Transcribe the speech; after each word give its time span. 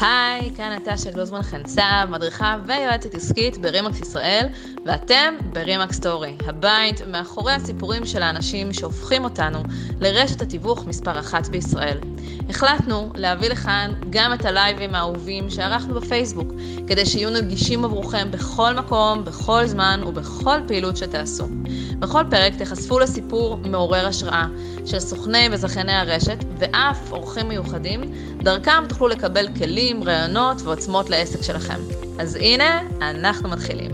היי, 0.00 0.50
כאן 0.56 0.72
נטשה 0.72 1.10
גלוזמן 1.10 1.42
חנצב, 1.42 2.06
מדריכה 2.08 2.56
ויועצת 2.66 3.14
עסקית 3.14 3.58
ברימקס 3.58 4.00
ישראל, 4.00 4.46
ואתם 4.86 5.34
ברימקס 5.52 5.96
סטורי, 5.96 6.36
הבית 6.46 7.00
מאחורי 7.06 7.52
הסיפורים 7.52 8.06
של 8.06 8.22
האנשים 8.22 8.72
שהופכים 8.72 9.24
אותנו 9.24 9.62
לרשת 10.00 10.42
התיווך 10.42 10.86
מספר 10.86 11.18
אחת 11.18 11.48
בישראל. 11.48 11.98
החלטנו 12.48 13.12
להביא 13.14 13.48
לכאן 13.48 13.92
גם 14.10 14.32
את 14.32 14.44
הלייבים 14.44 14.94
האהובים 14.94 15.50
שערכנו 15.50 15.94
בפייסבוק, 15.94 16.52
כדי 16.86 17.06
שיהיו 17.06 17.30
נגישים 17.30 17.84
עבורכם 17.84 18.30
בכל 18.30 18.74
מקום, 18.74 19.24
בכל 19.24 19.66
זמן 19.66 20.00
ובכל 20.06 20.60
פעילות 20.66 20.96
שתעשו. 20.96 21.48
בכל 21.98 22.22
פרק 22.30 22.52
תחשפו 22.54 22.98
לסיפור 22.98 23.56
מעורר 23.56 24.06
השראה 24.06 24.46
של 24.86 25.00
סוכני 25.00 25.48
וזכייני 25.52 25.92
הרשת, 25.92 26.44
ואף 26.58 27.12
אורחים 27.12 27.48
מיוחדים, 27.48 28.00
דרכם 28.42 28.84
תוכלו 28.88 29.08
לקבל 29.08 29.48
כלים, 29.58 29.87
רעיונות 29.96 30.56
ועוצמות 30.64 31.10
לעסק 31.10 31.42
שלכם. 31.42 31.80
אז 32.18 32.36
הנה, 32.36 32.80
אנחנו 33.00 33.48
מתחילים. 33.48 33.90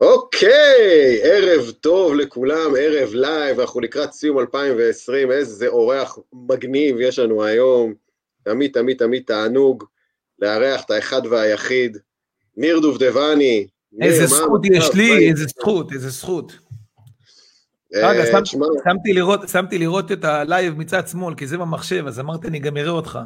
אוקיי, 0.00 1.20
ערב 1.22 1.70
טוב 1.70 2.14
לכולם, 2.14 2.72
ערב 2.78 3.14
live, 3.14 3.60
אנחנו 3.60 3.80
לקראת 3.80 4.12
סיום 4.12 4.38
2020, 4.38 5.30
איזה 5.30 5.68
אורח 5.68 6.18
מגניב 6.32 7.00
יש 7.00 7.18
לנו 7.18 7.44
היום. 7.44 7.94
תמיד 8.42 8.70
תמיד 8.72 8.96
תמיד 8.98 9.22
תענוג 9.26 9.84
לארח 10.38 10.84
את 10.84 10.90
האחד 10.90 11.22
והיחיד, 11.30 11.98
ניר 12.56 12.78
דובדבני. 12.78 13.66
איזה 14.00 14.26
זכות 14.26 14.60
יש 14.64 14.94
לי, 14.94 15.30
איזה 15.30 15.44
זכות, 15.44 15.92
איזה 15.92 16.08
זכות. 16.08 16.52
רגע, 17.94 18.24
שמתי 19.46 19.78
לראות 19.78 20.12
את 20.12 20.24
ה 20.24 20.35
live 20.35 20.78
מצד 20.78 21.08
שמאל, 21.08 21.34
כי 21.34 21.46
זה 21.46 21.58
במחשב, 21.58 22.06
אז 22.06 22.20
אמרתי, 22.20 22.48
אני 22.48 22.58
גם 22.58 22.76
אראה 22.76 22.90
אותך. 22.90 23.18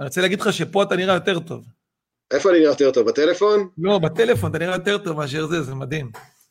אני 0.00 0.06
רוצה 0.06 0.20
להגיד 0.20 0.40
לך 0.40 0.52
שפה 0.52 0.82
אתה 0.82 0.96
נראה 0.96 1.14
יותר 1.14 1.38
טוב. 1.38 1.64
איפה 2.30 2.50
אני 2.50 2.58
נראה 2.58 2.70
יותר 2.70 2.90
טוב? 2.90 3.06
בטלפון? 3.06 3.68
לא, 3.78 3.98
בטלפון 3.98 4.50
אתה 4.50 4.58
נראה 4.58 4.74
יותר 4.74 4.98
טוב 4.98 5.16
מאשר 5.16 5.46
זה, 5.46 5.62
זה 5.62 5.74
מדהים. 5.74 6.10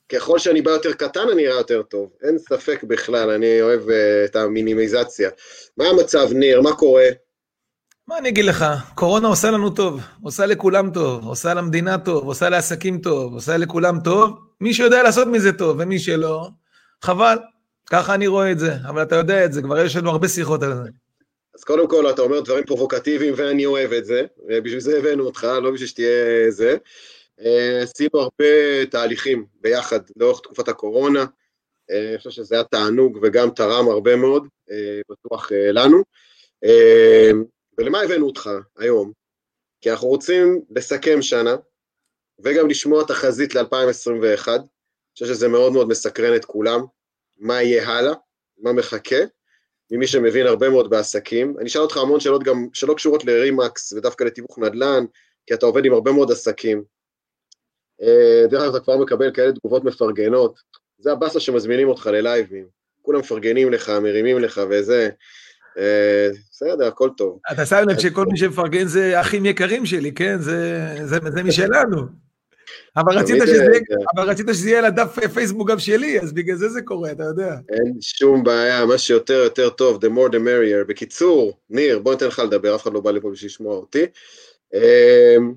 ככל 0.10 0.40
שאני 0.40 0.62
בא 0.62 0.72
יותר 0.72 0.94
קטן 0.94 1.30
אני 1.34 1.44
נראה 1.44 1.56
יותר 1.56 1.82
טוב, 1.82 2.10
אין 2.24 2.38
ספק 2.38 2.84
בכלל, 2.84 3.30
אני 3.30 3.62
אוהב 3.62 3.82
uh, 3.82 3.92
את 4.26 4.36
המינימיזציה. 4.36 5.30
מה 5.78 5.86
המצב, 5.86 6.28
ניר? 6.34 6.62
מה 6.62 6.76
קורה? 6.76 7.06
מה 8.08 8.18
אני 8.18 8.30
אגיד 8.30 8.46
לך, 8.46 8.66
קורונה 8.96 9.28
עושה 9.28 9.52
לנו 9.52 9.70
טוב, 9.70 10.02
עושה 10.24 10.46
לכולם 10.46 10.92
טוב, 10.94 11.26
עושה 11.26 11.54
למדינה 11.54 11.98
טוב, 11.98 12.28
עושה 12.28 12.50
לעסקים 12.50 13.02
טוב, 13.02 13.34
עושה 13.34 13.58
לכולם 13.58 14.00
טוב, 14.00 14.40
מי 14.62 14.74
שיודע 14.74 15.04
לעשות 15.04 15.28
מזה 15.28 15.54
טוב, 15.54 15.78
ומי 15.80 16.00
שלא, 16.00 16.50
חבל, 17.04 17.38
ככה 17.86 18.16
אני 18.16 18.28
רואה 18.28 18.52
את 18.52 18.60
זה, 18.60 18.72
אבל 18.90 19.04
אתה 19.04 19.16
יודע 19.16 19.46
את 19.46 19.54
זה, 19.54 19.62
כבר 19.62 19.86
יש 19.86 19.96
לנו 19.96 20.10
הרבה 20.10 20.28
שיחות 20.28 20.64
על 20.64 20.74
זה. 20.76 20.90
אז 21.56 21.64
קודם 21.64 21.88
כל, 21.88 22.10
אתה 22.10 22.22
אומר 22.22 22.40
דברים 22.40 22.66
פרובוקטיביים, 22.66 23.34
ואני 23.38 23.66
אוהב 23.66 23.94
את 23.94 24.06
זה, 24.06 24.26
ובשביל 24.48 24.80
זה 24.80 24.98
הבאנו 24.98 25.26
אותך, 25.26 25.44
לא 25.44 25.72
בשביל 25.72 25.88
שתהיה 25.88 26.52
זה. 26.52 26.78
אה, 27.40 27.82
עשינו 27.82 28.20
הרבה 28.20 28.86
תהליכים 28.92 29.46
ביחד 29.62 30.00
לאורך 30.16 30.40
תקופת 30.40 30.68
הקורונה, 30.68 31.26
אה, 31.92 32.10
אני 32.10 32.18
חושב 32.18 32.30
שזה 32.30 32.56
היה 32.56 32.64
תענוג 32.64 33.20
וגם 33.22 33.50
תרם 33.50 33.90
הרבה 33.90 34.16
מאוד, 34.16 34.48
אה, 34.72 35.02
בטוח 35.10 35.52
לנו. 35.52 36.04
ולמה 37.78 38.02
הבאנו 38.02 38.26
אותך 38.26 38.50
היום? 38.78 39.12
כי 39.82 39.92
אנחנו 39.92 40.08
רוצים 40.08 40.62
לסכם 40.76 41.22
שנה, 41.22 41.56
וגם 42.44 42.70
לשמוע 42.70 43.04
תחזית 43.04 43.56
ל-2021, 43.56 44.48
אני 44.48 44.68
חושב 45.14 45.26
שזה 45.26 45.48
מאוד 45.48 45.74
מאוד 45.74 45.88
מסקרן 45.88 46.36
את 46.36 46.46
כולם, 46.46 46.82
מה 47.38 47.62
יהיה 47.62 47.90
הלאה, 47.90 48.14
מה 48.58 48.74
מחכה, 48.74 49.16
ממי 49.92 50.08
שמבין 50.08 50.48
הרבה 50.48 50.70
מאוד 50.70 50.90
בעסקים. 50.90 51.56
אני 51.60 51.68
אשאל 51.68 51.82
אותך 51.82 51.98
המון 51.98 52.20
שאלות 52.20 52.44
גם 52.44 52.68
שלא 52.74 52.94
קשורות 52.94 53.26
לרימקס 53.26 53.94
ודווקא 53.94 54.24
לתיווך 54.24 54.60
נדל"ן, 54.60 55.06
כי 55.46 55.54
אתה 55.54 55.66
עובד 55.66 55.86
עם 55.86 55.94
הרבה 55.94 56.12
מאוד 56.12 56.32
עסקים. 56.32 56.84
אה, 58.02 58.48
דרך 58.50 58.62
אגב, 58.64 58.76
אתה 58.76 58.84
כבר 58.84 58.98
מקבל 58.98 59.32
כאלה 59.34 59.52
תגובות 59.52 59.84
מפרגנות, 59.84 60.60
זה 61.00 61.12
הבאסה 61.12 61.40
שמזמינים 61.40 61.88
אותך 61.88 62.08
ללייבים, 62.08 62.68
כולם 63.02 63.20
מפרגנים 63.20 63.72
לך, 63.72 63.90
מרימים 63.90 64.40
לך 64.40 64.62
וזה. 64.70 65.10
אה, 65.78 66.30
בסדר, 66.52 66.88
הכל 66.88 67.10
טוב. 67.18 67.40
אתה 67.52 67.66
שם 67.66 67.84
לב 67.90 68.00
שכל 68.00 68.26
מי 68.26 68.38
שמפרגן 68.38 68.86
זה 68.86 69.22
אחים 69.22 69.46
יקרים 69.46 69.86
שלי, 69.86 70.12
כן? 70.12 70.38
זה 70.40 71.44
משלנו. 71.44 72.23
אבל 72.98 73.18
רצית, 73.18 73.36
שזה, 73.46 73.68
אבל 74.16 74.30
רצית 74.30 74.46
שזה 74.54 74.70
יהיה 74.70 74.80
על 74.80 74.86
הדף 74.86 75.20
פייסבוק 75.34 75.70
גם 75.70 75.80
שלי, 75.80 76.20
אז 76.20 76.34
בגלל 76.34 76.56
זה 76.56 76.70
זה 76.70 76.82
קורה, 76.82 77.12
אתה 77.12 77.24
יודע. 77.24 77.56
אין 77.70 77.94
שום 78.02 78.44
בעיה, 78.44 78.86
מה 78.86 78.98
שיותר 78.98 79.34
יותר 79.34 79.70
טוב, 79.70 80.06
the 80.06 80.08
more 80.08 80.30
the 80.30 80.38
merrier. 80.38 80.88
בקיצור, 80.88 81.58
ניר, 81.70 82.00
בוא 82.00 82.14
ניתן 82.14 82.28
לך 82.28 82.40
לדבר, 82.40 82.76
אף 82.76 82.84
אחד 82.84 82.94
לא 82.94 83.00
בא 83.00 83.12
לפה 83.12 83.32
בשביל 83.32 83.48
לשמוע 83.48 83.76
אותי. 83.76 84.06
אמ, 84.74 85.54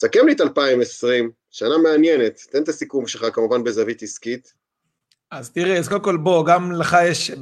סכם 0.00 0.26
לי 0.26 0.32
את 0.32 0.40
2020, 0.40 1.30
שנה 1.50 1.78
מעניינת, 1.78 2.40
תן 2.50 2.62
את 2.62 2.68
הסיכום 2.68 3.06
שלך 3.06 3.26
כמובן 3.32 3.64
בזווית 3.64 4.02
עסקית. 4.02 4.52
אז 5.30 5.50
תראה, 5.50 5.78
אז 5.78 5.88
קודם 5.88 6.00
כל 6.00 6.16
בוא, 6.16 6.46
גם 6.46 6.72
לך 6.72 6.96
יש, 7.04 7.32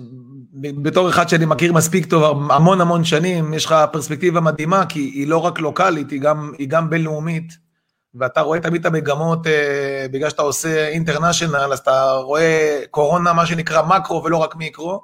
בתור 0.53 1.09
אחד 1.09 1.29
שאני 1.29 1.47
מכיר 1.47 1.73
מספיק 1.73 2.07
טוב 2.07 2.53
המון 2.53 2.81
המון 2.81 3.05
שנים, 3.05 3.55
יש 3.55 3.65
לך 3.65 3.75
פרספקטיבה 3.93 4.41
מדהימה, 4.41 4.87
כי 4.87 5.01
היא 5.01 5.29
לא 5.29 5.39
רק 5.39 5.61
לוקאלית, 5.61 6.11
היא 6.11 6.21
גם, 6.21 6.53
היא 6.59 6.69
גם 6.69 6.91
בינלאומית. 6.91 7.70
ואתה 8.15 8.41
רואה 8.41 8.61
תמיד 8.61 8.81
את 8.81 8.87
המגמות, 8.87 9.47
אה, 9.47 10.07
בגלל 10.11 10.31
שאתה 10.31 10.43
עושה 10.43 10.89
אינטרנשיונל, 10.89 11.73
אז 11.73 11.79
אתה 11.79 12.13
רואה 12.13 12.81
קורונה, 12.91 13.33
מה 13.33 13.47
שנקרא 13.47 13.83
מקרו 13.83 14.25
ולא 14.25 14.37
רק 14.37 14.57
מיקרו. 14.57 15.01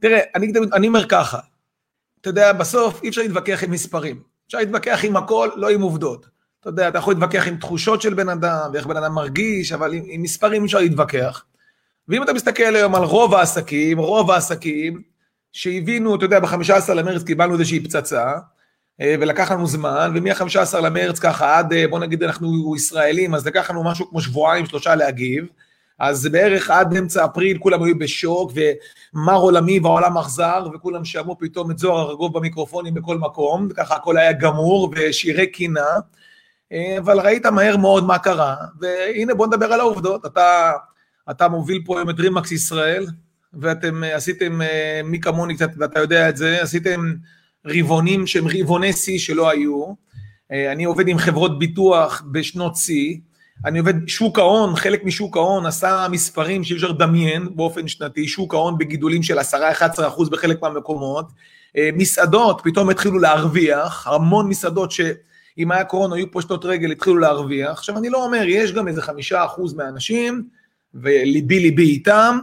תראה, 0.00 0.20
אני, 0.34 0.52
אני 0.72 0.88
אומר 0.88 1.08
ככה, 1.08 1.38
אתה 2.20 2.30
יודע, 2.30 2.52
בסוף 2.52 3.02
אי 3.02 3.08
אפשר 3.08 3.22
להתווכח 3.22 3.64
עם 3.64 3.70
מספרים. 3.70 4.22
אפשר 4.46 4.58
להתווכח 4.58 5.00
עם 5.02 5.16
הכל, 5.16 5.50
לא 5.56 5.70
עם 5.70 5.82
עובדות. 5.82 6.26
אתה 6.60 6.68
יודע, 6.68 6.88
אתה 6.88 6.98
יכול 6.98 7.14
להתווכח 7.14 7.48
עם 7.48 7.56
תחושות 7.56 8.02
של 8.02 8.14
בן 8.14 8.28
אדם, 8.28 8.70
ואיך 8.72 8.86
בן 8.86 8.96
אדם 8.96 9.14
מרגיש, 9.14 9.72
אבל 9.72 9.94
עם, 9.94 10.02
עם 10.06 10.22
מספרים 10.22 10.62
אי 10.62 10.66
אפשר 10.66 10.78
להתווכח. 10.78 11.44
ואם 12.08 12.22
אתה 12.22 12.32
מסתכל 12.32 12.76
היום 12.76 12.94
על 12.94 13.02
רוב 13.02 13.34
העסקים, 13.34 13.98
רוב 13.98 14.30
העסקים 14.30 15.02
שהבינו, 15.52 16.14
אתה 16.14 16.24
יודע, 16.24 16.40
ב-15 16.40 16.92
למרץ 16.94 17.22
קיבלנו 17.22 17.54
איזושהי 17.54 17.84
פצצה, 17.84 18.32
ולקח 19.00 19.50
לנו 19.50 19.66
זמן, 19.66 20.12
ומ-15 20.14 20.80
למרץ 20.80 21.18
ככה 21.18 21.58
עד, 21.58 21.72
אה, 21.72 21.88
בוא 21.88 21.98
נגיד 21.98 22.22
אנחנו 22.22 22.76
ישראלים, 22.76 23.34
אז 23.34 23.46
לקח 23.46 23.70
לנו 23.70 23.84
משהו 23.84 24.10
כמו 24.10 24.20
שבועיים, 24.20 24.66
שלושה 24.66 24.94
להגיב, 24.94 25.46
אז 25.98 26.26
בערך 26.26 26.70
עד 26.70 26.96
אמצע 26.96 27.24
אפריל 27.24 27.58
כולם 27.58 27.82
היו 27.82 27.98
בשוק, 27.98 28.52
ומר 28.54 29.36
עולמי 29.36 29.78
והעולם 29.78 30.18
אכזר, 30.18 30.66
וכולם 30.74 31.04
שמעו 31.04 31.38
פתאום 31.38 31.70
את 31.70 31.78
זוהר 31.78 32.10
ארגוב 32.10 32.38
במיקרופונים 32.38 32.94
בכל 32.94 33.18
מקום, 33.18 33.68
וככה 33.70 33.96
הכל 33.96 34.16
היה 34.16 34.32
גמור, 34.32 34.92
ושירי 34.96 35.46
קינה, 35.46 35.88
אה, 36.72 36.96
אבל 36.98 37.20
ראית 37.20 37.46
מהר 37.46 37.76
מאוד 37.76 38.04
מה 38.04 38.18
קרה, 38.18 38.56
והנה 38.80 39.34
בוא 39.34 39.46
נדבר 39.46 39.72
על 39.72 39.80
העובדות, 39.80 40.26
אתה, 40.26 40.72
אתה 41.30 41.48
מוביל 41.48 41.82
פה 41.86 41.98
היום 41.98 42.10
את 42.10 42.20
רימקס 42.20 42.52
ישראל, 42.52 43.06
ואתם 43.52 44.04
עשיתם, 44.04 44.60
מי 45.04 45.20
כמוני 45.20 45.56
קצת, 45.56 45.70
ואתה 45.78 46.00
יודע 46.00 46.28
את 46.28 46.36
זה, 46.36 46.62
עשיתם 46.62 47.14
רבעונים 47.66 48.26
שהם 48.26 48.44
רבעוני 48.60 48.92
שיא 48.92 49.18
שלא 49.18 49.50
היו, 49.50 49.84
אה, 50.52 50.72
אני 50.72 50.84
עובד 50.84 51.08
עם 51.08 51.18
חברות 51.18 51.58
ביטוח 51.58 52.22
בשנות 52.32 52.76
שיא, 52.76 53.16
אני 53.64 53.78
עובד, 53.78 54.08
שוק 54.08 54.38
ההון, 54.38 54.76
חלק 54.76 55.04
משוק 55.04 55.36
ההון 55.36 55.66
עשה 55.66 56.06
מספרים 56.10 56.64
שאי 56.64 56.76
אפשר 56.76 56.88
לדמיין 56.88 57.48
באופן 57.56 57.88
שנתי, 57.88 58.28
שוק 58.28 58.54
ההון 58.54 58.78
בגידולים 58.78 59.22
של 59.22 59.38
10-11 59.38 59.42
אחוז 60.08 60.30
בחלק 60.30 60.62
מהמקומות, 60.62 61.26
אה, 61.76 61.90
מסעדות 61.94 62.60
פתאום 62.64 62.90
התחילו 62.90 63.18
להרוויח, 63.18 64.06
המון 64.06 64.48
מסעדות 64.48 64.90
שאם 64.90 65.72
היה 65.72 65.84
קורונה 65.84 66.16
היו 66.16 66.30
פושטות 66.30 66.64
רגל 66.64 66.92
התחילו 66.92 67.18
להרוויח, 67.18 67.70
עכשיו 67.70 67.98
אני 67.98 68.10
לא 68.10 68.24
אומר, 68.24 68.42
יש 68.46 68.72
גם 68.72 68.88
איזה 68.88 69.02
חמישה 69.02 69.44
אחוז 69.44 69.74
מהאנשים, 69.74 70.48
וליבי 70.94 71.60
ליבי 71.60 71.82
איתם, 71.82 72.38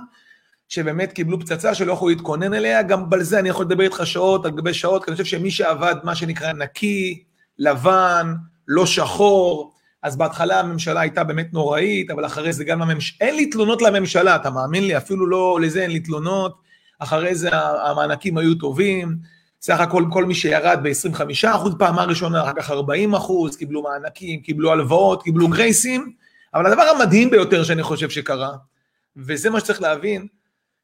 שבאמת 0.72 1.12
קיבלו 1.12 1.40
פצצה 1.40 1.76
שלא 1.76 1.94
יכולו 1.94 2.10
להתכונן 2.10 2.54
אליה, 2.54 2.84
גם 2.84 3.06
על 3.14 3.24
זה 3.24 3.40
אני 3.40 3.50
יכול 3.50 3.66
לדבר 3.66 3.84
איתך 3.84 4.02
שעות 4.06 4.46
על 4.46 4.52
גבי 4.52 4.74
שעות, 4.74 5.04
כי 5.04 5.12
אני 5.12 5.16
חושב 5.16 5.38
שמי 5.38 5.52
שעבד 5.52 5.96
מה 6.04 6.16
שנקרא 6.16 6.54
נקי, 6.54 7.24
לבן, 7.60 8.34
לא 8.68 8.86
שחור, 8.86 9.74
אז 10.04 10.18
בהתחלה 10.18 10.60
הממשלה 10.60 11.02
הייתה 11.02 11.24
באמת 11.24 11.54
נוראית, 11.54 12.12
אבל 12.12 12.26
אחרי 12.26 12.54
זה 12.54 12.64
גם 12.64 12.80
לממשלה, 12.80 13.28
אין 13.28 13.36
לי 13.36 13.46
תלונות 13.46 13.82
לממשלה, 13.82 14.36
אתה 14.36 14.50
מאמין 14.50 14.88
לי? 14.88 14.98
אפילו 14.98 15.28
לא 15.28 15.60
לזה 15.62 15.82
אין 15.82 15.92
לי 15.92 16.00
תלונות, 16.00 16.58
אחרי 17.00 17.36
זה 17.36 17.50
המענקים 17.90 18.38
היו 18.38 18.56
טובים, 18.56 19.16
סך 19.62 19.80
הכל 19.80 20.06
כל 20.12 20.26
מי 20.26 20.36
שירד 20.36 20.80
ב-25% 20.84 21.70
פעמה 21.80 22.04
ראשונה, 22.04 22.44
אחר 22.44 22.54
כך 22.56 22.70
40%, 22.70 23.58
קיבלו 23.58 23.84
מענקים, 23.84 24.40
קיבלו 24.40 24.72
הלוואות, 24.72 25.24
קיבלו 25.24 25.48
גרייסים, 25.48 26.12
אבל 26.54 26.66
הדבר 26.66 26.82
המדהים 26.82 27.30
ביותר 27.30 27.64
שאני 27.64 27.84
חושב 27.84 28.10
שקרה, 28.10 28.52
וזה 29.18 29.50
מה 29.50 29.60
שצריך 29.60 29.82
להבין, 29.82 30.28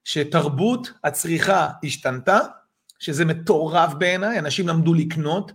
שתרבות 0.08 0.92
הצריכה 1.04 1.68
השתנתה, 1.84 2.40
שזה 3.00 3.26
מטורף 3.26 3.94
בעיניי, 3.94 4.40
אנשים 4.40 4.68
למדו 4.68 4.94
לקנות, 4.94 5.52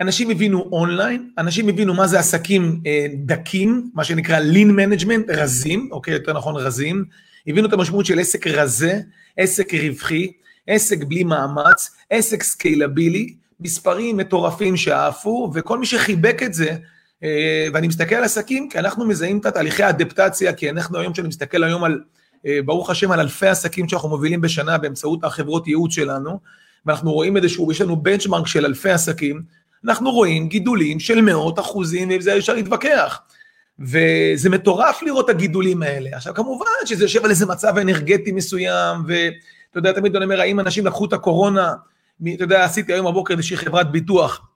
אנשים 0.00 0.30
הבינו 0.30 0.68
אונליין, 0.72 1.30
אנשים 1.38 1.68
הבינו 1.68 1.94
מה 1.94 2.06
זה 2.06 2.18
עסקים 2.18 2.80
אה, 2.86 3.06
דקים, 3.14 3.90
מה 3.94 4.04
שנקרא 4.04 4.40
lean 4.40 4.68
management, 4.68 5.32
רזים, 5.32 5.88
אוקיי, 5.92 6.14
יותר 6.14 6.32
נכון 6.32 6.56
רזים, 6.56 7.04
הבינו 7.46 7.68
את 7.68 7.72
המשמעות 7.72 8.06
של 8.06 8.18
עסק 8.18 8.46
רזה, 8.46 9.00
עסק 9.36 9.74
רווחי, 9.74 10.32
עסק 10.66 11.04
בלי 11.04 11.24
מאמץ, 11.24 11.90
עסק 12.10 12.42
scalable 12.42 13.16
י, 13.16 13.34
מספרים 13.60 14.16
מטורפים 14.16 14.76
שעפו, 14.76 15.50
וכל 15.54 15.78
מי 15.78 15.86
שחיבק 15.86 16.42
את 16.42 16.54
זה, 16.54 16.76
אה, 17.22 17.68
ואני 17.72 17.88
מסתכל 17.88 18.14
על 18.14 18.24
עסקים, 18.24 18.68
כי 18.68 18.78
אנחנו 18.78 19.06
מזהים 19.06 19.38
את 19.38 19.46
התהליכי 19.46 19.82
האדפטציה, 19.82 20.52
כי 20.52 20.70
אנחנו 20.70 20.98
היום, 20.98 21.12
כשאני 21.12 21.28
מסתכל 21.28 21.64
היום 21.64 21.84
על, 21.84 22.00
ברוך 22.64 22.90
השם, 22.90 23.12
על 23.12 23.20
אלפי 23.20 23.46
עסקים 23.46 23.88
שאנחנו 23.88 24.08
מובילים 24.08 24.40
בשנה 24.40 24.78
באמצעות 24.78 25.24
החברות 25.24 25.66
ייעוץ 25.66 25.92
שלנו, 25.92 26.40
ואנחנו 26.86 27.12
רואים 27.12 27.36
איזשהו, 27.36 27.72
יש 27.72 27.80
לנו 27.80 27.96
בנצ'מרק 27.96 28.46
של 28.46 28.64
אלפי 28.66 28.90
עסקים, 28.90 29.42
אנחנו 29.84 30.10
רואים 30.10 30.48
גידולים 30.48 31.00
של 31.00 31.20
מאות 31.20 31.58
אחוזים, 31.58 32.08
ועם 32.08 32.20
זה 32.20 32.36
אפשר 32.38 32.54
להתווכח. 32.54 33.20
וזה 33.78 34.50
מטורף 34.50 35.02
לראות 35.02 35.24
את 35.24 35.34
הגידולים 35.34 35.82
האלה. 35.82 36.16
עכשיו, 36.16 36.34
כמובן 36.34 36.66
שזה 36.86 37.04
יושב 37.04 37.24
על 37.24 37.30
איזה 37.30 37.46
מצב 37.46 37.78
אנרגטי 37.78 38.32
מסוים, 38.32 38.96
ואתה 39.06 39.78
יודע, 39.78 39.92
תמיד 39.92 40.16
אני 40.16 40.24
אומר, 40.24 40.40
האם 40.40 40.60
אנשים 40.60 40.86
לקחו 40.86 41.04
את 41.04 41.12
הקורונה, 41.12 41.72
אתה 42.34 42.44
יודע, 42.44 42.64
עשיתי 42.64 42.92
היום 42.92 43.06
בבוקר 43.06 43.34
איזושהי 43.34 43.56
חברת 43.56 43.92
ביטוח, 43.92 44.46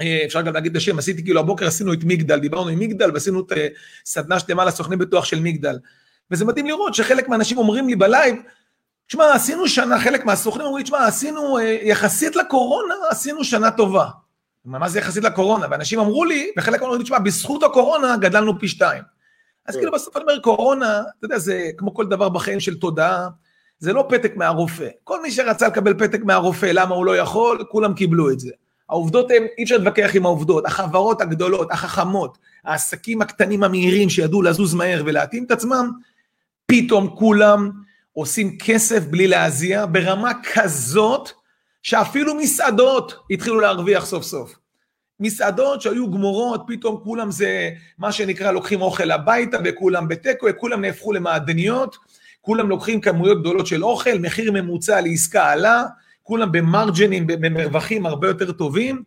אה, 0.00 0.22
אפשר 0.24 0.42
גם 0.42 0.54
להגיד 0.54 0.70
את 0.70 0.76
השם, 0.76 0.98
עשיתי 0.98 1.24
כאילו 1.24 1.40
הבוקר 1.40 1.66
עשינו 1.66 1.92
את 1.92 2.04
מגדל, 2.04 2.38
דיברנו 2.38 2.68
עם 2.68 2.78
מגדל 2.78 3.10
ועשינו 3.14 3.40
את 3.40 3.52
אה, 3.52 3.66
סדנה 4.04 4.40
שלמה 4.40 4.64
לסוכני 4.64 4.96
ביטוח 4.96 5.24
של 5.24 5.40
מגדל. 5.40 5.78
וזה 6.30 6.44
מדהים 6.44 6.66
לראות 6.66 6.94
שחלק 6.94 7.28
מהאנשים 7.28 7.58
אומרים 7.58 7.88
לי 7.88 7.96
בלייב, 7.96 8.36
תשמע, 9.06 9.32
עשינו 9.32 9.68
שנה, 9.68 10.00
חלק 10.00 10.24
מהסוכנים 10.24 10.66
אומרים, 10.66 10.84
תשמע, 10.84 11.06
עשינו, 11.06 11.58
אה, 11.58 11.78
יחסית 11.82 12.36
לקורונה, 12.36 12.94
עשינו 13.10 13.44
שנה 13.44 13.70
טובה. 13.70 14.08
מה 14.64 14.88
זה 14.88 14.98
יחסית 14.98 15.24
לקורונה? 15.24 15.66
ואנשים 15.70 16.00
אמרו 16.00 16.24
לי, 16.24 16.50
וחלק 16.58 16.82
אמרו 16.82 16.96
לי, 16.96 17.04
תשמע, 17.04 17.18
בזכות 17.18 17.62
הקורונה 17.62 18.16
גדלנו 18.16 18.58
פי 18.58 18.68
שתיים. 18.68 19.02
אז 19.66 19.76
כאילו 19.76 19.92
בסוף 19.92 20.16
אני 20.16 20.24
אומר, 20.24 20.38
קורונה, 20.38 21.00
אתה 21.18 21.26
יודע, 21.26 21.38
זה 21.38 21.70
כמו 21.76 21.94
כל 21.94 22.06
דבר 22.06 22.28
בחיים 22.28 22.60
של 22.60 22.78
תודעה, 22.78 23.28
זה 23.78 23.92
לא 23.92 24.06
פתק 24.08 24.36
מהרופא. 24.36 24.88
כל 25.04 25.22
מי 25.22 25.30
שרצה 25.30 25.68
לקבל 25.68 25.94
פתק 25.98 26.20
מהרופא, 26.24 26.70
למה 26.72 26.94
הוא 26.94 27.06
לא 27.06 27.16
יכול, 27.16 27.64
כולם 27.70 27.94
קיבלו 27.94 28.30
את 28.30 28.40
זה. 28.40 28.50
העובדות 28.88 29.30
הן, 29.30 29.46
אי 29.58 29.64
אפשר 29.64 29.76
להתווכח 29.76 30.10
עם 30.14 30.26
העובדות, 30.26 30.66
החברות 30.66 31.20
הגדולות, 31.20 31.70
החכמות, 31.70 32.38
העסקים 32.64 33.22
הקטנים 33.22 33.64
המהירים 33.64 34.10
שידעו 34.10 34.42
לזוז 34.42 34.74
מהר 34.74 35.02
ולהתאים 35.06 35.44
את 35.44 35.50
עצמם, 35.50 35.92
פתאום 36.66 37.16
כולם 37.18 37.70
עושים 38.12 38.58
כסף 38.58 39.04
בלי 39.04 39.26
להזיע, 39.26 39.86
ברמה 39.92 40.32
כזאת 40.52 41.30
שאפילו 41.82 42.34
מסעדות 42.34 43.14
התחילו 43.30 43.60
להרוויח 43.60 44.06
סוף 44.06 44.22
סוף. 44.22 44.54
מסעדות 45.20 45.80
שהיו 45.80 46.10
גמורות, 46.10 46.62
פתאום 46.66 47.00
כולם 47.04 47.30
זה 47.30 47.70
מה 47.98 48.12
שנקרא 48.12 48.52
לוקחים 48.52 48.82
אוכל 48.82 49.10
הביתה 49.10 49.58
וכולם 49.64 50.08
בתיקו, 50.08 50.46
כולם 50.56 50.80
נהפכו 50.80 51.12
למעדניות, 51.12 51.96
כולם 52.40 52.68
לוקחים 52.68 53.00
כמויות 53.00 53.40
גדולות 53.40 53.66
של 53.66 53.84
אוכל, 53.84 54.18
מחיר 54.18 54.52
ממוצע 54.52 55.00
לעסקה 55.00 55.50
עלה, 55.52 55.84
כולם 56.22 56.52
במרג'נים, 56.52 57.26
במרווחים 57.26 58.06
הרבה 58.06 58.28
יותר 58.28 58.52
טובים, 58.52 59.02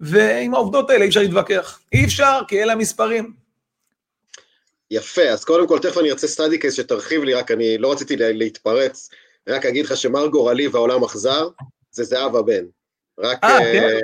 ועם 0.00 0.54
העובדות 0.54 0.90
האלה 0.90 1.02
אי 1.02 1.08
אפשר 1.08 1.20
להתווכח. 1.20 1.80
אי 1.92 2.04
אפשר, 2.04 2.40
כי 2.48 2.62
אלה 2.62 2.72
המספרים. 2.72 3.41
יפה, 4.92 5.22
אז 5.22 5.44
קודם 5.44 5.68
כל 5.68 5.78
תכף 5.78 5.98
אני 5.98 6.10
ארצה 6.10 6.26
סטאדי 6.26 6.58
קייס 6.58 6.74
שתרחיב 6.74 7.24
לי, 7.24 7.34
רק 7.34 7.50
אני 7.50 7.78
לא 7.78 7.92
רציתי 7.92 8.16
להתפרץ, 8.18 9.10
רק 9.48 9.66
אגיד 9.66 9.84
לך 9.84 9.96
שמר 9.96 10.26
גורלי 10.26 10.68
והעולם 10.68 11.04
אכזר, 11.04 11.48
זה 11.90 12.04
זהבה 12.04 12.42
בן. 12.42 12.64
רק... 13.18 13.44
אה, 13.44 13.58
כן? 13.58 13.82
אה, 13.82 14.00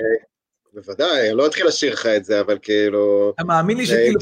בוודאי, 0.72 1.28
אני 1.28 1.36
לא 1.36 1.46
אתחיל 1.46 1.66
לשיר 1.66 1.92
לך 1.92 2.06
את 2.06 2.24
זה, 2.24 2.40
אבל 2.40 2.58
כאילו... 2.62 3.32
אתה 3.34 3.44
מאמין 3.44 3.76
לי 3.76 3.86
שכאילו 3.86 4.20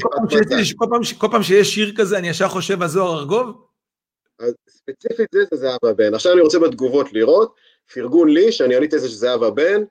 כל 1.17 1.27
פעם 1.31 1.43
שיש 1.43 1.73
שיר 1.73 1.93
כזה, 1.97 2.17
אני 2.17 2.29
ישר 2.29 2.47
חושב 2.47 2.81
על 2.81 2.87
זוהר 2.87 3.19
ארגוב? 3.19 3.67
ספציפית 4.69 5.27
זה 5.31 5.39
זה 5.51 5.57
זהבה 5.57 5.93
בן. 5.93 6.13
עכשיו 6.13 6.33
אני 6.33 6.41
רוצה 6.41 6.59
בתגובות 6.59 7.13
לראות, 7.13 7.55
פרגון 7.93 8.29
לי, 8.29 8.51
שאני 8.51 8.75
עליתי 8.75 8.95
את 8.95 9.01
זה 9.01 9.09
שזה 9.09 9.17
זהבה 9.17 9.49
בן, 9.49 9.83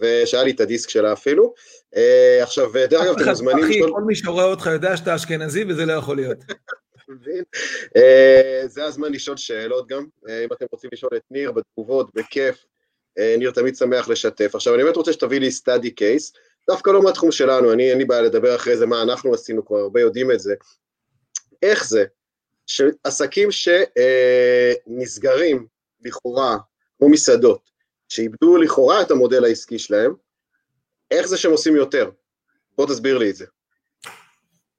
ושהיה 0.00 0.42
לי 0.42 0.50
את 0.50 0.60
הדיסק 0.60 0.90
שלה 0.90 1.12
אפילו. 1.12 1.54
אה, 1.96 2.42
עכשיו, 2.42 2.72
דרך 2.90 3.02
אגב, 3.02 3.14
אתם 3.16 3.28
מוזמנים... 3.28 3.64
אחי, 3.64 3.80
כל 3.92 4.02
מי 4.02 4.14
שרואה 4.14 4.44
אותך 4.44 4.66
יודע 4.66 4.96
שאתה 4.96 5.14
אשכנזי, 5.14 5.64
וזה 5.68 5.86
לא 5.86 5.92
יכול 5.92 6.16
להיות. 6.16 6.38
זה 8.74 8.84
הזמן 8.84 9.12
לשאול 9.12 9.36
שאלות 9.36 9.88
גם, 9.88 10.06
אם 10.28 10.52
אתם 10.52 10.64
רוצים 10.72 10.90
לשאול 10.92 11.10
את 11.16 11.22
ניר 11.30 11.52
בתגובות, 11.52 12.14
בכיף, 12.14 12.64
אה, 13.18 13.34
ניר 13.38 13.50
תמיד 13.50 13.76
שמח 13.76 14.08
לשתף. 14.08 14.54
עכשיו, 14.54 14.74
אני 14.74 14.82
באמת 14.82 14.96
רוצה 14.96 15.12
שתביא 15.12 15.40
לי 15.40 15.50
סטאדי 15.50 15.90
קייס, 15.90 16.32
דווקא 16.70 16.90
לא 16.90 17.02
מהתחום 17.02 17.32
שלנו, 17.32 17.72
אני 17.72 17.90
אין 17.90 17.98
לי 17.98 18.04
בעיה 18.04 18.22
לדבר 18.22 18.56
אחרי 18.56 18.76
זה 18.76 18.86
מה 18.86 19.02
אנחנו 19.02 19.34
עשינו, 19.34 19.66
כבר 19.66 19.78
הרבה 19.78 20.00
יודעים 20.00 20.30
את 20.30 20.40
זה. 20.40 20.54
איך 21.62 21.88
זה 21.88 22.04
שעסקים 22.66 23.48
שנסגרים 24.88 25.66
לכאורה, 26.04 26.56
כמו 26.98 27.08
מסעדות, 27.08 27.70
שאיבדו 28.12 28.56
לכאורה 28.56 29.02
את 29.02 29.10
המודל 29.10 29.44
העסקי 29.44 29.78
שלהם, 29.78 30.12
איך 31.10 31.26
זה 31.26 31.36
שהם 31.36 31.52
עושים 31.52 31.76
יותר? 31.76 32.10
בוא 32.76 32.86
תסביר 32.86 33.18
לי 33.18 33.30
את 33.30 33.36
זה. 33.36 33.44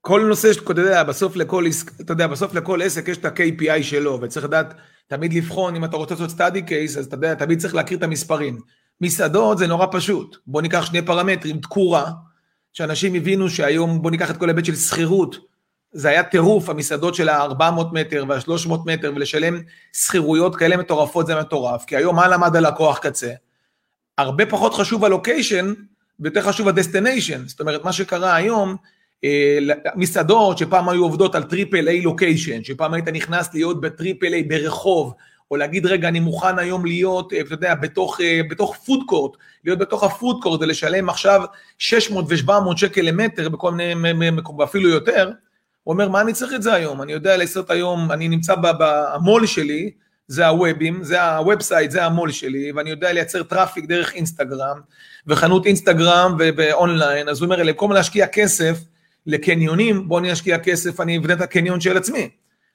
כל 0.02 0.26
נושא, 0.28 0.52
אתה 0.72 0.82
יודע, 0.82 1.04
בסוף 1.04 1.36
לכל, 1.36 1.66
אתה 2.02 2.14
יודע, 2.14 2.28
בסוף 2.28 2.54
לכל 2.54 2.82
עסק 2.82 3.08
יש 3.08 3.18
את 3.18 3.26
ה-KPI 3.26 3.84
שלו, 3.84 4.20
וצריך 4.22 4.46
לדעת 4.46 4.74
תמיד 5.08 5.34
לבחון, 5.34 5.76
אם 5.76 5.86
אתה 5.86 5.98
רוצה 5.98 6.14
לעשות 6.14 6.30
סטאדי 6.30 6.62
קייס, 6.62 6.98
אז 6.98 7.06
אתה 7.06 7.16
יודע, 7.16 7.34
תמיד 7.34 7.60
צריך 7.60 7.76
להכיר 7.76 7.98
את 7.98 8.04
המספרים. 8.04 8.58
מסעדות 9.02 9.58
זה 9.58 9.68
נורא 9.68 9.88
פשוט. 9.92 10.38
בוא 10.48 10.62
ניקח 10.62 10.86
שני 10.86 11.02
פרמטרים, 11.02 11.60
תקורה, 11.60 12.12
שאנשים 12.74 13.16
הבינו 13.16 13.50
שהיום, 13.50 14.02
בוא 14.02 14.12
ניקח 14.12 14.32
את 14.32 14.38
כל 14.38 14.50
ההיבט 14.50 14.66
של 14.66 14.76
שכירות, 14.76 15.36
זה 15.94 16.10
היה 16.10 16.24
טירוף, 16.24 16.70
המסעדות 16.70 17.16
של 17.16 17.30
ה-400 17.30 17.84
מטר 17.92 18.26
וה-300 18.28 18.74
מטר, 18.86 19.12
ולשלם 19.16 19.62
שכירויות 19.94 20.56
כאלה 20.56 20.78
מטורפות 20.78 21.28
זה 21.28 21.40
מטורף, 21.40 21.86
כי 21.86 21.96
היום 21.96 22.16
מה 22.16 22.28
למד 22.28 22.56
הלקוח 22.56 22.98
קצה? 22.98 23.32
הרבה 24.18 24.46
פחות 24.46 24.74
חשוב 24.74 25.06
ה 25.06 25.12
location, 25.12 25.74
ויותר 26.20 26.42
חשוב 26.42 26.68
ה 26.68 26.74
destination. 26.74 27.48
זאת 27.48 27.60
אומרת, 27.60 27.84
מה 27.84 27.94
שקרה 27.94 28.36
היום, 28.36 28.76
אה, 29.24 29.58
מסעדות 29.96 30.58
שפעם 30.58 30.90
היו 30.90 31.04
עובדות 31.04 31.36
על 31.36 31.44
triple 31.44 31.88
A 31.88 32.02
location, 32.02 32.64
שפעם 32.64 32.94
היית 32.94 33.08
נכנס 33.08 33.54
להיות 33.54 33.82
ב 33.82 33.89
triple 33.89 34.34
A 34.34 34.44
ברחוב, 34.44 35.14
או 35.52 35.58
להגיד 35.58 35.86
רגע 35.86 36.08
אני 36.08 36.20
מוכן 36.20 36.60
היום 36.60 36.86
להיות, 36.86 37.34
אה, 37.34 37.42
אתה 37.42 37.54
יודע, 37.54 37.76
בתוך, 37.76 38.22
אה, 38.22 38.42
בתוך 38.50 38.76
food 38.76 39.00
court, 39.08 39.32
להיות 39.66 39.80
בתוך 39.80 40.04
ה 40.04 40.11
food 40.11 40.40
court 40.42 40.62
ולשלם 40.62 41.10
עכשיו 41.10 41.42
600 41.78 42.26
ו-700 42.30 42.78
שקל 42.78 43.02
למטר 43.02 43.50
בכל 43.50 43.72
מיני 43.72 44.12
ואפילו 44.58 44.90
יותר, 44.90 45.32
הוא 45.84 45.94
אומר 45.94 46.10
מה 46.10 46.22
אני 46.22 46.34
צריך 46.34 46.54
את 46.54 46.64
זה 46.64 46.74
היום, 46.74 47.02
אני 47.02 47.14
יודע 47.14 47.38
לעשות 47.38 47.70
היום, 47.70 48.12
אני 48.12 48.28
נמצא 48.28 48.54
במו"ל 48.56 49.46
שלי, 49.46 49.92
זה 50.28 50.48
הוובים, 50.48 51.04
זה 51.04 51.24
הוובסייט, 51.24 51.92
זה 51.92 52.06
המו"ל 52.06 52.32
שלי, 52.32 52.72
ואני 52.72 52.90
יודע 52.90 53.14
לייצר 53.14 53.44
traffic 53.44 53.86
דרך 53.86 54.14
אינסטגרם, 54.14 54.80
וחנות 55.28 55.66
אינסטגרם 55.66 56.38
ואונליין, 56.58 57.30
אז 57.30 57.42
הוא 57.42 57.46
אומר, 57.46 57.64
במקום 57.64 57.92
להשקיע 57.92 58.28
כסף, 58.28 58.78
לקניונים, 59.26 60.08
בוא 60.08 60.20
אני 60.20 60.34
אשקיע 60.34 60.60
כסף, 60.60 61.00
אני 61.00 61.18
אבנה 61.18 61.34
את 61.34 61.42
הקניון 61.42 61.82
של 61.82 61.98
עצמי. 61.98 62.30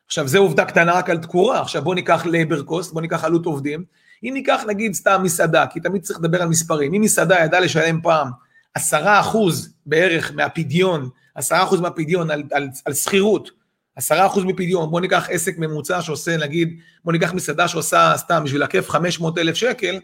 עכשיו, 0.07 0.29
זו 0.29 0.39
עובדה 0.39 0.65
קטנה 0.65 0.93
רק 0.93 1.11
על 1.11 1.19
תקורה, 1.19 1.61
עכשיו 1.61 1.83
בוא 1.83 1.95
ניקח 1.95 2.27
labor 2.27 2.63
cost, 2.63 2.93
בוא 2.93 3.01
ניקח 3.01 3.25
עלות 3.25 3.47
עובדים. 3.47 3.85
אם 4.25 4.31
ניקח 4.35 4.63
נגיד 4.69 4.95
סתם 4.95 5.21
מסעדה, 5.23 5.67
כי 5.67 5.81
תמיד 5.81 6.03
צריך 6.03 6.19
לדבר 6.19 6.43
על 6.43 6.49
מספרים, 6.49 6.95
אם 6.95 7.01
מסעדה 7.01 7.39
ידעה 7.39 7.61
לשלם 7.61 8.01
פעם 8.03 8.29
עשרה 8.75 9.21
אחוז 9.21 9.75
בערך 9.87 10.33
מהפדיון, 10.35 11.09
עשרה 11.39 11.63
אחוז 11.63 11.81
מהפדיון 11.81 12.31
על, 12.31 12.43
על, 12.53 12.69
על 12.85 12.95
שכירות, 12.95 13.51
עשרה 13.97 14.27
אחוז 14.27 14.45
מפדיון, 14.45 14.91
בוא 14.91 15.01
ניקח 15.01 15.29
עסק 15.31 15.59
ממוצע 15.59 16.03
שעושה 16.03 16.37
נגיד, 16.37 16.81
בוא 17.05 17.13
ניקח 17.13 17.33
מסעדה 17.33 17.69
שעושה 17.69 18.13
סתם 18.17 18.43
בשביל 18.45 18.63
הכיף 18.63 18.91
500 18.91 19.39
אלף 19.39 19.55
שקל, 19.55 20.01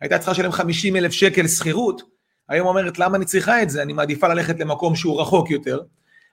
הייתה 0.00 0.18
צריכה 0.18 0.32
לשלם 0.32 0.52
50 0.52 0.96
אלף 0.96 1.12
שקל 1.12 1.48
שכירות, 1.48 2.02
היום 2.48 2.66
אומרת, 2.66 2.98
למה 2.98 3.16
אני 3.16 3.24
צריכה 3.24 3.62
את 3.62 3.70
זה? 3.70 3.82
אני 3.82 3.92
מעדיפה 3.92 4.28
ללכת 4.28 4.60
למקום 4.60 4.96
שהוא 4.96 5.20
רחוק 5.20 5.50
יותר, 5.50 5.80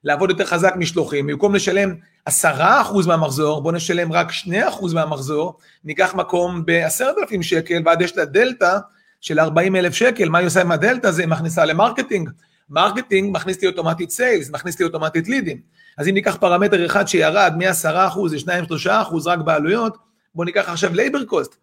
לעבוד 0.03 0.29
יותר 0.29 0.45
חזק 0.45 0.73
משלוחים, 0.75 1.27
במקום 1.27 1.55
לשלם 1.55 1.95
עשרה 2.25 2.81
אחוז 2.81 3.07
מהמחזור, 3.07 3.61
בוא 3.61 3.71
נשלם 3.71 4.11
רק 4.13 4.31
שני 4.31 4.67
אחוז 4.67 4.93
מהמחזור, 4.93 5.57
ניקח 5.83 6.15
מקום 6.15 6.65
בעשרת 6.65 7.15
אלפים 7.21 7.43
שקל, 7.43 7.81
ועוד 7.85 8.01
יש 8.01 8.17
לה 8.17 8.25
דלתא 8.25 8.77
של 9.21 9.39
40 9.39 9.75
אלף 9.75 9.93
שקל, 9.93 10.29
מה 10.29 10.37
היא 10.37 10.47
עושה 10.47 10.61
עם 10.61 10.71
הדלתא 10.71 11.07
הזה? 11.07 11.21
היא 11.21 11.29
מכניסה 11.29 11.65
ל 11.65 11.71
marketing. 11.71 12.29
marketing 12.71 13.35
מכניס 13.35 13.61
לי 13.61 13.67
אוטומטית 13.67 14.09
sales, 14.09 14.49
מכניס 14.49 14.79
לי 14.79 14.85
אוטומטית 14.85 15.27
לידים. 15.27 15.57
אז 15.97 16.07
אם 16.07 16.13
ניקח 16.13 16.35
פרמטר 16.35 16.85
אחד 16.85 17.07
שירד 17.07 17.53
מ-10% 17.57 18.19
ל-2-3% 18.31 18.89
רק 19.25 19.39
בעלויות, 19.39 19.97
בוא 20.35 20.45
ניקח 20.45 20.69
עכשיו 20.69 20.93
labor 20.93 21.25
cost. 21.25 21.55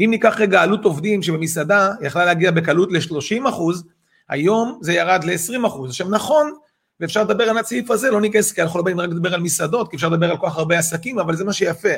אם 0.00 0.08
ניקח 0.10 0.36
רגע 0.40 0.62
עלות 0.62 0.84
עובדים 0.84 1.22
שבמסעדה 1.22 1.90
יכלה 2.00 2.24
להגיע 2.24 2.50
בקלות 2.50 2.92
ל-30 2.92 3.48
אחוז, 3.48 3.84
היום 4.28 4.78
זה 4.82 4.92
ירד 4.92 5.24
ל-20 5.24 5.66
אחוז. 5.66 5.90
עכשיו 5.90 6.08
נכון, 6.08 6.52
ואפשר 7.00 7.22
לדבר 7.22 7.44
על 7.44 7.58
הסעיף 7.58 7.90
הזה, 7.90 8.10
לא 8.10 8.20
ניכנס, 8.20 8.52
כי 8.52 8.62
אנחנו 8.62 8.78
לא 8.78 8.84
באים 8.84 9.00
רק 9.00 9.10
לדבר 9.10 9.34
על 9.34 9.40
מסעדות, 9.40 9.90
כי 9.90 9.96
אפשר 9.96 10.08
לדבר 10.08 10.30
על 10.30 10.36
כל 10.36 10.46
כך 10.46 10.56
הרבה 10.56 10.78
עסקים, 10.78 11.18
אבל 11.18 11.36
זה 11.36 11.44
מה 11.44 11.52
שיפה. 11.52 11.88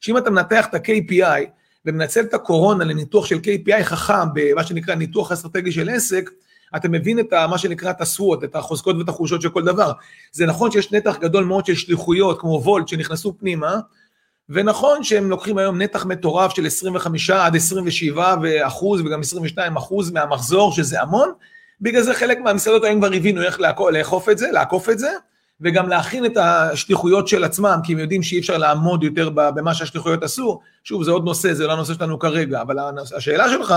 שאם 0.00 0.18
אתה 0.18 0.30
מנתח 0.30 0.66
את 0.66 0.74
ה-KPI 0.74 1.46
ומנצל 1.86 2.20
את 2.20 2.34
הקורונה 2.34 2.84
לניתוח 2.84 3.26
של 3.26 3.36
KPI 3.36 3.82
חכם, 3.82 4.28
במה 4.34 4.64
שנקרא 4.64 4.94
ניתוח 4.94 5.32
אסטרטגי 5.32 5.72
של 5.72 5.88
עסק, 5.88 6.30
אתה 6.76 6.88
מבין 6.88 7.18
את 7.18 7.32
מה 7.32 7.58
שנקרא 7.58 7.90
את 7.90 8.00
הסוואט, 8.00 8.44
את 8.44 8.56
החוזקות 8.56 8.96
ואת 8.96 9.08
החולשות 9.08 9.42
של 9.42 9.48
כל 9.48 9.62
דבר. 9.62 9.92
זה 10.32 10.46
נכון 10.46 10.70
שיש 10.70 10.92
נתח 10.92 11.16
גדול 11.20 11.44
מאוד 11.44 11.66
של 11.66 11.74
שליחויות, 11.74 12.40
כמו 12.40 12.60
וולט, 12.64 12.88
שנכנסו 12.88 13.38
פנימה, 13.38 13.78
ונכון 14.48 15.04
שהם 15.04 15.30
לוקחים 15.30 15.58
היום 15.58 15.82
נתח 15.82 16.06
מטורף 16.06 16.54
של 16.54 16.66
25 16.66 17.30
עד 17.30 17.56
27 17.56 18.66
אחוז 18.66 19.00
וגם 19.00 19.20
22 19.20 19.76
אחוז 19.76 20.10
מהמחזור, 20.10 20.72
שזה 20.72 21.02
המון, 21.02 21.32
בגלל 21.80 22.02
זה 22.02 22.14
חלק 22.14 22.38
מהמסעדות 22.38 22.84
היום 22.84 22.98
כבר 22.98 23.12
הבינו 23.12 23.42
איך 23.42 23.60
לאכוף 23.92 24.28
את 24.28 24.38
זה, 24.38 24.50
לעקוף 24.52 24.88
את 24.88 24.98
זה, 24.98 25.10
וגם 25.60 25.88
להכין 25.88 26.26
את 26.26 26.36
השליחויות 26.36 27.28
של 27.28 27.44
עצמם, 27.44 27.80
כי 27.84 27.92
הם 27.92 27.98
יודעים 27.98 28.22
שאי 28.22 28.38
אפשר 28.38 28.56
לעמוד 28.58 29.02
יותר 29.02 29.30
במה 29.30 29.74
שהשליחויות 29.74 30.22
עשו. 30.22 30.60
שוב, 30.84 31.02
זה 31.02 31.10
עוד 31.10 31.24
נושא, 31.24 31.54
זה 31.54 31.66
לא 31.66 31.72
הנושא 31.72 31.94
שלנו 31.94 32.18
כרגע, 32.18 32.62
אבל 32.62 32.76
השאלה 33.16 33.48
שלך, 33.48 33.74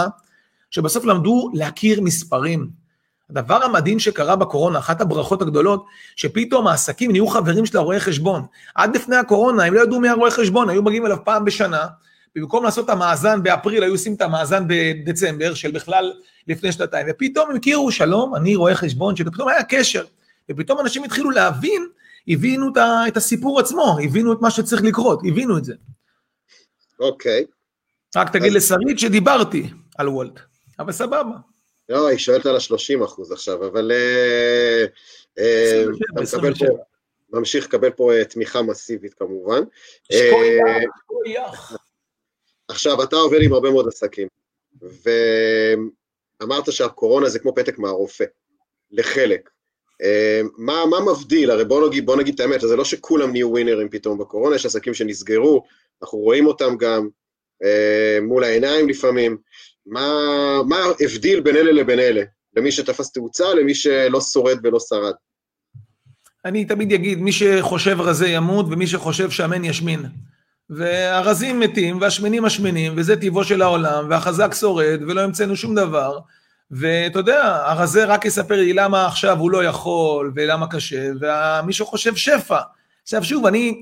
שבסוף 0.70 1.06
למדו 1.06 1.52
להכיר 1.54 2.02
מספרים. 2.02 2.87
הדבר 3.30 3.64
המדהים 3.64 4.00
שקרה 4.00 4.36
בקורונה, 4.36 4.80
אחת 4.80 5.02
הברכות 5.02 5.42
הגדולות, 5.42 5.86
שפתאום 6.16 6.68
העסקים 6.68 7.12
נהיו 7.12 7.28
חברים 7.28 7.66
של 7.66 7.78
הרואי 7.78 8.00
חשבון. 8.00 8.46
עד 8.76 8.96
לפני 8.96 9.16
הקורונה 9.16 9.64
הם 9.64 9.74
לא 9.74 9.82
ידעו 9.82 10.00
מי 10.00 10.10
הרואי 10.10 10.32
חשבון, 10.32 10.70
היו 10.70 10.84
מגיעים 10.84 11.06
אליו 11.06 11.18
פעם 11.24 11.46
בשנה, 11.46 11.88
ובמקום 12.36 12.64
לעשות 12.64 12.86
את 12.86 12.90
המאזן 12.90 13.44
באפריל, 13.44 13.84
היו 13.84 13.92
עושים 13.92 14.14
את 14.14 14.22
המאזן 14.22 14.64
בדצמבר, 14.68 15.54
של 15.54 15.72
בכלל 15.72 16.14
לפני 16.48 16.72
שנתיים, 16.72 17.08
ופתאום 17.10 17.50
הם 17.50 17.56
הכירו, 17.56 17.92
שלום, 17.92 18.36
אני 18.36 18.56
רואה 18.56 18.76
חשבון, 18.76 19.16
שפתאום 19.16 19.50
היה 19.50 19.64
קשר, 19.64 20.06
ופתאום 20.52 20.80
אנשים 20.80 21.04
התחילו 21.04 21.32
להבין, 21.32 21.88
הבינו 22.28 22.68
את 23.08 23.18
הסיפור 23.18 23.60
עצמו, 23.60 23.98
הבינו 24.04 24.34
את 24.34 24.42
מה 24.42 24.52
שצריך 24.52 24.82
לקרות, 24.84 25.22
הבינו 25.28 25.58
את 25.58 25.66
זה. 25.66 25.74
אוקיי. 27.00 27.46
רק 28.16 28.30
תגיד 28.30 28.54
לשרית 28.54 29.00
שדיברתי 29.00 29.70
על 29.98 30.10
וולט, 30.10 30.40
אבל 30.80 30.92
סבבה. 30.92 31.38
לא, 31.90 32.08
היא 32.08 32.18
שואלת 32.18 32.46
על 32.46 32.56
ה-30 32.56 33.06
אחוז 33.06 33.32
עכשיו, 33.32 33.68
אבל 33.68 33.92
אה, 33.92 34.86
אה, 35.40 35.84
אתה 36.14 36.22
מקבל 36.22 36.54
פה, 36.54 36.66
ממשיך 37.34 37.66
לקבל 37.66 37.90
פה 37.90 38.14
אה, 38.14 38.26
תמיכה 38.26 38.62
מסיבית 38.62 39.14
כמובן. 39.14 39.64
עכשיו, 42.68 43.04
אתה 43.04 43.16
עובד 43.16 43.42
עם 43.42 43.54
הרבה 43.54 43.72
מאוד 43.72 43.88
עסקים, 43.88 44.28
ואמרת 46.42 46.72
שהקורונה 46.72 47.30
זה 47.30 47.40
כמו 47.40 47.56
פתק 47.56 47.80
מהרופא, 47.80 48.26
לחלק. 48.92 49.50
מה, 50.58 50.86
מה 50.86 50.98
מבדיל? 51.12 51.52
הרי 51.52 51.66
בוא 51.66 51.88
נגיד, 51.88 52.06
בוא 52.06 52.16
נגיד 52.16 52.34
את 52.34 52.40
האמת, 52.40 52.62
זה 52.62 52.76
לא 52.76 52.86
שכולם 52.86 53.32
נהיו 53.32 53.50
ווינרים 53.50 53.90
פתאום 53.90 54.18
בקורונה, 54.18 54.56
יש 54.56 54.66
עסקים 54.66 54.94
שנסגרו, 54.94 55.64
אנחנו 56.02 56.18
רואים 56.18 56.48
אותם 56.48 56.78
גם 56.78 57.10
מול 58.22 58.44
העיניים 58.44 58.90
לפעמים. 58.90 59.38
מה, 59.88 60.10
מה 60.68 60.76
ההבדיל 60.78 61.40
בין 61.40 61.56
אלה 61.56 61.72
לבין 61.72 62.00
אלה? 62.00 62.22
למי 62.58 62.72
שתפס 62.72 63.12
תאוצה, 63.12 63.54
למי 63.54 63.76
שלא 63.76 64.22
שורד 64.22 64.58
ולא 64.64 64.80
שרד? 64.80 65.14
אני 66.46 66.66
תמיד 66.66 66.94
אגיד, 66.94 67.22
מי 67.22 67.32
שחושב 67.32 68.02
רזה 68.02 68.28
ימות, 68.28 68.66
ומי 68.70 68.88
שחושב 68.88 69.30
שמן 69.30 69.66
ישמין. 69.66 70.06
והרזים 70.70 71.60
מתים, 71.60 72.02
והשמנים 72.02 72.44
משמינים, 72.44 72.94
וזה 72.96 73.16
טיבו 73.16 73.44
של 73.44 73.62
העולם, 73.62 74.08
והחזק 74.10 74.54
שורד, 74.54 75.00
ולא 75.08 75.22
המצאנו 75.22 75.56
שום 75.56 75.76
דבר. 75.76 76.20
ואתה 76.72 77.20
יודע, 77.20 77.62
הרזה 77.66 78.06
רק 78.06 78.26
יספר 78.26 78.56
לי 78.56 78.74
למה 78.74 79.08
עכשיו 79.08 79.40
הוא 79.40 79.52
לא 79.52 79.64
יכול, 79.64 80.32
ולמה 80.36 80.68
קשה, 80.68 81.10
ומי 81.20 81.74
שחושב 81.74 82.16
שפע. 82.16 82.60
עכשיו 83.04 83.24
שוב, 83.24 83.46
אני, 83.46 83.82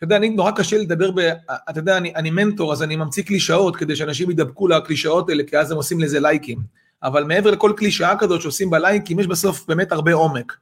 אתה 0.00 0.04
יודע, 0.04 0.16
אני 0.16 0.28
נורא 0.30 0.50
קשה 0.50 0.78
לדבר 0.78 1.10
ב... 1.10 1.18
אתה 1.70 1.78
יודע, 1.78 1.96
אני, 1.96 2.14
אני 2.14 2.30
מנטור, 2.30 2.72
אז 2.72 2.82
אני 2.82 2.96
ממציא 2.96 3.22
קלישאות 3.22 3.76
כדי 3.76 3.96
שאנשים 3.96 4.30
ידבקו 4.30 4.68
לקלישאות 4.68 5.28
האלה, 5.28 5.42
כי 5.46 5.58
אז 5.58 5.70
הם 5.70 5.76
עושים 5.76 6.00
לזה 6.00 6.20
לייקים. 6.20 6.58
אבל 7.02 7.24
מעבר 7.24 7.50
לכל 7.50 7.72
קלישאה 7.76 8.16
כזאת 8.18 8.42
שעושים 8.42 8.70
בלייקים, 8.70 9.20
יש 9.20 9.26
בסוף 9.26 9.66
באמת 9.68 9.92
הרבה 9.92 10.14
עומק. 10.14 10.56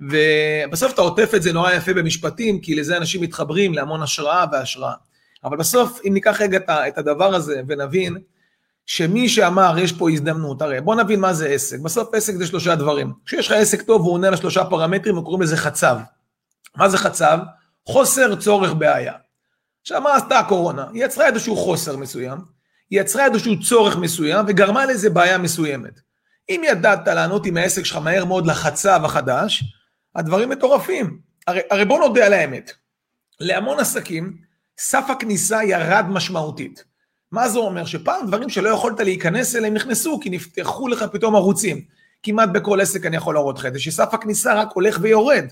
ובסוף 0.00 0.92
אתה 0.92 1.00
עוטף 1.00 1.30
את 1.36 1.42
זה 1.42 1.52
נורא 1.52 1.72
יפה 1.72 1.92
במשפטים, 1.94 2.60
כי 2.60 2.74
לזה 2.74 2.96
אנשים 2.96 3.20
מתחברים 3.20 3.74
להמון 3.74 4.02
השראה 4.02 4.44
והשראה. 4.52 4.94
אבל 5.44 5.56
בסוף, 5.56 6.00
אם 6.08 6.14
ניקח 6.14 6.40
רגע 6.40 6.58
את 6.88 6.98
הדבר 6.98 7.34
הזה 7.34 7.62
ונבין, 7.68 8.16
שמי 8.86 9.28
שאמר 9.28 9.78
יש 9.78 9.92
פה 9.92 10.10
הזדמנות, 10.10 10.62
הרי 10.62 10.80
בוא 10.80 10.94
נבין 10.94 11.20
מה 11.20 11.32
זה 11.34 11.48
עסק. 11.48 11.80
בסוף 11.80 12.14
עסק 12.14 12.34
זה 12.34 12.46
שלושה 12.46 12.74
דברים. 12.74 13.12
כשיש 13.26 13.46
לך 13.46 13.52
עסק 13.52 13.82
טוב 13.82 14.00
והוא 14.00 14.12
עונה 14.12 14.30
לשלושה 14.30 14.64
פרמטרים, 14.64 15.18
וקוראים 15.18 15.42
לזה 15.42 15.56
חצב. 15.56 15.98
מה 16.76 16.88
זה 16.88 16.98
חצב? 16.98 17.38
חוסר 17.90 18.36
צורך 18.36 18.72
בעיה. 18.72 19.12
עכשיו, 19.80 20.00
מה 20.00 20.14
עשתה 20.14 20.38
הקורונה? 20.38 20.86
היא 20.92 21.04
יצרה 21.04 21.26
איזשהו 21.26 21.56
חוסר 21.56 21.96
מסוים, 21.96 22.38
היא 22.90 23.00
יצרה 23.00 23.26
איזשהו 23.26 23.60
צורך 23.60 23.96
מסוים 23.96 24.44
וגרמה 24.48 24.86
לאיזה 24.86 25.10
בעיה 25.10 25.38
מסוימת. 25.38 26.00
אם 26.48 26.62
ידעת 26.66 27.08
לענות 27.08 27.46
עם 27.46 27.56
העסק 27.56 27.84
שלך 27.84 27.96
מהר 27.96 28.24
מאוד 28.24 28.46
לחצב 28.46 29.00
החדש, 29.04 29.64
הדברים 30.14 30.48
מטורפים. 30.48 31.18
הרי, 31.46 31.60
הרי 31.70 31.84
בוא 31.84 31.98
נודה 31.98 32.26
על 32.26 32.32
האמת, 32.32 32.72
להמון 33.40 33.80
עסקים, 33.80 34.36
סף 34.78 35.04
הכניסה 35.08 35.64
ירד 35.64 36.04
משמעותית. 36.08 36.84
מה 37.32 37.48
זה 37.48 37.58
אומר? 37.58 37.86
שפעם 37.86 38.26
דברים 38.26 38.48
שלא 38.48 38.68
יכולת 38.68 39.00
להיכנס 39.00 39.56
אליהם 39.56 39.74
נכנסו, 39.74 40.20
כי 40.22 40.30
נפתחו 40.30 40.88
לך 40.88 41.04
פתאום 41.12 41.36
ערוצים. 41.36 41.84
כמעט 42.22 42.48
בכל 42.48 42.80
עסק 42.80 43.06
אני 43.06 43.16
יכול 43.16 43.34
להראות 43.34 43.58
לך 43.58 43.66
את 43.66 43.72
זה, 43.72 43.80
שסף 43.80 44.14
הכניסה 44.14 44.54
רק 44.54 44.68
הולך 44.74 44.98
ויורד. 45.02 45.44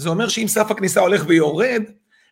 זה 0.00 0.08
אומר 0.08 0.28
שאם 0.28 0.48
סף 0.48 0.70
הכניסה 0.70 1.00
הולך 1.00 1.24
ויורד, 1.26 1.82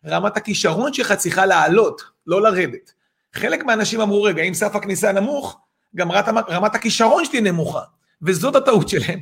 רמת 0.05 0.37
הכישרון 0.37 0.93
שלך 0.93 1.13
צריכה 1.13 1.45
לעלות, 1.45 2.01
לא 2.27 2.41
לרדת. 2.41 2.93
חלק 3.33 3.63
מהאנשים 3.63 4.01
אמרו, 4.01 4.23
רגע, 4.23 4.43
אם 4.43 4.53
סף 4.53 4.75
הכניסה 4.75 5.11
נמוך, 5.11 5.59
גם 5.95 6.11
רמת, 6.11 6.43
רמת 6.49 6.75
הכישרון 6.75 7.25
שלי 7.25 7.41
נמוכה, 7.41 7.81
וזאת 8.21 8.55
הטעות 8.55 8.89
שלהם. 8.89 9.19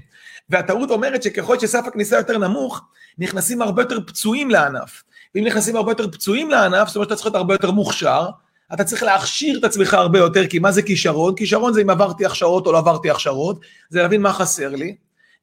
והטעות 0.50 0.92
אומרת 0.92 1.24
שככל 1.24 1.60
שסף 1.60 1.84
הכניסה 1.88 2.18
יותר 2.18 2.38
נמוך, 2.38 2.82
נכנסים 3.18 3.62
הרבה 3.62 3.82
יותר 3.82 4.00
פצועים 4.08 4.50
לענף. 4.50 5.04
ואם 5.36 5.44
נכנסים 5.44 5.76
הרבה 5.76 5.92
יותר 5.92 6.12
פצועים 6.12 6.50
לענף, 6.50 6.88
זאת 6.88 6.96
אומרת 6.96 7.08
שאתה 7.08 7.16
צריך 7.16 7.26
להיות 7.26 7.36
הרבה 7.36 7.54
יותר 7.54 7.72
מוכשר, 7.72 8.30
אתה 8.74 8.84
צריך 8.84 9.04
להכשיר 9.04 9.60
את 9.60 9.64
עצמך 9.64 9.94
הרבה 9.94 10.20
יותר, 10.20 10.48
כי 10.48 10.60
מה 10.60 10.72
זה 10.72 10.82
כישרון? 10.82 11.36
כישרון 11.36 11.74
זה 11.74 11.82
אם 11.82 11.90
עברתי 11.90 12.26
הכשרות 12.26 12.68
או 12.68 12.72
לא 12.72 12.78
עברתי 12.78 13.12
הכשרות, 13.12 13.60
זה 13.90 14.02
להבין 14.02 14.22
מה 14.22 14.34
חסר 14.34 14.70
לי, 14.70 14.96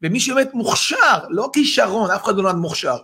ומי 0.04 0.20
שבאמת 0.20 0.54
מוכשר, 0.54 1.18
לא 1.30 1.50
כישרון, 1.52 2.10
אף 2.10 2.24
אחד 2.24 2.36
לא 2.36 2.42
נולד 2.42 2.54
מוכשר. 2.54 2.96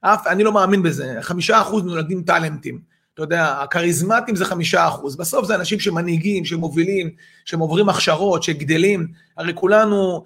אף, 0.00 0.26
אני 0.26 0.44
לא 0.44 0.52
מאמין 0.52 0.82
בזה, 0.82 1.16
חמישה 1.20 1.60
אחוז 1.60 1.84
נולדים 1.84 2.22
טאלנטים. 2.22 2.80
אתה 3.14 3.22
יודע, 3.22 3.62
הכריזמטים 3.62 4.36
זה 4.36 4.44
חמישה 4.44 4.88
אחוז, 4.88 5.16
בסוף 5.16 5.46
זה 5.46 5.54
אנשים 5.54 5.80
שמנהיגים, 5.80 6.44
שמובילים, 6.44 7.10
שהם 7.44 7.60
עוברים 7.60 7.88
הכשרות, 7.88 8.42
שגדלים, 8.42 9.06
הרי 9.36 9.52
כולנו, 9.54 10.24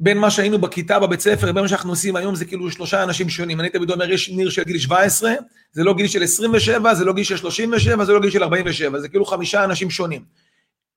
בין 0.00 0.18
מה 0.18 0.30
שהיינו 0.30 0.58
בכיתה 0.58 0.98
בבית 0.98 1.20
ספר 1.20 1.46
לבין 1.46 1.62
מה 1.62 1.68
שאנחנו 1.68 1.90
עושים 1.90 2.16
היום 2.16 2.34
זה 2.34 2.44
כאילו 2.44 2.70
שלושה 2.70 3.02
אנשים 3.02 3.28
שונים. 3.28 3.60
אני 3.60 3.70
תמיד 3.70 3.90
אומר, 3.90 4.10
יש 4.10 4.30
ניר 4.30 4.50
של 4.50 4.62
גיל 4.62 4.78
17, 4.78 5.32
זה 5.72 5.84
לא 5.84 5.94
גיל 5.94 6.06
של 6.06 6.22
27, 6.22 6.94
זה 6.94 7.04
לא 7.04 7.12
גיל 7.12 7.24
של 7.24 7.36
37, 7.36 8.04
זה 8.04 8.12
לא 8.12 8.20
גיל 8.20 8.30
של 8.30 8.42
47, 8.42 9.00
זה 9.00 9.08
כאילו 9.08 9.24
חמישה 9.24 9.64
אנשים 9.64 9.90
שונים. 9.90 10.24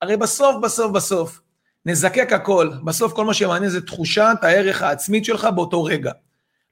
הרי 0.02 0.18
בסוף, 0.18 0.56
בסוף, 0.64 0.92
בסוף, 0.92 1.40
נזקק 1.88 2.34
הכל, 2.34 2.70
בסוף 2.84 3.14
כל 3.14 3.26
מה 3.26 3.34
שמעניין 3.34 3.72
זה 3.72 3.82
תחושת 3.82 4.38
הערך 4.42 4.82
העצמית 4.82 5.26
שלך 5.26 5.48
באותו 5.56 5.84
רגע. 5.84 6.12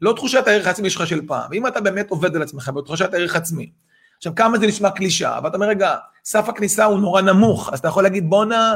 לא 0.01 0.13
תחושת 0.13 0.47
הערך 0.47 0.67
העצמי 0.67 0.89
שלך 0.89 1.07
של 1.07 1.27
פעם. 1.27 1.47
ואם 1.51 1.67
אתה 1.67 1.81
באמת 1.81 2.09
עובד 2.09 2.35
על 2.35 2.41
עצמך 2.41 2.71
בתחושת 2.75 3.13
הערך 3.13 3.35
עצמי, 3.35 3.71
עכשיו 4.17 4.35
כמה 4.35 4.57
זה 4.57 4.67
נשמע 4.67 4.91
קלישה, 4.91 5.39
ואתה 5.43 5.55
אומר 5.55 5.67
רגע, 5.67 5.95
סף 6.25 6.49
הכניסה 6.49 6.85
הוא 6.85 6.99
נורא 6.99 7.21
נמוך, 7.21 7.69
אז 7.73 7.79
אתה 7.79 7.87
יכול 7.87 8.03
להגיד 8.03 8.29
בואנה, 8.29 8.75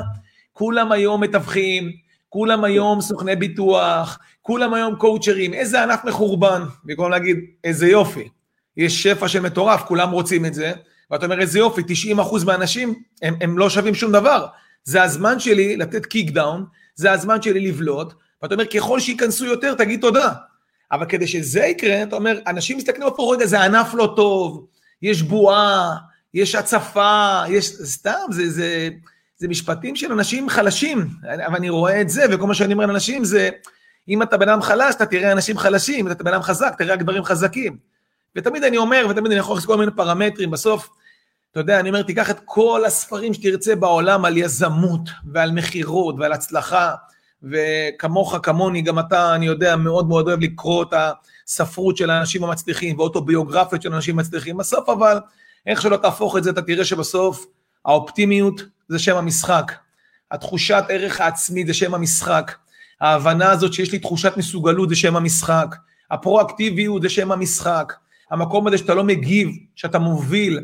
כולם 0.53 0.91
היום 0.91 1.23
מתווכים, 1.23 1.91
כולם 2.29 2.63
היום 2.63 3.01
סוכני 3.01 3.35
ביטוח, 3.35 4.19
כולם 4.41 4.73
היום 4.73 4.95
קואוצ'רים, 4.95 5.53
איזה 5.53 5.83
ענף 5.83 6.03
מחורבן, 6.03 6.61
במקום 6.83 7.11
להגיד 7.11 7.37
איזה 7.63 7.87
יופי, 7.87 8.29
יש 8.77 9.03
שפע 9.03 9.27
של 9.27 9.39
מטורף, 9.39 9.81
כולם 9.81 10.11
רוצים 10.11 10.45
את 10.45 10.53
זה, 10.53 10.71
ואתה 11.11 11.25
אומר 11.25 11.39
איזה 11.39 11.59
יופי, 11.59 11.81
90% 11.81 12.45
מהאנשים 12.45 12.93
הם, 13.21 13.35
הם 13.41 13.57
לא 13.57 13.69
שווים 13.69 13.95
שום 13.95 14.11
דבר, 14.11 14.45
זה 14.83 15.03
הזמן 15.03 15.39
שלי 15.39 15.77
לתת 15.77 16.05
קיק 16.05 16.31
דאון, 16.31 16.65
זה 16.95 17.11
הזמן 17.11 17.41
שלי 17.41 17.67
לבלוט, 17.67 18.13
ואתה 18.41 18.53
אומר, 18.55 18.65
ככל 18.65 18.99
שייכנסו 18.99 19.45
יותר, 19.45 19.73
תגיד 19.73 20.01
תודה. 20.01 20.33
אבל 20.91 21.05
כדי 21.05 21.27
שזה 21.27 21.59
יקרה, 21.59 22.03
אתה 22.03 22.15
אומר, 22.15 22.39
אנשים 22.47 22.77
מסתכלים 22.77 23.07
פה, 23.15 23.33
רגע, 23.35 23.45
זה 23.45 23.61
ענף 23.63 23.93
לא 23.93 24.13
טוב, 24.15 24.67
יש 25.01 25.21
בועה, 25.21 25.95
יש 26.33 26.55
הצפה, 26.55 27.41
יש, 27.49 27.65
סתם, 27.69 28.25
זה, 28.31 28.49
זה, 28.49 28.89
זה 29.37 29.47
משפטים 29.47 29.95
של 29.95 30.11
אנשים 30.11 30.49
חלשים, 30.49 31.09
אבל 31.47 31.55
אני 31.55 31.69
רואה 31.69 32.01
את 32.01 32.09
זה, 32.09 32.25
וכל 32.31 32.47
מה 32.47 32.53
שאני 32.53 32.73
אומר 32.73 32.85
לאנשים 32.85 33.25
זה, 33.25 33.49
אם 34.09 34.21
אתה 34.21 34.37
בן 34.37 34.49
אדם 34.49 34.61
חלש, 34.61 34.95
אתה 34.95 35.05
תראה 35.05 35.31
אנשים 35.31 35.57
חלשים, 35.57 36.07
אם 36.07 36.11
אתה 36.11 36.23
בן 36.23 36.33
אדם 36.33 36.41
חזק, 36.41 36.75
תראה 36.77 36.93
רק 36.93 37.01
דברים 37.01 37.23
חזקים. 37.23 37.77
ותמיד 38.35 38.63
אני 38.63 38.77
אומר, 38.77 39.07
ותמיד 39.09 39.31
אני 39.31 39.39
יכול 39.39 39.55
לעשות 39.55 39.67
כל 39.67 39.77
מיני 39.77 39.91
פרמטרים, 39.91 40.51
בסוף, 40.51 40.89
אתה 41.51 41.59
יודע, 41.59 41.79
אני 41.79 41.89
אומר, 41.89 42.01
תיקח 42.01 42.29
את 42.29 42.39
כל 42.45 42.83
הספרים 42.87 43.33
שתרצה 43.33 43.75
בעולם 43.75 44.25
על 44.25 44.37
יזמות 44.37 45.09
ועל 45.33 45.51
מכירות 45.51 46.15
ועל 46.19 46.33
הצלחה, 46.33 46.93
וכמוך, 47.43 48.35
כמוני, 48.43 48.81
גם 48.81 48.99
אתה, 48.99 49.35
אני 49.35 49.45
יודע, 49.45 49.75
מאוד 49.75 50.07
מאוד 50.07 50.27
אוהב 50.27 50.39
לקרוא 50.39 50.83
את 50.83 50.93
הספרות 51.47 51.97
של 51.97 52.09
האנשים 52.09 52.43
המצליחים 52.43 52.99
ואוטוביוגרפיות 52.99 53.81
של 53.81 53.93
אנשים 53.93 54.15
מצליחים. 54.15 54.57
בסוף 54.57 54.89
אבל, 54.89 55.19
איך 55.67 55.81
שלא 55.81 55.97
תהפוך 55.97 56.37
את 56.37 56.43
זה, 56.43 56.49
אתה 56.49 56.61
תראה 56.61 56.85
שבסוף 56.85 57.45
האופטימיות 57.85 58.61
זה 58.89 58.99
שם 58.99 59.17
המשחק. 59.17 59.71
התחושת 60.31 60.83
ערך 60.89 61.21
העצמי 61.21 61.65
זה 61.65 61.73
שם 61.73 61.93
המשחק. 61.93 62.55
ההבנה 63.01 63.51
הזאת 63.51 63.73
שיש 63.73 63.91
לי 63.91 63.99
תחושת 63.99 64.37
מסוגלות 64.37 64.89
זה 64.89 64.95
שם 64.95 65.15
המשחק. 65.15 65.75
הפרואקטיביות 66.11 67.01
זה 67.01 67.09
שם 67.09 67.31
המשחק. 67.31 67.93
המקום 68.31 68.67
הזה 68.67 68.77
שאתה 68.77 68.93
לא 68.93 69.03
מגיב, 69.03 69.49
שאתה 69.75 69.99
מוביל, 69.99 70.59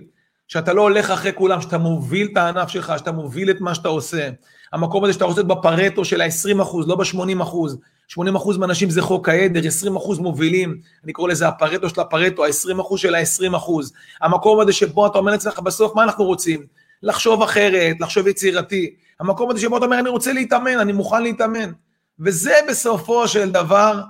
שאתה 0.48 0.74
לא 0.74 0.82
הולך 0.82 1.12
אחרי 1.12 1.32
כולם, 1.36 1.62
שאתה 1.62 1.78
מוביל 1.78 2.28
את 2.32 2.38
הענף 2.38 2.70
שלך, 2.70 2.94
שאתה 2.98 3.12
מוביל 3.12 3.50
את 3.50 3.62
מה 3.62 3.75
שאתה 3.75 3.90
עושה. 3.90 4.30
המקום 4.74 5.04
הזה 5.04 5.14
שאתה 5.14 5.25
עושה 5.25 5.44
בפרטו 5.44 6.06
של 6.06 6.22
ה-20 6.22 6.62
אחוז, 6.62 6.88
לא 6.88 6.96
ב-80 6.96 7.44
אחוז. 7.44 7.78
80 8.08 8.36
אחוז 8.36 8.58
מהאנשים 8.58 8.90
זה 8.90 9.02
חוק 9.02 9.30
העדר, 9.30 9.68
20 9.68 9.96
אחוז 9.96 10.20
מובילים, 10.20 10.78
אני 11.04 11.14
קורא 11.14 11.30
לזה 11.30 11.48
הפרטו 11.48 11.90
של 11.90 12.02
הפרטו, 12.02 12.46
ה-20 12.46 12.82
אחוז 12.82 13.00
של 13.00 13.16
ה-20 13.16 13.58
אחוז. 13.58 13.94
המקום 14.22 14.60
הזה 14.60 14.74
שבו 14.74 15.08
אתה 15.08 15.18
אומר 15.18 15.32
לעצמך, 15.32 15.60
בסוף 15.60 15.96
מה 15.96 16.04
אנחנו 16.04 16.24
רוצים? 16.25 16.66
לחשוב 17.04 17.42
אחרת, 17.42 17.96
לחשוב 18.00 18.28
יצירתי. 18.28 18.96
המקום 19.20 19.52
הזה 19.52 19.62
שבו 19.62 19.78
אתה 19.78 19.86
אומר, 19.86 20.00
אני 20.00 20.10
רוצה 20.10 20.34
להתאמן, 20.34 20.80
אני 20.80 20.92
מוכן 20.92 21.24
להתאמן. 21.24 21.72
וזה 22.20 22.54
בסופו 22.70 23.28
של 23.28 23.52
דבר 23.52 24.02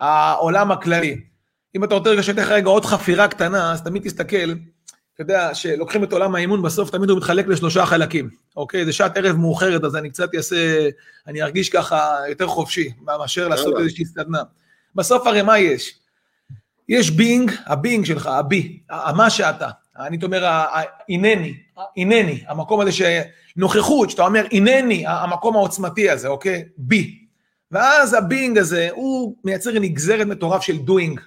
העולם 0.00 0.70
הכללי. 0.70 1.20
אם 1.76 1.84
אתה 1.84 1.94
רוצה 1.94 2.14
לך 2.14 2.48
רגע 2.48 2.68
עוד 2.68 2.84
חפירה 2.84 3.28
קטנה, 3.28 3.72
אז 3.72 3.82
תמיד 3.82 4.02
תסתכל, 4.02 4.52
אתה 5.20 5.32
יודע, 5.32 5.54
שלוקחים 5.54 6.04
את 6.04 6.12
עולם 6.12 6.34
האימון, 6.34 6.62
בסוף 6.62 6.90
תמיד 6.90 7.10
הוא 7.10 7.18
מתחלק 7.18 7.46
לשלושה 7.48 7.86
חלקים, 7.86 8.30
אוקיי? 8.56 8.84
זה 8.84 8.92
שעת 8.92 9.16
ערב 9.16 9.36
מאוחרת, 9.36 9.84
אז 9.84 9.96
אני 9.96 10.10
קצת 10.10 10.34
אעשה, 10.34 10.88
אני 11.26 11.42
ארגיש 11.42 11.68
ככה 11.68 12.16
יותר 12.28 12.46
חופשי, 12.46 12.90
מאשר 13.00 13.48
לעשות 13.48 13.74
איזושהי 13.78 14.04
סדנה. 14.04 14.42
בסוף 14.94 15.26
הרי 15.26 15.42
מה 15.42 15.58
יש? 15.58 15.98
יש 16.88 17.10
being, 17.10 17.52
ה 17.66 17.72
being 17.72 18.04
שלך, 18.04 18.26
ה 18.26 18.39
be, 18.39 18.80
המה 18.90 19.30
שאתה. 19.30 19.68
אני 19.98 20.18
אומר, 20.22 20.44
הנני, 21.08 21.54
הנני, 21.96 22.44
המקום 22.48 22.80
הזה 22.80 22.90
שנוכחות, 22.92 24.10
שאתה 24.10 24.22
אומר, 24.22 24.46
הנני, 24.52 25.04
המקום 25.06 25.56
העוצמתי 25.56 26.10
הזה, 26.10 26.28
אוקיי? 26.28 26.64
be. 26.78 27.18
ואז 27.70 28.14
ה 28.14 28.21
being 28.21 28.58
הזה, 28.58 28.88
הוא 28.92 29.36
מייצר 29.44 29.72
נגזרת 29.72 30.26
מטורף 30.26 30.62
של 30.62 30.78
doing. 30.78 31.20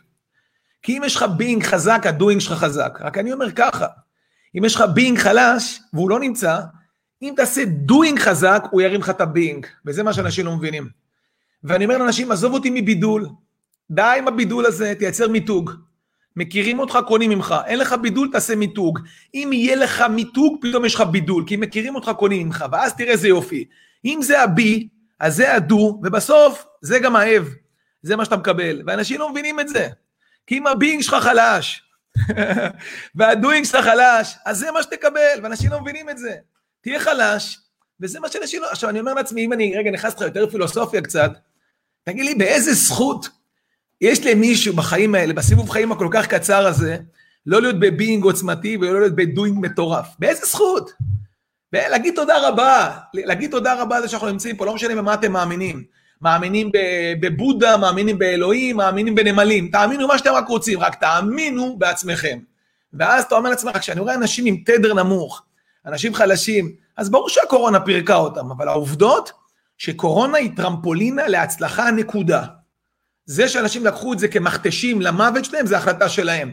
כי 0.84 0.98
אם 0.98 1.04
יש 1.04 1.16
לך 1.16 1.24
being 1.38 1.64
חזק, 1.64 2.02
ה 2.06 2.12
doing 2.12 2.42
שלך 2.42 2.54
חזק. 2.54 3.00
רק 3.02 3.18
אני 3.18 3.34
אומר 3.34 3.52
ככה, 3.52 3.86
אם 4.58 4.66
יש 4.66 4.76
לך 4.76 4.82
being 4.94 5.18
חלש, 5.18 5.80
והוא 5.94 6.10
לא 6.10 6.20
נמצא, 6.20 6.60
אם 7.22 7.34
תעשה 7.36 7.66
doing 7.66 8.20
חזק, 8.20 8.64
הוא 8.72 8.82
ירים 8.82 9.02
לך 9.02 9.10
את 9.10 9.22
ה 9.22 9.28
being. 9.28 9.66
וזה 9.86 10.04
מה 10.04 10.14
שאנשים 10.14 10.46
לא 10.46 10.56
מבינים. 10.56 10.90
ואני 11.64 11.86
אומר 11.86 11.98
לאנשים, 11.98 12.32
עזוב 12.32 12.54
אותי 12.54 12.70
מבידול, 12.70 13.30
די 13.92 14.16
עם 14.18 14.28
הבידול 14.28 14.66
הזה, 14.66 14.94
תייצר 15.00 15.28
מיתוג. 15.28 15.72
מכירים 16.36 16.80
אותך, 16.80 17.00
קונים 17.08 17.30
ממך. 17.30 17.56
אין 17.66 17.80
לך 17.80 17.94
בידול, 17.94 18.30
תעשה 18.32 18.56
מיתוג. 18.56 19.00
אם 19.34 19.50
יהיה 19.54 19.76
לך 19.76 20.02
מיתוג, 20.02 20.58
פתאום 20.62 20.86
יש 20.86 20.96
לך 20.96 21.02
בידול, 21.02 21.44
כי 21.48 21.56
מכירים 21.56 21.96
אותך, 21.96 22.12
קונים 22.18 22.48
ממך. 22.48 22.66
ואז 22.72 22.96
תראה 22.96 23.12
איזה 23.12 23.28
יופי. 23.28 23.66
אם 24.06 24.20
זה 24.22 24.42
ה 24.42 24.53
be, 24.53 24.88
אז 25.20 25.36
זה 25.36 25.56
ה 25.56 25.67
do, 25.67 26.00
ובסוף 26.04 26.66
זה 26.82 27.00
גם 27.00 27.16
ה 27.16 27.21
have. 27.21 27.50
זה 28.02 28.16
מה 28.16 28.26
שאתה 28.26 28.38
מקבל. 28.38 28.82
ואנשים 28.88 29.20
לא 29.20 29.32
מבינים 29.32 29.60
את 29.60 29.68
זה. 29.68 29.88
כי 30.48 30.58
אם 30.58 30.68
ה 30.68 30.73
being 30.73 31.02
שלך 31.02 31.14
חלש, 31.14 31.84
וה 33.16 33.30
doing 33.30 33.66
שלך 33.66 33.86
חלש, 33.86 34.36
אז 34.46 34.58
זה 34.58 34.72
מה 34.72 34.84
שתקבל, 34.84 35.40
ואנשים 35.44 35.72
לא 35.72 35.82
מבינים 35.82 36.10
את 36.10 36.18
זה. 36.18 36.36
תהיה 36.82 37.00
חלש, 37.00 37.60
וזה 38.00 38.20
מה 38.20 38.30
שאנשים 38.30 38.62
לא... 38.62 38.72
עכשיו, 38.72 38.90
אני 38.90 39.00
אומר 39.00 39.14
לעצמי, 39.14 39.46
אם 39.46 39.54
אני 39.54 39.78
רגע 39.78 39.92
נכנס 39.92 40.16
לך 40.16 40.22
יותר 40.22 40.50
פילוסופיה 40.50 41.02
קצת, 41.02 41.32
תגיד 42.04 42.26
לי, 42.26 42.36
באיזה 42.36 42.74
זכות 42.74 43.30
יש 44.02 44.26
למישהו 44.26 44.76
בחיים 44.76 45.16
האלה, 45.16 45.34
בסיבוב 45.34 45.70
חיים 45.70 45.92
הכל 45.92 46.08
כך 46.12 46.28
קצר 46.28 46.68
הזה, 46.68 46.98
לא 47.46 47.62
להיות 47.62 47.80
ב 47.80 47.87
being 47.87 48.24
עוצמתי 48.24 48.78
ולא 48.78 49.00
להיות 49.00 49.16
ב 49.16 49.23
doing 49.23 49.58
מטורף? 49.62 50.08
באיזה 50.20 50.46
זכות? 50.46 50.92
להגיד 51.74 52.16
תודה 52.16 52.48
רבה, 52.48 52.98
להגיד 53.14 53.52
תודה 53.52 53.82
רבה 53.82 53.96
על 53.96 54.02
זה 54.02 54.08
שאנחנו 54.08 54.30
נמצאים 54.30 54.56
פה, 54.58 54.66
לא 54.66 54.76
משנה 54.76 54.96
במה 54.96 55.14
אתם 55.14 55.32
מאמינים. 55.32 55.84
מאמינים 56.24 56.72
בבודה, 57.22 57.78
מאמינים 57.78 58.20
באלוהים, 58.20 58.78
מאמינים 58.78 59.16
בנמלים. 59.16 59.70
תאמינו 59.72 60.08
מה 60.08 60.18
שאתם 60.18 60.32
רק 60.34 60.48
רוצים, 60.48 60.80
רק 60.80 60.96
תאמינו 60.96 61.76
בעצמכם. 61.78 62.40
ואז 62.94 63.24
אתה 63.24 63.36
אומר 63.36 63.50
לעצמך, 63.50 63.78
כשאני 63.78 64.00
רואה 64.00 64.16
אנשים 64.16 64.46
עם 64.46 64.58
תדר 64.66 64.94
נמוך, 64.94 65.44
אנשים 65.86 66.14
חלשים, 66.14 66.72
אז 66.98 67.10
ברור 67.10 67.30
שהקורונה 67.30 67.80
פירקה 67.80 68.16
אותם, 68.16 68.52
אבל 68.52 68.68
העובדות, 68.68 69.32
שקורונה 69.78 70.38
היא 70.38 70.52
טרמפולינה 70.56 71.28
להצלחה 71.28 71.92
נקודה. 71.92 72.44
זה 73.26 73.50
שאנשים 73.50 73.86
לקחו 73.86 74.14
את 74.14 74.20
זה 74.20 74.28
כמכתשים 74.28 75.02
למוות 75.02 75.46
שלהם, 75.46 75.66
זה 75.66 75.78
החלטה 75.78 76.10
שלהם. 76.10 76.52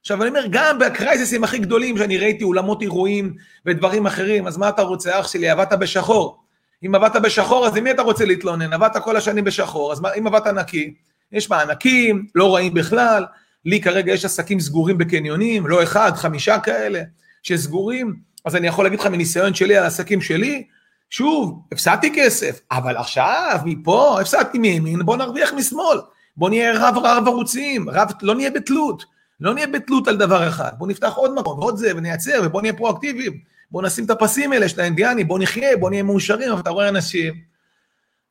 עכשיו 0.00 0.22
אני 0.22 0.28
אומר, 0.28 0.44
גם 0.50 0.78
בקרייסיסים 0.78 1.44
הכי 1.44 1.58
גדולים 1.58 1.98
שאני 1.98 2.18
ראיתי, 2.18 2.44
אולמות 2.44 2.82
אירועים 2.82 3.34
ודברים 3.66 4.06
אחרים, 4.06 4.46
אז 4.46 4.56
מה 4.56 4.68
אתה 4.68 4.82
רוצה, 4.82 5.20
אח 5.20 5.28
שלי, 5.28 5.50
עבדת 5.50 5.72
בשחור. 5.72 6.39
אם 6.86 6.94
עבדת 6.94 7.16
בשחור, 7.22 7.66
אז 7.66 7.76
עם 7.76 7.84
מי 7.84 7.90
אתה 7.90 8.02
רוצה 8.02 8.24
להתלונן? 8.24 8.72
עבדת 8.72 8.96
כל 8.96 9.16
השנים 9.16 9.44
בשחור, 9.44 9.92
אז 9.92 10.02
אם 10.18 10.26
עבדת 10.26 10.46
נקי, 10.46 10.94
יש 11.32 11.50
מענקים, 11.50 12.26
לא 12.34 12.54
רעים 12.54 12.74
בכלל, 12.74 13.24
לי 13.64 13.80
כרגע 13.80 14.12
יש 14.12 14.24
עסקים 14.24 14.60
סגורים 14.60 14.98
בקניונים, 14.98 15.66
לא 15.66 15.82
אחד, 15.82 16.12
חמישה 16.14 16.58
כאלה, 16.58 17.02
שסגורים, 17.42 18.16
אז 18.44 18.56
אני 18.56 18.66
יכול 18.66 18.84
להגיד 18.84 19.00
לך 19.00 19.06
מניסיון 19.06 19.54
שלי 19.54 19.76
על 19.76 19.84
העסקים 19.84 20.20
שלי, 20.20 20.66
שוב, 21.10 21.62
הפסדתי 21.72 22.12
כסף, 22.14 22.60
אבל 22.70 22.96
עכשיו, 22.96 23.58
מפה, 23.64 24.20
הפסדתי 24.20 24.58
מימין, 24.58 25.04
בוא 25.04 25.16
נרוויח 25.16 25.52
משמאל, 25.52 26.00
בוא 26.36 26.50
נהיה 26.50 26.88
רב 26.88 26.98
רב 26.98 27.26
ערוצים, 27.26 27.90
רב, 27.90 28.10
לא 28.22 28.34
נהיה 28.34 28.50
בתלות, 28.50 29.04
לא 29.40 29.54
נהיה 29.54 29.66
בתלות 29.66 30.08
על 30.08 30.16
דבר 30.16 30.48
אחד, 30.48 30.70
בוא 30.78 30.88
נפתח 30.88 31.12
עוד 31.14 31.34
מקום 31.34 31.58
ועוד 31.58 31.76
זה, 31.76 31.92
ונייצר, 31.96 32.40
ובוא 32.44 32.62
נהיה 32.62 32.72
פרואקטיביים. 32.72 33.32
בוא 33.70 33.82
נשים 33.82 34.04
את 34.04 34.10
הפסים 34.10 34.52
האלה 34.52 34.68
של 34.68 34.80
האינדיאני, 34.80 35.24
בוא 35.24 35.38
נחיה, 35.38 35.76
בוא 35.76 35.90
נהיה 35.90 36.02
מאושרים, 36.02 36.52
אבל 36.52 36.60
אתה 36.60 36.70
רואה 36.70 36.88
אנשים, 36.88 37.34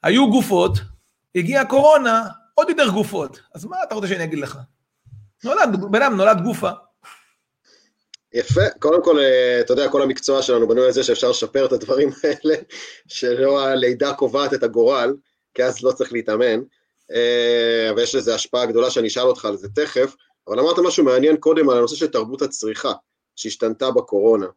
היו 0.03 0.29
גופות, 0.31 0.73
הגיעה 1.35 1.65
קורונה, 1.65 2.23
עוד 2.53 2.69
יותר 2.69 2.89
גופות. 2.89 3.39
אז 3.55 3.65
מה 3.65 3.77
אתה 3.83 3.95
רוצה 3.95 4.07
שאני 4.07 4.23
אגיד 4.23 4.39
לך? 4.39 4.57
נולד, 5.43 5.91
בן 5.91 6.01
אדם 6.01 6.17
נולד 6.17 6.41
גופה. 6.43 6.69
יפה, 8.33 8.61
קודם 8.79 9.03
כל, 9.03 9.19
אה, 9.19 9.59
אתה 9.59 9.73
יודע, 9.73 9.89
כל 9.89 10.01
המקצוע 10.01 10.41
שלנו 10.41 10.67
בנוי 10.67 10.85
על 10.85 10.91
זה 10.91 11.03
שאפשר 11.03 11.29
לשפר 11.29 11.65
את 11.65 11.71
הדברים 11.71 12.09
האלה, 12.23 12.55
שלא 13.07 13.65
הלידה 13.65 14.13
קובעת 14.13 14.53
את 14.53 14.63
הגורל, 14.63 15.15
כי 15.53 15.63
אז 15.63 15.83
לא 15.83 15.91
צריך 15.91 16.13
להתאמן, 16.13 16.59
אה, 17.11 17.91
ויש 17.95 18.15
לזה 18.15 18.35
השפעה 18.35 18.65
גדולה 18.65 18.89
שאני 18.89 19.07
אשאל 19.07 19.23
אותך 19.23 19.45
על 19.45 19.57
זה 19.57 19.67
תכף, 19.75 20.15
אבל 20.47 20.59
אמרת 20.59 20.79
משהו 20.79 21.03
מעניין 21.03 21.37
קודם 21.37 21.69
על 21.69 21.77
הנושא 21.77 21.95
של 21.95 22.07
תרבות 22.07 22.41
הצריכה, 22.41 22.93
שהשתנתה 23.35 23.91
בקורונה. 23.91 24.47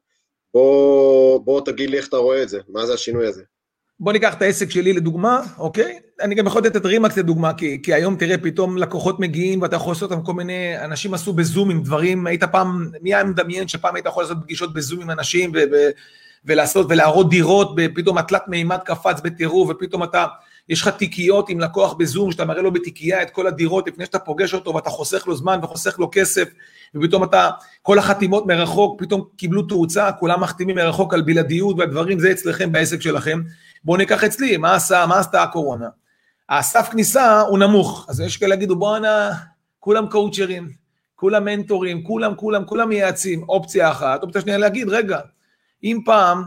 בוא, 0.54 1.40
בוא 1.44 1.60
תגיד 1.60 1.90
לי 1.90 1.96
איך 1.96 2.08
אתה 2.08 2.16
רואה 2.16 2.42
את 2.42 2.48
זה, 2.48 2.58
מה 2.68 2.86
זה 2.86 2.94
השינוי 2.94 3.26
הזה. 3.26 3.42
בוא 4.00 4.12
ניקח 4.12 4.34
את 4.34 4.42
העסק 4.42 4.70
שלי 4.70 4.92
לדוגמה, 4.92 5.42
אוקיי? 5.58 5.98
אני 6.20 6.34
גם 6.34 6.46
יכול 6.46 6.62
לתת 6.62 6.76
את 6.76 6.86
רימקס 6.86 7.16
לדוגמה, 7.16 7.54
כי, 7.54 7.82
כי 7.82 7.94
היום 7.94 8.16
תראה, 8.16 8.38
פתאום 8.38 8.78
לקוחות 8.78 9.20
מגיעים 9.20 9.62
ואתה 9.62 9.76
יכול 9.76 9.92
לעשות 9.92 10.12
אותם 10.12 10.22
כל 10.22 10.32
מיני, 10.32 10.84
אנשים 10.84 11.14
עשו 11.14 11.32
בזום 11.32 11.70
עם 11.70 11.82
דברים, 11.82 12.26
היית 12.26 12.44
פעם, 12.44 12.90
מי 13.00 13.14
היה 13.14 13.24
מדמיין 13.24 13.68
שפעם 13.68 13.94
היית 13.94 14.06
יכול 14.06 14.22
לעשות 14.22 14.38
פגישות 14.42 14.72
בזום 14.72 15.00
עם 15.00 15.10
אנשים 15.10 15.52
ו, 15.54 15.58
ו, 15.72 15.76
ולעשות 16.44 16.86
ולהראות 16.90 17.30
דירות, 17.30 17.70
ופתאום 17.76 18.18
התלת 18.18 18.42
מימד 18.48 18.78
קפץ 18.84 19.20
בטירוף, 19.20 19.70
ופתאום 19.70 20.02
אתה, 20.02 20.26
יש 20.68 20.82
לך 20.82 20.88
תיקיות 20.88 21.48
עם 21.48 21.60
לקוח 21.60 21.92
בזום, 21.92 22.32
שאתה 22.32 22.44
מראה 22.44 22.62
לו 22.62 22.72
בתיקייה 22.72 23.22
את 23.22 23.30
כל 23.30 23.46
הדירות 23.46 23.88
לפני 23.88 24.04
שאתה 24.04 24.18
פוגש 24.18 24.54
אותו 24.54 24.74
ואתה 24.74 24.90
חוסך 24.90 25.26
לו 25.26 25.36
זמן 25.36 25.58
וחוסך 25.62 25.98
לו 25.98 26.08
כסף, 26.12 26.48
ופתאום 26.94 27.24
אתה, 27.24 27.50
כל 27.82 27.98
החתימות 27.98 28.46
מרחוק 28.46 29.02
פתאום 29.02 29.24
קיבלו 29.36 29.62
תאוצה, 29.62 30.12
כולם 30.12 30.40
מחתימים 30.40 30.76
מרחוק 30.76 31.14
על 31.14 31.22
בלעדיות 31.22 31.78
והדברים, 31.78 32.18
זה 32.18 32.32
אצלכם 32.32 32.72
בעסק 32.72 33.00
שלכם. 33.00 33.40
בואו 33.84 33.96
ניקח 33.96 34.24
אצלי, 34.24 34.56
מה 34.56 34.74
עשה, 34.74 35.06
מה 35.08 35.18
עשתה 35.18 35.42
הקורונה? 35.42 35.88
הסף 36.48 36.88
כניסה 36.90 37.40
הוא 37.40 37.58
נמוך, 37.58 38.06
אז 38.08 38.20
יש 38.20 38.36
כאלה 38.36 38.54
יגידו 38.54 38.76
בואנה, 38.76 39.30
כולם 39.80 40.06
קואוצ'רים, 40.06 40.70
כולם 41.16 41.44
מנטורים, 41.44 42.04
כולם, 42.04 42.34
כולם, 42.34 42.64
כולם 42.64 42.88
מייעצים, 42.88 43.42
אופציה 43.48 43.90
אחת, 43.90 44.22
אופציה 44.22 44.40
שנייה 44.40 44.58
להגיד, 44.58 44.88
רגע, 44.88 45.20
אם 45.84 46.00
פעם, 46.04 46.42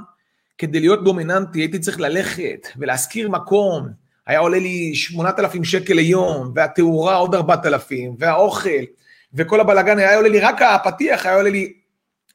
כדי 0.58 0.80
להיות 0.80 1.04
דומיננטי 1.04 1.60
הייתי 1.60 1.80
צריך 1.80 2.00
ללכת 2.00 2.68
ולהשכיר 2.78 3.30
מקום, 3.30 4.05
היה 4.28 4.40
עולה 4.40 4.60
לי 4.60 4.96
8,000 4.96 5.64
שקל 5.64 5.94
ליום, 5.94 6.52
והתאורה 6.56 7.16
עוד 7.16 7.36
4,000, 7.36 8.16
והאוכל, 8.20 8.70
וכל 9.34 9.60
הבלאגן 9.60 10.00
היה 10.00 10.16
עולה 10.16 10.30
לי, 10.30 10.40
רק 10.40 10.62
הפתיח 10.62 11.26
היה 11.26 11.36
עולה 11.36 11.50
לי 11.50 11.74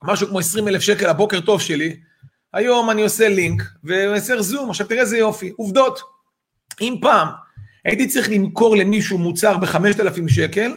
משהו 0.04 0.28
כמו 0.28 0.38
20 0.38 0.68
אלף 0.68 0.80
שקל 0.80 1.06
הבוקר 1.06 1.40
טוב 1.40 1.60
שלי. 1.60 1.96
היום 2.52 2.90
אני 2.90 3.02
עושה 3.02 3.28
לינק 3.28 3.62
ומסר 3.84 4.42
זום, 4.42 4.70
עכשיו 4.70 4.86
תראה 4.86 5.00
איזה 5.00 5.18
יופי, 5.18 5.52
עובדות. 5.56 6.00
אם 6.80 6.96
פעם 7.00 7.28
הייתי 7.84 8.06
צריך 8.06 8.30
למכור 8.30 8.76
למישהו 8.76 9.18
מוצר 9.18 9.56
ב-5,000 9.56 10.28
שקל, 10.28 10.76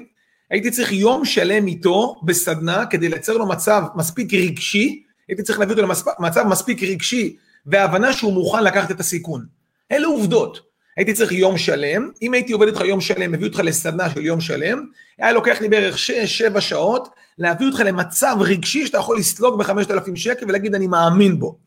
הייתי 0.50 0.72
צריך 0.72 0.92
יום 0.92 1.26
שלם 1.26 1.68
איתו 1.68 2.16
בסדנה 2.24 2.86
כדי 2.86 3.10
לייצר 3.10 3.38
לו 3.38 3.48
מצב 3.48 3.84
מספיק 3.96 4.34
רגשי, 4.34 5.04
הייתי 5.28 5.44
צריך 5.44 5.60
להביא 5.60 5.76
אותו 5.76 5.88
למצב 6.20 6.44
מספיק 6.48 6.84
רגשי 6.84 7.36
והבנה 7.66 8.14
שהוא 8.14 8.34
מוכן 8.34 8.64
לקחת 8.64 8.92
את 8.92 9.00
הסיכון. 9.00 9.46
אלה 9.92 10.08
עובדות. 10.08 10.73
הייתי 10.98 11.14
צריך 11.14 11.32
יום 11.32 11.58
שלם, 11.58 12.10
אם 12.22 12.34
הייתי 12.34 12.54
עובד 12.54 12.68
איתך 12.68 12.82
יום 12.82 13.02
שלם, 13.02 13.32
מביא 13.32 13.48
אותך 13.48 13.60
לסדנה 13.64 14.10
של 14.10 14.26
יום 14.26 14.42
שלם, 14.42 14.86
היה 15.18 15.32
לוקח 15.32 15.62
לי 15.62 15.70
בערך 15.70 15.98
6-7 16.56 16.62
שעות, 16.62 17.10
להביא 17.38 17.68
אותך 17.68 17.80
למצב 17.80 18.36
רגשי 18.40 18.86
שאתה 18.86 18.98
יכול 18.98 19.18
לסלוג 19.18 19.64
ב-5,000 19.64 20.16
שקל 20.16 20.46
ולהגיד 20.46 20.76
אני 20.76 20.88
מאמין 20.88 21.40
בו. 21.40 21.58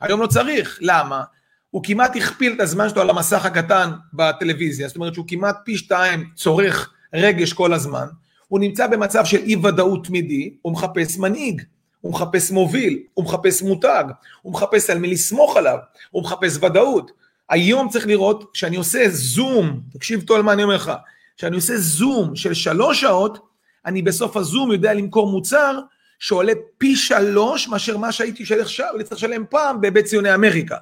היום 0.00 0.20
לא 0.22 0.26
צריך, 0.26 0.78
למה? 0.82 1.22
הוא 1.70 1.84
כמעט 1.84 2.16
הכפיל 2.16 2.52
את 2.52 2.60
הזמן 2.60 2.88
שלו 2.88 3.02
על 3.02 3.10
המסך 3.10 3.46
הקטן 3.46 3.90
בטלוויזיה, 4.12 4.88
זאת 4.88 4.96
אומרת 4.96 5.14
שהוא 5.14 5.24
כמעט 5.28 5.56
פי 5.64 5.76
שתיים 5.76 6.30
צורך 6.34 6.92
רגש 7.14 7.52
כל 7.52 7.72
הזמן, 7.72 8.06
הוא 8.48 8.60
נמצא 8.60 8.86
במצב 8.86 9.24
של 9.24 9.36
אי 9.36 9.56
ודאות 9.56 10.06
תמידי, 10.06 10.54
הוא 10.62 10.72
מחפש 10.72 11.18
מנהיג, 11.18 11.62
הוא 12.00 12.12
מחפש 12.12 12.50
מוביל, 12.50 13.02
הוא 13.14 13.24
מחפש 13.24 13.62
מותג, 13.62 14.04
הוא 14.42 14.52
מחפש 14.52 14.90
על 14.90 14.98
מי 14.98 15.08
לסמוך 15.08 15.56
עליו, 15.56 15.78
הוא 16.10 16.22
מחפש 16.22 16.56
ודאות. 16.56 17.10
היום 17.50 17.88
צריך 17.88 18.06
לראות, 18.06 18.50
כשאני 18.52 18.76
עושה 18.76 19.08
זום, 19.08 19.80
תקשיב 19.92 20.22
טוב 20.22 20.36
על 20.36 20.42
מה 20.42 20.52
אני 20.52 20.62
אומר 20.62 20.74
לך, 20.74 20.92
כשאני 21.36 21.56
עושה 21.56 21.76
זום 21.76 22.36
של 22.36 22.54
שלוש 22.54 23.00
שעות, 23.00 23.38
אני 23.86 24.02
בסוף 24.02 24.36
הזום 24.36 24.72
יודע 24.72 24.94
למכור 24.94 25.30
מוצר 25.30 25.78
שעולה 26.18 26.52
פי 26.78 26.96
שלוש 26.96 27.68
מאשר 27.68 27.96
מה 27.96 28.12
שהייתי 28.12 28.44
צריך 28.44 29.12
לשלם 29.12 29.44
פעם 29.50 29.80
בבית 29.80 30.04
ציוני 30.04 30.34
אמריקה. 30.34 30.76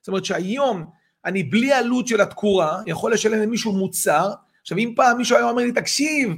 זאת 0.00 0.08
אומרת 0.08 0.24
שהיום 0.24 0.84
אני 1.24 1.42
בלי 1.42 1.72
עלות 1.72 2.08
של 2.08 2.20
התקורה 2.20 2.80
יכול 2.86 3.12
לשלם 3.12 3.42
למישהו 3.42 3.72
מוצר, 3.72 4.30
עכשיו 4.62 4.78
אם 4.78 4.92
פעם 4.96 5.18
מישהו 5.18 5.36
היה 5.36 5.48
אומר 5.48 5.62
לי 5.62 5.72
תקשיב, 5.72 6.30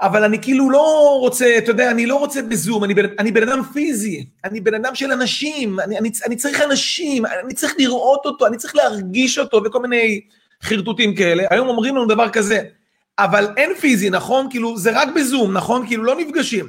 אבל 0.00 0.24
אני 0.24 0.42
כאילו 0.42 0.70
לא 0.70 1.16
רוצה, 1.20 1.58
אתה 1.58 1.70
יודע, 1.70 1.90
אני 1.90 2.06
לא 2.06 2.16
רוצה 2.16 2.42
בזום, 2.42 2.84
אני 2.84 2.94
בן, 2.94 3.06
אני 3.18 3.32
בן 3.32 3.48
אדם 3.48 3.62
פיזי, 3.72 4.26
אני 4.44 4.60
בן 4.60 4.74
אדם 4.74 4.94
של 4.94 5.12
אנשים, 5.12 5.80
אני, 5.80 5.98
אני, 5.98 6.10
אני 6.26 6.36
צריך 6.36 6.60
אנשים, 6.60 7.26
אני 7.26 7.54
צריך 7.54 7.74
לראות 7.78 8.20
אותו, 8.24 8.46
אני 8.46 8.56
צריך 8.56 8.76
להרגיש 8.76 9.38
אותו 9.38 9.62
וכל 9.64 9.82
מיני 9.82 10.20
חרטוטים 10.62 11.14
כאלה. 11.14 11.44
היום 11.50 11.68
אומרים 11.68 11.96
לנו 11.96 12.06
דבר 12.06 12.28
כזה, 12.28 12.62
אבל 13.18 13.46
אין 13.56 13.74
פיזי, 13.80 14.10
נכון? 14.10 14.46
כאילו, 14.50 14.78
זה 14.78 15.00
רק 15.00 15.08
בזום, 15.16 15.52
נכון? 15.52 15.86
כאילו, 15.86 16.04
לא 16.04 16.16
נפגשים. 16.16 16.68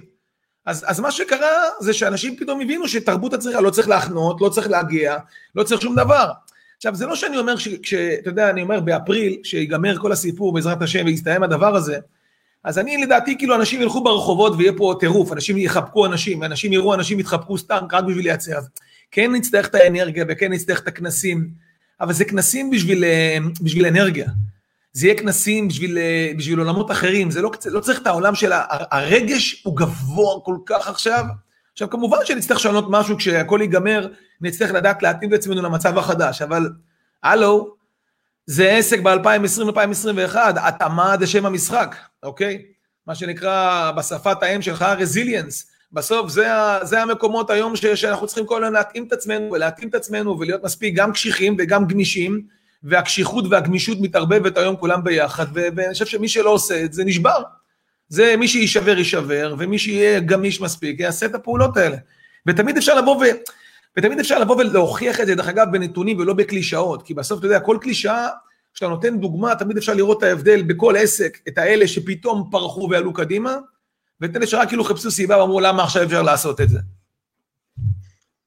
אז, 0.66 0.86
אז 0.88 1.00
מה 1.00 1.12
שקרה 1.12 1.64
זה 1.80 1.94
שאנשים 1.94 2.36
פתאום 2.36 2.62
הבינו 2.62 2.88
שתרבות 2.88 3.34
הצריכה 3.34 3.62
לא 3.62 3.70
צריך 3.70 3.88
להחנות, 3.88 4.42
לא 4.42 4.50
צריך 4.50 4.70
להגיע, 4.70 5.18
לא 5.56 5.64
צריך 5.64 5.82
שום 5.82 5.96
דבר. 5.96 6.32
עכשיו, 6.78 6.96
זה 6.96 7.06
לא 7.06 7.16
שאני 7.16 7.38
אומר, 7.38 7.56
שאתה 7.58 8.30
יודע, 8.30 8.50
אני 8.50 8.62
אומר 8.62 8.80
באפריל, 8.80 9.38
שיגמר 9.44 9.98
כל 9.98 10.12
הסיפור 10.12 10.54
בעזרת 10.54 10.82
השם 10.82 11.06
ויסתיים 11.06 11.44
הדבר 11.44 11.76
הזה, 11.76 11.98
אז 12.64 12.80
אני 12.80 12.98
לדעתי 12.98 13.38
כאילו 13.38 13.56
אנשים 13.56 13.82
ילכו 13.82 14.04
ברחובות 14.04 14.54
ויהיה 14.58 14.74
פה 14.78 14.96
טירוף, 15.00 15.34
אנשים 15.34 15.58
יחבקו 15.58 16.06
אנשים, 16.06 16.44
אנשים 16.44 16.74
יראו 16.74 16.94
אנשים 16.94 17.20
יתחבקו 17.20 17.58
סתם 17.58 17.78
רק 17.92 18.04
בשביל 18.04 18.24
לייצר. 18.24 18.60
כן 19.12 19.32
נצטרך 19.32 19.68
את 19.68 19.76
האנרגיה 19.76 20.26
וכן 20.30 20.54
נצטרך 20.54 20.80
את 20.80 20.88
הכנסים, 20.88 21.50
אבל 22.02 22.14
זה 22.14 22.26
כנסים 22.26 22.70
בשביל, 22.70 23.04
אה, 23.04 23.38
בשביל 23.62 23.86
אנרגיה. 23.86 24.28
זה 24.94 25.08
יהיה 25.08 25.18
כנסים 25.18 25.68
בשביל, 25.68 25.98
אה, 25.98 26.32
בשביל 26.38 26.60
עולמות 26.60 26.92
אחרים, 26.92 27.32
זה 27.32 27.42
לא, 27.42 27.52
לא 27.66 27.80
צריך 27.80 28.02
את 28.02 28.08
העולם 28.08 28.36
של 28.36 28.52
הרגש 28.70 29.64
הוא 29.64 29.78
גבוה 29.78 30.42
כל 30.44 30.58
כך 30.66 30.88
עכשיו. 30.88 31.26
עכשיו 31.74 31.90
כמובן 31.90 32.18
שנצטרך 32.26 32.58
לשנות 32.58 32.86
משהו 32.90 33.18
כשהכול 33.18 33.62
ייגמר, 33.62 34.08
נצטרך 34.42 34.72
לדעת 34.72 35.04
להתאים 35.04 35.34
את 35.34 35.40
עצמנו 35.40 35.62
למצב 35.62 35.98
החדש, 35.98 36.42
אבל 36.42 36.70
הלו, 37.24 37.77
זה 38.48 38.72
עסק 38.72 39.00
ב-2020-2021, 39.00 40.36
התאמה 40.56 41.16
זה 41.20 41.28
שם 41.28 41.46
המשחק, 41.46 41.96
אוקיי? 42.24 42.64
מה 43.08 43.16
שנקרא 43.16 43.92
בשפת 43.92 44.44
האם 44.44 44.62
שלך 44.62 44.86
רזיליאנס. 44.98 45.72
בסוף 45.92 46.30
זה, 46.30 46.48
זה 46.84 47.02
המקומות 47.02 47.50
היום 47.50 47.76
ש, 47.76 47.86
שאנחנו 47.86 48.28
צריכים 48.28 48.46
כל 48.46 48.64
הזמן 48.64 48.74
להתאים 48.74 49.08
את 49.08 49.14
עצמנו 49.14 49.52
ולהתאים 49.52 49.90
את 49.90 49.96
עצמנו 49.96 50.40
ולהיות 50.40 50.64
מספיק 50.64 50.96
גם 50.96 51.12
קשיחים 51.12 51.56
וגם 51.60 51.88
גמישים, 51.88 52.42
והקשיחות 52.84 53.46
והגמישות 53.50 53.98
מתערבבת 54.02 54.58
היום 54.58 54.76
כולם 54.76 55.04
ביחד, 55.04 55.46
ואני 55.54 55.94
חושב 55.94 56.06
שמי 56.06 56.28
שלא 56.28 56.50
עושה 56.50 56.84
את 56.84 56.94
זה 56.94 57.04
נשבר. 57.06 57.42
זה 58.10 58.36
מי 58.38 58.48
שיישבר 58.48 58.98
יישבר, 58.98 59.56
ומי 59.58 59.80
שיהיה 59.80 60.20
גמיש 60.20 60.62
מספיק 60.62 61.00
יעשה 61.00 61.26
את 61.26 61.36
הפעולות 61.36 61.78
האלה. 61.78 61.98
ותמיד 62.46 62.78
אפשר 62.78 62.96
לבוא 62.96 63.16
ו... 63.16 63.24
ותמיד 63.98 64.20
אפשר 64.20 64.40
לבוא 64.40 64.56
ולהוכיח 64.56 65.22
את 65.22 65.28
זה, 65.28 65.36
דרך 65.36 65.48
אגב, 65.48 65.68
בנתונים 65.72 66.20
ולא 66.20 66.34
בקלישאות, 66.34 67.04
כי 67.04 67.14
בסוף, 67.14 67.40
אתה 67.40 67.48
יודע, 67.48 67.60
כל 67.60 67.78
קלישאה, 67.82 68.28
כשאתה 68.74 68.90
נותן 68.90 69.20
דוגמה, 69.20 69.56
תמיד 69.56 69.78
אפשר 69.78 69.94
לראות 69.94 70.18
את 70.18 70.24
ההבדל 70.24 70.62
בכל 70.62 70.96
עסק, 70.98 71.38
את 71.48 71.58
האלה 71.58 71.88
שפתאום 71.88 72.50
פרחו 72.52 72.88
ועלו 72.92 73.14
קדימה, 73.14 73.58
ואת 74.22 74.36
אלה 74.36 74.48
שרק 74.48 74.68
כאילו 74.68 74.84
חיפשו 74.84 75.12
סיבה 75.12 75.40
ואמרו 75.40 75.60
למה 75.60 75.84
עכשיו 75.84 76.04
אפשר 76.04 76.22
לעשות 76.22 76.62
את 76.62 76.70
זה. 76.70 76.80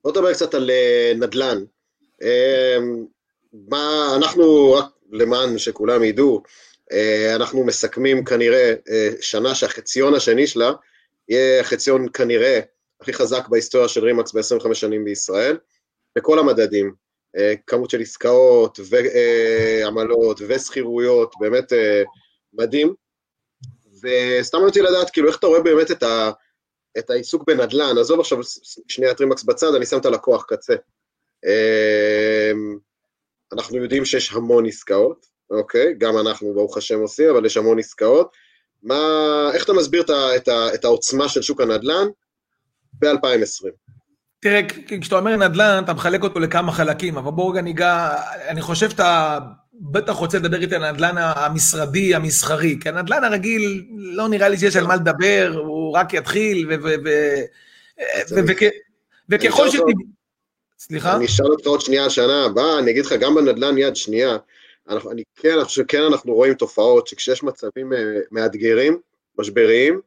בוא 0.05 0.11
נדבר 0.11 0.33
קצת 0.33 0.55
על 0.55 0.71
אה, 0.71 1.13
נדל"ן. 1.17 1.59
אה, 2.23 2.77
מה, 3.69 4.13
אנחנו, 4.17 4.73
רק 4.73 4.85
למען 5.13 5.59
שכולם 5.59 6.05
ידעו, 6.05 6.43
אה, 6.93 7.33
אנחנו 7.35 7.65
מסכמים 7.65 8.25
כנראה 8.25 8.75
שנה 9.21 9.55
שהחציון 9.55 10.15
השני 10.15 10.47
שלה 10.47 10.73
יהיה 11.29 11.61
החציון 11.61 12.07
כנראה 12.15 12.61
הכי 13.01 13.13
חזק 13.13 13.49
בהיסטוריה 13.49 13.89
של 13.89 14.05
רימקס 14.05 14.33
ב-25 14.33 14.75
שנים 14.75 15.05
בישראל, 15.05 15.59
בכל 16.17 16.39
המדדים, 16.39 16.95
אה, 17.37 17.55
כמות 17.67 17.91
של 17.91 18.01
עסקאות 18.01 18.81
ועמלות 18.91 20.41
ושכירויות, 20.49 21.35
באמת 21.41 21.73
אה, 21.73 22.03
מדהים. 22.53 22.95
וסתם 24.03 24.59
רציתי 24.59 24.87
לדעת, 24.87 25.11
כאילו, 25.11 25.29
איך 25.29 25.39
אתה 25.39 25.47
רואה 25.47 25.61
באמת 25.61 25.91
את, 25.91 26.03
ה, 26.03 26.31
את 26.99 27.11
העיסוק 27.11 27.47
בנדל"ן, 27.47 27.99
עזוב 27.99 28.21
עכשיו 28.21 28.39
שנייה 28.89 29.13
את 29.13 29.21
רימקס 29.21 29.43
בצד, 29.43 29.75
אני 29.75 29.87
שם 29.87 29.99
את 29.99 30.07
הלקוח 30.07 30.45
קצה. 30.49 30.75
אה, 31.45 32.53
אנחנו 33.53 33.77
יודעים 33.77 34.05
שיש 34.05 34.33
המון 34.33 34.67
עסקאות, 34.67 35.27
אוקיי? 35.51 35.95
גם 35.99 36.19
אנחנו, 36.19 36.55
ברוך 36.55 36.77
השם, 36.77 37.01
עושים, 37.01 37.31
אבל 37.31 37.47
יש 37.47 37.57
המון 37.57 37.79
עסקאות. 37.79 38.37
מה, 38.83 39.51
איך 39.55 39.65
אתה 39.65 39.73
מסביר 39.73 40.03
את, 40.03 40.11
ה, 40.11 40.37
את, 40.37 40.49
ה, 40.49 40.75
את 40.75 40.85
העוצמה 40.85 41.29
של 41.29 41.43
שוק 41.43 41.61
הנדל"ן, 41.61 42.09
ב-2020. 43.01 43.69
תראה, 44.41 44.61
כשאתה 45.01 45.19
אומר 45.19 45.37
נדל"ן, 45.37 45.83
אתה 45.85 45.93
מחלק 45.93 46.23
אותו 46.23 46.41
לכמה 46.41 46.73
חלקים, 46.73 47.19
אבל 47.19 47.31
בואו 47.31 47.49
רגע 47.49 47.61
ניגע, 47.61 48.15
אני 48.49 48.63
חושב 48.63 48.91
שאתה 48.91 49.39
בטח 49.81 50.13
רוצה 50.13 50.39
לדבר 50.39 50.61
איתי 50.61 50.75
על 50.75 50.85
הנדל"ן 50.85 51.15
המשרדי, 51.19 52.15
המסחרי, 52.15 52.79
כי 52.81 52.89
הנדל"ן 52.89 53.25
הרגיל, 53.25 53.85
לא 53.97 54.29
נראה 54.29 54.49
לי 54.49 54.59
שיש 54.59 54.77
על 54.77 54.87
מה 54.87 54.97
לדבר, 54.97 55.53
הוא 55.65 55.97
רק 55.97 56.15
יתחיל, 56.15 56.71
וככל 59.29 59.71
ש... 59.71 59.77
סליחה? 60.79 61.17
אני 61.17 61.27
אשאל 61.27 61.47
אותך 61.47 61.67
עוד 61.67 61.81
שנייה 61.81 62.11
שנה 62.11 62.45
הבאה, 62.45 62.79
אני 62.79 62.91
אגיד 62.91 63.07
לך, 63.07 63.13
גם 63.13 63.35
בנדל"ן 63.35 63.79
יד 63.79 63.97
שנייה, 63.97 64.37
אני 64.89 65.23
כן, 65.37 65.53
אני 65.53 65.65
חושב 65.65 65.83
שכן 65.83 66.03
אנחנו 66.03 66.35
רואים 66.35 66.55
תופעות 66.55 67.07
שכשיש 67.07 67.43
מצבים 67.43 67.93
אה, 67.93 67.99
מאתגרים, 68.31 69.01
משבריים, 69.39 70.01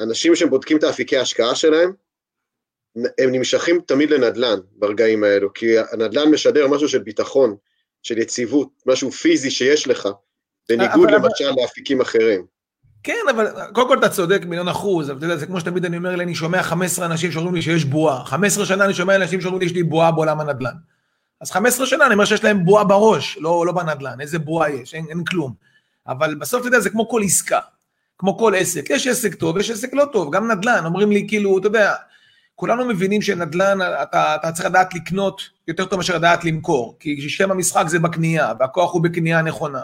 אנשים 0.00 0.36
שבודקים 0.36 0.76
את 0.76 0.84
האפיקי 0.84 1.16
ההשקעה 1.16 1.54
שלהם, 1.54 1.92
הם 2.96 3.32
נמשכים 3.32 3.80
תמיד 3.86 4.10
לנדל"ן 4.10 4.58
ברגעים 4.76 5.24
האלו, 5.24 5.54
כי 5.54 5.78
הנדל"ן 5.92 6.30
משדר 6.30 6.68
משהו 6.68 6.88
של 6.88 6.98
ביטחון, 6.98 7.56
של 8.02 8.18
יציבות, 8.18 8.68
משהו 8.86 9.10
פיזי 9.12 9.50
שיש 9.50 9.88
לך, 9.88 10.08
בניגוד 10.68 11.08
אבל, 11.08 11.28
למשל. 11.28 11.50
לאפיקים 11.60 12.00
אחרים. 12.00 12.46
כן, 13.02 13.24
אבל 13.30 13.46
קודם 13.72 13.88
כל 13.88 13.98
אתה 13.98 14.08
צודק 14.08 14.42
מיליון 14.44 14.68
אחוז, 14.68 15.10
אבל 15.10 15.18
אתה 15.18 15.26
יודע, 15.26 15.36
זה 15.36 15.46
כמו 15.46 15.60
שתמיד 15.60 15.84
אני 15.84 15.96
אומר 15.96 16.14
אני 16.14 16.34
שומע 16.34 16.62
15 16.62 17.06
אנשים 17.06 17.32
שאומרים 17.32 17.54
לי 17.54 17.62
שיש 17.62 17.84
בועה. 17.84 18.24
15 18.24 18.66
שנה 18.66 18.84
אני 18.84 18.94
שומע 18.94 19.16
אנשים 19.16 19.40
שאומרים 19.40 19.60
לי, 19.60 19.66
יש 19.66 19.72
לי 19.72 19.82
בועה 19.82 20.12
בעולם 20.12 20.40
הנדל"ן. 20.40 20.74
אז 21.40 21.50
15 21.50 21.86
שנה 21.86 22.06
אני 22.06 22.14
אומר 22.14 22.24
שיש 22.24 22.44
להם 22.44 22.64
בועה 22.64 22.84
בראש, 22.84 23.38
לא, 23.40 23.66
לא 23.66 23.72
בנדל"ן, 23.72 24.20
איזה 24.20 24.38
בועה 24.38 24.70
יש, 24.70 24.94
אין, 24.94 25.06
אין 25.08 25.24
כלום. 25.24 25.54
אבל 26.08 26.34
בסוף, 26.34 26.60
אתה 26.60 26.68
יודע, 26.68 26.80
זה 26.80 26.90
כמו 26.90 27.08
כל 27.08 27.22
עסקה, 27.24 27.60
כמו 28.18 28.38
כל 28.38 28.54
עסק. 28.56 28.90
יש 28.90 29.06
עסק 29.06 29.34
טוב, 29.34 29.58
יש 29.58 29.70
עסק 29.70 29.94
לא 29.94 30.04
טוב, 30.12 30.34
גם 30.34 30.50
נדל"ן, 30.50 30.84
אומרים 30.84 31.10
לי, 31.10 31.24
כאילו, 31.28 31.58
אתה 31.58 31.66
יודע, 31.66 31.94
כולנו 32.54 32.84
מבינים 32.84 33.22
שנדל"ן, 33.22 33.78
אתה, 34.02 34.34
אתה 34.34 34.52
צריך 34.52 34.66
לדעת 34.66 34.94
לקנות 34.94 35.42
יותר 35.68 35.84
טוב 35.84 35.96
מאשר 35.96 36.16
לדעת 36.16 36.44
למכור, 36.44 36.96
כי 37.00 37.28
שם 37.28 37.50
המשחק 37.50 37.84
זה 37.88 37.98
בקנייה, 37.98 38.52
והכוח 38.60 38.92
הוא 38.92 39.02
בקנייה 39.02 39.42
נכונה. 39.42 39.82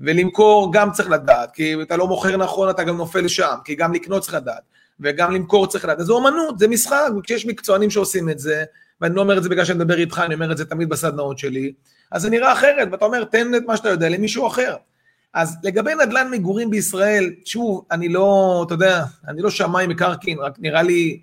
ולמכור 0.00 0.72
גם 0.72 0.92
צריך 0.92 1.10
לדעת, 1.10 1.50
כי 1.50 1.82
אתה 1.82 1.96
לא 1.96 2.06
מוכר 2.06 2.36
נכון, 2.36 2.70
אתה 2.70 2.84
גם 2.84 2.96
נופל 2.96 3.28
שם, 3.28 3.54
כי 3.64 3.74
גם 3.74 3.92
לקנות 3.92 4.22
צריך 4.22 4.34
לדעת, 4.34 4.62
וגם 5.00 5.32
למכור 5.32 5.66
צריך 5.66 5.84
לדעת. 5.84 5.98
אז 6.00 6.06
זו 6.06 6.14
אומנות, 6.14 6.58
זה 6.58 6.68
משחק, 6.68 7.08
וכשיש 7.18 7.46
מקצוענים 7.46 7.90
שעושים 7.90 8.28
את 8.28 8.38
זה, 8.38 8.64
ואני 9.00 9.14
לא 9.14 9.20
אומר 9.20 9.38
את 9.38 9.42
זה 9.42 9.48
בגלל 9.48 9.64
שאני 9.64 9.78
מדבר 9.78 9.98
איתך, 9.98 10.22
אני 10.26 10.34
אומר 10.34 10.52
את 10.52 10.56
זה 10.56 10.64
תמיד 10.64 10.88
בסדנאות 10.88 11.38
שלי, 11.38 11.72
אז 12.10 12.22
זה 12.22 12.30
נראה 12.30 12.52
אחרת, 12.52 12.88
ואתה 12.92 13.04
אומר, 13.04 13.24
תן 13.24 13.54
את 13.54 13.62
מה 13.66 13.76
שאתה 13.76 13.88
יודע 13.88 14.08
למישהו 14.08 14.46
אחר. 14.46 14.76
אז 15.34 15.56
לגבי 15.62 15.94
נדל"ן 15.94 16.30
מגורים 16.30 16.70
בישראל, 16.70 17.30
שוב, 17.44 17.84
אני 17.90 18.08
לא, 18.08 18.62
אתה 18.66 18.74
יודע, 18.74 19.04
אני 19.28 19.42
לא 19.42 19.50
שמאי 19.50 19.86
מקרקעין, 19.86 20.38
רק 20.38 20.54
נראה 20.58 20.82
לי 20.82 21.20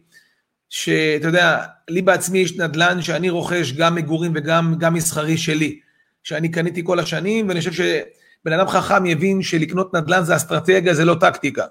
שאתה 0.69 1.27
יודע, 1.27 1.65
לי 1.89 2.01
בעצמי 2.01 2.39
יש 2.39 2.57
נדל"ן 2.57 3.01
שאני 3.01 3.29
רוכש 3.29 3.73
גם 3.73 3.95
מגורים 3.95 4.31
וגם 4.35 4.75
גם 4.79 4.93
מסחרי 4.93 5.37
שלי, 5.37 5.79
שאני 6.23 6.49
קניתי 6.49 6.81
כל 6.83 6.99
השנים, 6.99 7.47
ואני 7.47 7.59
חושב 7.59 7.71
שבן 7.73 8.53
אדם 8.53 8.67
חכם 8.67 9.05
יבין 9.05 9.41
שלקנות 9.41 9.95
נדל"ן 9.95 10.23
זה 10.23 10.35
אסטרטגיה, 10.35 10.93
זה 10.93 11.05
לא 11.05 11.15
טקטיקה. 11.19 11.65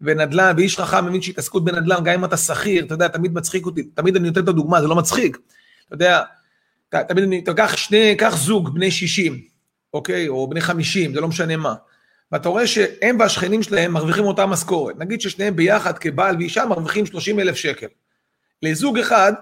ונדל"ן, 0.00 0.54
ואיש 0.56 0.78
חכם 0.78 1.06
מבין 1.06 1.22
שהתעסקות 1.22 1.64
בנדל"ן, 1.64 2.04
גם 2.04 2.14
אם 2.14 2.24
אתה 2.24 2.36
שכיר, 2.36 2.84
אתה 2.84 2.94
יודע, 2.94 3.08
תמיד 3.08 3.32
מצחיק 3.32 3.66
אותי, 3.66 3.82
תמיד 3.82 4.16
אני 4.16 4.28
נותן 4.28 4.42
את 4.42 4.48
הדוגמה, 4.48 4.80
זה 4.80 4.86
לא 4.86 4.96
מצחיק. 4.96 5.38
אתה 5.86 5.94
יודע, 5.94 6.22
תמיד 6.88 7.24
אני, 7.24 7.42
תקח 7.42 7.76
שני, 7.76 8.14
קח 8.18 8.36
זוג 8.36 8.74
בני 8.74 8.90
60, 8.90 9.40
אוקיי, 9.94 10.28
או 10.28 10.48
בני 10.50 10.60
50, 10.60 11.14
זה 11.14 11.20
לא 11.20 11.28
משנה 11.28 11.56
מה. 11.56 11.74
ואתה 12.32 12.48
רואה 12.48 12.66
שהם 12.66 13.20
והשכנים 13.20 13.62
שלהם 13.62 13.92
מרוויחים 13.92 14.24
אותה 14.24 14.46
משכורת. 14.46 14.98
נגיד 14.98 15.20
ששניהם 15.20 15.56
ביחד 15.56 15.98
כבעל 15.98 16.36
ואישה 16.36 16.66
מרוויחים 16.66 17.06
30 17.06 17.40
אלף 17.40 17.56
שקל. 17.56 17.86
לזוג 18.62 18.98
אחד, 18.98 19.32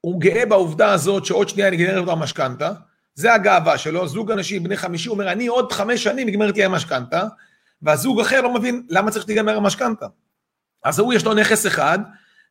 הוא 0.00 0.20
גאה 0.20 0.46
בעובדה 0.46 0.92
הזאת 0.92 1.24
שעוד 1.24 1.48
שנייה 1.48 1.70
נגמרת 1.70 2.06
לו 2.06 2.12
המשכנתה, 2.12 2.72
זה 3.14 3.34
הגאווה 3.34 3.78
שלו, 3.78 4.08
זוג 4.08 4.30
אנשים 4.30 4.62
בני 4.62 4.76
חמישי, 4.76 5.08
הוא 5.08 5.14
אומר, 5.14 5.32
אני 5.32 5.46
עוד 5.46 5.72
חמש 5.72 6.04
שנים 6.04 6.28
נגמרת 6.28 6.56
לי 6.56 6.64
המשכנתה, 6.64 7.22
והזוג 7.82 8.20
אחר 8.20 8.40
לא 8.40 8.54
מבין 8.54 8.86
למה 8.88 9.10
צריך 9.10 9.24
להיגמר 9.28 9.56
המשכנתה. 9.56 10.06
אז 10.84 10.98
הוא 10.98 11.14
יש 11.14 11.24
לו 11.24 11.34
נכס 11.34 11.66
אחד, 11.66 11.98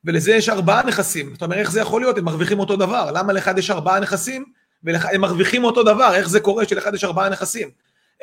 ולזה 0.05 0.31
יש 0.31 0.49
ארבעה 0.49 0.83
נכסים. 0.83 1.33
זאת 1.33 1.43
אומרת, 1.43 1.59
איך 1.59 1.71
זה 1.71 1.81
יכול 1.81 2.01
להיות? 2.01 2.17
הם 2.17 2.25
מרוויחים 2.25 2.59
אותו 2.59 2.75
דבר. 2.75 3.11
למה 3.11 3.33
לאחד 3.33 3.57
יש 3.57 3.71
ארבעה 3.71 3.99
נכסים, 3.99 4.45
והם 4.83 5.21
מרוויחים 5.21 5.63
אותו 5.63 5.83
דבר? 5.83 6.13
איך 6.13 6.29
זה 6.29 6.39
קורה 6.39 6.65
שלאחד 6.65 6.93
יש 6.93 7.03
ארבעה 7.03 7.29
נכסים? 7.29 7.69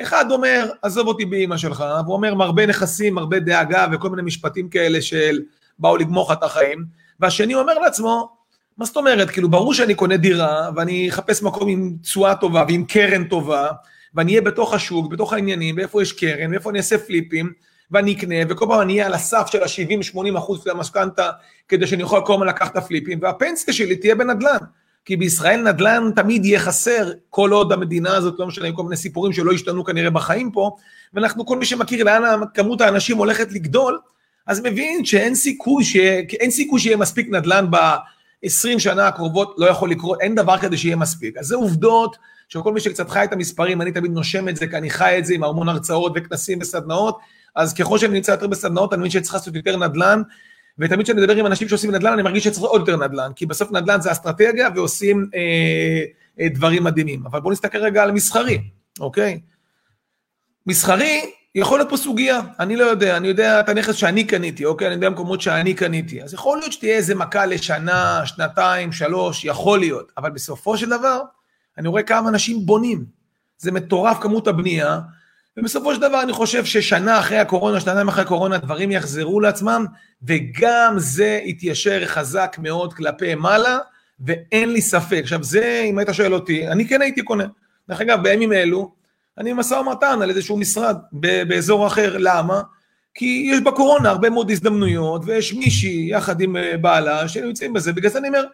אחד 0.01 0.31
אומר, 0.31 0.71
עזוב 0.83 1.07
אותי 1.07 1.25
באימא 1.25 1.57
שלך, 1.57 1.85
והוא 2.05 2.15
אומר, 2.15 2.35
מרבה 2.35 2.67
נכסים, 2.67 3.15
מרבה 3.15 3.41
דאגה, 3.41 3.87
וכל 3.93 4.11
מיני 4.11 4.23
משפטים 4.23 4.69
כאלה 4.69 5.03
של 5.03 5.43
באו 5.79 5.97
לגמוך 5.97 6.33
את 6.33 6.43
החיים, 6.43 6.85
והשני 7.21 7.55
אומר 7.55 7.79
לעצמו, 7.79 8.37
מה 8.79 8.85
זאת 8.85 8.97
אומרת? 8.97 9.31
כאילו, 9.31 9.51
ברור 9.51 9.75
שאני 9.75 9.95
קונה 9.95 10.17
דירה, 10.17 10.71
ואני 10.77 11.09
אחפש 11.09 11.43
מקום 11.43 11.69
עם 11.69 11.97
תשואה 12.03 12.35
טובה 12.35 12.65
ועם 12.69 12.85
קרן 12.85 13.25
טובה, 13.25 13.69
ואני 14.15 14.33
אהיה 14.33 14.43
בתוך 14.43 14.75
השוק, 14.75 15.13
בתוך 15.13 15.33
העניינים, 15.33 15.77
ואיפה 15.77 16.03
יש 16.03 16.13
קרן, 16.13 16.51
ואיפה 16.51 16.71
אני 16.71 16.79
אעשה 16.79 16.99
פליפים, 16.99 17.53
ואני 17.91 18.13
אקנה, 18.15 18.35
וכל 18.49 18.67
פעם 18.69 18.81
אני 18.81 18.93
אהיה 18.93 19.07
על 19.07 19.15
הסף 19.15 19.47
של 19.47 19.63
ה-70-80 19.63 20.39
אחוז 20.39 20.65
של 20.65 20.71
המשכנתה, 20.71 21.31
כדי 21.69 21.87
שאני 21.87 22.03
יכול 22.03 22.21
כל 22.27 22.35
הזמן 22.35 22.47
לקחת 22.47 22.73
את 22.73 22.77
הפליפים, 22.77 23.19
והפנסיה 23.23 23.75
שלי 23.75 23.97
תהיה 23.97 24.15
בנדל"ן. 24.15 24.59
כי 25.05 25.17
בישראל 25.17 25.63
נדל"ן 25.63 26.11
תמיד 26.17 26.45
יהיה 26.45 26.61
חסר, 26.61 27.13
כל 27.31 27.51
עוד 27.51 27.73
המדינה 27.73 28.17
הזאת, 28.17 28.35
לא 28.39 28.47
משנה, 28.47 28.69
עם 28.69 28.75
כל 28.75 28.83
מיני 28.83 28.97
סיפורים 28.97 29.33
שלא 29.33 29.53
השתנו 29.53 29.85
כנראה 29.85 30.11
בחיים 30.11 30.51
פה, 30.51 30.77
ואנחנו, 31.15 31.47
כל 31.47 31.59
מי 31.59 31.65
שמכיר 31.65 32.05
לאן 32.05 32.41
כמות 32.55 32.81
האנשים 32.81 33.17
הולכת 33.17 33.53
לגדול, 33.53 33.99
אז 34.47 34.61
מבין 34.61 35.05
שאין 35.05 35.35
סיכוי, 35.35 35.85
ש... 35.85 35.97
סיכוי 36.51 36.81
שיהיה 36.81 36.97
מספיק 36.97 37.29
נדל"ן 37.31 37.67
ב-20 37.71 38.79
שנה 38.79 39.09
הקרובות, 39.09 39.55
לא 39.59 39.67
יכול 39.67 39.91
לקרות, 39.91 40.21
אין 40.21 40.35
דבר 40.35 40.59
כזה 40.59 40.77
שיהיה 40.77 40.97
מספיק. 40.97 41.37
אז 41.37 41.47
זה 41.47 41.57
עובדות 41.57 42.17
שכל 42.49 42.73
מי 42.73 42.81
שקצת 42.81 43.11
חי 43.11 43.25
את 43.25 43.33
המספרים, 43.33 43.83
אני 43.83 43.93
תמיד 43.93 44.11
נושם 44.11 44.49
את 44.49 44.57
זה, 44.57 44.67
כי 44.67 44.77
אני 44.77 44.91
חי 44.91 45.15
את 45.19 45.27
זה 45.27 45.35
עם 45.35 45.45
המון 45.45 45.69
הרצאות 45.69 46.13
וכנסים 46.15 46.59
וסדנאות, 46.61 47.19
אז 47.57 47.75
ככל 47.75 47.99
שאני 47.99 48.13
נמצא 48.13 48.33
יותר 48.33 48.47
בסדנאות, 48.47 48.93
אני 48.93 49.01
מבין 49.01 49.11
שצריך 49.11 49.35
לעשות 49.35 49.55
יותר 49.55 49.77
נדל"ן, 49.77 50.23
ותמיד 50.79 51.03
כשאני 51.07 51.21
מדבר 51.21 51.37
עם 51.37 51.47
אנשים 51.47 51.69
שעושים 51.69 51.91
נדל"ן, 51.91 52.13
אני 52.13 52.23
מרגיש 52.23 52.45
שצריך 52.45 52.65
עוד 52.65 52.81
יותר 52.81 52.97
נדל"ן, 53.07 53.33
כי 53.37 53.47
בסוף 53.47 53.73
נדל"ן 53.73 54.01
זה 54.01 54.13
אסטרטגיה 54.13 54.69
ועושים 54.75 55.31
אה, 55.35 56.05
אה, 56.41 56.49
דברים 56.49 56.85
מדהימים. 56.85 57.27
אבל 57.27 57.41
בואו 57.41 57.53
נסתכל 57.53 57.79
רגע 57.79 58.03
על 58.03 58.13
מסחרי, 58.13 58.59
אוקיי? 59.01 59.41
מסחרי, 60.67 61.31
יכול 61.55 61.79
להיות 61.79 61.91
פה 61.91 61.97
סוגיה, 61.97 62.41
אני 62.61 62.77
לא 62.77 62.85
יודע, 62.85 63.17
אני 63.17 63.29
יודע 63.29 63.61
את 63.61 63.69
הנכס 63.69 63.95
שאני 63.95 64.25
קניתי, 64.25 64.65
אוקיי? 64.65 64.87
אני 64.87 64.95
יודע 64.95 65.11
מקומות 65.11 65.41
שאני 65.41 65.75
קניתי. 65.75 66.23
אז 66.23 66.35
יכול 66.35 66.59
להיות 66.59 66.73
שתהיה 66.73 66.97
איזה 66.97 67.15
מכה 67.15 67.47
לשנה, 67.47 68.27
שנתיים, 68.27 68.93
שלוש, 68.93 69.45
יכול 69.45 69.79
להיות. 69.79 70.13
אבל 70.17 70.31
בסופו 70.31 70.77
של 70.77 70.91
דבר, 70.91 71.23
אני 71.79 71.89
רואה 71.89 72.03
כמה 72.03 72.29
אנשים 72.29 72.67
בונים. 72.67 73.05
זה 73.59 73.73
מטורף 73.73 74.19
כמות 74.21 74.49
הבנייה, 74.49 75.01
ובסופו 75.57 75.95
של 75.95 76.01
דבר 76.01 76.23
אני 76.23 76.33
חושב 76.33 76.65
ששנה 76.65 77.19
אחרי 77.19 77.39
הקורונה, 77.39 77.81
שנתיים 77.81 78.09
אחרי 78.09 78.23
הקורונה, 78.23 78.59
דברים 78.59 78.91
יחזרו 78.91 79.41
לעצמם, 79.41 79.87
וגם 80.23 80.95
זה 80.97 81.41
יתיישר 81.45 82.07
חזק 82.07 82.57
מאוד 82.59 82.95
כלפי 82.95 83.35
מעלה, 83.35 83.79
ואין 84.21 84.73
לי 84.73 84.81
ספק. 84.81 85.21
עכשיו 85.23 85.45
זה, 85.45 85.83
אם 85.91 85.99
היית 85.99 86.09
שואל 86.13 86.35
אותי, 86.35 86.69
אני 86.69 86.89
כן 86.89 87.03
הייתי 87.03 87.23
קונה. 87.23 87.45
דרך 87.89 88.01
אגב, 88.01 88.23
בימים 88.23 88.53
אלו, 88.53 88.93
אני 89.39 89.55
במשא 89.55 89.75
ומתן 89.75 90.23
על 90.23 90.31
איזשהו 90.31 90.57
משרד 90.57 90.97
באזור 91.49 91.87
אחר, 91.87 92.17
למה? 92.19 92.63
כי 93.15 93.51
יש 93.53 93.61
בקורונה 93.61 94.11
הרבה 94.11 94.31
מאוד 94.31 94.51
הזדמנויות, 94.51 95.23
ויש 95.25 95.53
מישהי 95.53 96.11
יחד 96.11 96.41
עם 96.41 96.57
אה, 96.57 96.77
בעלה 96.77 97.29
שנמצאים 97.29 97.73
בזה, 97.73 97.93
בגלל 97.93 98.11
זה 98.11 98.19
אני 98.19 98.29
אומר, 98.29 98.45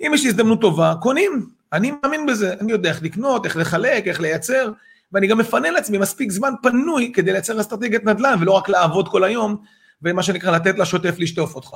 אם 0.00 0.12
יש 0.14 0.26
הזדמנות 0.26 0.60
טובה, 0.60 0.94
קונים. 1.02 1.46
אני 1.72 1.92
מאמין 2.02 2.26
בזה, 2.26 2.54
אני 2.60 2.72
יודע 2.72 2.88
איך 2.88 3.02
לקנות, 3.02 3.44
איך 3.44 3.56
לחלק, 3.56 4.06
איך 4.06 4.20
לייצר, 4.20 4.72
ואני 5.12 5.26
גם 5.26 5.38
מפנה 5.38 5.70
לעצמי 5.70 5.98
מספיק 5.98 6.30
זמן 6.30 6.52
פנוי 6.62 7.12
כדי 7.14 7.32
לייצר 7.32 7.60
אסטרטגיית 7.60 8.04
נדל"ן, 8.04 8.36
ולא 8.40 8.52
רק 8.52 8.68
לעבוד 8.68 9.08
כל 9.08 9.24
היום, 9.24 9.56
ומה 10.02 10.22
שנקרא 10.22 10.56
לתת 10.56 10.78
לשוטף 10.78 11.14
לשטוף 11.18 11.54
אותך. 11.54 11.70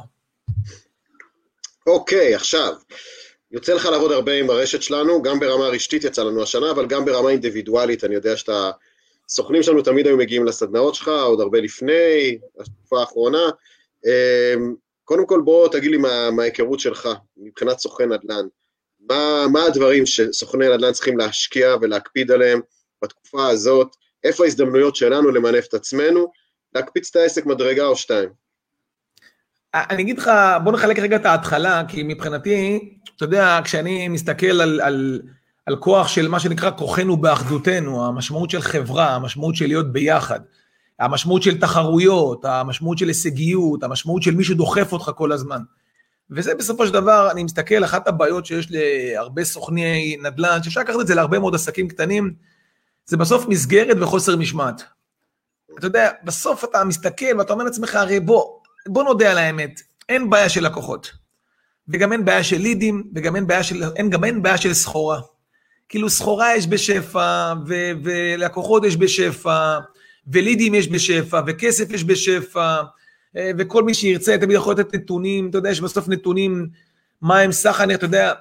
אוקיי, 1.86 2.32
okay, 2.32 2.36
עכשיו, 2.36 2.72
יוצא 3.54 3.74
לך 3.74 3.86
לעבוד 3.86 4.12
הרבה 4.12 4.32
עם 4.32 4.50
הרשת 4.50 4.82
שלנו, 4.82 5.22
גם 5.22 5.40
ברמה 5.40 5.64
רשתית 5.68 6.04
יצא 6.04 6.22
לנו 6.22 6.42
השנה, 6.42 6.70
אבל 6.70 6.86
גם 6.86 7.04
ברמה 7.04 7.30
אינדיבידואלית, 7.30 8.04
אני 8.04 8.14
יודע 8.14 8.36
שאתה... 8.36 8.70
סוכנים 9.28 9.62
שלנו 9.62 9.82
תמיד 9.82 10.06
היו 10.06 10.16
מגיעים 10.16 10.44
לסדנאות 10.44 10.94
שלך, 10.94 11.08
עוד 11.08 11.40
הרבה 11.40 11.60
לפני, 11.60 12.38
התקופה 12.60 13.00
האחרונה. 13.00 13.50
אמ, 14.06 14.74
קודם 15.04 15.26
כל 15.26 15.40
בוא 15.44 15.68
תגיד 15.68 15.90
לי 15.90 15.96
מה, 15.96 16.30
מההיכרות 16.30 16.80
שלך, 16.80 17.08
מבחינת 17.36 17.78
סוכן 17.78 18.12
נדל"ן. 18.12 18.46
מה, 19.00 19.46
מה 19.52 19.64
הדברים 19.64 20.06
שסוכני 20.06 20.68
נדל"ן 20.68 20.92
צריכים 20.92 21.18
להשקיע 21.18 21.76
ולהקפיד 21.80 22.30
עליהם 22.30 22.60
בתקופה 23.04 23.48
הזאת, 23.48 23.88
איפה 24.24 24.44
ההזדמנויות 24.44 24.96
שלנו 24.96 25.30
למנף 25.30 25.66
את 25.66 25.74
עצמנו, 25.74 26.32
להקפיץ 26.74 27.10
את 27.10 27.16
העסק 27.16 27.46
מדרגה 27.46 27.86
או 27.86 27.96
שתיים. 27.96 28.43
אני 29.74 30.02
אגיד 30.02 30.18
לך, 30.18 30.30
בוא 30.64 30.72
נחלק 30.72 30.98
רגע 30.98 31.16
את 31.16 31.26
ההתחלה, 31.26 31.82
כי 31.88 32.02
מבחינתי, 32.02 32.78
אתה 33.16 33.24
יודע, 33.24 33.60
כשאני 33.64 34.08
מסתכל 34.08 34.60
על, 34.60 34.80
על, 34.80 35.20
על 35.66 35.76
כוח 35.76 36.08
של 36.08 36.28
מה 36.28 36.40
שנקרא 36.40 36.70
כוחנו 36.70 37.16
באחדותנו, 37.16 38.06
המשמעות 38.06 38.50
של 38.50 38.60
חברה, 38.60 39.14
המשמעות 39.14 39.56
של 39.56 39.66
להיות 39.66 39.92
ביחד, 39.92 40.40
המשמעות 41.00 41.42
של 41.42 41.60
תחרויות, 41.60 42.44
המשמעות 42.44 42.98
של 42.98 43.08
הישגיות, 43.08 43.82
המשמעות 43.82 44.22
של 44.22 44.34
מישהו 44.34 44.54
דוחף 44.54 44.92
אותך 44.92 45.10
כל 45.16 45.32
הזמן. 45.32 45.60
וזה 46.30 46.54
בסופו 46.54 46.86
של 46.86 46.92
דבר, 46.92 47.30
אני 47.30 47.44
מסתכל, 47.44 47.84
אחת 47.84 48.08
הבעיות 48.08 48.46
שיש 48.46 48.68
להרבה 48.70 49.44
סוכני 49.44 50.16
נדל"ן, 50.22 50.62
שאפשר 50.62 50.80
לקחת 50.80 51.00
את 51.00 51.06
זה 51.06 51.14
להרבה 51.14 51.38
מאוד 51.38 51.54
עסקים 51.54 51.88
קטנים, 51.88 52.34
זה 53.06 53.16
בסוף 53.16 53.48
מסגרת 53.48 53.96
וחוסר 54.00 54.36
משמעת. 54.36 54.82
אתה 55.78 55.86
יודע, 55.86 56.10
בסוף 56.24 56.64
אתה 56.64 56.84
מסתכל 56.84 57.38
ואתה 57.38 57.52
אומר 57.52 57.64
לעצמך, 57.64 57.94
הרי 57.94 58.20
בוא, 58.20 58.44
בוא 58.88 59.04
נודה 59.04 59.30
על 59.30 59.38
האמת, 59.38 59.80
אין 60.08 60.30
בעיה 60.30 60.48
של 60.48 60.66
לקוחות. 60.66 61.12
וגם 61.88 62.12
אין 62.12 62.24
בעיה 62.24 62.44
של 62.44 62.56
לידים, 62.56 63.04
וגם 63.14 63.36
אין 63.36 63.46
בעיה 63.46 63.62
של, 63.62 63.82
אין, 63.96 64.10
גם 64.10 64.24
אין 64.24 64.42
בעיה 64.42 64.56
של 64.56 64.74
סחורה. 64.74 65.20
כאילו 65.88 66.10
סחורה 66.10 66.56
יש 66.56 66.66
בשפע, 66.66 67.52
ו, 67.66 67.74
ולקוחות 68.04 68.84
יש 68.84 68.96
בשפע, 68.96 69.78
ולידים 70.26 70.74
יש 70.74 70.88
בשפע, 70.88 71.40
וכסף 71.46 71.90
יש 71.90 72.04
בשפע, 72.04 72.82
אה, 73.36 73.50
וכל 73.58 73.82
מי 73.82 73.94
שירצה 73.94 74.38
תמיד 74.38 74.56
יכול 74.56 74.74
לתת 74.74 74.94
נתונים, 74.94 75.50
אתה 75.50 75.58
יודע, 75.58 75.70
יש 75.70 75.80
בסוף 75.80 76.08
נתונים, 76.08 76.68
מה 77.20 77.40
הם 77.40 77.52
סך, 77.52 77.80
אני, 77.80 77.94
אתה 77.94 78.04
יודע, 78.04 78.32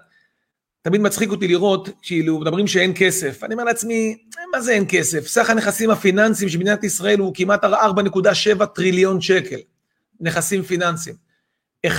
תמיד 0.82 1.02
מצחיק 1.02 1.32
אותי 1.32 1.48
לראות, 1.48 1.90
כאילו, 2.02 2.40
מדברים 2.40 2.68
שאין 2.68 2.92
כסף. 2.96 3.44
אני 3.44 3.54
אומר 3.54 3.64
לעצמי, 3.64 4.18
מה 4.52 4.62
זה 4.62 4.72
אין 4.72 4.86
כסף? 4.90 5.28
סך 5.28 5.50
הנכסים 5.50 5.90
הפיננסיים 5.90 6.50
של 6.50 6.58
מדינת 6.58 6.84
ישראל 6.84 7.20
הוא 7.20 7.34
כמעט 7.36 7.64
4.7 7.64 8.66
טריליון 8.66 9.22
שקל, 9.22 9.60
נכסים 10.24 10.64
פיננסיים. 10.64 11.16
1.6 11.88 11.94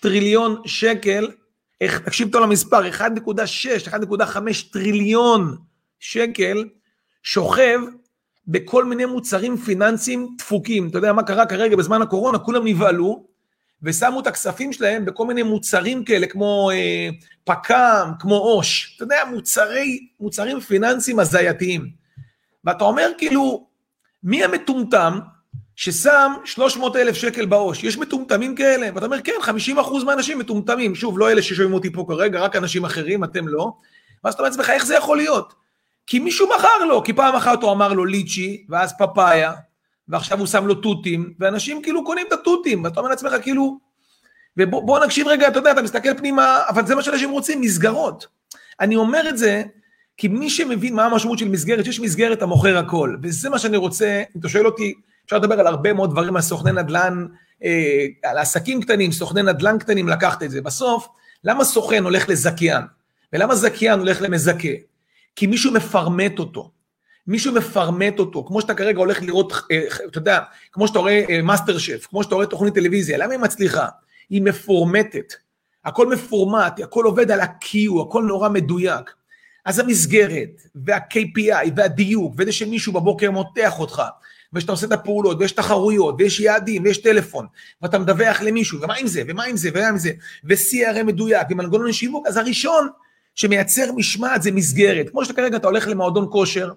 טריליון 0.00 0.62
שקל, 0.66 1.30
תקשיב 2.04 2.32
טוב 2.32 2.42
למספר, 2.42 2.90
1.6, 2.90 3.88
1.5 3.88 4.38
טריליון 4.72 5.56
שקל 5.98 6.64
שוכב 7.22 7.80
בכל 8.46 8.84
מיני 8.84 9.04
מוצרים 9.04 9.56
פיננסיים 9.56 10.28
דפוקים. 10.38 10.88
אתה 10.88 10.98
יודע 10.98 11.12
מה 11.12 11.22
קרה 11.22 11.46
כרגע 11.46 11.76
בזמן 11.76 12.02
הקורונה? 12.02 12.38
כולם 12.38 12.66
נבהלו, 12.66 13.26
ושמו 13.82 14.20
את 14.20 14.26
הכספים 14.26 14.72
שלהם 14.72 15.04
בכל 15.04 15.26
מיני 15.26 15.42
מוצרים 15.42 16.04
כאלה, 16.04 16.26
כמו 16.26 16.70
אה, 16.70 17.08
פק"ם, 17.44 18.12
כמו 18.18 18.34
עו"ש. 18.34 18.94
אתה 18.96 19.04
יודע, 19.04 19.22
מוצרי, 19.30 20.08
מוצרים 20.20 20.60
פיננסיים 20.60 21.18
הזייתיים. 21.18 21.90
ואתה 22.64 22.84
אומר 22.84 23.10
כאילו, 23.18 23.66
מי 24.22 24.44
המטומטם 24.44 25.18
ששם 25.80 26.32
300 26.44 26.96
אלף 26.96 27.14
שקל 27.14 27.46
בעו"ש? 27.46 27.84
יש 27.84 27.98
מטומטמים 27.98 28.54
כאלה? 28.54 28.88
ואתה 28.94 29.06
אומר, 29.06 29.20
כן, 29.20 29.32
50 29.40 29.78
אחוז 29.78 30.04
מהאנשים 30.04 30.38
מטומטמים. 30.38 30.94
שוב, 30.94 31.18
לא 31.18 31.30
אלה 31.30 31.42
ששומעים 31.42 31.74
אותי 31.74 31.92
פה 31.92 32.04
כרגע, 32.08 32.40
רק 32.40 32.56
אנשים 32.56 32.84
אחרים, 32.84 33.24
אתם 33.24 33.48
לא. 33.48 33.72
ואז 34.24 34.34
אתה 34.34 34.42
אומר 34.42 34.50
לעצמך, 34.50 34.70
איך 34.70 34.86
זה 34.86 34.94
יכול 34.96 35.16
להיות? 35.16 35.54
כי 36.06 36.18
מישהו 36.18 36.48
מכר 36.58 36.84
לו, 36.84 37.04
כי 37.04 37.12
פעם 37.12 37.34
אחת 37.34 37.62
הוא 37.62 37.72
אמר 37.72 37.92
לו 37.92 38.04
ליצ'י, 38.04 38.64
ואז 38.68 38.94
פפאיה, 38.98 39.52
ועכשיו 40.08 40.38
הוא 40.38 40.46
שם 40.46 40.66
לו 40.66 40.74
תותים, 40.74 41.32
ואנשים 41.38 41.82
כאילו 41.82 42.04
קונים 42.04 42.26
את 42.28 42.32
התותים, 42.32 42.84
ואתה 42.84 43.00
אומר 43.00 43.10
לעצמך 43.10 43.32
כאילו, 43.42 43.78
ובוא 44.56 45.04
נקשיב 45.04 45.28
רגע, 45.28 45.48
אתה 45.48 45.58
יודע, 45.58 45.70
אתה 45.70 45.82
מסתכל 45.82 46.16
פנימה, 46.16 46.62
אבל 46.68 46.86
זה 46.86 46.94
מה 46.94 47.02
שאנשים 47.02 47.30
רוצים, 47.30 47.60
מסגרות. 47.60 48.26
אני 48.80 48.96
אומר 48.96 49.28
את 49.28 49.38
זה, 49.38 49.62
כי 50.16 50.28
מי 50.28 50.50
שמבין 50.50 50.94
מה 50.94 51.04
המשמעות 51.04 51.38
של 51.38 51.48
מסגרת, 51.48 51.84
שיש 51.84 52.00
מסגרת 52.00 52.42
המוכר 52.42 52.78
הכל, 52.78 53.16
וזה 53.22 53.50
מה 53.50 53.58
שאני 53.58 53.76
רוצה, 53.76 54.22
אם 54.36 54.40
אתה 54.40 54.48
שואל 54.48 54.66
אותי, 54.66 54.94
אפשר 55.30 55.38
לדבר 55.38 55.60
על 55.60 55.66
הרבה 55.66 55.92
מאוד 55.92 56.10
דברים 56.10 56.36
על 56.36 56.42
סוכני 56.42 56.72
נדל"ן, 56.72 57.26
אה, 57.64 58.06
על 58.24 58.38
עסקים 58.38 58.82
קטנים, 58.82 59.12
סוכני 59.12 59.42
נדל"ן 59.42 59.78
קטנים, 59.78 60.08
לקחת 60.08 60.42
את 60.42 60.50
זה. 60.50 60.62
בסוף, 60.62 61.08
למה 61.44 61.64
סוכן 61.64 62.04
הולך 62.04 62.28
לזכיין? 62.28 62.82
ולמה 63.32 63.54
זכיין 63.54 63.98
הולך 63.98 64.22
למזכה? 64.22 64.68
כי 65.36 65.46
מישהו 65.46 65.72
מפרמט 65.72 66.38
אותו. 66.38 66.70
מישהו 67.26 67.54
מפרמט 67.54 68.18
אותו, 68.18 68.44
כמו 68.44 68.60
שאתה 68.60 68.74
כרגע 68.74 68.98
הולך 68.98 69.22
לראות, 69.22 69.52
אה, 69.70 69.82
אתה 70.06 70.18
יודע, 70.18 70.40
כמו 70.72 70.88
שאתה 70.88 70.98
רואה 70.98 71.42
מאסטר 71.42 71.74
אה, 71.74 71.80
שף, 71.80 72.06
כמו 72.10 72.22
שאתה 72.22 72.34
רואה 72.34 72.46
תוכנית 72.46 72.74
טלוויזיה, 72.74 73.18
למה 73.18 73.32
היא 73.32 73.40
מצליחה? 73.40 73.86
היא 74.30 74.42
מפורמטת, 74.42 75.34
הכל 75.84 76.06
מפורמט, 76.06 76.80
הכל 76.80 77.04
עובד 77.04 77.30
על 77.30 77.40
ה-Q, 77.40 77.76
הכל 78.02 78.22
נורא 78.22 78.48
מדויק. 78.48 79.14
אז 79.64 79.78
המסגרת, 79.78 80.62
וה-KPI, 80.74 81.70
והדיוק, 81.76 82.34
וזה 82.38 82.52
שמישהו 82.52 82.92
בבוקר 82.92 83.30
מותח 83.30 83.80
אותך, 83.80 84.02
ושאתה 84.52 84.72
עושה 84.72 84.86
את 84.86 84.92
הפעולות, 84.92 85.36
ויש 85.40 85.52
תחרויות, 85.52 86.14
ויש 86.18 86.40
יעדים, 86.40 86.84
ויש 86.84 86.98
טלפון, 86.98 87.46
ואתה 87.82 87.98
מדווח 87.98 88.40
למישהו, 88.40 88.80
ומה 88.80 88.94
עם 88.94 89.06
זה, 89.06 89.22
ומה 89.28 89.44
עם 89.44 89.56
זה, 89.56 89.70
ומה 89.74 89.88
עם 89.88 89.98
זה, 89.98 90.10
ו-CRM 90.44 91.02
מדויק, 91.02 91.46
ומנגנון 91.50 91.92
שיווק, 91.92 92.26
אז 92.26 92.36
הראשון 92.36 92.88
שמייצר 93.34 93.92
משמעת 93.92 94.42
זה 94.42 94.52
מסגרת. 94.52 95.10
כמו 95.10 95.24
שכרגע 95.24 95.56
אתה 95.56 95.66
הולך 95.66 95.88
למועדון 95.88 96.26
כושר, 96.30 96.72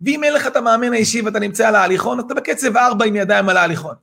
ואם 0.00 0.24
אין 0.24 0.32
לך 0.32 0.46
את 0.46 0.56
המאמן 0.56 0.92
האישי 0.92 1.20
ואתה 1.20 1.38
נמצא 1.38 1.68
על 1.68 1.74
ההליכון, 1.74 2.20
אתה 2.20 2.34
בקצב 2.34 2.76
ארבע 2.76 3.04
עם 3.04 3.16
ידיים 3.16 3.48
על 3.48 3.56
ההליכון, 3.56 3.94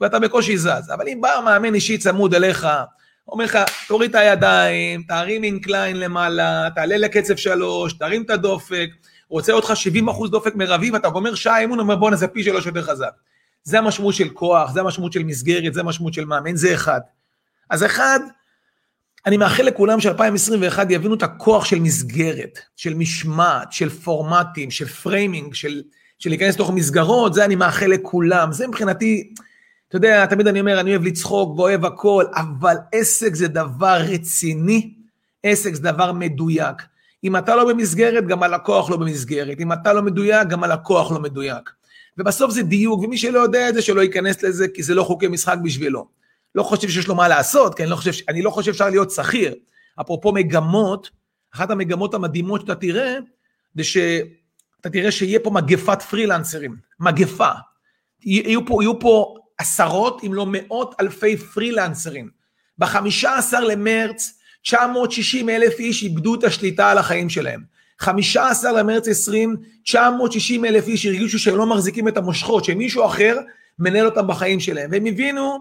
ואתה 0.00 0.18
בקושי 0.18 0.58
זז. 0.58 0.90
אבל 0.94 1.08
אם 1.08 1.20
בא 1.20 1.40
מאמן 1.44 1.74
אישי 1.74 1.98
צמוד 1.98 2.34
אליך, 2.34 2.66
אומר 3.28 3.44
לך, 3.44 3.58
תוריד 3.88 4.10
את 4.10 4.14
הידיים, 4.16 5.02
תרים 5.02 5.44
incline 5.44 6.00
למעלה, 6.00 6.68
תעלה 6.74 6.96
לקצב 6.96 7.36
שלוש, 7.36 7.92
תרים 7.92 8.22
את 8.22 8.30
הדופק, 8.30 8.88
רוצה 9.28 9.52
אותך 9.52 9.72
70 9.74 10.08
אחוז 10.08 10.30
דופק 10.30 10.54
מרבי, 10.54 10.90
ואתה 10.90 11.08
גומר 11.08 11.34
שעה 11.34 11.60
אימון, 11.60 11.80
אומר 11.80 11.96
בואנה 11.96 12.16
זה 12.16 12.28
פי 12.28 12.42
שלוש 12.42 12.66
יותר 12.66 12.82
חזק. 12.82 13.10
זה 13.64 13.78
המשמעות 13.78 14.14
של 14.14 14.28
כוח, 14.28 14.72
זה 14.72 14.80
המשמעות 14.80 15.12
של 15.12 15.24
מסגרת, 15.24 15.74
זה 15.74 15.80
המשמעות 15.80 16.14
של 16.14 16.24
מאמן, 16.24 16.56
זה 16.56 16.74
אחד. 16.74 17.00
אז 17.70 17.84
אחד, 17.84 18.20
אני 19.26 19.36
מאחל 19.36 19.62
לכולם 19.62 20.00
ש-2021 20.00 20.78
יבינו 20.90 21.14
את 21.14 21.22
הכוח 21.22 21.64
של 21.64 21.78
מסגרת, 21.78 22.58
של 22.76 22.94
משמעת, 22.94 23.72
של 23.72 23.88
פורמטים, 23.88 24.70
של 24.70 24.86
framing, 24.86 25.54
של, 25.54 25.82
של 26.18 26.30
להיכנס 26.30 26.54
לתוך 26.54 26.70
מסגרות, 26.70 27.34
זה 27.34 27.44
אני 27.44 27.56
מאחל 27.56 27.86
לכולם. 27.86 28.52
זה 28.52 28.66
מבחינתי, 28.66 29.32
אתה 29.88 29.96
יודע, 29.96 30.26
תמיד 30.26 30.46
אני 30.46 30.60
אומר, 30.60 30.80
אני 30.80 30.90
אוהב 30.90 31.02
לצחוק 31.04 31.58
ואוהב 31.58 31.84
הכל, 31.84 32.24
אבל 32.34 32.76
עסק 32.92 33.34
זה 33.34 33.48
דבר 33.48 33.98
רציני, 34.00 34.94
עסק 35.42 35.74
זה 35.74 35.82
דבר 35.82 36.12
מדויק. 36.12 36.82
אם 37.24 37.36
אתה 37.36 37.56
לא 37.56 37.68
במסגרת, 37.68 38.26
גם 38.26 38.42
הלקוח 38.42 38.90
לא 38.90 38.96
במסגרת. 38.96 39.60
אם 39.60 39.72
אתה 39.72 39.92
לא 39.92 40.02
מדויק, 40.02 40.48
גם 40.48 40.64
הלקוח 40.64 41.12
לא 41.12 41.18
מדויק. 41.18 41.70
ובסוף 42.18 42.50
זה 42.50 42.62
דיוק, 42.62 43.02
ומי 43.02 43.18
שלא 43.18 43.38
יודע 43.38 43.68
את 43.68 43.74
זה, 43.74 43.82
שלא 43.82 44.00
ייכנס 44.00 44.42
לזה, 44.42 44.68
כי 44.68 44.82
זה 44.82 44.94
לא 44.94 45.02
חוקי 45.02 45.28
משחק 45.28 45.56
בשבילו. 45.62 46.08
לא 46.54 46.62
חושב 46.62 46.88
שיש 46.88 47.08
לו 47.08 47.14
מה 47.14 47.28
לעשות, 47.28 47.74
כי 47.74 47.82
אני 47.82 47.90
לא 47.90 47.96
חושב, 47.96 48.24
אני 48.28 48.42
לא 48.42 48.50
חושב 48.50 48.72
שאפשר 48.72 48.90
להיות 48.90 49.10
שכיר. 49.10 49.54
אפרופו 50.00 50.32
מגמות, 50.32 51.10
אחת 51.54 51.70
המגמות 51.70 52.14
המדהימות 52.14 52.60
שאתה 52.60 52.74
תראה, 52.74 53.16
זה 53.74 53.84
שאתה 53.84 54.90
תראה 54.92 55.10
שיהיה 55.10 55.40
פה 55.40 55.50
מגפת 55.50 56.02
פרילנסרים, 56.02 56.76
מגפה. 57.00 57.50
יהיו 58.22 58.66
פה, 58.66 58.82
יהיו 58.82 59.00
פה 59.00 59.34
עשרות 59.58 60.24
אם 60.26 60.34
לא 60.34 60.46
מאות 60.48 60.94
אלפי 61.00 61.36
פרילנסרים. 61.36 62.30
ב-15 62.78 63.60
למרץ 63.60 64.35
960 64.66 65.48
אלף 65.48 65.78
איש 65.78 66.02
איבדו 66.02 66.34
את 66.34 66.44
השליטה 66.44 66.90
על 66.90 66.98
החיים 66.98 67.28
שלהם. 67.28 67.60
15 67.98 68.72
למרץ 68.72 69.08
20, 69.08 69.56
960 69.84 70.64
אלף 70.64 70.86
איש 70.86 71.06
הרגישו 71.06 71.38
שהם 71.38 71.56
לא 71.56 71.66
מחזיקים 71.66 72.08
את 72.08 72.16
המושכות, 72.16 72.64
שמישהו 72.64 73.04
אחר 73.04 73.36
מנהל 73.78 74.06
אותם 74.06 74.26
בחיים 74.26 74.60
שלהם. 74.60 74.90
והם 74.92 75.06
הבינו 75.06 75.58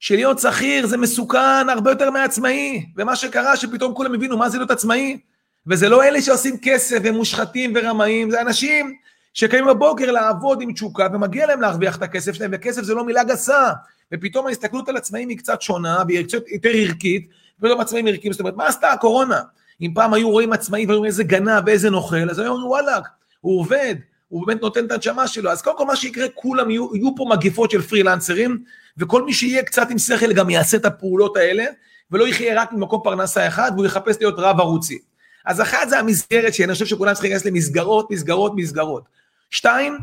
שלהיות 0.00 0.38
שכיר 0.38 0.86
זה 0.86 0.96
מסוכן 0.96 1.68
הרבה 1.68 1.90
יותר 1.90 2.10
מעצמאי. 2.10 2.86
ומה 2.96 3.16
שקרה 3.16 3.56
שפתאום 3.56 3.94
כולם 3.94 4.14
הבינו 4.14 4.36
מה 4.36 4.48
זה 4.48 4.58
להיות 4.58 4.70
עצמאי. 4.70 5.18
וזה 5.66 5.88
לא 5.88 6.02
אלה 6.02 6.22
שעושים 6.22 6.56
כסף 6.62 6.98
ומושחתים 7.04 7.72
ורמאים, 7.76 8.30
זה 8.30 8.40
אנשים 8.40 8.94
שקמים 9.34 9.66
בבוקר 9.66 10.10
לעבוד 10.10 10.62
עם 10.62 10.72
תשוקה 10.72 11.06
ומגיע 11.12 11.46
להם 11.46 11.60
להרוויח 11.60 11.96
את 11.96 12.02
הכסף 12.02 12.32
שלהם, 12.32 12.50
וכסף 12.54 12.82
זה 12.82 12.94
לא 12.94 13.04
מילה 13.04 13.24
גסה. 13.24 13.70
ופתאום 14.14 14.46
ההסתכלות 14.46 14.88
על 14.88 14.96
עצמאים 14.96 15.28
היא 15.28 15.38
קצת 15.38 15.62
שונה 15.62 16.02
והיא 16.08 16.24
קצת 16.24 16.48
יותר 16.48 16.70
ערכית, 16.74 17.28
ופתאום 17.58 17.80
עצמאים 17.80 18.06
ערכיים, 18.06 18.32
זאת 18.32 18.40
אומרת, 18.40 18.56
מה 18.56 18.66
עשתה 18.66 18.92
הקורונה? 18.92 19.40
אם 19.80 19.90
פעם 19.94 20.14
היו 20.14 20.30
רואים 20.30 20.52
עצמאים 20.52 20.88
והיו 20.88 21.04
איזה 21.04 21.24
גנב 21.24 21.62
ואיזה 21.66 21.90
נוכל, 21.90 22.30
אז 22.30 22.38
היו 22.38 22.48
אומרים 22.48 22.66
וואלכ, 22.66 23.08
הוא 23.40 23.60
עובד, 23.60 23.94
הוא 24.28 24.46
באמת 24.46 24.62
נותן 24.62 24.86
את 24.86 24.92
הנשמה 24.92 25.28
שלו. 25.28 25.50
אז 25.50 25.62
קודם 25.62 25.78
כל 25.78 25.84
מה 25.84 25.96
שיקרה, 25.96 26.26
כולם 26.34 26.70
יהיו, 26.70 26.96
יהיו 26.96 27.16
פה 27.16 27.26
מגיפות 27.30 27.70
של 27.70 27.82
פרילנסרים, 27.82 28.64
וכל 28.98 29.24
מי 29.24 29.32
שיהיה 29.32 29.62
קצת 29.62 29.90
עם 29.90 29.98
שכל 29.98 30.32
גם 30.32 30.50
יעשה 30.50 30.76
את 30.76 30.84
הפעולות 30.84 31.36
האלה, 31.36 31.64
ולא 32.10 32.28
יחיה 32.28 32.62
רק 32.62 32.72
ממקום 32.72 33.00
פרנסה 33.04 33.48
אחד, 33.48 33.72
והוא 33.74 33.86
יחפש 33.86 34.16
להיות 34.20 34.34
רב 34.38 34.60
ערוצי. 34.60 34.98
אז 35.46 35.60
אחת 35.60 35.88
זה 35.88 35.98
המסגרת 35.98 36.54
שאני 36.54 36.72
חושב 36.72 36.86
שכולם 36.86 37.12
צריכים 37.12 37.30
להיכנס 37.30 37.46
למסגרות, 37.46 38.10
מסגרות, 38.10 38.52
מסגרות. 38.56 39.04
שתיים, 39.50 39.98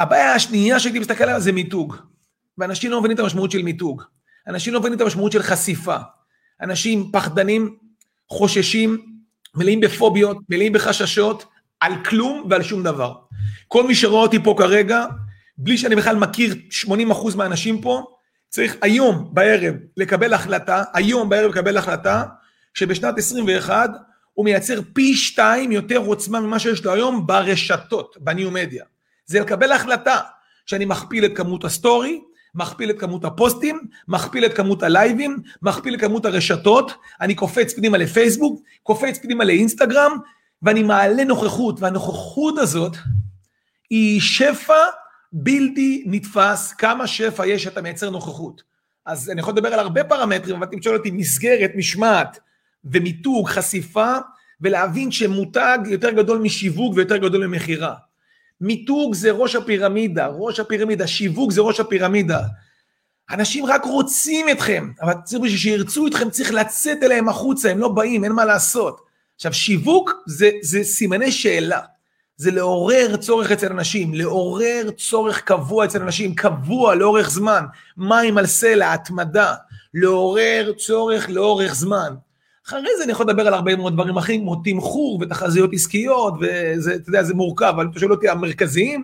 הבעיה 0.00 0.34
השנייה 0.34 0.80
שהייתי 0.80 0.98
מסתכל 0.98 1.24
עליה 1.24 1.40
זה 1.40 1.52
מיתוג. 1.52 1.96
ואנשים 2.58 2.90
לא 2.90 2.98
מבינים 2.98 3.14
את 3.14 3.20
המשמעות 3.20 3.50
של 3.50 3.62
מיתוג. 3.62 4.02
אנשים 4.46 4.74
לא 4.74 4.80
מבינים 4.80 4.96
את 4.96 5.00
המשמעות 5.00 5.32
של 5.32 5.42
חשיפה. 5.42 5.96
אנשים 6.62 7.10
פחדנים, 7.12 7.76
חוששים, 8.28 8.98
מלאים 9.54 9.80
בפוביות, 9.80 10.36
מלאים 10.48 10.72
בחששות, 10.72 11.44
על 11.80 12.04
כלום 12.04 12.46
ועל 12.50 12.62
שום 12.62 12.82
דבר. 12.82 13.14
כל 13.68 13.86
מי 13.86 13.94
שרואה 13.94 14.22
אותי 14.22 14.38
פה 14.42 14.54
כרגע, 14.58 15.06
בלי 15.58 15.78
שאני 15.78 15.96
בכלל 15.96 16.16
מכיר 16.16 16.54
80% 16.86 17.36
מהאנשים 17.36 17.80
פה, 17.80 18.04
צריך 18.48 18.76
היום 18.82 19.30
בערב 19.32 19.74
לקבל 19.96 20.34
החלטה, 20.34 20.82
היום 20.94 21.28
בערב 21.28 21.50
לקבל 21.50 21.76
החלטה, 21.76 22.24
שבשנת 22.74 23.18
21 23.18 23.90
הוא 24.32 24.44
מייצר 24.44 24.80
פי 24.92 25.16
שתיים 25.16 25.72
יותר 25.72 25.96
עוצמה 25.96 26.40
ממה 26.40 26.58
שיש 26.58 26.84
לו 26.84 26.92
היום 26.92 27.26
ברשתות, 27.26 28.16
בניו 28.20 28.50
מדיה. 28.50 28.84
זה 29.26 29.40
לקבל 29.40 29.72
החלטה 29.72 30.18
שאני 30.66 30.84
מכפיל 30.84 31.24
את 31.24 31.36
כמות 31.36 31.64
הסטורי, 31.64 32.20
מכפיל 32.54 32.90
את 32.90 33.00
כמות 33.00 33.24
הפוסטים, 33.24 33.80
מכפיל 34.08 34.44
את 34.44 34.54
כמות 34.54 34.82
הלייבים, 34.82 35.38
מכפיל 35.62 35.94
את 35.94 36.00
כמות 36.00 36.24
הרשתות, 36.24 36.92
אני 37.20 37.34
קופץ 37.34 37.74
פנימה 37.74 37.98
לפייסבוק, 37.98 38.62
קופץ 38.82 39.18
פנימה 39.18 39.44
לאינסטגרם, 39.44 40.12
ואני 40.62 40.82
מעלה 40.82 41.24
נוכחות, 41.24 41.80
והנוכחות 41.80 42.58
הזאת 42.58 42.96
היא 43.90 44.20
שפע 44.20 44.84
בלתי 45.32 46.04
נתפס, 46.06 46.72
כמה 46.72 47.06
שפע 47.06 47.46
יש 47.46 47.62
שאתה 47.62 47.82
מייצר 47.82 48.10
נוכחות. 48.10 48.62
אז 49.06 49.30
אני 49.30 49.40
יכול 49.40 49.52
לדבר 49.52 49.68
על 49.68 49.78
הרבה 49.78 50.04
פרמטרים, 50.04 50.56
אבל 50.56 50.66
אם 50.72 50.78
תשאל 50.78 50.94
אותי 50.94 51.10
מסגרת, 51.10 51.70
משמעת 51.76 52.38
ומיתוג, 52.84 53.48
חשיפה, 53.48 54.14
ולהבין 54.60 55.10
שמותג 55.10 55.78
יותר 55.86 56.10
גדול 56.10 56.38
משיווק 56.38 56.94
ויותר 56.96 57.16
גדול 57.16 57.46
ממכירה. 57.46 57.94
מיתוג 58.60 59.14
זה 59.14 59.30
ראש 59.30 59.56
הפירמידה, 59.56 60.26
ראש 60.26 60.60
הפירמידה, 60.60 61.06
שיווק 61.06 61.52
זה 61.52 61.60
ראש 61.60 61.80
הפירמידה. 61.80 62.40
אנשים 63.30 63.66
רק 63.66 63.84
רוצים 63.84 64.48
אתכם, 64.48 64.90
אבל 65.02 65.12
צריך 65.24 65.42
בשביל 65.42 65.58
שירצו 65.58 66.06
אתכם 66.06 66.30
צריך 66.30 66.52
לצאת 66.52 67.02
אליהם 67.02 67.28
החוצה, 67.28 67.70
הם 67.70 67.78
לא 67.78 67.88
באים, 67.88 68.24
אין 68.24 68.32
מה 68.32 68.44
לעשות. 68.44 69.00
עכשיו, 69.36 69.52
שיווק 69.52 70.12
זה, 70.26 70.50
זה 70.62 70.84
סימני 70.84 71.32
שאלה. 71.32 71.80
זה 72.36 72.50
לעורר 72.50 73.16
צורך 73.16 73.52
אצל 73.52 73.72
אנשים, 73.72 74.14
לעורר 74.14 74.90
צורך 74.96 75.40
קבוע 75.40 75.84
אצל 75.84 76.02
אנשים, 76.02 76.34
קבוע 76.34 76.94
לאורך 76.94 77.30
זמן, 77.30 77.64
מים 77.96 78.38
על 78.38 78.46
סלע, 78.46 78.92
התמדה, 78.92 79.54
לעורר 79.94 80.72
צורך 80.76 81.30
לאורך 81.30 81.74
זמן. 81.74 82.14
אחרי 82.70 82.88
זה 82.98 83.04
אני 83.04 83.12
יכול 83.12 83.26
לדבר 83.26 83.46
על 83.46 83.54
הרבה 83.54 83.76
מאוד 83.76 83.92
דברים 83.92 84.16
אחרים, 84.16 84.40
כמו 84.40 84.56
תמחור 84.64 85.18
ותחזיות 85.20 85.70
עסקיות, 85.72 86.34
וזה, 86.40 86.94
אתה 86.94 87.08
יודע, 87.08 87.22
זה 87.22 87.34
מורכב, 87.34 87.64
אבל 87.64 87.86
אתה 87.90 88.00
שואל 88.00 88.12
אותי, 88.12 88.28
המרכזיים, 88.28 89.02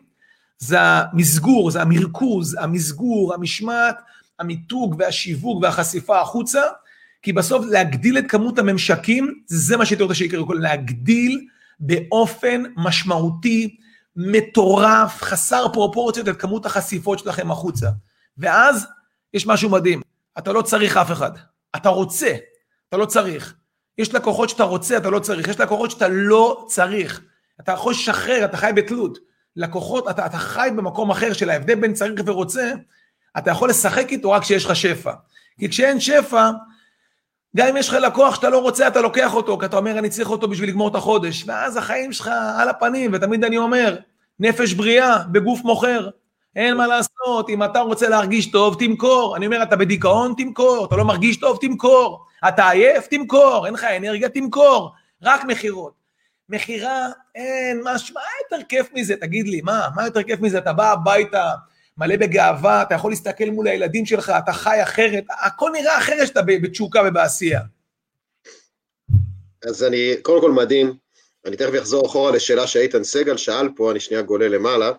זה 0.58 0.76
המסגור, 0.80 1.70
זה 1.70 1.82
המרכוז, 1.82 2.56
המסגור, 2.60 3.34
המשמעת, 3.34 3.96
המיתוג 4.38 4.96
והשיווק 4.98 5.62
והחשיפה 5.62 6.20
החוצה, 6.20 6.62
כי 7.22 7.32
בסוף 7.32 7.66
להגדיל 7.66 8.18
את 8.18 8.24
כמות 8.28 8.58
הממשקים, 8.58 9.34
זה 9.46 9.76
מה 9.76 9.86
שהייתי 9.86 10.02
רוצה 10.02 10.14
שיקרה, 10.14 10.54
להגדיל 10.54 11.46
באופן 11.80 12.62
משמעותי, 12.76 13.76
מטורף, 14.16 15.22
חסר 15.22 15.66
פרופורציות 15.72 16.28
את 16.28 16.36
כמות 16.36 16.66
החשיפות 16.66 17.18
שלכם 17.18 17.50
החוצה. 17.50 17.88
ואז 18.38 18.86
יש 19.34 19.46
משהו 19.46 19.70
מדהים, 19.70 20.00
אתה 20.38 20.52
לא 20.52 20.62
צריך 20.62 20.96
אף 20.96 21.12
אחד, 21.12 21.30
אתה 21.76 21.88
רוצה, 21.88 22.34
אתה 22.88 22.96
לא 22.96 23.06
צריך. 23.06 23.54
יש 23.98 24.14
לקוחות 24.14 24.48
שאתה 24.48 24.64
רוצה, 24.64 24.96
אתה 24.96 25.10
לא 25.10 25.18
צריך. 25.18 25.48
יש 25.48 25.60
לקוחות 25.60 25.90
שאתה 25.90 26.08
לא 26.08 26.64
צריך. 26.68 27.22
אתה 27.60 27.72
יכול 27.72 27.92
לשחרר, 27.92 28.44
אתה 28.44 28.56
חי 28.56 28.70
בתלות. 28.76 29.18
לקוחות, 29.56 30.10
אתה, 30.10 30.26
אתה 30.26 30.38
חי 30.38 30.68
במקום 30.76 31.10
אחר 31.10 31.32
של 31.32 31.50
ההבדל 31.50 31.74
בין 31.74 31.94
צריך 31.94 32.22
ורוצה, 32.26 32.72
אתה 33.38 33.50
יכול 33.50 33.68
לשחק 33.70 34.12
איתו 34.12 34.30
רק 34.30 34.42
כשיש 34.42 34.64
לך 34.64 34.76
שפע. 34.76 35.12
כי 35.58 35.68
כשאין 35.68 36.00
שפע, 36.00 36.50
גם 37.56 37.68
אם 37.68 37.76
יש 37.76 37.88
לך 37.88 37.94
לקוח 37.94 38.34
שאתה 38.34 38.50
לא 38.50 38.58
רוצה, 38.58 38.88
אתה 38.88 39.00
לוקח 39.00 39.34
אותו, 39.34 39.58
כי 39.58 39.66
אתה 39.66 39.76
אומר, 39.76 39.98
אני 39.98 40.10
צריך 40.10 40.30
אותו 40.30 40.48
בשביל 40.48 40.68
לגמור 40.68 40.88
את 40.88 40.94
החודש. 40.94 41.44
ואז 41.46 41.76
החיים 41.76 42.12
שלך 42.12 42.30
על 42.58 42.68
הפנים, 42.68 43.10
ותמיד 43.14 43.44
אני 43.44 43.58
אומר, 43.58 43.96
נפש 44.40 44.72
בריאה 44.72 45.18
בגוף 45.18 45.60
מוכר. 45.64 46.08
אין 46.56 46.76
מה 46.76 46.86
לעשות, 46.86 47.48
אם 47.48 47.62
אתה 47.64 47.80
רוצה 47.80 48.08
להרגיש 48.08 48.46
טוב, 48.46 48.76
תמכור. 48.78 49.36
אני 49.36 49.46
אומר, 49.46 49.62
אתה 49.62 49.76
בדיכאון, 49.76 50.34
תמכור. 50.36 50.84
אתה 50.86 50.96
לא 50.96 51.04
מרגיש 51.04 51.36
טוב, 51.36 51.58
תמכור. 51.60 52.25
אתה 52.48 52.70
עייף, 52.70 53.06
תמכור. 53.06 53.66
אין 53.66 53.74
לך 53.74 53.84
אנרגיה, 53.84 54.28
תמכור. 54.28 54.92
רק 55.22 55.44
מכירות. 55.44 55.92
מכירה, 56.48 57.08
אין, 57.34 57.80
מה, 57.82 57.94
מה 58.14 58.20
יותר 58.42 58.66
כיף 58.68 58.88
מזה? 58.94 59.16
תגיד 59.16 59.48
לי, 59.48 59.60
מה? 59.60 59.88
מה 59.94 60.04
יותר 60.04 60.22
כיף 60.22 60.40
מזה? 60.40 60.58
אתה 60.58 60.72
בא 60.72 60.92
הביתה 60.92 61.50
מלא 61.98 62.16
בגאווה, 62.16 62.82
אתה 62.82 62.94
יכול 62.94 63.10
להסתכל 63.10 63.44
מול 63.44 63.68
הילדים 63.68 64.06
שלך, 64.06 64.32
אתה 64.44 64.52
חי 64.52 64.82
אחרת, 64.82 65.24
הכל 65.30 65.70
נראה 65.72 65.98
אחרת 65.98 66.26
שאתה 66.26 66.42
בתשוקה 66.42 67.02
ובעשייה. 67.08 67.60
אז 69.68 69.84
אני, 69.84 70.14
קודם 70.22 70.40
כל 70.40 70.52
מדהים, 70.52 70.94
אני 71.46 71.56
תכף 71.56 71.78
אחזור 71.78 72.06
אחורה 72.06 72.32
לשאלה 72.32 72.66
שאיתן 72.66 73.04
סגל 73.04 73.36
שאל 73.36 73.68
פה, 73.76 73.90
אני 73.90 74.00
שנייה 74.00 74.22
גולה 74.22 74.48
למעלה. 74.48 74.92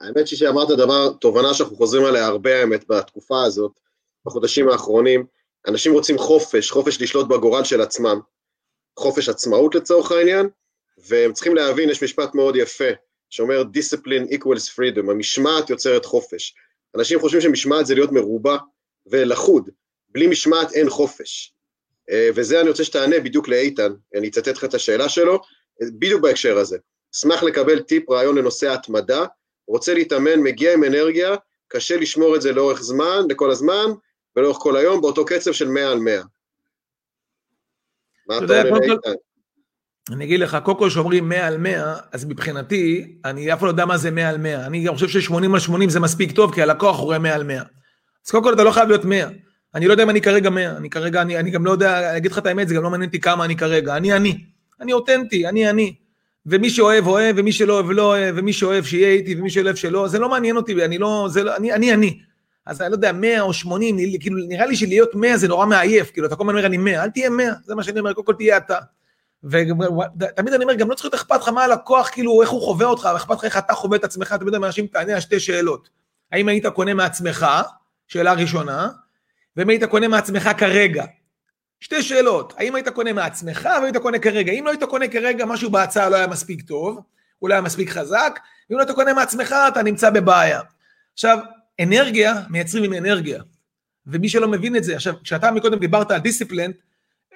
האמת 0.00 0.28
היא 0.28 0.38
שאמרת 0.38 0.68
דבר, 0.68 1.12
תובנה 1.12 1.54
שאנחנו 1.54 1.76
חוזרים 1.76 2.04
עליה 2.04 2.26
הרבה 2.26 2.60
האמת 2.60 2.84
בתקופה 2.88 3.44
הזאת, 3.44 3.72
בחודשים 4.26 4.68
האחרונים. 4.68 5.26
אנשים 5.66 5.92
רוצים 5.92 6.18
חופש, 6.18 6.70
חופש 6.70 7.02
לשלוט 7.02 7.28
בגורל 7.28 7.64
של 7.64 7.80
עצמם, 7.80 8.20
חופש 8.98 9.28
עצמאות 9.28 9.74
לצורך 9.74 10.12
העניין, 10.12 10.48
והם 10.98 11.32
צריכים 11.32 11.54
להבין, 11.54 11.90
יש 11.90 12.02
משפט 12.02 12.34
מאוד 12.34 12.56
יפה, 12.56 12.88
שאומר 13.30 13.62
discipline 13.62 14.32
equals 14.32 14.70
freedom, 14.76 15.10
המשמעת 15.10 15.70
יוצרת 15.70 16.04
חופש. 16.04 16.54
אנשים 16.96 17.20
חושבים 17.20 17.40
שמשמעת 17.40 17.86
זה 17.86 17.94
להיות 17.94 18.12
מרובע 18.12 18.56
ולחוד, 19.06 19.70
בלי 20.08 20.26
משמעת 20.26 20.72
אין 20.72 20.90
חופש. 20.90 21.52
אה, 22.10 22.28
וזה 22.34 22.60
אני 22.60 22.68
רוצה 22.68 22.84
שתענה 22.84 23.20
בדיוק 23.20 23.48
לאיתן, 23.48 23.92
אני 24.14 24.28
אצטט 24.28 24.48
לך 24.48 24.64
את 24.64 24.74
השאלה 24.74 25.08
שלו, 25.08 25.40
בדיוק 25.82 26.22
בהקשר 26.22 26.58
הזה. 26.58 26.78
אשמח 27.14 27.42
לקבל 27.42 27.80
טיפ, 27.80 28.10
רעיון 28.10 28.38
לנושא 28.38 28.72
התמדה, 28.72 29.24
רוצה 29.68 29.94
להתאמן, 29.94 30.40
מגיע 30.40 30.72
עם 30.72 30.84
אנרגיה, 30.84 31.36
קשה 31.68 31.96
לשמור 31.96 32.36
את 32.36 32.42
זה 32.42 32.52
לאורך 32.52 32.82
זמן, 32.82 33.20
לכל 33.28 33.50
הזמן, 33.50 33.86
ולאורך 34.36 34.58
כל 34.58 34.76
היום, 34.76 35.00
באותו 35.00 35.24
קצב 35.24 35.52
של 35.52 35.68
100 35.68 35.92
על 35.92 35.98
100. 35.98 36.22
מה 38.28 38.38
אתה 38.38 38.62
אומר 38.62 38.78
לאיתן? 38.78 39.10
אני 40.12 40.24
אגיד 40.24 40.40
לך, 40.40 40.58
קודם 40.64 40.78
כל 40.78 40.90
שאומרים 40.90 41.28
100 41.28 41.46
על 41.46 41.58
100, 41.58 41.96
אז 42.12 42.24
מבחינתי, 42.24 43.16
אני 43.24 43.52
אף 43.52 43.58
פעם 43.58 43.66
לא 43.66 43.70
יודע 43.72 43.84
מה 43.84 43.96
זה 43.96 44.10
100 44.10 44.28
על 44.28 44.38
100. 44.38 44.66
אני 44.66 44.84
גם 44.84 44.94
חושב 44.94 45.08
ש-80 45.08 45.52
על 45.52 45.58
80 45.58 45.90
זה 45.90 46.00
מספיק 46.00 46.32
טוב, 46.32 46.54
כי 46.54 46.62
הלקוח 46.62 46.96
רואה 46.96 47.18
100 47.18 47.34
על 47.34 47.42
100. 47.42 47.62
אז 48.26 48.30
קודם 48.30 48.44
כל 48.44 48.54
אתה 48.54 48.64
לא 48.64 48.70
חייב 48.70 48.88
להיות 48.88 49.04
100. 49.04 49.28
אני 49.74 49.86
לא 49.86 49.92
יודע 49.92 50.02
אם 50.02 50.10
אני 50.10 50.20
כרגע 50.20 50.50
100, 50.50 50.76
אני 50.76 50.90
כרגע, 50.90 51.22
אני, 51.22 51.38
אני 51.38 51.50
גם 51.50 51.66
לא 51.66 51.70
יודע, 51.70 52.10
אני 52.10 52.16
אגיד 52.16 52.32
לך 52.32 52.38
את 52.38 52.46
האמת, 52.46 52.68
זה 52.68 52.74
גם 52.74 52.82
לא 52.82 52.90
מעניין 52.90 53.08
אותי 53.08 53.20
כמה 53.20 53.44
אני 53.44 53.56
כרגע. 53.56 53.96
אני 53.96 54.12
אני. 54.12 54.44
אני 54.80 54.92
אותנטי, 54.92 55.46
אני 55.46 55.70
אני. 55.70 55.94
ומי 56.46 56.70
שאוהב 56.70 57.06
אוהב, 57.06 57.36
ומי 57.38 57.52
שלא 57.52 57.72
אוהב 57.72 57.90
לא 57.90 58.02
אוהב, 58.02 58.34
ומי 58.38 58.52
שאוהב 58.52 58.84
שיהיה 58.84 59.08
איתי, 59.08 59.34
ומי 59.34 59.50
שלא 59.50 59.64
אוהב 59.64 59.76
שלא, 59.76 60.08
זה 60.08 60.18
לא 60.18 60.28
מעניין 60.28 60.56
אותי, 60.56 60.84
אני 60.84 60.98
לא, 60.98 61.26
זה 61.30 61.42
לא, 61.42 61.56
אני 61.56 61.72
אני. 61.72 61.94
אני. 61.94 62.20
אז 62.66 62.80
אני 62.82 62.90
לא 62.90 62.94
יודע, 62.94 63.12
100 63.12 63.40
או 63.40 63.52
80, 63.52 63.96
כאילו, 64.20 64.36
נראה 64.48 64.66
לי 64.66 64.76
שלהיות 64.76 65.14
100 65.14 65.36
זה 65.36 65.48
נורא 65.48 65.66
מעייף, 65.66 66.10
כאילו, 66.10 66.26
אתה 66.26 66.36
כל 66.36 66.42
הזמן 66.42 66.54
אומר, 66.54 66.66
אני 66.66 66.76
100, 66.76 67.04
אל 67.04 67.10
תהיה 67.10 67.30
100, 67.30 67.52
זה 67.64 67.74
מה 67.74 67.82
שאני 67.82 68.00
אומר, 68.00 68.12
קודם 68.12 68.26
כל 68.26 68.34
תהיה 68.34 68.56
אתה. 68.56 68.78
ותמיד 69.44 70.54
אני 70.54 70.64
אומר, 70.64 70.74
גם 70.74 70.90
לא 70.90 70.94
צריך 70.94 71.04
להיות 71.04 71.14
אכפת 71.14 71.40
לך 71.40 71.48
מה 71.48 71.64
הלקוח, 71.64 72.08
כאילו, 72.08 72.42
איך 72.42 72.50
הוא 72.50 72.62
חווה 72.62 72.86
אותך, 72.86 73.08
אכפת 73.16 73.36
לך 73.36 73.44
איך 73.44 73.58
אתה 73.58 73.74
חווה 73.74 73.96
את 73.96 74.04
עצמך, 74.04 74.32
תמיד 74.32 74.54
אנשים 74.54 74.86
תענה 74.86 75.14
על 75.14 75.20
שתי 75.20 75.40
שאלות. 75.40 75.88
האם 76.32 76.48
היית 76.48 76.66
קונה 76.66 76.94
מעצמך, 76.94 77.46
שאלה 78.08 78.32
ראשונה, 78.32 78.88
ואם 79.56 79.68
היית 79.68 79.84
קונה 79.84 80.08
מעצמך 80.08 80.50
כרגע. 80.58 81.04
שתי 81.80 82.02
שאלות, 82.02 82.52
האם 82.56 82.74
היית 82.74 82.88
קונה 82.88 83.12
מעצמך 83.12 83.68
והיית 83.82 83.96
קונה 83.96 84.18
כרגע? 84.18 84.52
אם 84.52 84.64
לא 84.64 84.70
היית 84.70 84.84
קונה 84.84 85.08
כרגע, 85.08 85.44
משהו 85.44 85.70
בהצעה 85.70 86.08
לא 86.08 86.16
היה 86.16 86.26
מספיק 86.26 86.62
טוב, 86.62 87.00
לא 87.42 87.54
היה 87.54 87.60
מספיק 87.60 87.90
חזק, 87.90 88.38
ואם 88.70 88.78
לא 88.78 88.82
היית 88.82 88.94
קונה 88.94 89.12
מעצמך, 89.12 89.54
אתה 89.68 89.82
נמצא 89.82 90.10
בבעיה. 90.10 90.60
עכשיו, 91.12 91.38
אנרגיה 91.80 92.34
מייצרים 92.50 92.84
עם 92.84 92.92
אנרגיה, 92.92 93.42
ומי 94.06 94.28
שלא 94.28 94.48
מבין 94.48 94.76
את 94.76 94.84
זה, 94.84 94.96
עכשיו, 94.96 95.14
כשאתה 95.24 95.50
מקודם 95.50 95.78
דיברת 95.78 96.10
על 96.10 96.18
דיסציפלנט, 96.18 96.76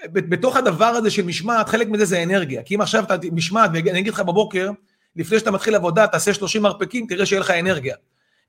בתוך 0.06 0.56
הדבר 0.56 0.84
הזה 0.84 1.10
של 1.10 1.24
משמעת, 1.24 1.68
חלק 1.68 1.88
מזה 1.88 2.04
זה 2.04 2.22
אנרגיה. 2.22 2.62
כי 2.62 2.74
אם 2.74 2.80
עכשיו 2.80 3.04
אתה 3.04 3.14
משמעת, 3.32 3.70
ואני 3.74 3.98
אגיד 3.98 4.12
לך 4.12 4.20
בבוקר, 4.20 4.70
לפני 5.16 5.38
שאתה 5.38 5.50
מתחיל 5.50 5.74
עבודה, 5.74 6.06
תעשה 6.06 6.34
30 6.34 6.62
מרפקים, 6.62 7.06
תראה 7.06 7.26
שיהיה 7.26 7.40
לך 7.40 7.50
אנרגיה. 7.50 7.94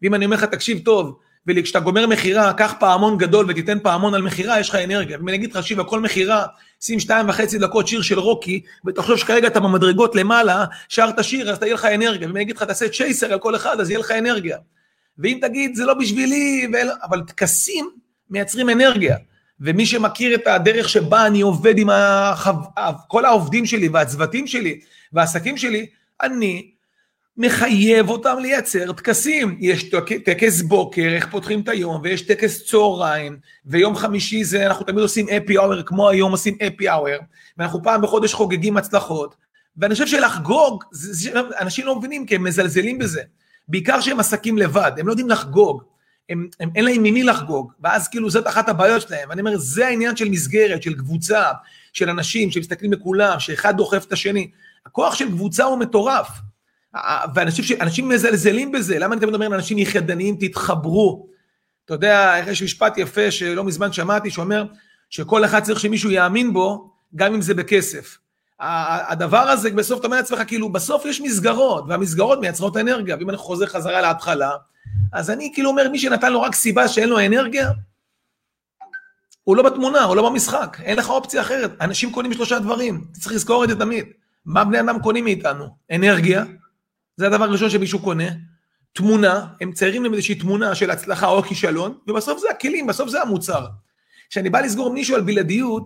ואם 0.02 0.16
אני 0.16 0.26
אומר 0.26 0.36
לך, 0.36 0.44
תקשיב 0.44 0.80
טוב, 0.86 1.18
וכשאתה 1.48 1.80
גומר 1.80 2.08
מכירה, 2.08 2.54
קח 2.54 2.74
פעמון 2.80 3.18
גדול 3.18 3.46
ותיתן 3.50 3.80
פעמון 3.80 4.14
על 4.14 4.22
מכירה, 4.22 4.60
יש 4.60 4.70
לך 4.70 4.76
אנרגיה. 4.76 5.18
ואם 5.18 5.30
אני 5.30 5.38
אגיד 5.38 5.56
לך, 5.56 5.64
שיב, 5.64 5.80
על 5.80 5.86
כל 5.86 6.00
מכירה, 6.00 6.46
שים 6.82 7.00
שתיים 7.00 7.30
וחצי 7.30 7.58
דקות 7.58 7.88
שיר 7.88 8.02
של 8.02 8.20
רוקי, 8.20 8.62
ותחשוב 8.86 9.18
שכרגע 9.18 9.48
אתה 9.48 9.60
במדרגות 9.60 10.16
למעלה, 10.16 10.66
שרת 10.90 11.24
שיר, 11.24 11.52
אז 11.52 11.60
תהיה 11.60 11.74
לך 11.74 11.86
אנרגיה. 11.86 12.28
ואם 12.28 12.36
אני 12.36 12.44
אגיד 12.44 12.58
לך, 12.58 12.64
תעשה 12.64 12.90
צ'ייסר 12.90 13.34
על 13.34 13.40
כל 13.40 13.56
אחד, 13.56 13.80
אז 13.80 13.90
יהיה 13.90 14.00
לך 14.00 14.12
אנרגיה. 14.12 14.58
ואם 15.18 15.38
תגיד, 15.42 15.76
זה 15.76 15.86
לא 15.86 15.94
בשבילי, 15.94 16.68
ואל... 16.74 16.90
אבל 17.04 17.22
טקסים 17.22 17.90
מייצרים 18.30 18.70
אנרגיה. 18.70 19.18
ומי 19.60 19.86
שמכיר 19.86 20.36
את 20.36 20.48
הדרך 20.48 20.90
שבה 20.90 21.28
אני 21.28 21.42
עובד 21.42 21.78
עם 21.78 21.90
החו... 21.90 22.52
כל 23.08 23.26
העובדים 23.26 23.66
שלי 23.66 23.88
והצוותים 23.88 24.48
שלי 24.48 24.80
והעסקים 25.14 25.58
שלי, 25.58 25.86
אני 26.22 26.72
מחייב 27.38 28.10
אותם 28.10 28.38
לייצר 28.42 28.92
טקסים. 28.92 29.58
יש 29.60 29.90
טקס 30.26 30.62
בוקר, 30.62 31.08
איך 31.16 31.28
פותחים 31.32 31.62
את 31.62 31.70
היום, 31.70 32.02
ויש 32.04 32.22
טקס 32.22 32.66
צהריים, 32.66 33.38
ויום 33.66 33.96
חמישי 33.96 34.44
זה, 34.44 34.66
אנחנו 34.66 34.86
תמיד 34.86 35.00
עושים 35.00 35.30
אפי 35.30 35.58
אאואר, 35.58 35.84
כמו 35.84 36.10
היום 36.10 36.32
עושים 36.32 36.58
אפי 36.68 36.90
אאואר, 36.90 37.20
ואנחנו 37.58 37.84
פעם 37.84 38.02
בחודש 38.02 38.34
חוגגים 38.34 38.78
הצלחות, 38.78 39.36
ואני 39.78 39.94
חושב 39.94 40.08
שלחגוג, 40.08 40.84
אנשים 41.60 41.86
לא 41.86 41.96
מבינים 41.96 42.26
כי 42.26 42.36
הם 42.36 42.44
מזלזלים 42.44 42.98
בזה. 42.98 43.22
בעיקר 43.72 44.02
שהם 44.02 44.20
עסקים 44.20 44.58
לבד, 44.58 44.92
הם 44.98 45.08
לא 45.08 45.12
יודעים 45.12 45.30
לחגוג. 45.30 45.84
הם, 46.30 46.48
הם, 46.60 46.70
אין 46.76 46.86
להם 46.86 47.04
ממי 47.04 47.24
לחגוג, 47.24 47.72
ואז 47.80 48.08
כאילו 48.08 48.30
זאת 48.30 48.48
אחת 48.48 48.70
הבעיות 48.70 49.02
שלהם, 49.02 49.30
ואני 49.30 49.42
אומר, 49.42 49.58
זה 49.58 49.88
העניין 49.88 50.16
של 50.16 50.30
מסגרת, 50.30 50.84
של 50.84 50.94
קבוצה, 50.94 51.44
של 51.94 52.10
אנשים 52.10 52.52
שמסתכלים 52.52 52.94
לכולם, 52.94 53.40
שאחד 53.40 53.78
דוחף 53.78 54.06
את 54.06 54.14
השני. 54.14 54.52
הכוח 54.86 55.16
של 55.16 55.28
קבוצה 55.28 55.64
הוא 55.64 55.80
מטורף, 55.80 56.28
ואנשים 57.36 58.10
מזלזלים 58.10 58.72
בזה, 58.72 59.00
למה 59.00 59.14
אני 59.14 59.22
תמיד 59.22 59.34
אומר 59.34 59.48
לאנשים 59.48 59.78
יחידניים, 59.78 60.36
תתחברו. 60.40 61.28
אתה 61.86 61.94
יודע, 61.94 62.36
יש 62.48 62.64
משפט 62.64 62.98
יפה 62.98 63.32
שלא 63.32 63.64
מזמן 63.64 63.94
שמעתי, 63.94 64.30
שאומר 64.30 64.66
שכל 65.10 65.46
אחד 65.46 65.64
צריך 65.64 65.80
שמישהו 65.80 66.12
יאמין 66.12 66.54
בו, 66.54 66.92
גם 67.16 67.34
אם 67.34 67.42
זה 67.42 67.54
בכסף. 67.54 68.18
הדבר 68.62 69.38
הזה, 69.38 69.70
בסוף 69.72 70.00
אתה 70.00 70.08
אומר 70.08 70.18
לעצמך, 70.18 70.42
כאילו, 70.48 70.70
בסוף 70.70 71.06
יש 71.06 71.22
מסגרות, 71.22 71.86
והמסגרות 71.88 72.40
מייצרות 72.40 72.78
אנרגיה, 72.78 73.16
ואם 73.20 73.30
אני 73.30 73.38
חוזר 73.38 73.66
חזרה 73.66 74.02
להתחלה, 74.02 74.52
אז 75.14 75.30
אני 75.30 75.52
כאילו 75.54 75.70
אומר, 75.70 75.90
מי 75.90 76.00
שנתן 76.00 76.34
לו 76.34 76.42
רק 76.42 76.56
סיבה 76.56 76.88
שאין 76.88 77.10
לו 77.10 77.20
אנרגיה, 77.20 77.72
הוא 79.44 79.58
לא 79.58 79.64
בתמונה, 79.64 80.04
הוא 80.04 80.16
לא 80.16 80.30
במשחק, 80.30 80.78
אין 80.84 80.98
לך 80.98 81.10
אופציה 81.10 81.42
אחרת. 81.42 81.72
אנשים 81.82 82.12
קונים 82.12 82.34
שלושה 82.34 82.60
דברים, 82.60 83.06
צריך 83.12 83.36
לזכור 83.36 83.64
את 83.64 83.70
זה 83.70 83.80
תמיד. 83.80 84.06
מה 84.46 84.66
בני 84.66 84.80
אדם 84.80 85.00
קונים 85.00 85.24
מאיתנו? 85.24 85.68
אנרגיה, 85.92 86.44
זה 87.18 87.28
הדבר 87.28 87.44
הראשון 87.44 87.70
שמישהו 87.70 88.00
קונה, 88.00 88.26
תמונה, 88.94 89.48
הם 89.62 89.72
ציירים 89.72 90.04
להם 90.04 90.14
איזושהי 90.14 90.36
תמונה 90.36 90.76
של 90.76 90.92
הצלחה 90.92 91.28
או 91.28 91.44
כישלון, 91.44 91.98
ובסוף 92.08 92.40
זה 92.40 92.48
הכלים, 92.50 92.88
בסוף 92.88 93.10
זה 93.10 93.22
המוצר. 93.22 93.66
כשאני 94.30 94.50
בא 94.50 94.60
לסגור 94.60 94.94
מישהו 94.94 95.16
על 95.16 95.22
בלעדיות, 95.22 95.84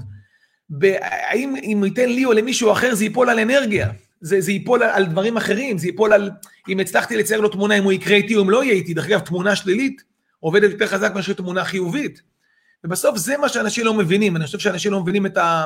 האם 1.01 1.55
אם 1.55 1.83
ייתן 1.85 2.09
לי 2.09 2.25
או 2.25 2.33
למישהו 2.33 2.71
אחר 2.71 2.95
זה 2.95 3.03
ייפול 3.03 3.29
על 3.29 3.39
אנרגיה. 3.39 3.89
זה, 4.21 4.41
זה 4.41 4.51
ייפול 4.51 4.83
על, 4.83 4.89
על 4.89 5.05
דברים 5.05 5.37
אחרים, 5.37 5.77
זה 5.77 5.87
ייפול 5.87 6.13
על 6.13 6.31
אם 6.69 6.79
הצלחתי 6.79 7.17
לצייר 7.17 7.41
לו 7.41 7.49
תמונה, 7.49 7.77
אם 7.77 7.83
הוא 7.83 7.91
יקרה 7.91 8.15
איתי 8.15 8.35
או 8.35 8.41
אם 8.41 8.49
לא 8.49 8.63
יהיה 8.63 8.73
איתי. 8.73 8.93
דרך 8.93 9.05
אגב, 9.05 9.19
תמונה 9.19 9.55
שלילית 9.55 10.03
עובדת 10.39 10.71
יותר 10.71 10.87
חזק 10.87 11.11
מאשר 11.15 11.33
תמונה 11.33 11.65
חיובית. 11.65 12.21
ובסוף 12.83 13.17
זה 13.17 13.37
מה 13.37 13.49
שאנשים 13.49 13.85
לא 13.85 13.93
מבינים, 13.93 14.35
אני 14.35 14.45
חושב 14.45 14.59
שאנשים 14.59 14.91
לא 14.91 15.01
מבינים 15.01 15.25
את 15.25 15.37
ה... 15.37 15.65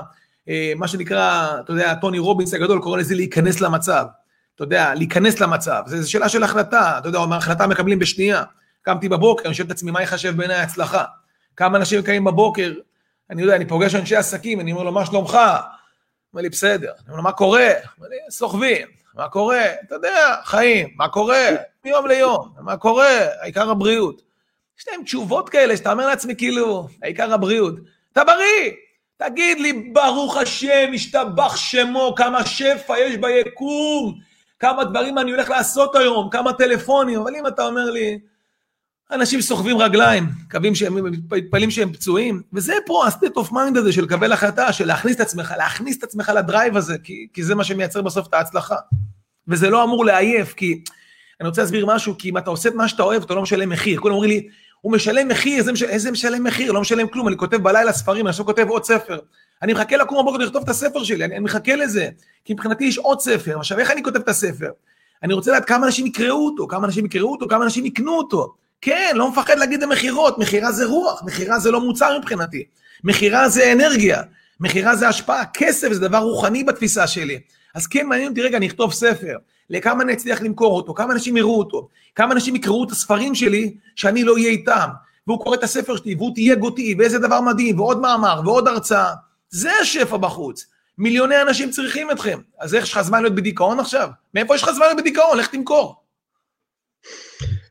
אה, 0.50 0.74
מה 0.76 0.88
שנקרא, 0.88 1.50
אתה 1.60 1.74
יודע, 1.74 1.96
טוני 1.96 2.20
רובינס 2.20 2.54
הגדול 2.54 2.82
קורא 2.82 2.98
לזה 2.98 3.16
להיכנס 3.16 3.62
למצב. 3.62 4.06
אתה 4.56 4.64
יודע, 4.64 4.94
להיכנס 4.96 5.40
למצב, 5.40 5.84
זו 5.88 6.12
שאלה 6.12 6.30
של 6.30 6.44
החלטה, 6.44 6.98
אתה 6.98 7.10
יודע, 7.10 7.20
החלטה 7.32 7.68
מקבלים 7.68 8.00
בשנייה. 8.00 8.44
קמתי 8.82 9.10
בבוקר, 9.10 9.46
אני 9.46 9.54
שואל 9.54 9.68
את 9.68 9.72
עצמי, 9.72 9.92
מה 9.92 10.02
יחשב 10.02 10.38
בעיניי 10.38 10.58
הצלחה? 10.58 11.04
כמה 11.56 11.78
אנשים 11.78 12.02
קמים 12.02 12.24
בבוקר, 12.24 12.74
אני 13.30 13.42
יודע, 13.42 13.56
אני 13.56 13.66
פוגש 13.66 13.96
אנשי 13.96 14.16
עסקים, 14.16 14.60
אני 14.60 14.72
אומר 14.72 14.84
לו, 14.84 14.92
מה 14.92 15.06
שלומך? 15.06 15.38
אומר 16.34 16.42
לי, 16.42 16.50
בסדר. 16.50 16.92
אני 16.92 17.06
אומר 17.08 17.18
לו, 17.18 17.24
מה 17.24 17.32
קורה? 17.32 17.70
אומר 17.98 18.10
לי, 18.10 18.16
סוחבים. 18.30 18.88
מה 19.16 19.30
קורה? 19.30 19.66
אתה 19.84 19.96
יודע, 19.96 20.36
חיים, 20.44 20.90
מה 20.96 21.08
קורה? 21.08 21.48
מיום 21.86 22.08
ליום, 22.08 22.50
מה 22.60 22.78
קורה? 22.78 23.28
העיקר 23.42 23.70
הבריאות. 23.70 24.22
יש 24.80 24.86
להם 24.92 25.04
תשובות 25.04 25.50
כאלה 25.50 25.78
שאתה 25.78 25.92
אומר 25.92 26.08
לעצמי, 26.08 26.36
כאילו, 26.36 26.88
העיקר 27.04 27.34
הבריאות. 27.34 27.76
אתה 28.14 28.24
בריא! 28.24 28.72
תגיד 29.18 29.60
לי, 29.60 29.74
ברוך 29.94 30.38
השם, 30.38 30.92
השתבח 30.94 31.56
שמו, 31.56 32.14
כמה 32.18 32.46
שפע 32.46 33.00
יש 33.00 33.18
ביקום, 33.18 34.20
כמה 34.60 34.84
דברים 34.84 35.18
אני 35.18 35.32
הולך 35.32 35.50
לעשות 35.50 35.96
היום, 35.96 36.30
כמה 36.30 36.54
טלפונים, 36.54 37.20
אבל 37.20 37.36
אם 37.36 37.48
אתה 37.48 37.66
אומר 37.66 37.92
לי, 37.92 38.20
אנשים 39.12 39.42
סוחבים 39.42 39.78
רגליים, 39.78 40.30
מקווים 40.46 40.76
שהם, 40.76 40.98
מתפלאים 41.32 41.72
שהם 41.72 41.94
פצועים, 41.94 42.42
וזה 42.54 42.74
פה 42.86 43.06
ה-state 43.06 43.40
of 43.40 43.52
mind 43.52 43.78
הזה 43.78 43.92
של 43.92 44.04
לקבל 44.04 44.32
החלטה, 44.32 44.74
של 44.74 44.88
להכניס 44.88 45.16
את 45.16 45.22
עצמך, 45.22 45.54
להכניס 45.58 45.98
את 45.98 46.04
עצמך 46.04 46.32
לדרייב 46.36 46.78
הזה, 46.78 46.98
כי, 47.04 47.28
כי 47.34 47.44
זה 47.44 47.56
מה 47.56 47.64
שמייצר 47.64 48.02
בסוף 48.02 48.28
את 48.28 48.34
ההצלחה. 48.34 48.76
וזה 49.48 49.70
לא 49.70 49.84
אמור 49.84 50.06
לעייף, 50.06 50.54
כי 50.54 50.84
אני 51.40 51.50
רוצה 51.50 51.62
להסביר 51.62 51.86
משהו, 51.86 52.18
כי 52.18 52.30
אם 52.30 52.38
אתה 52.38 52.50
עושה 52.50 52.70
את 52.70 52.76
מה 52.76 52.88
שאתה 52.88 53.04
אוהב, 53.04 53.24
אתה 53.24 53.34
לא 53.34 53.42
משלם 53.42 53.70
מחיר. 53.70 54.00
כולם 54.00 54.14
אומרים 54.14 54.32
לי, 54.32 54.48
הוא 54.82 54.92
משלם 54.92 55.28
מחיר, 55.28 55.60
איזה, 55.60 55.72
משל, 55.72 55.86
איזה 55.86 56.12
משלם 56.12 56.44
מחיר? 56.44 56.72
לא 56.72 56.82
משלם 56.82 57.08
כלום, 57.08 57.28
אני 57.28 57.38
כותב 57.38 57.58
בלילה 57.58 57.94
ספרים, 57.94 58.26
אני 58.26 58.30
עכשיו 58.30 58.46
כותב 58.46 58.66
עוד 58.70 58.86
ספר. 58.86 59.20
אני 59.62 59.74
מחכה 59.74 59.98
לקום 59.98 60.26
בבוקר 60.26 60.38
לכתוב 60.38 60.64
את 60.64 60.70
הספר 60.70 61.04
שלי, 61.04 61.26
אני, 61.26 61.36
אני 61.36 61.44
מחכה 61.44 61.76
לזה, 61.76 62.10
כי 62.46 62.54
מבחינתי 62.54 62.84
יש 62.84 62.98
עוד 62.98 63.20
ספר. 63.20 63.60
עכשיו, 63.60 63.80
איך 63.80 63.92
אני 63.92 64.04
כותב 64.04 64.20
את 64.20 64.30
הספר? 64.30 64.70
אני 65.24 65.34
רוצה 65.34 65.52
לדעת 65.52 65.66
כמה 65.66 65.86
אנשים 65.86 66.06
יקראו 66.06 66.46
אותו, 66.46 66.68
כמה 66.68 66.86
אנשים 66.86 67.06
יקראו 67.06 67.32
אותו, 67.32 67.48
כמה 67.48 67.64
אנשים 67.64 67.86
יקנו 67.86 68.18
אותו. 68.18 68.56
כן, 68.82 69.12
לא 69.16 69.32
מפחד 69.32 69.58
להגיד 69.58 69.84
למכירות, 69.84 70.38
מכירה 70.38 70.72
זה 70.72 70.86
רוח, 70.86 71.24
מכירה 71.26 71.60
זה 71.60 71.72
לא 71.72 71.82
מוצר 71.82 72.20
מבחינתי. 72.20 72.64
מכירה 73.04 73.50
זה 73.50 73.72
אנרגיה, 73.72 74.22
מכירה 74.60 74.96
זה 74.96 75.08
השפעה, 75.08 75.46
כסף 75.54 75.94
זה 75.94 76.00
דבר 76.00 76.18
רוחני 76.18 76.64
בתפיסה 76.64 77.08
שלי. 77.08 77.40
אז 77.76 77.88
כן 77.88 78.08
מעניין 78.08 78.30
אותי, 78.30 78.42
רגע, 78.42 78.58
אני 78.58 78.68
אכתוב 78.68 78.94
ספר. 78.94 79.38
לכמה 79.70 80.04
אני 80.04 80.14
אצליח 80.14 80.42
למכור 80.42 80.76
אותו, 80.76 80.94
כמה 80.94 81.14
אנשים 81.14 81.38
יראו 81.38 81.60
אותו, 81.60 81.88
כמה 82.16 82.34
אנשים 82.34 82.56
יקראו 82.56 82.84
את 82.84 82.92
הספרים 82.92 83.36
שלי 83.36 83.74
שאני 83.96 84.24
לא 84.24 84.34
אהיה 84.34 84.50
איתם, 84.50 84.90
והוא 85.28 85.40
קורא 85.44 85.56
את 85.56 85.64
הספר 85.64 85.96
שלי 85.98 86.16
והוא 86.16 86.36
תייג 86.36 86.62
אותי, 86.62 86.96
ואיזה 87.00 87.20
דבר 87.20 87.42
מדהים, 87.42 87.80
ועוד 87.80 88.02
מאמר, 88.02 88.42
ועוד 88.46 88.68
הרצאה. 88.68 89.14
זה 89.50 89.72
השפע 89.82 90.18
בחוץ. 90.18 90.66
מיליוני 90.98 91.42
אנשים 91.42 91.72
צריכים 91.72 92.12
אתכם. 92.12 92.40
אז 92.60 92.76
איך 92.76 92.84
יש 92.84 92.92
לך 92.92 93.02
זמן 93.02 93.22
להיות 93.22 93.36
בדיכאון 93.36 93.80
עכשיו? 93.80 94.10
מאיפה 94.34 94.56
יש 94.56 94.64
לך 94.64 94.72
זמן 94.72 94.86
להיות 94.86 94.98
בדיכאון? 94.98 95.38
לך 95.38 95.48
תמכור. 95.48 96.02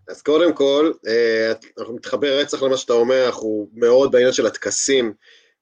אז 0.09 0.22
קודם 0.22 0.54
כל, 0.54 0.92
אה, 1.06 1.52
אנחנו 1.78 1.94
מתחבר 1.94 2.38
רצח 2.38 2.62
למה 2.62 2.76
שאתה 2.76 2.92
אומר, 2.92 3.26
אנחנו 3.26 3.70
מאוד 3.72 4.12
בעניין 4.12 4.32
של 4.32 4.46
הטקסים. 4.46 5.12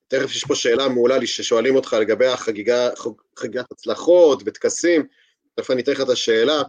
תכף 0.09 0.36
יש 0.36 0.44
פה 0.44 0.55
שאלה 0.55 0.88
מעולה 0.88 1.18
לי 1.18 1.26
ששואלים 1.26 1.76
אותך 1.76 1.97
לגבי 2.01 2.26
החגיגה, 2.26 2.90
חגיגת 3.38 3.72
הצלחות 3.72 4.42
וטקסים, 4.47 5.07
תכף 5.55 5.70
אני 5.70 5.82
אתן 5.82 5.92
לך 5.92 6.01
את 6.01 6.09
השאלה. 6.09 6.62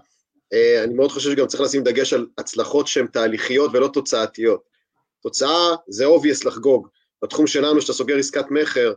אה, 0.53 0.84
אני 0.84 0.93
מאוד 0.93 1.11
חושב 1.11 1.32
שגם 1.32 1.47
צריך 1.47 1.61
לשים 1.63 1.84
דגש 1.84 2.13
על 2.13 2.28
הצלחות 2.38 2.88
שהן 2.88 3.07
תהליכיות 3.07 3.71
ולא 3.73 3.89
תוצאתיות. 3.93 4.63
תוצאה 5.21 5.75
זה 5.88 6.05
obvious 6.05 6.45
לחגוג. 6.47 6.88
בתחום 7.23 7.47
שלנו, 7.47 7.82
שאתה 7.82 7.93
סוגר 7.93 8.17
עסקת 8.17 8.45
מכר, 8.49 8.93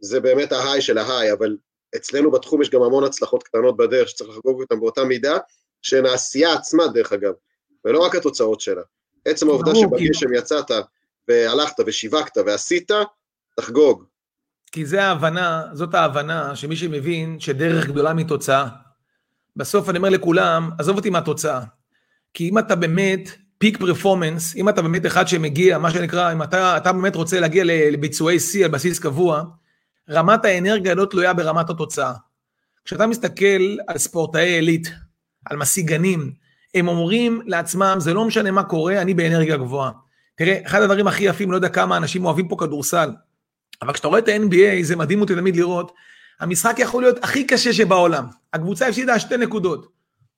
זה 0.00 0.20
באמת 0.20 0.52
ההיי 0.52 0.80
של 0.80 0.98
ההיי, 0.98 1.32
אבל 1.32 1.56
אצלנו 1.96 2.30
בתחום 2.30 2.62
יש 2.62 2.70
גם 2.70 2.82
המון 2.82 3.04
הצלחות 3.04 3.42
קטנות 3.42 3.76
בדרך 3.76 4.08
שצריך 4.08 4.30
לחגוג 4.30 4.60
אותן 4.60 4.80
באותה 4.80 5.04
מידה, 5.04 5.38
שהן 5.82 6.06
העשייה 6.06 6.52
עצמה, 6.52 6.88
דרך 6.88 7.12
אגב, 7.12 7.32
ולא 7.86 7.98
רק 7.98 8.14
התוצאות 8.14 8.60
שלה. 8.60 8.82
עצם 9.24 9.48
העובדה 9.48 9.74
שבגשם 9.74 10.34
יצאת 10.34 10.70
והלכת 11.28 11.74
ושיווקת 11.86 12.38
ועשית, 12.46 12.90
תחגוג. 13.56 14.04
כי 14.72 14.86
זה 14.86 15.04
ההבנה, 15.04 15.62
זאת 15.72 15.94
ההבנה 15.94 16.56
שמי 16.56 16.76
שמבין 16.76 17.40
שדרך 17.40 17.86
גדולה 17.86 18.14
מתוצאה. 18.14 18.68
בסוף 19.56 19.88
אני 19.88 19.98
אומר 19.98 20.08
לכולם, 20.08 20.70
עזוב 20.78 20.96
אותי 20.96 21.10
מהתוצאה. 21.10 21.60
כי 22.34 22.48
אם 22.48 22.58
אתה 22.58 22.74
באמת 22.74 23.30
פיק 23.58 23.78
פרפורמנס, 23.78 24.56
אם 24.56 24.68
אתה 24.68 24.82
באמת 24.82 25.06
אחד 25.06 25.28
שמגיע, 25.28 25.78
מה 25.78 25.90
שנקרא, 25.90 26.32
אם 26.32 26.42
אתה, 26.42 26.76
אתה 26.76 26.92
באמת 26.92 27.16
רוצה 27.16 27.40
להגיע 27.40 27.64
לביצועי 27.66 28.40
שיא 28.40 28.64
על 28.64 28.70
בסיס 28.70 28.98
קבוע, 28.98 29.42
רמת 30.10 30.44
האנרגיה 30.44 30.94
לא 30.94 31.04
תלויה 31.04 31.34
ברמת 31.34 31.70
התוצאה. 31.70 32.12
כשאתה 32.84 33.06
מסתכל 33.06 33.76
על 33.88 33.98
ספורטאי 33.98 34.48
עילית, 34.48 34.88
על 35.44 35.56
משיגנים, 35.56 36.32
הם 36.76 36.88
אומרים 36.88 37.42
לעצמם, 37.44 37.96
זה 37.98 38.14
לא 38.14 38.24
משנה 38.24 38.50
מה 38.50 38.62
קורה, 38.62 39.00
אני 39.00 39.14
באנרגיה 39.14 39.56
גבוהה. 39.56 39.90
תראה, 40.36 40.58
אחד 40.66 40.82
הדברים 40.82 41.06
הכי 41.06 41.24
יפים, 41.24 41.50
לא 41.50 41.56
יודע 41.56 41.68
כמה 41.68 41.96
אנשים 41.96 42.24
אוהבים 42.24 42.48
פה 42.48 42.56
כדורסל, 42.58 43.10
אבל 43.82 43.92
כשאתה 43.92 44.08
רואה 44.08 44.18
את 44.18 44.28
ה-NBA, 44.28 44.82
זה 44.82 44.96
מדהים 44.96 45.20
אותי 45.20 45.34
תמיד 45.34 45.56
לראות, 45.56 45.92
המשחק 46.40 46.78
יכול 46.78 47.02
להיות 47.02 47.24
הכי 47.24 47.44
קשה 47.44 47.72
שבעולם. 47.72 48.24
הקבוצה 48.52 48.88
הפסידה 48.88 49.18
שתי 49.18 49.36
נקודות. 49.36 49.86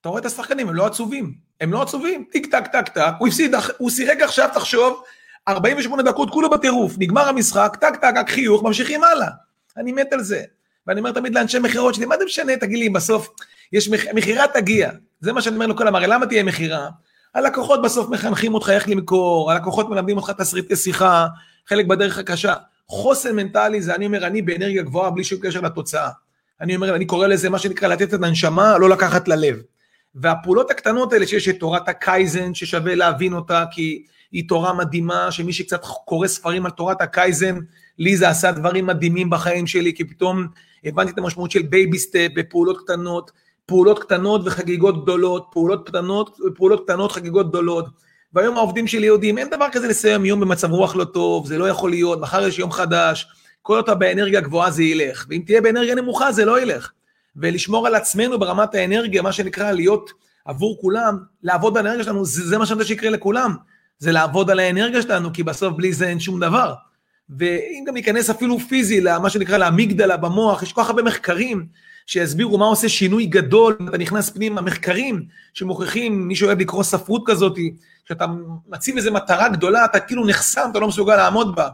אתה 0.01 0.09
רואה 0.09 0.20
את 0.20 0.26
השחקנים, 0.26 0.68
הם 0.68 0.74
לא 0.74 0.86
עצובים. 0.86 1.34
הם 1.61 1.72
לא 1.72 1.82
עצובים, 1.82 2.24
טיק 2.32 2.47
טק 2.47 2.66
טק 2.66 2.89
טק, 2.89 3.12
הוא 3.18 3.28
הפסיד, 3.28 3.55
הוא 3.78 3.91
שיחק 3.91 4.16
עכשיו, 4.20 4.49
תחשוב, 4.55 5.03
48 5.49 6.03
דקות, 6.03 6.30
כולו 6.30 6.51
בטירוף, 6.51 6.95
נגמר 6.99 7.28
המשחק, 7.28 7.76
טק 7.80 7.97
טק, 7.97 8.12
רק 8.16 8.30
חיוך, 8.30 8.62
ממשיכים 8.62 9.05
הלאה. 9.05 9.28
אני 9.76 9.93
מת 9.93 10.12
על 10.12 10.22
זה. 10.22 10.43
ואני 10.86 11.01
אומר 11.01 11.12
תמיד 11.12 11.34
לאנשי 11.34 11.59
מכירות 11.59 11.95
שלי, 11.95 12.07
מה 12.07 12.18
זה 12.18 12.24
משנה, 12.24 12.57
תגיד 12.57 12.78
לי, 12.78 12.89
בסוף, 12.89 13.28
יש 13.73 13.89
מכירה 14.14 14.45
תגיע. 14.55 14.91
זה 15.21 15.33
מה 15.33 15.43
שאני 15.43 15.55
אומר 15.55 15.66
לכולם, 15.66 15.95
הרי 15.95 16.07
למה 16.07 16.27
תהיה 16.27 16.43
מכירה? 16.43 16.89
הלקוחות 17.35 17.83
בסוף 17.83 18.09
מחנכים 18.09 18.55
אותך 18.55 18.71
איך 18.71 18.89
למכור, 18.89 19.53
הלקוחות 19.53 19.91
מלמדים 19.91 20.16
אותך 20.16 20.31
תסריטי 20.31 20.77
שיחה, 20.77 21.27
חלק 21.69 21.87
בדרך 21.87 22.19
הקשה. 22.19 22.55
חוסן 22.89 23.37
מנטלי 23.37 23.83
זה 23.83 23.95
אני 23.95 24.07
אומר, 24.07 24.27
אני 24.27 24.43
באנרגיה 24.43 24.83
גבוהה 24.83 25.11
בלי 25.11 25.25
שום 25.25 25.39
קשר 25.43 25.61
לתוצאה. 25.61 26.11
אני 26.61 26.77
אומר, 26.77 26.95
אני 26.97 27.05
קורא 27.05 27.27
לזה 27.27 27.51
מה 27.51 27.59
שנקרא 27.59 27.89
לתת 27.89 28.14
את 28.14 28.23
הנשמה, 28.23 28.79
לא 28.79 28.89
לקחת 28.89 29.29
ללב. 29.29 29.57
והפעולות 30.14 30.71
הקטנות 30.71 31.12
האלה 31.12 31.27
שיש 31.27 31.49
את 31.49 31.57
תורת 31.61 31.89
הקייזן, 31.89 32.55
ששווה 32.55 32.95
להבין 32.95 33.33
אותה, 33.33 33.64
כי 33.71 34.05
היא 34.33 34.49
תורה 34.49 34.73
מדהימה, 34.73 35.33
שמי 35.33 35.53
שקצת 35.53 35.81
קורא 36.05 36.27
ספרים 36.27 36.66
על 36.66 36.71
תורת 36.71 37.01
הקייזן, 37.03 37.59
לי 37.99 38.16
זה 38.16 38.29
עשה 38.29 38.53
דברים 38.53 38.87
מדהימים 38.87 39.31
בחיים 39.31 39.66
שלי, 39.66 39.95
כי 39.95 40.05
פתאום 40.05 40.47
הבנתי 40.85 41.12
את 41.12 41.19
המשמעות 41.19 41.51
של 41.51 41.62
baby 41.62 41.99
step 41.99 42.29
בפעולות 42.35 42.79
קטנות, 42.85 43.31
פעולות 43.69 43.99
קטנות 43.99 44.41
וחגיגות 44.45 45.03
גדולות, 45.03 45.49
פעולות 45.53 45.89
קטנות, 45.89 46.39
פעולות 46.55 46.85
קטנות, 46.85 47.12
חגיגות 47.12 47.49
גדולות. 47.49 47.87
והיום 48.33 48.57
העובדים 48.57 48.87
שלי 48.87 49.07
יודעים, 49.07 49.39
אין 49.39 49.51
דבר 49.51 49.66
כזה 49.73 49.89
לסיים 49.89 50.25
יום 50.25 50.41
במצב 50.41 50.71
רוח 50.71 50.97
לא 50.97 51.05
טוב, 51.05 51.47
זה 51.47 51.59
לא 51.59 51.69
יכול 51.69 51.91
להיות, 51.91 52.21
מחר 52.21 52.47
יש 52.47 52.59
יום 52.59 52.73
חדש, 52.73 53.29
כל 53.62 53.77
עוד 53.76 53.86
אתה 53.86 53.95
באנרגיה 53.95 54.41
גבוהה 54.41 54.71
זה 54.71 54.83
ילך, 54.83 55.27
ואם 55.31 55.43
תהיה 55.47 55.61
באנרגיה 55.61 55.95
נמוכה 55.95 56.33
זה 56.33 56.45
לא 56.45 56.61
ילך. 56.62 56.91
ולשמור 57.37 57.87
על 57.87 57.95
עצמנו 57.95 58.39
ברמת 58.39 58.75
האנרגיה, 58.75 59.23
מה 59.23 59.33
שנקרא 59.33 59.73
להיות 59.73 60.11
עבור 60.45 60.79
כולם, 60.81 61.19
לעבוד 61.43 61.79
על 61.79 61.87
האנרגיה 61.87 62.05
שלנו, 62.05 62.25
זה, 62.25 62.47
זה 62.47 62.59
מה 62.59 62.66
שאני 62.66 62.75
רוצה 62.75 62.89
שיקרה 62.89 63.11
לכולם, 63.11 63.55
זה 63.99 64.12
לעבוד 64.12 64.51
על 64.51 64.59
האנרגיה 64.59 65.03
שלנו, 65.03 65.33
כי 65.33 65.43
בסוף 65.43 65.75
בלי 65.77 65.93
זה 65.93 66.09
אין 66.09 66.21
שום 66.21 66.41
דבר. 66.41 66.75
ואם 67.39 67.85
גם 67.87 67.95
ניכנס 67.95 68.31
אפילו 68.31 68.59
פיזי, 68.59 69.01
למה 69.01 69.31
שנקרא 69.31 69.59
לאמיגדלה 69.59 70.16
במוח, 70.16 70.62
יש 70.62 70.73
כל 70.73 70.83
כך 70.83 70.89
הרבה 70.89 71.03
מחקרים 71.03 71.66
שיסבירו 72.09 72.59
מה 72.59 72.65
עושה 72.65 72.89
שינוי 72.89 73.27
גדול, 73.27 73.77
אתה 73.89 73.99
נכנס 73.99 74.31
פנימה, 74.31 74.61
מחקרים 74.61 75.25
שמוכיחים, 75.55 76.29
מי 76.29 76.37
שאוהב 76.37 76.61
לקרוא 76.61 76.83
ספרות 76.83 77.23
כזאת, 77.27 77.57
שאתה 78.05 78.27
מציב 78.69 78.97
איזו 78.97 79.13
מטרה 79.13 79.49
גדולה, 79.49 79.85
אתה 79.85 80.01
כאילו 80.01 80.27
נחסם, 80.27 80.69
אתה 80.71 80.79
לא 80.79 80.89
מסוגל 80.89 81.17
לעמוד 81.17 81.57
בה. 81.57 81.69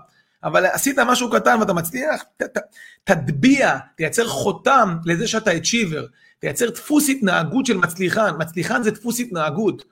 אבל 0.45 0.67
עשית 0.67 0.99
משהו 0.99 1.31
קטן 1.31 1.57
ואתה 1.61 1.73
מצליח, 1.73 2.23
ת, 2.37 2.43
ת, 2.43 2.59
תטביע, 3.05 3.79
תייצר 3.97 4.29
חותם 4.29 4.97
לזה 5.05 5.29
שאתה 5.29 5.51
achiever, 5.51 6.07
תייצר 6.39 6.71
דפוס 6.71 7.09
התנהגות 7.09 7.67
של 7.67 7.77
מצליחן, 7.77 8.31
מצליחן 8.39 8.83
זה 8.83 8.91
דפוס 8.91 9.21
התנהגות, 9.21 9.85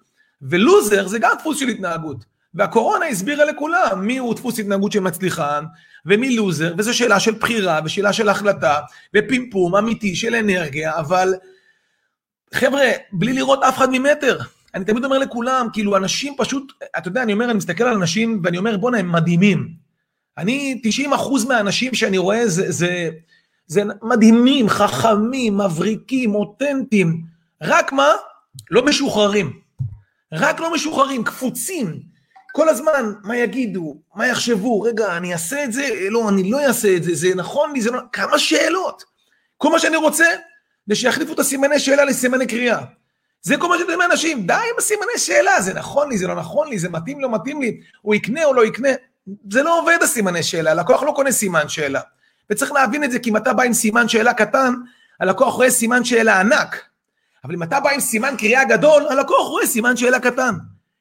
ולוזר 0.43 1.09
זה 1.09 1.18
גם 1.18 1.36
דפוס 1.40 1.59
של 1.59 1.68
התנהגות. 1.68 2.24
והקורונה 2.55 3.07
הסבירה 3.07 3.45
לכולם 3.45 4.07
מי 4.07 4.18
הוא 4.18 4.34
דפוס 4.34 4.59
התנהגות 4.59 4.93
של 4.93 5.01
מצליחן 5.01 5.64
ומי 6.07 6.36
לוזר, 6.36 6.74
וזו 6.78 6.94
שאלה 6.94 7.20
של 7.20 7.32
בחירה 7.32 7.80
ושאלה 7.84 8.12
של 8.12 8.28
החלטה 8.28 8.80
ופימפום 9.16 9.76
אמיתי 9.76 10.16
של 10.16 10.34
אנרגיה, 10.34 10.98
אבל 10.98 11.34
חבר'ה, 12.55 12.90
בלי 13.12 13.32
לראות 13.32 13.62
אף 13.62 13.76
אחד 13.76 13.88
ממטר. 13.92 14.38
אני 14.74 14.84
תמיד 14.84 15.05
אומר 15.05 15.18
לכולם, 15.18 15.66
כאילו 15.72 15.96
אנשים 15.96 16.34
פשוט, 16.38 16.72
אתה 16.98 17.09
יודע, 17.09 17.22
אני 17.22 17.32
אומר, 17.32 17.44
אני 17.44 17.55
מסתכל 17.55 17.84
על 17.84 17.94
אנשים 17.94 18.40
ואני 18.44 18.59
אומר, 18.59 18.76
בואנה, 18.76 18.98
הם 18.98 19.12
מדהימים. 19.12 19.68
אני, 20.38 20.80
90 20.82 21.12
אחוז 21.12 21.44
מהאנשים 21.44 21.94
שאני 21.94 22.18
רואה 22.18 22.48
זה, 22.48 22.72
זה, 22.72 23.09
זה 23.66 23.82
מדהימים, 24.03 24.68
חכמים, 24.68 25.59
מבריקים, 25.59 26.34
אותנטיים. 26.34 27.22
רק 27.62 27.92
מה? 27.92 28.09
לא 28.70 28.84
משוחררים. 28.84 29.53
רק 30.32 30.61
לא 30.61 30.74
משוחררים, 30.74 31.24
קפוצים. 31.24 32.11
כל 32.53 32.68
הזמן, 32.68 33.12
מה 33.22 33.36
יגידו, 33.36 33.96
מה 34.14 34.26
יחשבו, 34.26 34.80
רגע, 34.80 35.16
אני 35.16 35.32
אעשה 35.32 35.64
את 35.64 35.72
זה, 35.72 35.88
לא, 36.11 36.28
אני 36.28 36.50
לא 36.50 36.66
אעשה 36.66 36.96
את 36.96 37.03
זה, 37.03 37.14
זה 37.14 37.34
נכון 37.34 37.72
לי, 37.72 37.80
זה 37.80 37.90
לא... 37.90 38.00
כמה 38.12 38.38
שאלות. 38.38 39.05
כל 39.59 39.70
מה 39.70 39.78
שאני 39.78 39.96
רוצה, 39.96 40.24
זה 40.86 40.94
שיחליפו 40.94 41.32
את 41.32 41.38
הסימני 41.38 41.78
שאלה 41.78 42.05
לסימני 42.05 42.46
קריאה. 42.46 42.78
זה 43.42 43.57
כל 43.57 43.68
מה 43.68 43.78
שאתם 43.78 44.03
אנשים, 44.11 44.46
די 44.46 44.53
עם 44.53 44.78
הסימני 44.78 45.18
שאלה, 45.18 45.61
זה 45.61 45.74
נכון 45.74 46.09
לי, 46.09 46.18
זה 46.18 46.26
לא 46.26 46.34
נכון 46.34 46.68
לי, 46.68 46.78
זה 46.78 46.88
מתאים, 46.88 47.20
לא 47.20 47.30
מתאים 47.30 47.62
לי, 47.62 47.80
הוא 48.03 48.14
יקנה 48.14 48.44
או 48.44 48.55
לא 48.55 48.64
יקנה. 48.66 48.88
זה 49.50 49.62
לא 49.62 49.80
עובד 49.80 49.98
הסימני 50.03 50.42
שאלה, 50.42 50.70
הלקוח 50.70 51.03
לא 51.03 51.12
קונה 51.16 51.32
סימן 51.32 51.68
שאלה. 51.68 52.00
וצריך 52.50 52.72
להבין 52.72 53.05
את 53.05 53.11
זה, 53.11 53.18
כי 53.18 53.30
אם 53.30 53.36
אתה 53.36 53.53
בא 53.53 53.62
עם 53.62 53.72
סימן 53.72 54.09
שאלה 54.09 54.34
קטן, 54.34 54.74
הלקוח 55.20 55.55
רואה 55.55 55.70
סימן 55.70 56.05
שאלה 56.05 56.40
ענק. 56.40 56.84
אבל 57.44 57.55
אם 57.55 57.62
אתה 57.62 57.80
בא 57.80 57.90
עם 57.90 58.00
סימן 58.00 58.34
קריאה 58.38 58.64
גדול, 58.64 59.07
הלקוח 59.09 59.48
רואה 59.48 59.66
סימן 59.66 59.96
שאלה 59.96 60.20
קטן. 60.20 60.55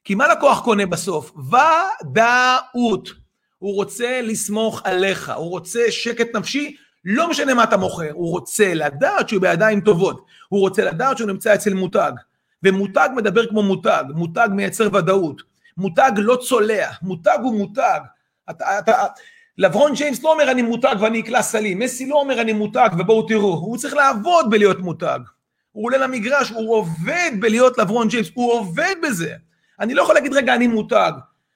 כי 0.03 0.15
מה 0.15 0.27
לקוח 0.27 0.61
קונה 0.63 0.85
בסוף? 0.85 1.33
ודאות. 1.37 3.09
הוא 3.57 3.75
רוצה 3.75 4.21
לסמוך 4.21 4.81
עליך, 4.83 5.31
הוא 5.35 5.49
רוצה 5.49 5.79
שקט 5.89 6.35
נפשי, 6.35 6.75
לא 7.05 7.29
משנה 7.29 7.53
מה 7.53 7.63
אתה 7.63 7.77
מוכר, 7.77 8.11
הוא 8.11 8.31
רוצה 8.31 8.73
לדעת 8.73 9.29
שהוא 9.29 9.41
בידיים 9.41 9.81
טובות, 9.81 10.25
הוא 10.49 10.59
רוצה 10.59 10.85
לדעת 10.85 11.17
שהוא 11.17 11.27
נמצא 11.27 11.55
אצל 11.55 11.73
מותג. 11.73 12.11
ומותג 12.63 13.09
מדבר 13.15 13.47
כמו 13.47 13.63
מותג, 13.63 14.03
מותג 14.15 14.47
מייצר 14.51 14.89
ודאות, 14.93 15.41
מותג 15.77 16.11
לא 16.17 16.35
צולע, 16.35 16.89
מותג 17.01 17.37
הוא 17.43 17.55
מותג. 17.57 17.99
אתה, 18.49 18.79
אתה, 18.79 19.05
לברון 19.57 19.93
ג'יימס 19.93 20.23
לא 20.23 20.33
אומר 20.33 20.51
אני 20.51 20.61
מותג 20.61 20.95
ואני 20.99 21.19
אקלע 21.19 21.41
סלים, 21.41 21.79
מסי 21.79 22.05
לא 22.05 22.15
אומר 22.15 22.41
אני 22.41 22.53
מותג 22.53 22.89
ובואו 22.99 23.27
תראו, 23.27 23.53
הוא 23.53 23.77
צריך 23.77 23.93
לעבוד 23.93 24.49
בלהיות 24.49 24.79
מותג. 24.79 25.19
הוא 25.71 25.85
עולה 25.85 25.97
למגרש, 25.97 26.49
הוא 26.49 26.75
עובד 26.75 27.31
בלהיות 27.39 27.77
לברון 27.77 28.07
ג'יימס, 28.07 28.31
הוא 28.33 28.53
עובד 28.53 28.95
בזה. 29.03 29.35
אני 29.81 29.93
לא 29.93 30.01
יכול 30.01 30.15
להגיד 30.15 30.33
רגע 30.33 30.55
אני 30.55 30.67
מותג. 30.67 31.11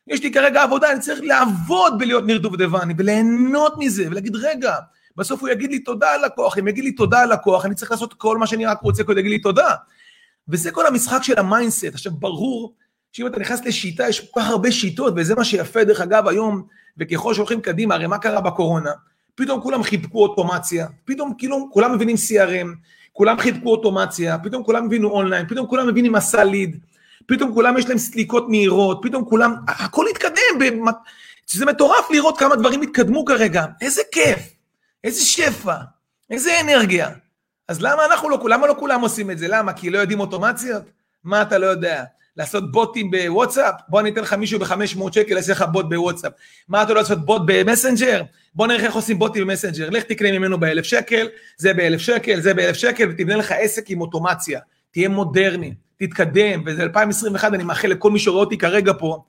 יש 0.07 0.23
לי 0.23 0.31
כרגע 0.31 0.63
עבודה, 0.63 0.91
אני 0.91 0.99
צריך 0.99 1.19
לעבוד 1.23 1.99
בלהיות 1.99 2.25
ניר 2.25 2.37
דובדבני 2.37 2.93
וליהנות 2.97 3.73
מזה 3.77 4.07
ולהגיד 4.07 4.35
רגע, 4.35 4.75
בסוף 5.17 5.41
הוא 5.41 5.49
יגיד 5.49 5.71
לי 5.71 5.79
תודה 5.79 6.11
על 6.11 6.25
לקוח, 6.25 6.57
אם 6.57 6.67
יגיד 6.67 6.83
לי 6.83 6.91
תודה 6.91 7.21
על 7.21 7.33
לקוח, 7.33 7.65
אני 7.65 7.75
צריך 7.75 7.91
לעשות 7.91 8.13
כל 8.13 8.37
מה 8.37 8.47
שאני 8.47 8.65
רק 8.65 8.81
רוצה 8.81 9.03
כדי 9.03 9.15
להגיד 9.15 9.31
לי 9.31 9.39
תודה. 9.39 9.71
וזה 10.47 10.71
כל 10.71 10.87
המשחק 10.87 11.23
של 11.23 11.39
ה 11.39 11.45
mindset. 11.45 11.93
עכשיו 11.93 12.11
ברור 12.11 12.75
שאם 13.11 13.27
אתה 13.27 13.39
נכנס 13.39 13.65
לשיטה, 13.65 14.09
יש 14.09 14.19
כל 14.19 14.41
כך 14.41 14.49
הרבה 14.49 14.71
שיטות, 14.71 15.13
וזה 15.17 15.35
מה 15.35 15.45
שיפה 15.45 15.83
דרך 15.83 16.01
אגב 16.01 16.27
היום, 16.27 16.63
וככל 16.97 17.33
שהולכים 17.33 17.61
קדימה, 17.61 17.95
הרי 17.95 18.07
מה 18.07 18.17
קרה 18.17 18.41
בקורונה? 18.41 18.91
פתאום 19.35 19.61
כולם 19.61 19.83
חיבקו 19.83 20.23
אוטומציה, 20.23 20.87
פתאום 21.05 21.33
כאילו 21.37 21.69
כולם 21.71 21.95
מבינים 21.95 22.15
CRM, 22.15 22.67
כולם 23.13 23.39
חיבקו 23.39 23.69
אוטומציה, 23.69 24.37
פתאום 24.37 24.63
כולם 24.63 24.85
הבינו 24.85 25.09
אונליין, 25.09 25.47
פתאום 25.47 25.67
כולם 25.67 25.87
מבינים 25.87 26.11
מסע 26.11 26.43
ליד, 26.43 26.79
פתאום 27.25 27.53
כולם 27.53 27.77
יש 27.77 27.89
להם 27.89 27.97
סליקות 27.97 28.49
מהירות, 28.49 28.99
פתאום 29.03 29.25
כולם, 29.25 29.55
הכל 29.67 30.05
התקדם, 30.07 30.85
שזה 31.47 31.65
מטורף 31.65 32.11
לראות 32.11 32.39
כמה 32.39 32.55
דברים 32.55 32.81
התקדמו 32.81 33.25
כרגע, 33.25 33.65
איזה 33.81 34.01
כיף, 34.11 34.39
איזה 35.03 35.25
שפע, 35.25 35.75
איזה 36.29 36.59
אנרגיה. 36.61 37.09
אז 37.67 37.81
למה 37.81 38.05
אנחנו 38.05 38.29
לא, 38.29 38.39
למה 38.49 38.67
לא 38.67 38.75
כולם 38.79 39.01
עושים 39.01 39.31
את 39.31 39.37
זה? 39.37 39.47
למה? 39.47 39.73
כי 39.73 39.89
לא 39.89 39.99
יודעים 39.99 40.19
אוטומציות? 40.19 40.83
מה 41.23 41.41
אתה 41.41 41.57
לא 41.57 41.65
יודע? 41.65 42.03
לעשות 42.37 42.71
בוטים 42.71 43.11
בוואטסאפ? 43.11 43.73
בוא 43.87 43.99
אני 43.99 44.09
אתן 44.09 44.21
לך 44.21 44.33
מישהו 44.33 44.59
ב-500 44.59 45.11
שקל, 45.11 45.35
יעשה 45.35 45.51
לך 45.51 45.65
בוט 45.71 45.85
בוואטסאפ. 45.89 46.31
מה 46.67 46.83
אתה 46.83 46.93
לא 46.93 46.99
לעשות 46.99 47.25
בוט 47.25 47.41
במסנג'ר? 47.45 48.21
בוא 48.55 48.67
נראה 48.67 48.85
איך 48.85 48.95
עושים 48.95 49.19
בוטים 49.19 49.47
במסנג'ר. 49.47 49.89
לך 49.89 50.03
תקנה 50.03 50.31
ממנו 50.31 50.59
באלף 50.59 50.85
שקל, 50.85 51.27
זה 51.57 51.73
באלף 51.73 52.01
שקל, 52.01 52.41
זה 52.41 52.53
באלף 52.53 52.75
שקל, 52.75 53.09
ותבנה 53.09 53.35
לך 53.35 53.51
עסק 53.51 53.89
עם 53.89 54.01
אוטומציה. 54.01 54.59
תהיה 54.91 55.09
מודרני, 55.09 55.73
תתקדם, 55.97 56.63
וזה 56.65 56.83
2021, 56.83 57.53
אני 57.53 57.63
מאחל 57.63 57.87
לכל 57.87 58.11
מי 58.11 58.19
שרואה 58.19 58.39
אותי 58.39 58.57
כרגע 58.57 58.93
פה, 58.99 59.23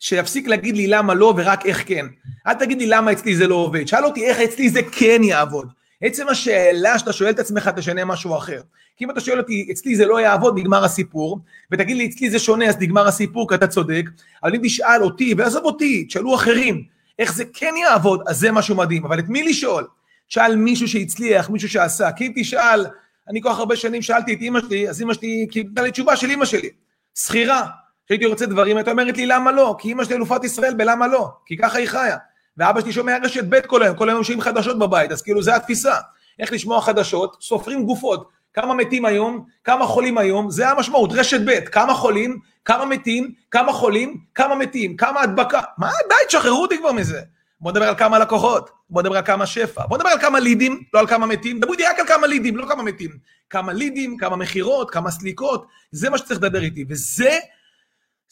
שיפסיק 0.00 0.46
להגיד 0.46 0.76
לי 0.76 0.86
למה 0.86 1.14
לא 1.14 1.34
ורק 1.36 1.66
איך 1.66 1.82
כן. 1.86 2.06
אל 2.46 2.54
תגיד 2.54 2.78
לי 2.78 2.86
למה 2.86 3.12
אצלי 3.12 3.36
זה 3.36 3.46
לא 3.46 3.54
עובד, 3.54 3.88
שאל 3.88 4.04
אותי 4.04 4.24
איך 4.24 4.40
אצלי 4.40 4.70
זה 4.70 4.80
כן 4.92 5.20
יעבוד. 5.24 5.68
עצם 6.02 6.28
השאלה 6.28 6.98
שאתה 6.98 7.12
שואל 7.12 7.30
את 7.30 7.38
עצמך, 7.38 7.70
תשנה 7.76 8.04
משהו 8.04 8.36
אחר. 8.36 8.60
כי 8.96 9.04
אם 9.04 9.10
אתה 9.10 9.20
שואל 9.20 9.38
אותי, 9.38 9.68
אצלי 9.72 9.96
זה 9.96 10.06
לא 10.06 10.20
יעבוד, 10.20 10.58
נגמר 10.58 10.84
הסיפור, 10.84 11.38
ותגיד 11.72 11.96
לי, 11.96 12.06
אצלי 12.06 12.30
זה 12.30 12.38
שונה, 12.38 12.66
אז 12.66 12.76
נגמר 12.80 13.08
הסיפור, 13.08 13.48
כי 13.48 13.54
אתה 13.54 13.66
צודק, 13.66 14.04
אבל 14.42 14.54
אם 14.54 14.60
תשאל 14.64 15.02
אותי, 15.02 15.34
ועזוב 15.38 15.64
אותי, 15.64 16.04
תשאלו 16.04 16.34
אחרים, 16.34 16.84
איך 17.18 17.34
זה 17.34 17.44
כן 17.52 17.74
יעבוד, 17.82 18.22
אז 18.26 18.38
זה 18.38 18.52
משהו 18.52 18.74
מדהים. 18.74 19.04
אבל 19.04 19.18
את 19.18 19.28
מי 19.28 19.42
לשאול? 19.42 19.86
תשאל 20.28 20.56
מישהו 20.56 20.88
שהצליח, 20.88 21.50
מישהו 21.50 21.68
שעשה. 21.68 22.12
כי 22.12 22.26
אם 22.26 22.32
תשאל, 22.36 22.86
אני 23.28 23.42
כל 23.42 23.48
כך 23.48 23.58
הרבה 23.58 23.76
שנים 23.76 24.02
שאלתי 24.02 24.34
את 24.34 24.38
אימא 24.40 24.60
שלי, 24.60 24.88
אז 24.88 25.00
אימא 25.00 25.14
שלי 25.14 25.46
קיבלה 25.50 25.84
לי 25.84 25.90
תשובה 25.90 26.16
של 26.16 26.30
אימא 26.30 26.44
שלי, 26.44 26.68
שכירה. 27.14 27.66
כשהייתי 28.06 28.26
רוצה 28.26 28.46
דברים, 28.46 28.76
הייתה 28.76 28.90
אומרת 28.90 29.16
לי, 29.16 29.26
למה 29.26 29.52
לא? 29.52 29.76
כי 29.78 29.88
אימא 29.88 30.04
שלי 30.04 30.14
אלופת 30.14 30.44
ישראל 30.44 30.74
בלמה 30.74 31.06
לא? 31.06 31.28
כי 31.46 31.56
ככה 31.56 31.78
היא 31.78 31.88
חיה. 31.88 32.16
ואבא 32.56 32.80
שלי 32.80 32.92
שומע 32.92 33.16
רשת 33.22 33.44
ב' 33.48 33.60
כל 33.60 33.82
היום, 33.82 33.96
כל 33.96 34.10
היום 34.10 34.24
שומעים 34.24 34.40
חדשות 34.40 34.78
בבית, 34.78 35.12
אז 35.12 35.22
כאילו 35.22 35.42
זה 35.42 35.56
התפיסה. 35.56 35.94
איך 36.38 36.52
לשמוע 36.52 36.80
חדשות, 36.80 37.36
סופרים 37.40 37.84
גופות. 37.84 38.28
כמה 38.52 38.74
מתים 38.74 39.04
היום, 39.04 39.44
כמה 39.64 39.86
חולים 39.86 40.18
היום, 40.18 40.50
זה 40.50 40.68
המשמעות, 40.68 41.10
רשת 41.12 41.40
ב', 41.46 41.60
כמה 41.60 41.94
חולים, 41.94 42.38
כמה 42.64 42.84
מתים, 42.84 43.32
כמה 43.50 43.72
חולים, 43.72 44.16
כמה 44.34 44.54
מתים, 44.54 44.96
כמה 44.96 45.20
הדבקה. 45.20 45.60
מה, 45.78 45.90
די, 46.08 46.26
תשחררו 46.28 46.62
אותי 46.62 46.78
כבר 46.78 46.92
מזה. 46.92 47.20
בוא 47.60 47.70
נדבר 47.70 47.88
על 47.88 47.94
כמה 47.94 48.18
לקוחות, 48.18 48.70
בוא 48.90 49.02
נדבר 49.02 49.16
על 49.16 49.24
כמה 49.24 49.46
שפע, 49.46 49.86
בוא 49.86 49.96
נדבר 49.96 50.08
על 50.08 50.20
כמה 50.20 50.40
לידים, 50.40 50.82
לא 50.94 51.00
על 51.00 51.06
כמה 51.06 51.26
מתים, 51.26 51.60
דברו 51.60 51.72
איתי 51.72 51.84
רק 51.84 51.98
על 51.98 52.06
כמה 52.06 52.26
לידים, 52.26 52.56
לא 52.56 52.66
כמה 52.66 52.82
מתים. 52.82 53.10
כמה 53.50 53.72
לידים, 53.72 54.16
כמה 54.16 54.36
מכירות, 54.36 54.90
כמה 54.90 55.10
סליקות, 55.10 55.66
זה 55.92 56.10
מה 56.10 56.18
שצריך 56.18 56.40
לדבר 56.42 56.62
איתי, 56.62 56.84
וזה 56.88 57.38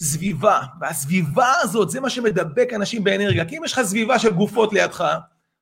סביבה, 0.02 0.60
והסביבה 0.80 1.52
הזאת, 1.62 1.90
זה 1.90 2.00
מה 2.00 2.10
שמדבק 2.10 2.72
אנשים 2.74 3.04
באנרגיה, 3.04 3.44
כי 3.44 3.58
אם 3.58 3.64
יש 3.64 3.72
לך 3.72 3.82
סביבה 3.82 4.18
של 4.18 4.30
גופות 4.30 4.72
לידך, 4.72 5.14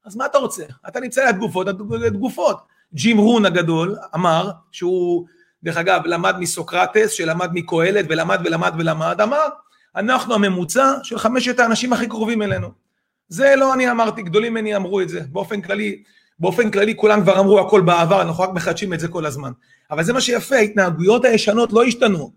אז 0.04 0.16
מה 0.16 0.26
אתה 0.26 0.38
רוצה? 0.38 0.64
אתה 0.88 1.00
נמצא 1.00 1.24
ליד 1.24 1.36
גופות, 1.36 1.66
ליד 1.90 2.16
גופות. 2.16 2.58
ג'ים 2.94 3.18
רון 3.18 3.46
הגדול 3.46 3.96
אמר, 4.14 4.50
שהוא, 4.72 5.26
דרך 5.62 5.76
אגב, 5.76 6.02
למד 6.04 6.36
מסוקרטס, 6.38 7.10
שלמד 7.10 7.50
מקהלת, 7.52 8.04
ולמד 8.08 8.40
ולמד 8.44 8.74
ולמד, 8.78 9.20
אמר, 9.20 9.48
אנחנו 9.96 10.34
הממוצע 10.34 10.92
של 11.02 11.18
חמשת 11.18 11.60
האנשים 11.60 11.92
הכי 11.92 12.08
קרובים 12.08 12.42
אלינו. 12.42 12.85
זה 13.28 13.54
לא 13.56 13.74
אני 13.74 13.90
אמרתי, 13.90 14.22
גדולים 14.22 14.52
ממני 14.54 14.76
אמרו 14.76 15.00
את 15.00 15.08
זה, 15.08 15.20
באופן 15.32 15.60
כללי, 15.60 16.02
באופן 16.38 16.70
כללי 16.70 16.96
כולם 16.96 17.22
כבר 17.22 17.40
אמרו 17.40 17.60
הכל 17.60 17.80
בעבר, 17.80 18.22
אנחנו 18.22 18.44
רק 18.44 18.50
מחדשים 18.50 18.94
את 18.94 19.00
זה 19.00 19.08
כל 19.08 19.26
הזמן. 19.26 19.52
אבל 19.90 20.04
זה 20.04 20.12
מה 20.12 20.20
שיפה, 20.20 20.56
ההתנהגויות 20.56 21.24
הישנות 21.24 21.72
לא 21.72 21.84
השתנו. 21.84 22.32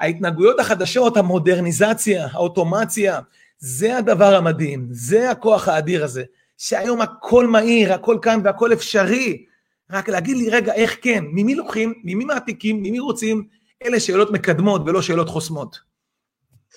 ההתנהגויות 0.00 0.60
החדשות, 0.60 1.16
המודרניזציה, 1.16 2.28
האוטומציה, 2.32 3.20
זה 3.58 3.96
הדבר 3.96 4.34
המדהים, 4.34 4.86
זה 4.90 5.30
הכוח 5.30 5.68
האדיר 5.68 6.04
הזה, 6.04 6.22
שהיום 6.58 7.00
הכל 7.00 7.46
מהיר, 7.46 7.92
הכל 7.92 8.18
כאן 8.22 8.40
והכל 8.44 8.72
אפשרי. 8.72 9.44
רק 9.90 10.08
להגיד 10.08 10.36
לי, 10.36 10.50
רגע, 10.50 10.72
איך 10.72 10.96
כן? 11.02 11.24
ממי 11.32 11.54
לוקחים? 11.54 11.94
ממי 12.04 12.24
מעתיקים? 12.24 12.76
ממי 12.76 12.98
רוצים? 12.98 13.46
אלה 13.84 14.00
שאלות 14.00 14.30
מקדמות 14.30 14.82
ולא 14.86 15.02
שאלות 15.02 15.28
חוסמות. 15.28 15.80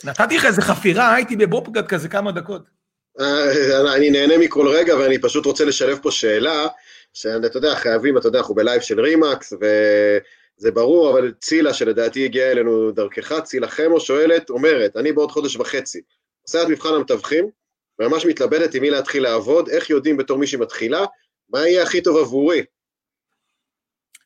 נתתי 0.03 0.38
לך 0.38 0.45
איזה 0.45 0.61
חפירה, 0.61 1.13
הייתי 1.13 1.36
בבופגד 1.36 1.88
כזה 1.88 2.09
כמה 2.09 2.32
דקות. 2.32 2.74
אה, 3.20 3.95
אני 3.95 4.09
נהנה 4.09 4.38
מכל 4.38 4.68
רגע 4.68 4.95
ואני 4.97 5.22
פשוט 5.22 5.45
רוצה 5.45 5.66
לשלב 5.66 5.99
פה 6.01 6.11
שאלה, 6.11 6.68
שאתה 7.13 7.57
יודע, 7.57 7.76
חייבים, 7.76 8.18
אתה 8.18 8.28
יודע, 8.28 8.39
אנחנו 8.39 8.55
בלייב 8.55 8.82
של 8.82 9.01
רימקס, 9.01 9.53
וזה 9.53 10.72
ברור, 10.72 11.11
אבל 11.11 11.34
צילה, 11.41 11.74
שלדעתי 11.74 12.26
הגיעה 12.26 12.51
אלינו 12.51 12.91
דרכך, 12.91 13.39
צילה 13.43 13.68
חמו 13.68 13.99
שואלת, 13.99 14.49
אומרת, 14.49 14.97
אני 14.97 15.11
בעוד 15.11 15.32
חודש 15.32 15.55
וחצי 15.55 16.01
עושה 16.41 16.63
את 16.63 16.68
מבחן 16.68 16.93
המתווכים, 16.93 17.49
וממש 17.99 18.26
מתלבטת 18.26 18.76
עם 18.76 18.82
מי 18.82 18.89
להתחיל 18.89 19.24
לעבוד, 19.24 19.70
איך 19.70 19.89
יודעים 19.89 20.18
בתור 20.18 20.38
מי 20.38 20.47
שמתחילה, 20.47 21.05
מה 21.49 21.68
יהיה 21.68 21.84
הכי 21.84 22.01
טוב 22.01 22.18
עבורי? 22.18 22.63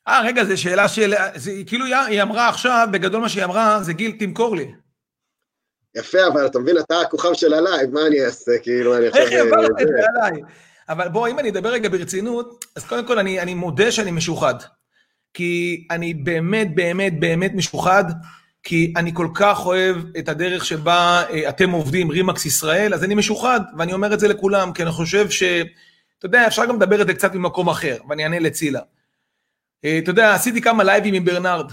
אה, 0.08 0.22
רגע, 0.24 0.44
זו 0.44 0.62
שאלה 0.62 0.88
של... 0.88 1.14
זה, 1.34 1.52
כאילו 1.66 1.84
היא 1.84 2.22
אמרה 2.22 2.48
עכשיו, 2.48 2.88
בגדול 2.90 3.20
מה 3.20 3.28
שהיא 3.28 3.44
אמרה, 3.44 3.82
זה 3.82 3.92
גיל, 3.92 4.12
תמכור 4.18 4.56
לי. 4.56 4.72
יפה, 5.94 6.26
אבל 6.32 6.46
אתה 6.46 6.58
מבין, 6.58 6.78
אתה 6.78 7.00
הכוכב 7.00 7.34
של 7.34 7.54
הלייב, 7.54 7.90
מה 7.90 8.06
אני 8.06 8.24
אעשה? 8.24 8.52
כאילו, 8.62 8.96
אני 8.96 9.06
עכשיו... 9.06 9.22
איך 9.22 9.32
העברת 9.32 9.70
את 9.82 9.88
זה 9.88 10.04
עליי? 10.14 10.42
אבל 10.88 11.08
בוא, 11.08 11.28
אם 11.28 11.38
אני 11.38 11.50
אדבר 11.50 11.68
רגע 11.68 11.88
ברצינות, 11.88 12.64
אז 12.76 12.84
קודם 12.84 13.06
כל 13.06 13.18
אני, 13.18 13.40
אני 13.40 13.54
מודה 13.54 13.92
שאני 13.92 14.10
משוחד. 14.10 14.54
כי 15.34 15.86
אני 15.90 16.14
באמת, 16.14 16.74
באמת, 16.74 17.20
באמת 17.20 17.52
משוחד, 17.54 18.04
כי 18.62 18.92
אני 18.96 19.14
כל 19.14 19.28
כך 19.34 19.66
אוהב 19.66 19.96
את 20.18 20.28
הדרך 20.28 20.64
שבה 20.64 21.22
אה, 21.30 21.48
אתם 21.48 21.70
עובדים, 21.70 22.10
רימקס 22.10 22.46
ישראל, 22.46 22.94
אז 22.94 23.04
אני 23.04 23.14
משוחד, 23.14 23.60
ואני 23.78 23.92
אומר 23.92 24.14
את 24.14 24.20
זה 24.20 24.28
לכולם, 24.28 24.72
כי 24.72 24.82
אני 24.82 24.90
חושב 24.90 25.30
ש... 25.30 25.42
אתה 26.18 26.26
יודע, 26.26 26.46
אפשר 26.46 26.66
גם 26.66 26.76
לדבר 26.76 27.02
את 27.02 27.06
זה 27.06 27.14
קצת 27.14 27.34
ממקום 27.34 27.68
אחר, 27.68 27.96
ואני 28.08 28.24
אענה 28.24 28.38
לצילה. 28.38 28.80
אה, 29.84 29.98
אתה 29.98 30.10
יודע, 30.10 30.34
עשיתי 30.34 30.60
כמה 30.60 30.84
לייבים 30.84 31.14
עם 31.14 31.24
ברנרד, 31.24 31.72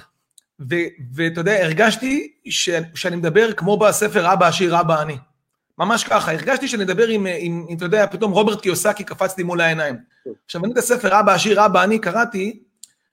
ואתה 0.59 1.39
יודע, 1.39 1.63
הרגשתי 1.63 2.31
ש, 2.49 2.69
שאני 2.95 3.15
מדבר 3.15 3.53
כמו 3.53 3.77
בספר 3.77 4.33
אבא 4.33 4.47
עשיר, 4.47 4.79
אבא 4.79 5.01
אני. 5.01 5.17
ממש 5.77 6.03
ככה, 6.03 6.31
הרגשתי 6.31 6.67
שאני 6.67 6.83
מדבר 6.83 7.07
עם, 7.07 7.27
עם, 7.39 7.65
עם, 7.69 7.77
אתה 7.77 7.85
יודע, 7.85 8.07
פתאום 8.07 8.31
רוברט 8.31 8.61
קיוסקי 8.61 9.03
קפץ 9.03 9.37
לי 9.37 9.43
מול 9.43 9.61
העיניים. 9.61 9.95
עכשיו, 10.45 10.65
אני 10.65 10.73
את 10.73 10.77
הספר 10.77 11.19
אבא 11.19 11.33
עשיר, 11.33 11.65
אבא 11.65 11.83
אני 11.83 11.99
קראתי, 11.99 12.59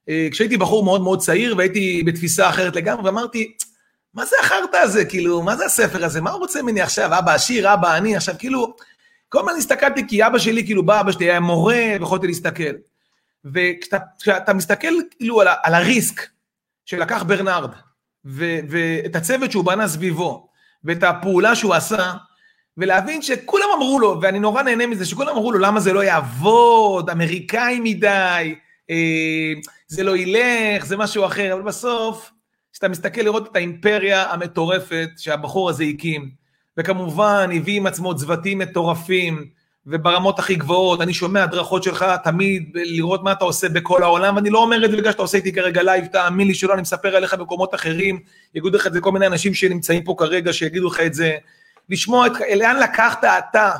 אה, 0.08 0.28
כשהייתי 0.30 0.56
בחור 0.56 0.84
מאוד 0.84 1.00
מאוד 1.00 1.20
צעיר 1.20 1.56
והייתי 1.56 2.02
בתפיסה 2.06 2.48
אחרת 2.48 2.76
לגמרי, 2.76 3.04
ואמרתי, 3.04 3.56
מה 4.14 4.24
זה 4.26 4.36
החרטא 4.40 4.76
הזה, 4.76 5.04
כאילו, 5.04 5.42
מה 5.42 5.56
זה 5.56 5.64
הספר 5.64 6.04
הזה, 6.04 6.20
מה 6.20 6.30
הוא 6.30 6.38
רוצה 6.38 6.62
ממני 6.62 6.80
עכשיו, 6.80 7.18
אבא 7.18 7.34
עשיר, 7.34 7.74
אבא 7.74 7.96
אני, 7.96 8.16
עכשיו 8.16 8.34
כאילו, 8.38 8.76
כל 9.28 9.38
הזמן 9.38 9.52
הסתכלתי 9.58 10.08
כי 10.08 10.26
אבא 10.26 10.38
שלי, 10.38 10.64
כאילו, 10.64 10.82
בא 10.82 11.00
אבא 11.00 11.12
שלי 11.12 11.30
היה 11.30 11.40
מורה, 11.40 11.82
ויכולתי 12.00 12.26
להסתכל. 12.26 12.74
וכשאתה 13.44 14.52
מסתכל 14.52 14.92
כאילו 15.18 15.40
על, 15.40 15.48
על 15.62 15.74
הריסק 15.74 16.33
שלקח 16.84 17.22
ברנרד, 17.22 17.70
ואת 18.24 19.16
הצוות 19.16 19.50
שהוא 19.50 19.64
בנה 19.64 19.88
סביבו, 19.88 20.48
ואת 20.84 21.02
הפעולה 21.02 21.54
שהוא 21.54 21.74
עשה, 21.74 22.12
ולהבין 22.76 23.22
שכולם 23.22 23.66
אמרו 23.76 23.98
לו, 23.98 24.18
ואני 24.22 24.38
נורא 24.38 24.62
נהנה 24.62 24.86
מזה, 24.86 25.06
שכולם 25.06 25.28
אמרו 25.28 25.52
לו 25.52 25.58
למה 25.58 25.80
זה 25.80 25.92
לא 25.92 26.04
יעבוד, 26.04 27.10
אמריקאי 27.10 27.80
מדי, 27.82 28.54
אה, 28.90 29.52
זה 29.86 30.02
לא 30.02 30.16
ילך, 30.16 30.86
זה 30.86 30.96
משהו 30.96 31.26
אחר, 31.26 31.52
אבל 31.52 31.62
בסוף, 31.62 32.30
כשאתה 32.72 32.88
מסתכל 32.88 33.20
לראות 33.20 33.50
את 33.50 33.56
האימפריה 33.56 34.32
המטורפת 34.32 35.08
שהבחור 35.16 35.70
הזה 35.70 35.84
הקים, 35.84 36.30
וכמובן 36.76 37.50
הביא 37.56 37.76
עם 37.76 37.86
עצמו 37.86 38.16
צוותים 38.16 38.58
מטורפים, 38.58 39.50
וברמות 39.86 40.38
הכי 40.38 40.54
גבוהות, 40.54 41.00
אני 41.00 41.14
שומע 41.14 41.42
הדרכות 41.42 41.82
שלך 41.82 42.04
תמיד, 42.24 42.70
לראות 42.74 43.22
מה 43.22 43.32
אתה 43.32 43.44
עושה 43.44 43.68
בכל 43.68 44.02
העולם, 44.02 44.36
ואני 44.36 44.50
לא 44.50 44.58
אומר 44.58 44.84
את 44.84 44.90
זה 44.90 44.96
בגלל 44.96 45.12
שאתה 45.12 45.22
עושה 45.22 45.38
איתי 45.38 45.52
כרגע 45.52 45.82
לייב, 45.82 46.06
תאמין 46.06 46.48
לי 46.48 46.54
שלא, 46.54 46.74
אני 46.74 46.82
מספר 46.82 47.16
עליך 47.16 47.34
במקומות 47.34 47.74
אחרים, 47.74 48.20
יגידו 48.54 48.76
לך 48.76 48.86
את 48.86 48.92
זה 48.92 49.00
כל 49.00 49.12
מיני 49.12 49.26
אנשים 49.26 49.54
שנמצאים 49.54 50.04
פה 50.04 50.14
כרגע, 50.18 50.52
שיגידו 50.52 50.88
לך 50.88 51.00
את 51.00 51.14
זה, 51.14 51.36
לשמוע 51.88 52.26
את, 52.26 52.32
לאן 52.56 52.76
לקחת 52.76 53.24
אתה 53.24 53.70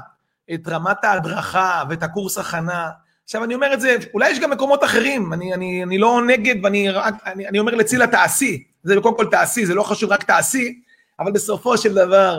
את 0.55 0.69
רמת 0.69 1.05
ההדרכה 1.05 1.83
ואת 1.89 2.03
הקורס 2.03 2.39
הכנה. 2.39 2.91
עכשיו 3.25 3.45
אני 3.45 3.55
אומר 3.55 3.75
את 3.75 3.81
זה, 3.81 3.97
אולי 4.15 4.31
יש 4.31 4.41
גם 4.41 4.51
מקומות 4.51 4.85
אחרים, 4.85 5.33
אני, 5.33 5.55
אני, 5.55 5.83
אני 5.83 5.99
לא 5.99 6.23
נגד 6.27 6.65
ואני 6.65 6.91
רק, 6.91 7.15
אני, 7.27 7.49
אני 7.49 7.59
אומר 7.59 7.75
לצילה 7.75 8.07
תעשי, 8.07 8.65
זה 8.83 8.95
קודם 9.03 9.17
כל 9.17 9.27
תעשי, 9.31 9.67
זה 9.67 9.75
לא 9.75 9.83
חשוב 9.83 10.13
רק 10.13 10.23
תעשי, 10.23 10.81
אבל 11.21 11.33
בסופו 11.33 11.79
של 11.79 11.95
דבר, 11.95 12.39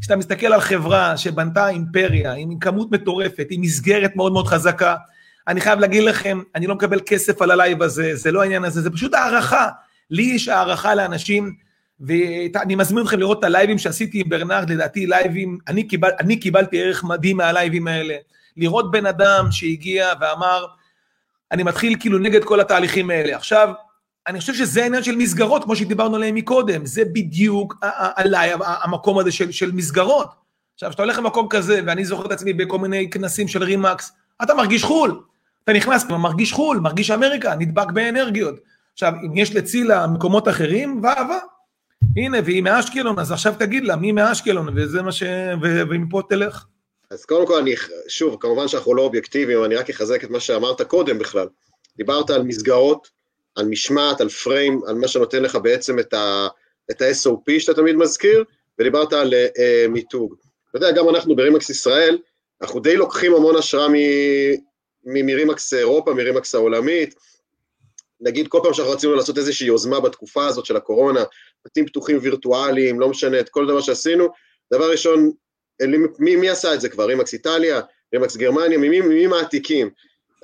כשאתה 0.00 0.16
מסתכל 0.16 0.46
על 0.46 0.60
חברה 0.60 1.16
שבנתה 1.16 1.68
אימפריה 1.68 2.32
עם 2.32 2.58
כמות 2.58 2.92
מטורפת, 2.92 3.46
עם 3.50 3.60
מסגרת 3.60 4.16
מאוד 4.16 4.32
מאוד 4.32 4.46
חזקה, 4.46 4.96
אני 5.48 5.60
חייב 5.60 5.78
להגיד 5.78 6.02
לכם, 6.02 6.42
אני 6.54 6.66
לא 6.66 6.74
מקבל 6.74 7.00
כסף 7.06 7.42
על 7.42 7.50
הלייב 7.50 7.82
הזה, 7.82 8.16
זה 8.16 8.32
לא 8.32 8.42
העניין 8.42 8.64
הזה, 8.64 8.80
זה 8.80 8.90
פשוט 8.90 9.14
הערכה. 9.14 9.68
לי 10.10 10.22
יש 10.22 10.48
הערכה 10.48 10.94
לאנשים, 10.94 11.54
ואני 12.00 12.74
מזמין 12.74 13.04
אתכם 13.04 13.18
לראות 13.18 13.38
את 13.38 13.44
הלייבים 13.44 13.78
שעשיתי 13.78 14.20
עם 14.20 14.28
ברנרד, 14.28 14.70
לדעתי 14.70 15.06
לייבים, 15.06 15.58
אני, 15.68 15.88
קיבל, 15.88 16.10
אני 16.20 16.36
קיבלתי 16.36 16.82
ערך 16.82 17.04
מדהים 17.04 17.36
מהלייבים 17.36 17.88
האלה. 17.88 18.14
לראות 18.56 18.90
בן 18.90 19.06
אדם 19.06 19.46
שהגיע 19.50 20.12
ואמר, 20.20 20.66
אני 21.52 21.62
מתחיל 21.62 21.96
כאילו 22.00 22.18
נגד 22.18 22.44
כל 22.44 22.60
התהליכים 22.60 23.10
האלה. 23.10 23.36
עכשיו, 23.36 23.72
אני 24.26 24.40
חושב 24.40 24.54
שזה 24.54 24.82
העניין 24.82 25.02
של 25.02 25.16
מסגרות, 25.16 25.64
כמו 25.64 25.76
שדיברנו 25.76 26.16
עליהן 26.16 26.34
מקודם, 26.34 26.86
זה 26.86 27.04
בדיוק 27.04 27.74
עליי 28.16 28.52
המקום 28.60 29.18
הזה 29.18 29.32
של, 29.32 29.50
של 29.50 29.72
מסגרות. 29.72 30.28
עכשיו, 30.74 30.88
כשאתה 30.88 31.02
הולך 31.02 31.18
למקום 31.18 31.46
כזה, 31.50 31.80
ואני 31.86 32.04
זוכר 32.04 32.26
את 32.26 32.32
עצמי 32.32 32.52
בכל 32.52 32.78
מיני 32.78 33.10
כנסים 33.10 33.48
של 33.48 33.62
רימקס, 33.62 34.12
אתה 34.42 34.54
מרגיש 34.54 34.84
חו"ל. 34.84 35.20
אתה 35.64 35.72
נכנס, 35.72 36.04
מרגיש 36.04 36.52
חו"ל, 36.52 36.80
מרגיש 36.80 37.10
אמריקה, 37.10 37.54
נדבק 37.54 37.90
באנרגיות. 37.90 38.54
עכשיו, 38.92 39.12
אם 39.26 39.36
יש 39.36 39.54
לצילה 39.54 40.06
מקומות 40.06 40.48
אחרים, 40.48 41.00
ואהבה. 41.02 41.38
הנה, 42.16 42.38
והיא 42.44 42.62
מאשקלון, 42.62 43.18
אז 43.18 43.32
עכשיו 43.32 43.54
תגיד 43.58 43.84
לה, 43.84 43.96
מי 43.96 44.12
מאשקלון, 44.12 44.68
וזה 44.76 45.02
מה 45.02 45.12
ש... 45.12 45.22
ומפה 45.62 46.22
תלך. 46.28 46.64
אז 47.10 47.24
קודם 47.24 47.46
כל, 47.46 47.58
אני, 47.58 47.74
שוב, 48.08 48.36
כמובן 48.40 48.68
שאנחנו 48.68 48.94
לא 48.94 49.02
אובייקטיביים, 49.02 49.64
אני 49.64 49.74
רק 49.76 49.90
אחזק 49.90 50.24
את 50.24 50.30
מה 50.30 50.40
שאמרת 50.40 50.82
קודם 50.82 51.18
בכלל. 51.18 51.46
דיברת 51.96 52.30
על 52.30 52.42
מסגרות, 52.42 53.10
על 53.54 53.66
משמעת, 53.66 54.20
על 54.20 54.28
פריים, 54.28 54.80
על 54.86 54.94
מה 54.94 55.08
שנותן 55.08 55.42
לך 55.42 55.58
בעצם 55.62 55.98
את, 55.98 56.14
ה, 56.14 56.48
את 56.90 57.02
ה-SOP 57.02 57.58
שאתה 57.60 57.74
תמיד 57.74 57.96
מזכיר, 57.96 58.44
ודיברת 58.78 59.12
על 59.12 59.34
uh, 59.34 59.88
מיתוג. 59.88 60.34
אתה 60.70 60.78
יודע, 60.78 60.92
גם 60.92 61.08
אנחנו 61.08 61.36
ברימקס 61.36 61.70
ישראל, 61.70 62.18
אנחנו 62.62 62.80
די 62.80 62.96
לוקחים 62.96 63.34
המון 63.34 63.56
השראה 63.56 63.86
מרימקס 65.04 65.74
אירופה, 65.74 66.14
מרימקס 66.14 66.54
העולמית. 66.54 67.14
נגיד 68.20 68.48
כל 68.48 68.60
פעם 68.62 68.74
שאנחנו 68.74 68.92
רצינו 68.92 69.14
לעשות 69.14 69.38
איזושהי 69.38 69.66
יוזמה 69.66 70.00
בתקופה 70.00 70.46
הזאת 70.46 70.66
של 70.66 70.76
הקורונה, 70.76 71.24
בתים 71.64 71.86
פתוחים 71.86 72.18
וירטואליים, 72.22 73.00
לא 73.00 73.08
משנה, 73.08 73.40
את 73.40 73.48
כל 73.48 73.66
דבר 73.66 73.80
שעשינו, 73.80 74.28
דבר 74.72 74.90
ראשון, 74.90 75.30
מי, 76.18 76.36
מי 76.36 76.50
עשה 76.50 76.74
את 76.74 76.80
זה 76.80 76.88
כבר? 76.88 77.04
רימקס 77.04 77.32
איטליה, 77.32 77.80
רימקס 78.14 78.36
גרמניה, 78.36 78.78
ממי, 78.78 79.00
ממי 79.00 79.26
מעתיקים? 79.26 79.90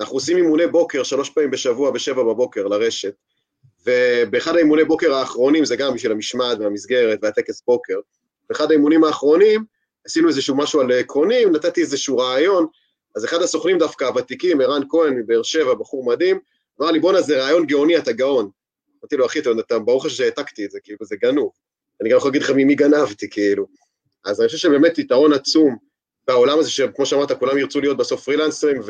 אנחנו 0.01 0.17
עושים 0.17 0.37
אימוני 0.37 0.67
בוקר 0.67 1.03
שלוש 1.03 1.31
פעמים 1.31 1.51
בשבוע 1.51 1.91
בשבע 1.91 2.23
בבוקר 2.23 2.67
לרשת, 2.67 3.15
ובאחד 3.87 4.57
האימוני 4.57 4.85
בוקר 4.85 5.15
האחרונים, 5.15 5.65
זה 5.65 5.77
גם 5.77 5.95
בשביל 5.95 6.13
המשמעת 6.13 6.59
והמסגרת 6.59 7.19
והטקס 7.23 7.63
בוקר, 7.67 7.99
באחד 8.49 8.71
האימונים 8.71 9.05
האחרונים 9.05 9.65
עשינו 10.07 10.29
איזשהו 10.29 10.57
משהו 10.57 10.81
על 10.81 10.93
עקרונים, 10.93 11.53
נתתי 11.53 11.81
איזשהו 11.81 12.19
רעיון, 12.19 12.67
אז 13.17 13.25
אחד 13.25 13.43
הסוכנים 13.43 13.79
דווקא 13.79 14.05
הוותיקים, 14.05 14.61
ערן 14.61 14.83
כהן 14.89 15.15
מבאר 15.15 15.43
שבע, 15.43 15.75
בחור 15.75 16.07
מדהים, 16.07 16.39
אמר 16.81 16.91
לי, 16.91 17.01
בואנה, 17.01 17.21
זה 17.21 17.43
רעיון 17.43 17.67
גאוני, 17.67 17.99
אתה 17.99 18.13
גאון. 18.13 18.51
אמרתי 19.01 19.17
לו, 19.17 19.27
אחי, 19.27 19.39
אתה, 19.39 19.79
ברוך 19.79 20.07
השם 20.07 20.17
שהעתקתי 20.17 20.65
את 20.65 20.71
זה, 20.71 20.79
כאילו, 20.83 20.99
זה 21.03 21.17
גנוב. 21.17 21.51
אני 22.01 22.11
גם 22.11 22.17
יכול 22.17 22.29
להגיד 22.29 22.43
לך 22.43 22.51
ממי 22.51 22.75
גנבתי, 22.75 23.31
כאילו. 23.31 23.67
אז 24.25 24.41
אני 24.41 24.47
חושב 24.47 24.59
שבאמת 24.59 24.99
יתרון 24.99 25.33
עצום 25.33 25.77
בעולם 26.27 26.59
הזה, 26.59 26.71
שכמו 26.71 27.07
שאמרת, 27.07 27.33
כולם 27.33 27.59
ירצו 27.59 27.81
להיות 27.81 27.97
בסוף 27.97 28.25
פרילנסרים 28.25 28.81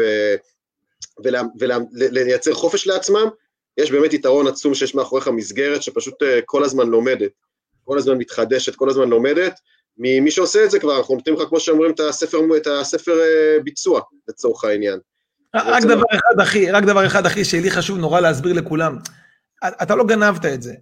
ולייצר 1.60 2.54
חופש 2.54 2.86
לעצמם, 2.86 3.28
יש 3.76 3.90
באמת 3.90 4.12
יתרון 4.12 4.46
עצום 4.46 4.74
שיש 4.74 4.94
מאחוריך 4.94 5.28
מסגרת 5.28 5.82
שפשוט 5.82 6.22
אה, 6.22 6.40
כל 6.44 6.64
הזמן 6.64 6.88
לומדת, 6.88 7.30
כל 7.84 7.98
הזמן 7.98 8.18
מתחדשת, 8.18 8.74
כל 8.74 8.90
הזמן 8.90 9.08
לומדת, 9.08 9.60
ממי 9.98 10.30
שעושה 10.30 10.64
את 10.64 10.70
זה 10.70 10.80
כבר, 10.80 10.98
אנחנו 10.98 11.14
נותנים 11.14 11.36
לך, 11.36 11.42
כמו 11.48 11.60
שאומרים, 11.60 11.90
את 11.90 12.00
הספר, 12.00 12.38
את 12.56 12.66
הספר 12.66 13.12
אה, 13.12 13.62
ביצוע, 13.64 14.00
לצורך 14.28 14.64
העניין. 14.64 14.98
רק 15.54 15.82
דבר 15.82 16.02
אחד, 16.14 16.40
אחי, 16.42 16.70
רק 16.70 16.84
דבר 16.84 17.06
אחד, 17.06 17.26
אחי, 17.26 17.44
שלי 17.44 17.70
חשוב 17.70 17.98
נורא 17.98 18.20
להסביר 18.20 18.52
לכולם. 18.52 18.98
אתה 19.64 19.94
לא 19.94 20.04
גנבת 20.04 20.44
את 20.44 20.62
זה. 20.62 20.74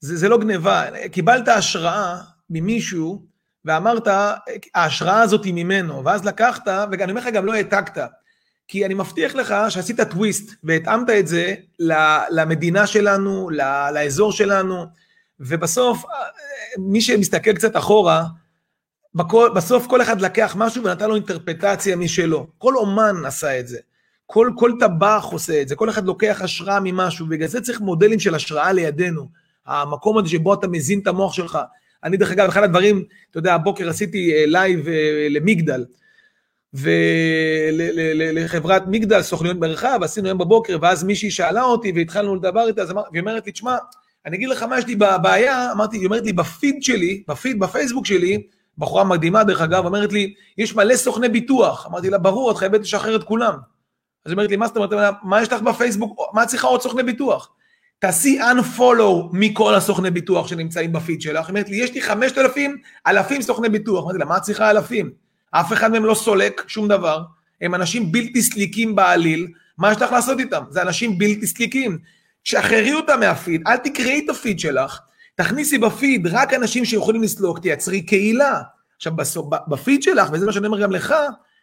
זה, 0.00 0.16
זה 0.16 0.28
לא 0.28 0.38
גניבה. 0.38 0.84
קיבלת 1.12 1.48
השראה 1.48 2.16
ממישהו, 2.50 3.26
ואמרת, 3.64 4.08
ההשראה 4.74 5.22
הזאת 5.22 5.44
היא 5.44 5.54
ממנו, 5.54 6.04
ואז 6.04 6.24
לקחת, 6.24 6.68
ואני 6.90 7.12
אומר 7.12 7.20
לך, 7.20 7.28
גם 7.34 7.46
לא 7.46 7.54
העתקת. 7.54 8.00
כי 8.72 8.86
אני 8.86 8.94
מבטיח 8.94 9.34
לך 9.34 9.54
שעשית 9.68 10.00
טוויסט, 10.00 10.54
והתאמת 10.64 11.10
את 11.10 11.26
זה 11.26 11.54
למדינה 12.30 12.86
שלנו, 12.86 13.50
לאזור 13.94 14.32
שלנו, 14.32 14.84
ובסוף, 15.40 16.04
מי 16.78 17.00
שמסתכל 17.00 17.52
קצת 17.52 17.76
אחורה, 17.76 18.24
בכל, 19.14 19.50
בסוף 19.54 19.86
כל 19.86 20.02
אחד 20.02 20.20
לקח 20.20 20.54
משהו 20.58 20.84
ונתן 20.84 21.08
לו 21.08 21.14
אינטרפרטציה 21.14 21.96
משלו. 21.96 22.46
כל 22.58 22.76
אומן 22.76 23.14
עשה 23.26 23.60
את 23.60 23.68
זה. 23.68 23.78
כל, 24.26 24.50
כל 24.56 24.72
טבח 24.80 25.28
עושה 25.32 25.62
את 25.62 25.68
זה, 25.68 25.76
כל 25.76 25.90
אחד 25.90 26.06
לוקח 26.06 26.40
השראה 26.42 26.80
ממשהו, 26.82 27.26
בגלל 27.26 27.48
זה 27.48 27.60
צריך 27.60 27.80
מודלים 27.80 28.20
של 28.20 28.34
השראה 28.34 28.72
לידינו. 28.72 29.28
המקום 29.66 30.18
הזה 30.18 30.28
שבו 30.28 30.54
אתה 30.54 30.68
מזין 30.68 30.98
את 30.98 31.06
המוח 31.06 31.32
שלך. 31.32 31.58
אני 32.04 32.16
דרך 32.16 32.30
אגב, 32.30 32.48
אחד 32.48 32.62
הדברים, 32.62 33.04
אתה 33.30 33.38
יודע, 33.38 33.54
הבוקר 33.54 33.88
עשיתי 33.88 34.32
לייב 34.46 34.88
אה, 34.88 34.92
אה, 34.92 35.26
למגדל, 35.30 35.84
ולחברת 36.74 38.82
מגדל, 38.86 39.22
סוכניות 39.22 39.56
מרחב, 39.56 40.00
עשינו 40.02 40.26
היום 40.26 40.38
בבוקר, 40.38 40.76
ואז 40.80 41.04
מישהי 41.04 41.30
שאלה 41.30 41.62
אותי 41.62 41.92
והתחלנו 41.94 42.34
לדבר 42.34 42.66
איתה, 42.66 42.82
והיא 43.12 43.20
אומרת 43.20 43.46
לי, 43.46 43.52
תשמע, 43.52 43.76
אני 44.26 44.36
אגיד 44.36 44.48
לך 44.48 44.62
מה 44.62 44.78
יש 44.78 44.86
לי 44.86 44.96
בבעיה, 44.96 45.72
אמרתי, 45.72 45.96
היא 45.96 46.06
אומרת 46.06 46.24
לי, 46.24 46.32
בפיד 46.32 46.82
שלי, 46.82 47.22
בפיד, 47.28 47.58
בפייסבוק 47.58 48.06
שלי, 48.06 48.42
בחורה 48.78 49.04
מדהימה 49.04 49.44
דרך 49.44 49.60
אגב, 49.60 49.86
אומרת 49.86 50.12
לי, 50.12 50.34
יש 50.58 50.76
מלא 50.76 50.96
סוכני 50.96 51.28
ביטוח. 51.28 51.86
אמרתי 51.86 52.10
לה, 52.10 52.18
ברור, 52.18 52.50
את 52.50 52.56
חייבת 52.56 52.80
לשחרר 52.80 53.16
את 53.16 53.22
כולם. 53.22 53.54
אז 54.26 54.30
היא 54.30 54.32
אומרת 54.32 54.50
לי, 54.50 54.56
מה 54.56 54.66
זאת 54.66 54.76
אומרת, 54.76 55.14
מה 55.22 55.42
יש 55.42 55.52
לך 55.52 55.62
בפייסבוק, 55.62 56.20
מה 56.32 56.42
את 56.42 56.48
צריכה 56.48 56.66
עוד 56.66 56.82
סוכני 56.82 57.02
ביטוח? 57.02 57.50
תעשי 57.98 58.40
unfollow 58.40 59.28
מכל 59.32 59.74
הסוכני 59.74 60.10
ביטוח 60.10 60.48
שנמצאים 60.48 60.92
בפיד 60.92 61.20
שלך. 61.20 61.46
היא 61.46 61.48
אומרת 61.48 61.68
לי, 61.68 61.76
יש 61.76 61.94
לי 61.94 62.02
5,000 62.02 62.76
אלפים 63.06 63.42
סוכני 63.42 63.68
ביטוח. 63.68 64.04
אמרתי 64.04 64.18
לה, 64.18 64.24
מה 64.24 64.36
את 64.36 64.42
צריכה 64.42 64.70
אלפים? 64.70 65.10
אף 65.52 65.72
אחד 65.72 65.92
מהם 65.92 66.04
לא 66.04 66.14
סולק 66.14 66.64
שום 66.68 66.88
דבר, 66.88 67.22
הם 67.60 67.74
אנשים 67.74 68.12
בלתי 68.12 68.42
סליקים 68.42 68.94
בעליל, 68.94 69.48
מה 69.78 69.92
יש 69.92 70.02
לך 70.02 70.12
לעשות 70.12 70.40
איתם? 70.40 70.62
זה 70.70 70.82
אנשים 70.82 71.18
בלתי 71.18 71.46
סליקים. 71.46 71.98
שחררי 72.44 72.94
אותם 72.94 73.20
מהפיד, 73.20 73.62
אל 73.66 73.76
תקראי 73.76 74.22
את 74.24 74.30
הפיד 74.30 74.60
שלך, 74.60 75.00
תכניסי 75.34 75.78
בפיד 75.78 76.26
רק 76.26 76.54
אנשים 76.54 76.84
שיכולים 76.84 77.22
לסלוק, 77.22 77.58
תייצרי 77.58 78.02
קהילה. 78.02 78.60
עכשיו, 78.96 79.12
בפיד 79.68 80.02
שלך, 80.02 80.28
וזה 80.32 80.46
מה 80.46 80.52
שאני 80.52 80.66
אומר 80.66 80.80
גם 80.80 80.92
לך, 80.92 81.14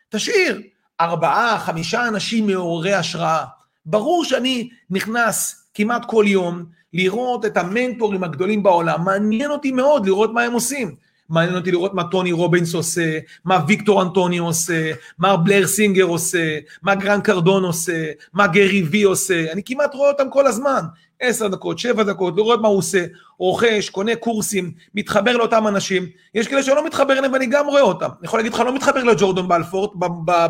תשאיר 0.09 0.61
ארבעה, 1.01 1.59
חמישה 1.59 2.07
אנשים 2.07 2.47
מעוררי 2.47 2.93
השראה. 2.93 3.45
ברור 3.85 4.25
שאני 4.25 4.69
נכנס 4.89 5.65
כמעט 5.73 6.05
כל 6.05 6.25
יום 6.27 6.65
לראות 6.93 7.45
את 7.45 7.57
המנטורים 7.57 8.23
הגדולים 8.23 8.63
בעולם, 8.63 9.05
מעניין 9.05 9.51
אותי 9.51 9.71
מאוד 9.71 10.05
לראות 10.05 10.33
מה 10.33 10.41
הם 10.41 10.53
עושים. 10.53 10.95
מעניין 11.29 11.55
אותי 11.55 11.71
לראות 11.71 11.93
מה 11.93 12.03
טוני 12.03 12.31
רובינס 12.31 12.73
עושה, 12.73 13.19
מה 13.45 13.63
ויקטור 13.67 14.01
אנטוניו 14.01 14.37
עושה, 14.37 14.91
מה 15.17 15.37
בלר 15.37 15.67
סינגר 15.67 16.03
עושה, 16.03 16.59
מה 16.81 16.95
גרנט 16.95 17.21
קרדון 17.21 17.63
עושה, 17.63 18.11
מה 18.33 18.47
גרי 18.47 18.83
וי 18.83 19.03
עושה, 19.03 19.51
אני 19.51 19.61
כמעט 19.65 19.95
רואה 19.95 20.09
אותם 20.09 20.29
כל 20.29 20.47
הזמן. 20.47 20.81
עשר 21.19 21.47
דקות, 21.47 21.79
שבע 21.79 22.03
דקות, 22.03 22.33
לראות 22.37 22.61
מה 22.61 22.67
הוא 22.67 22.77
עושה, 22.77 23.05
רוכש, 23.37 23.89
קונה 23.89 24.15
קורסים, 24.15 24.71
מתחבר 24.95 25.37
לאותם 25.37 25.67
אנשים. 25.67 26.05
יש 26.35 26.47
כאלה 26.47 26.63
שלא 26.63 26.85
מתחבר 26.85 27.17
אליהם 27.17 27.33
ואני 27.33 27.45
גם 27.45 27.67
רואה 27.67 27.81
אותם. 27.81 28.05
אני 28.05 28.25
יכול 28.25 28.39
להגיד 28.39 28.53
לך, 28.53 28.59
לא 28.59 28.75
מתחבר 28.75 29.03
לג'ורדון 29.03 29.47
בלפורט 29.47 29.91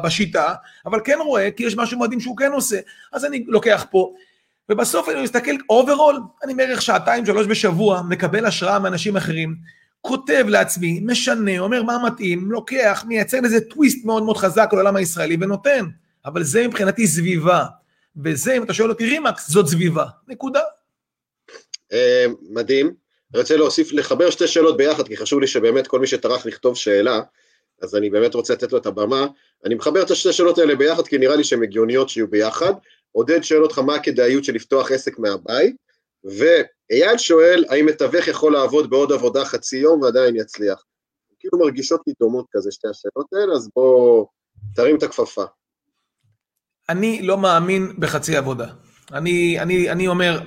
בשיטה, 0.04 0.54
אבל 0.86 1.00
כן 1.04 1.18
רואה, 1.26 1.52
כי 1.52 1.64
יש 1.64 1.78
משהו 1.78 2.00
מדהים 2.00 2.20
שהוא 2.20 2.38
כן 2.38 2.52
עושה. 2.52 2.80
אז 3.14 3.26
אני 3.26 3.46
לוקח 3.48 3.86
פה, 3.92 4.14
ובסוף 4.70 5.10
אני 5.10 5.22
מסתכל, 5.22 5.52
overall, 5.70 6.20
אני 6.44 6.54
בערך 6.54 6.82
שעתיים, 6.82 7.26
שלוש 7.26 7.48
בשבוע, 7.48 8.02
מקבל 8.10 8.46
השראה 8.46 8.80
מאנשים 8.80 9.18
אחרים, 9.18 9.56
כותב 10.02 10.46
לעצמי, 10.48 11.00
משנה, 11.06 11.60
אומר 11.60 11.84
מה 11.84 11.98
מתאים, 12.06 12.52
לוקח, 12.52 13.04
מייצר 13.08 13.38
איזה 13.44 13.62
טוויסט 13.62 14.06
מאוד 14.06 14.24
מאוד 14.24 14.38
חזק 14.38 14.70
לעולם 14.74 14.96
הישראלי 14.96 15.38
ונותן. 15.42 15.86
אבל 16.26 16.44
זה 16.44 16.68
מבחינתי 16.68 17.08
סביבה. 17.08 17.66
וזה, 18.24 18.58
אם 18.58 18.64
אתה 18.64 18.74
שואל 18.74 18.90
אותי 18.90 19.06
רימקס, 19.06 19.50
זאת 19.50 19.68
סביבה. 19.68 20.06
נקודה. 20.28 20.62
אה, 21.94 22.26
מדהים. 22.50 22.94
אני 23.34 23.42
רוצה 23.42 23.58
להוסיף, 23.58 23.94
לחבר 23.94 24.30
שתי 24.30 24.48
שאלות 24.48 24.78
ביחד, 24.78 25.08
כי 25.08 25.18
חשוב 25.18 25.40
לי 25.40 25.48
שבאמת 25.48 25.88
כל 25.88 26.00
מי 26.00 26.08
שטרח 26.08 26.46
לכתוב 26.46 26.76
שאלה, 26.76 27.22
אז 27.82 27.96
אני 27.96 28.10
באמת 28.10 28.34
רוצה 28.34 28.54
לתת 28.54 28.72
לו 28.72 28.78
את 28.78 28.86
הבמה. 28.86 29.28
אני 29.66 29.76
מחבר 29.76 30.02
את 30.02 30.12
השתי 30.12 30.34
שאלות 30.34 30.58
האלה 30.58 30.76
ביחד, 30.76 31.08
כי 31.08 31.18
נראה 31.18 31.36
לי 31.36 31.44
שהן 31.44 31.64
הגיוניות 31.64 32.10
שיהיו 32.10 32.28
ביחד. 32.28 32.74
עודד 33.12 33.44
שואל 33.44 33.64
אותך 33.64 33.80
מה 33.80 33.96
הכדאיות 33.96 34.44
של 34.44 34.54
לפתוח 34.54 34.92
עסק 34.92 35.20
מהבית, 35.20 35.76
ואייל 36.90 37.18
שואל, 37.18 37.66
האם 37.70 37.86
מתווך 37.86 38.28
יכול 38.28 38.54
לעבוד 38.54 38.90
בעוד 38.90 39.12
עבודה 39.12 39.46
חצי 39.46 39.78
יום 39.78 40.02
ועדיין 40.02 40.36
יצליח? 40.36 40.84
כאילו 41.40 41.60
מרגישות 41.60 42.02
לי 42.08 42.14
דומות 42.20 42.46
כזה, 42.52 42.72
שתי 42.72 42.88
השאלות 42.88 43.28
האלה, 43.34 43.54
אז 43.54 43.70
בוא, 43.76 44.26
תרים 44.76 44.98
את 44.98 45.04
הכפפה. 45.04 45.44
אני 46.90 47.22
לא 47.22 47.38
מאמין 47.38 47.94
בחצי 48.00 48.38
עבודה. 48.38 48.68
אני, 49.14 49.60
אני, 49.60 49.92
אני 49.92 50.08
אומר, 50.08 50.40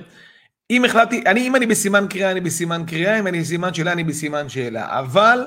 אם 0.69 0.85
החלטתי, 0.85 1.23
אני, 1.25 1.47
אם 1.47 1.55
אני 1.55 1.65
בסימן 1.65 2.05
קריאה, 2.09 2.31
אני 2.31 2.41
בסימן 2.41 2.83
קריאה, 2.87 3.19
אם 3.19 3.27
אני 3.27 3.39
בסימן 3.39 3.73
שאלה, 3.73 3.91
אני 3.91 4.03
בסימן 4.03 4.49
שאלה. 4.49 4.99
אבל 4.99 5.45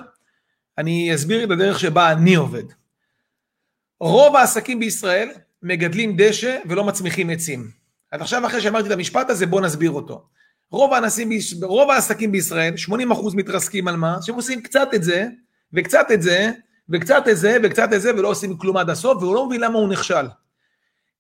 אני 0.79 1.15
אסביר 1.15 1.45
את 1.45 1.51
הדרך 1.51 1.79
שבה 1.79 2.13
אני 2.13 2.35
עובד. 2.35 2.65
רוב 4.01 4.37
העסקים 4.37 4.81
בישראל 4.81 5.31
מגדלים 5.63 6.17
דשא 6.17 6.59
ולא 6.69 6.85
מצמיחים 6.85 7.31
עצים. 7.31 7.71
אז 8.13 8.21
עכשיו 8.21 8.47
אחרי 8.47 8.61
שאמרתי 8.61 8.87
את 8.87 8.93
המשפט 8.93 9.31
הזה, 9.31 9.47
בואו 9.47 9.63
נסביר 9.63 9.91
אותו. 9.91 10.29
רוב, 10.71 10.93
האנסים, 10.93 11.31
רוב 11.63 11.91
העסקים 11.91 12.33
בישראל, 12.33 12.75
80% 12.89 12.93
מתרסקים 13.35 13.89
על 13.89 13.97
מה? 13.97 14.17
שהם 14.23 14.35
עושים 14.35 14.63
קצת 14.63 14.89
את 14.95 15.03
זה, 15.03 15.27
וקצת 15.73 16.07
את 16.13 16.23
זה, 16.23 16.51
וקצת 16.91 17.29
את 17.29 17.37
זה, 17.37 17.57
וקצת 17.63 17.93
את 17.93 18.03
זה, 18.03 18.15
ולא 18.15 18.29
עושים 18.29 18.57
כלום 18.57 18.77
עד 18.77 18.91
הסוף, 18.91 19.23
והוא 19.23 19.35
לא 19.35 19.47
מבין 19.47 19.61
למה 19.61 19.79
הוא 19.79 19.89
נכשל. 19.89 20.27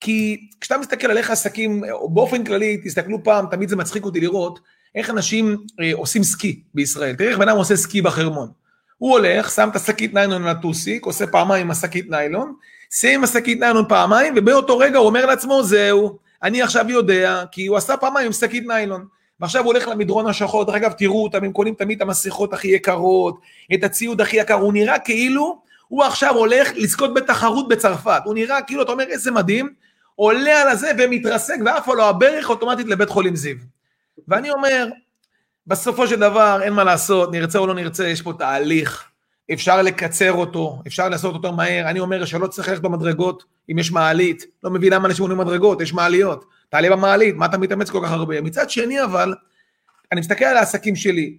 כי 0.01 0.49
כשאתה 0.61 0.79
מסתכל 0.79 1.11
על 1.11 1.19
איך 1.19 1.31
עסקים, 1.31 1.85
או 1.91 2.11
באופן 2.11 2.45
כללי, 2.45 2.81
תסתכלו 2.85 3.25
פעם, 3.25 3.47
תמיד 3.51 3.69
זה 3.69 3.77
מצחיק 3.77 4.05
אותי 4.05 4.21
לראות 4.21 4.61
איך 4.95 5.11
אנשים 5.11 5.57
אה, 5.81 5.91
עושים 5.95 6.23
סקי 6.23 6.63
בישראל. 6.75 7.17
תראה 7.17 7.31
איך 7.31 7.39
בן 7.39 7.49
אדם 7.49 7.57
עושה 7.57 7.77
סקי 7.77 8.03
בחרמון. 8.03 8.49
הוא 8.99 9.13
הולך, 9.13 9.51
שם 9.51 9.69
את 9.71 9.77
השקית 9.77 10.15
ניילון 10.15 10.43
על 10.43 10.49
הטוסיק, 10.49 11.07
עושה 11.07 11.27
פעמיים 11.27 11.67
עם 11.67 11.71
השקית 11.71 12.11
ניילון, 12.11 12.55
סיים 12.91 13.21
עם 13.21 13.25
השקית 13.25 13.61
ניילון 13.61 13.85
פעמיים, 13.89 14.35
ובאותו 14.37 14.79
רגע 14.79 14.99
הוא 14.99 15.07
אומר 15.07 15.27
לעצמו, 15.27 15.63
זהו, 15.63 16.19
אני 16.43 16.63
עכשיו 16.63 16.91
יודע, 16.91 17.45
כי 17.53 17.67
הוא 17.67 17.77
עשה 17.77 17.97
פעמיים 17.97 18.27
עם 18.27 18.33
שקית 18.33 18.67
ניילון. 18.67 19.07
ועכשיו 19.41 19.65
הוא 19.65 19.73
הולך 19.73 19.89
למדרון 19.89 20.27
השחור, 20.27 20.65
דרך 20.65 20.75
אגב, 20.75 20.93
תראו 20.93 21.25
אותם, 21.25 21.45
הם 21.45 21.53
קונים 21.53 21.75
תמיד 21.75 21.97
את 21.97 22.03
המסכות 22.03 22.53
הכי 22.53 22.69
יקרות, 22.69 23.41
את 23.75 23.85
הציוד 23.85 24.21
הכי 24.21 24.37
יקר, 24.37 24.55
הוא 24.55 24.73
נראה 24.73 24.99
כאילו 24.99 25.61
הוא 25.89 26.05
עכשיו 26.05 26.35
הולך 26.35 26.71
לזכות 26.77 27.15
בתחרות 27.15 27.69
בצרפת, 27.69 28.23
הוא 28.25 28.35
נראה 28.35 28.63
כאילו, 28.63 28.83
אתה 28.83 28.93
אומר, 28.93 29.05
איזה 29.05 29.31
מדהים, 29.31 29.73
עולה 30.15 30.63
על 30.63 30.69
הזה 30.69 30.91
ומתרסק 30.99 31.57
ועף 31.65 31.89
לו 31.89 32.05
הברך 32.05 32.51
אוטומטית 32.51 32.87
לבית 32.87 33.09
חולים 33.09 33.37
זיו. 33.37 33.57
ואני 34.29 34.51
אומר, 34.51 34.89
בסופו 35.67 36.07
של 36.07 36.21
דבר, 36.21 36.61
אין 36.63 36.73
מה 36.73 36.85
לעשות, 36.85 37.33
נרצה 37.33 37.59
או 37.59 37.67
לא 37.67 37.75
נרצה, 37.75 38.09
יש 38.09 38.23
פה 38.23 38.33
תהליך, 38.33 39.05
אפשר 39.53 39.83
לקצר 39.83 40.33
אותו, 40.33 40.83
אפשר 40.87 41.09
לעשות 41.09 41.35
אותו 41.35 41.53
מהר, 41.53 41.91
אני 41.91 42.01
אומר 42.01 42.25
שלא 42.25 42.47
צריך 42.47 42.69
ללכת 42.69 42.83
במדרגות, 42.83 43.45
אם 43.71 43.79
יש 43.79 43.93
מעלית, 43.93 44.47
לא 44.65 44.71
מבין 44.71 44.93
למה 44.93 45.09
אנשים 45.09 45.23
עולים 45.23 45.39
במדרגות, 45.39 45.81
יש 45.81 45.93
מעליות, 45.93 46.45
תעלה 46.69 46.91
במעלית, 46.91 47.37
מה 47.37 47.47
אתה 47.47 47.59
מתאמץ 47.59 47.91
כל 47.91 48.01
כך 48.05 48.11
הרבה? 48.11 48.41
מצד 48.41 48.71
שני 48.71 49.05
אבל, 49.05 49.35
אני 50.13 50.21
מסתכל 50.21 50.45
על 50.45 50.57
העסקים 50.57 50.97
שלי, 50.97 51.39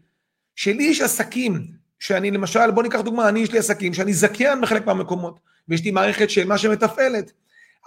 שלי 0.55 0.83
יש 0.83 1.01
עסקים, 1.01 1.67
שאני 1.99 2.31
למשל, 2.31 2.71
בוא 2.71 2.83
ניקח 2.83 3.01
דוגמה, 3.01 3.29
אני 3.29 3.39
יש 3.39 3.51
לי 3.51 3.59
עסקים 3.59 3.93
שאני 3.93 4.13
זכיין 4.13 4.61
בחלק 4.61 4.85
מהמקומות, 4.85 5.39
ויש 5.67 5.83
לי 5.83 5.91
מערכת 5.91 6.29
של 6.29 6.47
מה 6.47 6.57
שמתפעלת, 6.57 7.31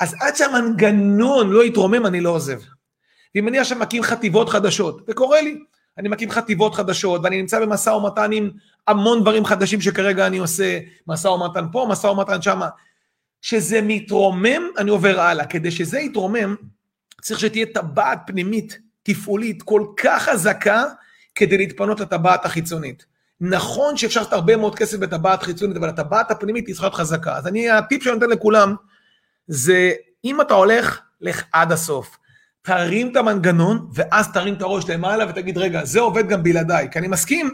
אז 0.00 0.14
עד 0.20 0.36
שהמנגנון 0.36 1.50
לא 1.50 1.64
יתרומם, 1.64 2.06
אני 2.06 2.20
לא 2.20 2.30
עוזב. 2.30 2.60
ואם 3.34 3.48
אני 3.48 3.58
עכשיו 3.58 3.78
מקים 3.78 4.02
חטיבות 4.02 4.48
חדשות, 4.48 5.02
וקורה 5.08 5.42
לי, 5.42 5.58
אני 5.98 6.08
מקים 6.08 6.30
חטיבות 6.30 6.74
חדשות, 6.74 7.20
ואני 7.24 7.40
נמצא 7.40 7.60
במשא 7.60 7.90
ומתן 7.90 8.32
עם 8.32 8.50
המון 8.88 9.20
דברים 9.20 9.44
חדשים 9.44 9.80
שכרגע 9.80 10.26
אני 10.26 10.38
עושה, 10.38 10.78
משא 11.06 11.28
ומתן 11.28 11.64
פה, 11.72 11.86
משא 11.88 12.06
ומתן 12.06 12.42
שמה. 12.42 12.68
כשזה 13.42 13.80
מתרומם, 13.82 14.62
אני 14.78 14.90
עובר 14.90 15.20
הלאה. 15.20 15.46
כדי 15.46 15.70
שזה 15.70 15.98
יתרומם, 15.98 16.56
צריך 17.22 17.40
שתהיה 17.40 17.66
טבעת 17.74 18.18
פנימית, 18.26 18.78
תפעולית, 19.02 19.62
כל 19.62 19.86
כך 19.96 20.22
חזקה, 20.22 20.84
כדי 21.34 21.58
להתפנות 21.58 22.00
לטבעת 22.00 22.44
החיצונית. 22.44 23.04
נכון 23.40 23.96
שאפשר 23.96 24.20
לעשות 24.20 24.32
הרבה 24.32 24.56
מאוד 24.56 24.74
כסף 24.74 24.98
בטבעת 24.98 25.42
חיצונית, 25.42 25.76
אבל 25.76 25.88
הטבעת 25.88 26.30
הפנימית 26.30 26.66
היא 26.66 26.74
צריכה 26.74 26.90
חזקה. 26.90 27.36
אז 27.36 27.46
אני, 27.46 27.70
הטיפ 27.70 28.02
שאני 28.02 28.14
נותן 28.14 28.30
לכולם, 28.30 28.74
זה 29.46 29.92
אם 30.24 30.40
אתה 30.40 30.54
הולך, 30.54 31.00
לך 31.20 31.44
עד 31.52 31.72
הסוף. 31.72 32.18
תרים 32.62 33.12
את 33.12 33.16
המנגנון, 33.16 33.88
ואז 33.94 34.32
תרים 34.32 34.54
את 34.54 34.62
הראש 34.62 34.90
למעלה 34.90 35.24
ותגיד, 35.28 35.58
רגע, 35.58 35.84
זה 35.84 36.00
עובד 36.00 36.28
גם 36.28 36.42
בלעדיי. 36.42 36.88
כי 36.90 36.98
אני 36.98 37.08
מסכים 37.08 37.50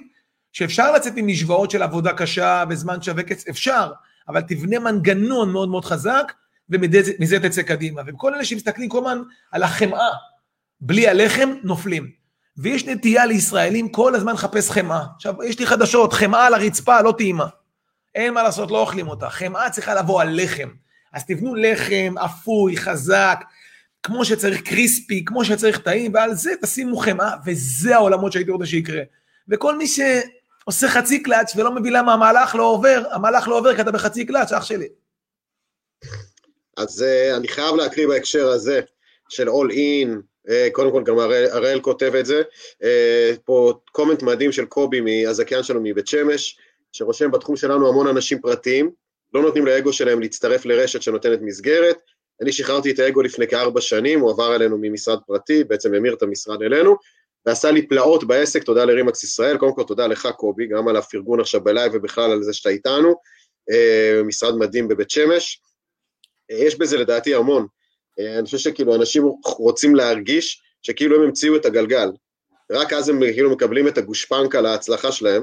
שאפשר 0.53 0.93
לצאת 0.93 1.12
עם 1.17 1.27
משוואות 1.27 1.71
של 1.71 1.83
עבודה 1.83 2.12
קשה 2.12 2.64
בזמן 2.64 3.03
שווה 3.03 3.23
כסף, 3.23 3.49
אפשר, 3.49 3.93
אבל 4.29 4.41
תבנה 4.41 4.79
מנגנון 4.79 5.53
מאוד 5.53 5.69
מאוד 5.69 5.85
חזק, 5.85 6.33
ומזה 6.71 7.39
תצא 7.43 7.62
קדימה. 7.62 8.03
וכל 8.07 8.35
אלה 8.35 8.45
שמסתכלים 8.45 8.89
כל 8.89 8.99
הזמן 8.99 9.23
על 9.53 9.62
החמאה, 9.62 10.11
בלי 10.81 11.09
הלחם, 11.09 11.51
נופלים. 11.62 12.11
ויש 12.57 12.87
נטייה 12.87 13.27
לישראלים 13.27 13.89
כל 13.89 14.14
הזמן 14.14 14.33
לחפש 14.33 14.71
חמאה. 14.71 15.05
עכשיו, 15.17 15.43
יש 15.43 15.59
לי 15.59 15.67
חדשות, 15.67 16.12
חמאה 16.12 16.47
על 16.47 16.55
הרצפה 16.55 17.01
לא 17.01 17.14
טעימה. 17.19 17.47
אין 18.14 18.35
מה 18.35 18.43
לעשות, 18.43 18.71
לא 18.71 18.81
אוכלים 18.81 19.09
אותה. 19.09 19.31
חמאה 19.31 19.71
צריכה 19.71 19.95
לבוא 19.95 20.23
על 20.23 20.43
לחם. 20.43 20.69
אז 21.12 21.25
תבנו 21.25 21.55
לחם 21.55 22.14
אפוי, 22.19 22.77
חזק, 22.77 23.45
כמו 24.03 24.25
שצריך 24.25 24.62
קריספי, 24.62 25.25
כמו 25.25 25.45
שצריך 25.45 25.79
טעים, 25.79 26.14
ועל 26.14 26.35
זה 26.35 26.51
תשימו 26.62 26.97
חמאה, 26.97 27.31
וזה 27.47 27.95
העולמות 27.95 28.33
שהייתי 28.33 28.51
רוצה 28.51 28.67
שיקרה. 28.67 29.03
וכל 29.49 29.79
מי 29.79 29.87
שעושה 29.87 30.89
חצי 30.89 31.23
קלאץ' 31.23 31.57
ולא 31.57 31.75
מבין 31.75 31.93
למה 31.93 32.12
המהלך 32.12 32.55
לא 32.55 32.62
עובר, 32.62 33.05
המהלך 33.12 33.49
לא 33.49 33.59
עובר 33.59 33.75
כי 33.75 33.81
אתה 33.81 33.93
בחצי 33.93 34.27
קלאץ', 34.27 34.53
אח 34.53 34.64
שלי. 34.64 34.89
אז 36.77 37.05
uh, 37.05 37.37
אני 37.37 37.49
חייב 37.49 37.74
להקריא 37.74 38.07
בהקשר 38.07 38.49
הזה 38.49 38.81
של 39.29 39.49
All 39.49 39.72
In, 39.72 40.09
uh, 40.49 40.53
קודם 40.72 40.93
כל 40.93 41.03
גם 41.03 41.18
הראל 41.53 41.81
כותב 41.81 42.14
את 42.14 42.27
זה, 42.27 42.43
uh, 42.83 42.87
פה 43.45 43.72
קומנט 43.93 44.22
מדהים 44.22 44.53
של 44.53 44.64
קובי, 44.64 45.01
מהזכיין 45.01 45.62
שלנו 45.62 45.81
מבית 45.85 46.07
שמש, 46.07 46.59
שרושם 46.93 47.31
בתחום 47.31 47.57
שלנו 47.57 47.89
המון 47.89 48.07
אנשים 48.07 48.41
פרטיים, 48.41 48.91
לא 49.35 49.43
נותנים 49.43 49.66
לאגו 49.66 49.93
שלהם 49.93 50.20
להצטרף 50.20 50.64
לרשת 50.64 51.03
שנותנת 51.03 51.39
מסגרת. 51.43 51.99
אני 52.43 52.53
שחררתי 52.53 52.91
את 52.91 52.99
האגו 52.99 53.22
לפני 53.22 53.49
כארבע 53.49 53.81
שנים, 53.81 54.20
הוא 54.20 54.31
עבר 54.31 54.57
אלינו 54.57 54.79
ממשרד 54.81 55.18
פרטי, 55.27 55.64
בעצם 55.64 55.95
המיר 55.95 56.14
את 56.14 56.22
המשרד 56.22 56.62
אלינו, 56.62 56.97
ועשה 57.47 57.70
לי 57.70 57.89
פלאות 57.89 58.24
בעסק, 58.24 58.62
תודה 58.62 58.85
לרימקס 58.85 59.24
ישראל, 59.24 59.59
קודם 59.59 59.74
כל 59.74 59.83
תודה 59.83 60.07
לך 60.07 60.29
קובי, 60.37 60.66
גם 60.66 60.89
על 60.89 60.97
הפרגון 60.97 61.41
עכשיו 61.41 61.61
בלייב 61.61 61.93
ובכלל 61.95 62.31
על 62.31 62.43
זה 62.43 62.53
שאתה 62.53 62.68
איתנו, 62.68 63.14
אה, 63.70 64.22
משרד 64.24 64.57
מדהים 64.57 64.89
בבית 64.89 65.11
שמש. 65.11 65.61
אה, 66.51 66.57
יש 66.57 66.79
בזה 66.79 66.97
לדעתי 66.97 67.35
המון. 67.35 67.67
אה, 68.19 68.39
אני 68.39 68.45
חושב 68.45 68.59
שכאילו 68.59 68.95
אנשים 68.95 69.25
רוצים 69.45 69.95
להרגיש 69.95 70.63
שכאילו 70.83 71.17
הם 71.17 71.23
המציאו 71.23 71.57
את 71.57 71.67
הגלגל. 71.67 72.09
רק 72.71 72.93
אז 72.93 73.09
הם 73.09 73.21
כאילו 73.33 73.51
מקבלים 73.51 73.89
את 73.89 73.99
הגושפנקה 73.99 74.61
להצלחה 74.61 75.13
שלהם, 75.13 75.43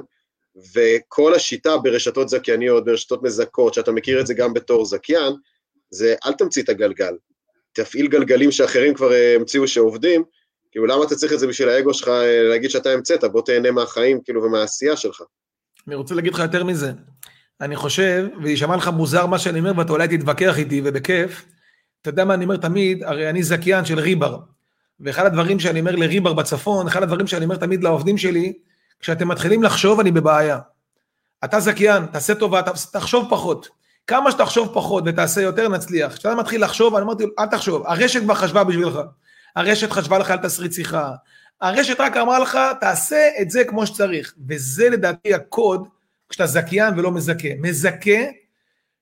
וכל 0.76 1.34
השיטה 1.34 1.78
ברשתות 1.78 2.30
זכייניות, 2.30 2.86
ברשתות 2.86 3.24
מזכות, 3.24 3.74
שאתה 3.74 3.92
מכיר 3.92 4.22
את 4.22 4.28
זה 4.28 4.34
גם 4.34 4.54
בתור 4.54 4.86
זכיין, 4.86 5.34
זה 5.90 6.16
אל 6.26 6.34
תמציא 6.34 6.64
את 6.64 6.70
הגלגל. 6.70 7.14
תפעיל 7.74 8.08
גלגלים 8.08 8.52
שאחרים 8.52 8.94
כבר 8.94 9.14
אה, 9.14 9.36
המציאו 9.36 9.68
שעובדים, 9.68 10.24
כאילו 10.72 10.86
למה 10.86 11.04
אתה 11.04 11.16
צריך 11.16 11.34
את 11.34 11.40
זה 11.40 11.48
בשביל 11.48 11.70
האגו 11.70 11.94
שלך 11.94 12.12
להגיד 12.50 12.70
שאתה 12.70 12.90
המצאת, 12.90 13.24
בוא 13.24 13.42
תהנה 13.42 13.72
מהחיים 13.72 14.22
כאילו 14.24 14.44
ומהעשייה 14.44 14.98
שלך. 14.98 15.22
אני 15.88 15.96
רוצה 15.96 16.16
להגיד 16.16 16.34
לך 16.34 16.40
יותר 16.40 16.64
מזה. 16.64 16.92
אני 17.64 17.76
חושב, 17.76 18.28
ויישמע 18.42 18.76
לך 18.76 18.88
מוזר 18.88 19.26
מה 19.26 19.40
שאני 19.40 19.60
אומר, 19.60 19.72
ואתה 19.78 19.92
אולי 19.92 20.18
תתווכח 20.18 20.58
איתי 20.58 20.82
ובכיף, 20.84 21.46
אתה 22.02 22.10
יודע 22.10 22.26
מה 22.26 22.34
אני 22.34 22.44
אומר 22.44 22.58
תמיד, 22.58 23.04
הרי 23.04 23.30
אני 23.30 23.44
זכיין 23.44 23.86
של 23.86 24.00
ריבר. 24.00 24.38
ואחד 25.00 25.26
הדברים 25.26 25.60
שאני 25.60 25.80
אומר 25.80 25.96
לריבר 25.96 26.34
בצפון, 26.34 26.88
אחד 26.88 27.04
הדברים 27.04 27.28
שאני 27.28 27.46
אומר 27.46 27.56
תמיד 27.56 27.84
לעובדים 27.84 28.18
שלי, 28.18 28.54
כשאתם 29.00 29.28
מתחילים 29.28 29.64
לחשוב, 29.64 30.00
אני 30.00 30.12
בבעיה. 30.12 30.60
אתה 31.44 31.60
זכיין, 31.60 32.06
תעשה 32.06 32.36
טובה, 32.36 32.62
תחשוב 32.92 33.28
פחות. 33.30 33.70
כמה 34.08 34.32
שתחשוב 34.32 34.72
פחות 34.74 35.04
ותעשה 35.08 35.42
יותר, 35.42 35.70
נצליח. 35.70 36.14
כשאתה 36.14 36.36
מתחיל 36.36 36.64
לחשוב, 36.64 36.96
אני 36.96 37.04
אמרתי, 37.04 37.24
אל 37.40 37.46
תחשוב, 37.46 37.84
הרשת 37.88 38.22
כבר 38.22 38.36
חשבה 38.36 38.64
בשבילך. 38.64 39.00
הרשת 39.56 39.92
חשבה 39.92 40.18
לך 40.18 40.32
על 40.32 40.38
תסריט 40.38 40.74
שיחה. 40.74 41.12
הרשת 41.62 42.00
רק 42.00 42.18
אמרה 42.18 42.40
לך, 42.40 42.58
תעשה 42.80 43.30
את 43.42 43.50
זה 43.50 43.64
כמו 43.64 43.88
שצריך. 43.88 44.34
וזה 44.50 44.90
לדעתי 44.90 45.34
הקוד 45.34 45.88
כשאתה 46.34 46.46
זכיין 46.46 47.00
ולא 47.00 47.12
מזכה. 47.12 47.48
מזכה, 47.60 48.20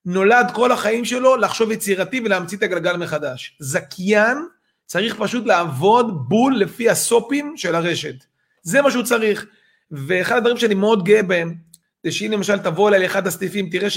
נולד 0.06 0.52
כל 0.54 0.72
החיים 0.72 1.06
שלו 1.06 1.38
לחשוב 1.38 1.72
יצירתי 1.72 2.22
ולהמציא 2.26 2.58
את 2.58 2.64
הגלגל 2.64 2.98
מחדש. 2.98 3.58
זכיין 3.60 4.38
צריך 4.86 5.16
פשוט 5.20 5.46
לעבוד 5.46 6.30
בול 6.30 6.56
לפי 6.56 6.90
הסופים 6.90 7.54
של 7.58 7.76
הרשת. 7.76 8.16
זה 8.64 8.82
מה 8.82 8.92
שהוא 8.92 9.04
צריך. 9.04 9.46
ואחד 9.92 10.38
הדברים 10.38 10.58
שאני 10.58 10.74
מאוד 10.74 11.04
גאה 11.06 11.24
בהם, 11.24 11.56
זה 12.04 12.12
שאם 12.12 12.32
למשל 12.32 12.58
תבוא 12.60 12.90
אליי 12.90 13.00
לאחד 13.00 13.28
הסניפים, 13.28 13.70
תראה 13.70 13.90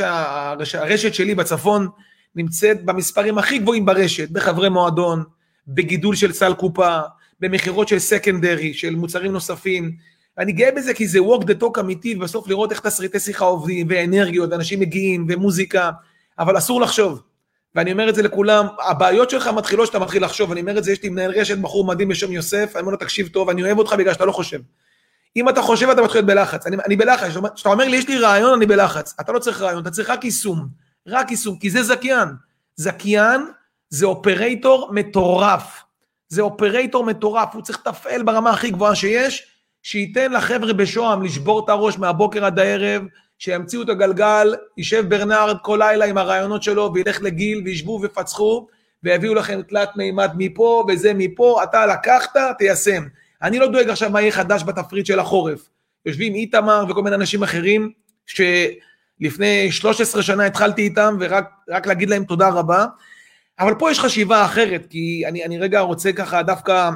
שהרשת 0.64 1.14
שלי 1.14 1.34
בצפון 1.34 1.88
נמצאת 2.34 2.84
במספרים 2.84 3.38
הכי 3.38 3.58
גבוהים 3.58 3.86
ברשת, 3.86 4.30
בחברי 4.30 4.68
מועדון, 4.68 5.24
בגידול 5.68 6.16
של 6.16 6.32
סל 6.32 6.54
קופה, 6.54 6.98
במכירות 7.40 7.88
של 7.88 7.98
סקנדרי, 7.98 8.74
של 8.74 8.94
מוצרים 8.94 9.32
נוספים. 9.32 9.96
אני 10.38 10.52
גאה 10.52 10.70
בזה 10.72 10.94
כי 10.94 11.08
זה 11.08 11.18
walk 11.18 11.42
the 11.42 11.62
talk 11.62 11.80
אמיתי, 11.80 12.14
ובסוף 12.14 12.48
לראות 12.48 12.72
איך 12.72 12.80
תסריטי 12.80 13.20
שיחה 13.20 13.44
עובדים, 13.44 13.86
ואנרגיות, 13.90 14.50
ואנשים 14.52 14.80
מגיעים, 14.80 15.26
ומוזיקה, 15.28 15.90
אבל 16.38 16.58
אסור 16.58 16.80
לחשוב. 16.80 17.22
ואני 17.74 17.92
אומר 17.92 18.08
את 18.08 18.14
זה 18.14 18.22
לכולם, 18.22 18.66
הבעיות 18.88 19.30
שלך 19.30 19.46
מתחילות 19.48 19.86
שאתה 19.86 19.98
מתחיל 19.98 20.24
לחשוב, 20.24 20.52
אני 20.52 20.60
אומר 20.60 20.78
את 20.78 20.84
זה, 20.84 20.92
יש 20.92 21.02
לי 21.02 21.08
מנהל 21.08 21.30
רשת, 21.30 21.58
בחור 21.58 21.86
מדהים 21.86 22.08
בשם 22.08 22.32
יוסף, 22.32 22.70
אני 22.74 22.80
אומר 22.80 22.92
לו, 22.92 22.98
תקשיב 22.98 23.28
טוב, 23.28 23.50
אני 23.50 23.62
אוהב 23.62 23.78
אותך 23.78 23.92
בגלל 23.92 24.12
שאתה 24.12 24.24
לא 24.24 24.32
חושב. 24.32 24.60
אם 25.36 25.48
אתה 25.48 25.62
חושב 25.62 25.88
אתה 25.88 26.02
מתחיל 26.02 26.18
להיות 26.18 26.26
בלחץ, 26.26 26.66
אני, 26.66 26.76
אני 26.86 26.96
בלחץ, 26.96 27.28
כשאתה 27.54 27.68
אומר 27.68 27.88
לי 27.88 27.96
יש 27.96 28.08
לי 28.08 28.18
רעיון 28.18 28.52
אני 28.52 28.66
בלחץ, 28.66 29.14
אתה 29.20 29.32
לא 29.32 29.38
צריך 29.38 29.60
רעיון, 29.60 29.82
אתה 29.82 29.90
צריך 29.90 30.10
רק 30.10 30.24
יישום, 30.24 30.68
רק 31.06 31.30
יישום, 31.30 31.58
כי 31.58 31.70
זה 31.70 31.82
זכיין, 31.82 32.28
זכיין 32.76 33.40
זה 33.90 34.06
אופרייטור 34.06 34.90
מטורף, 34.92 35.82
זה 36.28 36.42
אופרייטור 36.42 37.04
מטורף, 37.04 37.54
הוא 37.54 37.62
צריך 37.62 37.78
לתפעל 37.78 38.22
ברמה 38.22 38.50
הכי 38.50 38.70
גבוהה 38.70 38.94
שיש, 38.94 39.53
שייתן 39.84 40.32
לחבר'ה 40.32 40.72
בשוהם 40.72 41.22
לשבור 41.22 41.64
את 41.64 41.68
הראש 41.68 41.98
מהבוקר 41.98 42.44
עד 42.44 42.58
הערב, 42.58 43.02
שימציאו 43.38 43.82
את 43.82 43.88
הגלגל, 43.88 44.54
יישב 44.78 45.04
ברנרד 45.08 45.56
כל 45.62 45.78
לילה 45.82 46.04
עם 46.04 46.18
הרעיונות 46.18 46.62
שלו 46.62 46.90
וילך 46.94 47.22
לגיל 47.22 47.62
וישבו 47.64 48.00
ופצחו 48.02 48.66
ויביאו 49.02 49.34
לכם 49.34 49.60
תלת 49.68 49.88
מימד 49.96 50.30
מפה 50.36 50.84
וזה 50.88 51.12
מפה, 51.14 51.60
אתה 51.62 51.86
לקחת, 51.86 52.36
תיישם. 52.58 53.02
אני 53.42 53.58
לא 53.58 53.66
דואג 53.66 53.88
עכשיו 53.88 54.10
מה 54.10 54.20
יהיה 54.20 54.32
חדש 54.32 54.62
בתפריט 54.62 55.06
של 55.06 55.18
החורף. 55.18 55.68
יושבים 56.06 56.34
איתמר 56.34 56.84
וכל 56.88 57.02
מיני 57.02 57.16
אנשים 57.16 57.42
אחרים, 57.42 57.90
שלפני 58.26 59.72
13 59.72 60.22
שנה 60.22 60.46
התחלתי 60.46 60.82
איתם, 60.82 61.16
ורק 61.20 61.86
להגיד 61.86 62.10
להם 62.10 62.24
תודה 62.24 62.48
רבה. 62.48 62.86
אבל 63.58 63.74
פה 63.74 63.90
יש 63.90 64.00
חשיבה 64.00 64.44
אחרת, 64.44 64.86
כי 64.90 65.22
אני, 65.26 65.44
אני 65.44 65.58
רגע 65.58 65.80
רוצה 65.80 66.12
ככה 66.12 66.42
דווקא 66.42 66.90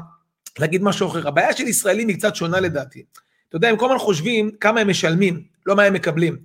להגיד 0.61 0.83
משהו 0.83 1.09
אחר. 1.09 1.29
הבעיה 1.29 1.53
של 1.57 1.69
ישראלים 1.69 2.09
היא 2.09 2.17
קצת 2.17 2.37
שונה 2.37 2.61
לדעתי. 2.61 3.03
אתה 3.49 3.57
יודע, 3.57 3.69
הם 3.69 3.77
כל 3.77 3.87
הזמן 3.87 3.99
חושבים 3.99 4.51
כמה 4.61 4.81
הם 4.81 4.89
משלמים, 4.89 5.43
לא 5.67 5.77
מה 5.77 5.83
הם 5.83 5.93
מקבלים. 5.93 6.37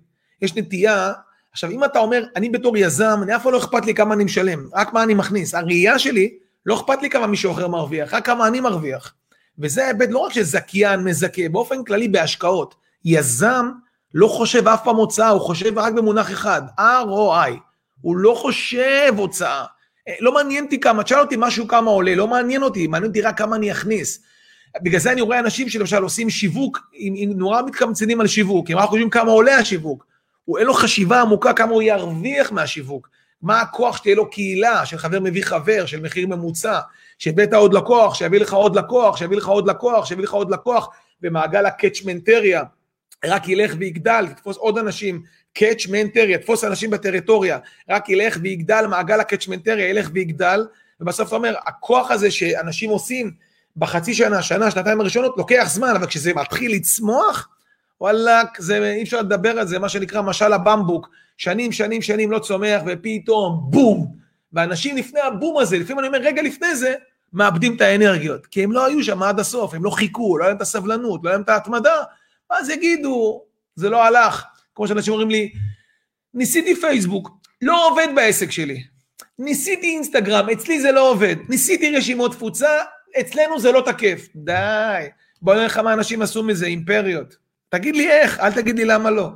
יש 0.42 0.56
נטייה, 0.56 1.14
עכשיו 1.52 1.72
אם 1.72 1.84
אתה 1.84 2.00
אומר, 2.00 2.24
אני 2.36 2.50
בתור 2.50 2.78
יזם, 2.78 3.20
אני 3.24 3.36
אף 3.36 3.44
פעם 3.44 3.52
לא 3.54 3.58
אכפת 3.58 3.86
לי 3.86 3.94
כמה 3.94 4.14
אני 4.14 4.24
משלם, 4.24 4.68
רק 4.74 4.94
מה 4.94 5.04
אני 5.04 5.14
מכניס. 5.14 5.54
הראייה 5.54 6.00
שלי, 6.00 6.38
לא 6.66 6.76
אכפת 6.76 7.02
לי 7.02 7.10
כמה 7.10 7.28
מישהו 7.28 7.52
אחר 7.52 7.68
מרוויח, 7.68 8.14
רק 8.14 8.26
כמה 8.26 8.48
אני 8.48 8.60
מרוויח. 8.60 9.14
וזה 9.60 9.84
ההיבט 9.84 10.10
לא 10.12 10.20
רק 10.20 10.34
שזכיין 10.34 11.04
מזכה, 11.04 11.50
באופן 11.52 11.84
כללי 11.84 12.08
בהשקעות. 12.08 12.76
יזם 13.06 13.72
לא 14.14 14.28
חושב 14.28 14.68
אף 14.68 14.84
פעם 14.84 14.96
הוצאה, 14.96 15.30
הוא 15.30 15.42
חושב 15.42 15.80
רק 15.80 15.94
במונח 15.94 16.32
אחד, 16.32 16.62
ROI. 16.80 17.52
הוא 18.02 18.18
לא 18.18 18.36
חושב 18.38 19.14
הוצאה. 19.18 19.66
אה, 20.08 20.14
לא 20.20 20.34
מעניין 20.34 20.64
אותי 20.64 20.80
כמה, 20.80 21.04
תשאל 21.04 21.20
אותי 21.20 21.36
משהו 21.38 21.68
כמה 21.68 21.92
עולה, 21.92 22.16
לא 22.16 22.28
מעניין 22.28 22.64
אותי, 22.64 22.88
מעניין 22.88 23.10
אותי 23.10 23.22
רק 23.22 23.38
כמה 23.38 23.56
אני 23.56 23.72
אכניס. 23.72 24.24
בגלל 24.82 25.00
זה 25.00 25.12
אני 25.12 25.22
רואה 25.22 25.40
אנשים 25.40 25.70
שלמשל 25.70 26.04
עושים 26.04 26.30
שיווק, 26.30 26.80
עם 26.94 27.32
נורא 27.38 27.62
מתקמצנים 27.62 28.22
על 28.22 28.28
שיווק, 28.28 28.70
הם 28.70 28.78
רק 28.78 28.90
חושבים 28.90 29.10
כמה 29.10 29.32
עולה 29.32 29.58
השיווק. 29.58 30.06
הוא 30.46 30.58
אין 30.58 30.68
לו 30.68 30.74
חשיבה 30.74 31.22
עמוקה 31.22 31.54
כמה 31.54 31.72
הוא 31.72 31.82
ירוויח 31.82 32.52
מהשיווק. 32.52 33.10
מה 33.42 33.62
הכוח 33.62 33.98
שתהיה 33.98 34.16
לו 34.16 34.30
קהילה, 34.30 34.86
של 34.86 34.98
חבר 34.98 35.20
מביא 35.20 35.44
חבר, 35.44 35.86
של 35.86 36.02
מחיר 36.02 36.28
ממוצע, 36.28 36.80
שהבאת 37.18 37.54
עוד 37.54 37.74
לקוח, 37.74 38.16
שיביא 38.16 38.40
לך 38.40 38.54
עוד 38.54 38.76
לקוח, 38.76 39.18
שיביא 39.18 39.38
לך 39.38 39.48
עוד 39.48 39.70
לקוח, 39.70 40.06
שיביא 40.06 40.24
לך 40.24 40.34
עוד 40.34 40.52
לקוח, 40.52 40.90
במעגל 41.22 41.66
הקאצ'מנטריה, 41.66 42.64
רק 43.26 43.50
ילך 43.50 43.76
ויגדל, 43.80 44.26
תתפוס 44.30 44.58
עוד 44.58 44.78
אנשים, 44.78 45.24
קאצ'מנטריה, 45.54 46.38
תתפוס 46.38 46.64
אנשים 46.64 46.90
בטריטוריה, 46.90 47.58
רק 47.90 48.10
ילך 48.10 48.38
ויגדל, 48.42 48.86
מעגל 48.90 49.20
הקאצ'מנטריה 49.20 49.90
ילך 49.90 50.10
ויגדל, 50.14 50.66
ובסוף 51.02 51.28
אתה 51.28 51.36
אומר, 51.36 51.56
הכוח 51.66 52.12
הזה 52.12 52.32
שאנשים 52.32 52.90
עושים 52.90 53.32
בחצי 53.78 54.14
שנה, 54.14 54.42
שנה, 54.42 54.72
שנתיים 54.72 55.02
הראשונות, 55.02 55.36
לוקח 55.38 55.64
זמן, 55.68 55.94
אבל 55.96 56.08
כשזה 56.08 56.34
מתחיל 56.34 56.72
לצמוח, 56.72 57.50
וואלאק, 58.02 58.58
אי 58.72 59.04
אפשר 59.04 59.20
לדבר 59.20 59.60
על 59.60 59.68
זה, 59.68 59.80
מה 59.80 59.90
שנקרא 59.90 60.22
משל 60.22 60.54
הבמבוק, 60.54 61.10
שנים, 61.38 61.72
שנים, 61.72 62.02
שנים 62.02 62.32
לא 62.32 62.40
צומח, 62.40 62.82
ופתאום 62.86 63.62
בום. 63.70 64.16
ואנשים 64.54 64.98
לפני 64.98 65.20
הבום 65.20 65.58
הזה, 65.58 65.78
לפעמים 65.78 66.00
אני 66.00 66.08
אומר, 66.08 66.20
רגע 66.20 66.42
לפני 66.42 66.76
זה, 66.76 66.94
מאבדים 67.34 67.76
את 67.76 67.82
האנרגיות, 67.82 68.46
כי 68.48 68.64
הם 68.64 68.72
לא 68.72 68.86
היו 68.86 69.04
שם 69.04 69.24
עד 69.24 69.40
הסוף, 69.40 69.74
הם 69.74 69.84
לא 69.84 69.90
חיכו, 69.90 70.38
לא 70.38 70.44
היה 70.44 70.50
להם 70.50 70.58
את 70.58 70.62
הסבלנות, 70.62 71.22
לא 71.24 71.30
היה 71.30 71.38
להם 71.38 71.44
את 71.44 71.50
ההתמדה, 71.50 72.04
אז 72.60 72.70
יגידו, 72.70 73.44
זה 73.76 73.90
לא 73.90 74.04
הלך. 74.04 74.44
כמו 74.76 74.88
שאנשים 74.88 75.14
אומרים 75.14 75.30
לי, 75.30 75.54
ניסיתי 76.34 76.76
פייסבוק, 76.76 77.30
לא 77.62 77.88
עובד 77.88 78.08
בעסק 78.16 78.52
שלי. 78.52 78.84
ניסיתי 79.40 79.88
אינסטגרם, 79.88 80.50
אצלי 80.50 80.82
זה 80.82 80.92
לא 80.92 81.10
עובד. 81.10 81.36
ניסיתי 81.50 81.98
רשימות 81.98 82.32
תפוצה, 82.32 82.84
אצלנו 83.20 83.60
זה 83.60 83.72
לא 83.72 83.82
תקף. 83.86 84.28
די. 84.36 85.08
בוא 85.42 85.54
נראה 85.54 85.66
לך 85.66 85.78
מה 85.78 85.94
אנשים 85.94 86.22
עשו 86.22 86.44
מזה, 86.44 86.66
אימפריות. 86.66 87.36
תגיד 87.70 87.96
לי 87.96 88.12
איך, 88.12 88.40
אל 88.40 88.52
תגיד 88.52 88.76
לי 88.78 88.86
למה 88.86 89.12
לא. 89.12 89.30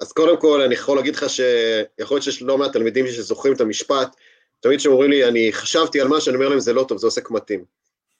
אז 0.00 0.12
קודם 0.12 0.40
כל, 0.40 0.60
אני 0.60 0.74
יכול 0.74 0.96
להגיד 0.96 1.16
לך 1.16 1.30
שיכול 1.30 2.14
להיות 2.14 2.22
שיש 2.22 2.42
לא 2.42 2.58
מעט 2.58 2.72
תלמידים 2.72 3.06
שזוכרים 3.06 3.54
את 3.54 3.60
המשפט, 3.60 4.16
תמיד 4.60 4.78
כשהם 4.78 4.92
אומרים 4.92 5.10
לי, 5.10 5.28
אני 5.28 5.52
חשבתי 5.52 6.00
על 6.00 6.08
משהו, 6.08 6.30
אני 6.30 6.36
אומר 6.36 6.48
להם, 6.48 6.60
זה 6.60 6.72
לא 6.72 6.84
טוב, 6.88 6.98
זה 6.98 7.06
עושה 7.06 7.20
קמטים. 7.20 7.64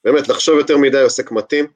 באמת, 0.04 0.28
לחשוב 0.28 0.58
יותר 0.58 0.76
מדי 0.76 1.04
קמטים, 1.26 1.64
אה, 1.64 1.70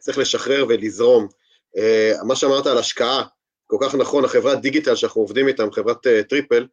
צריך 0.00 0.18
לשחרר 0.18 0.64
ולזרום. 0.68 1.28
אה, 1.76 2.12
מה 2.24 2.36
שאמרת 2.36 2.66
על 2.66 2.78
השקעה, 2.78 3.22
כל 3.66 3.76
כך 3.80 3.94
נכון, 3.94 4.24
החברת 4.24 4.60
דיגיטל 4.60 4.94
שאנחנו 4.94 5.20
עובדים 5.20 5.48
איתם, 5.48 5.72
חברת 5.72 6.06
אה, 6.06 6.22
טריפל, 6.22 6.66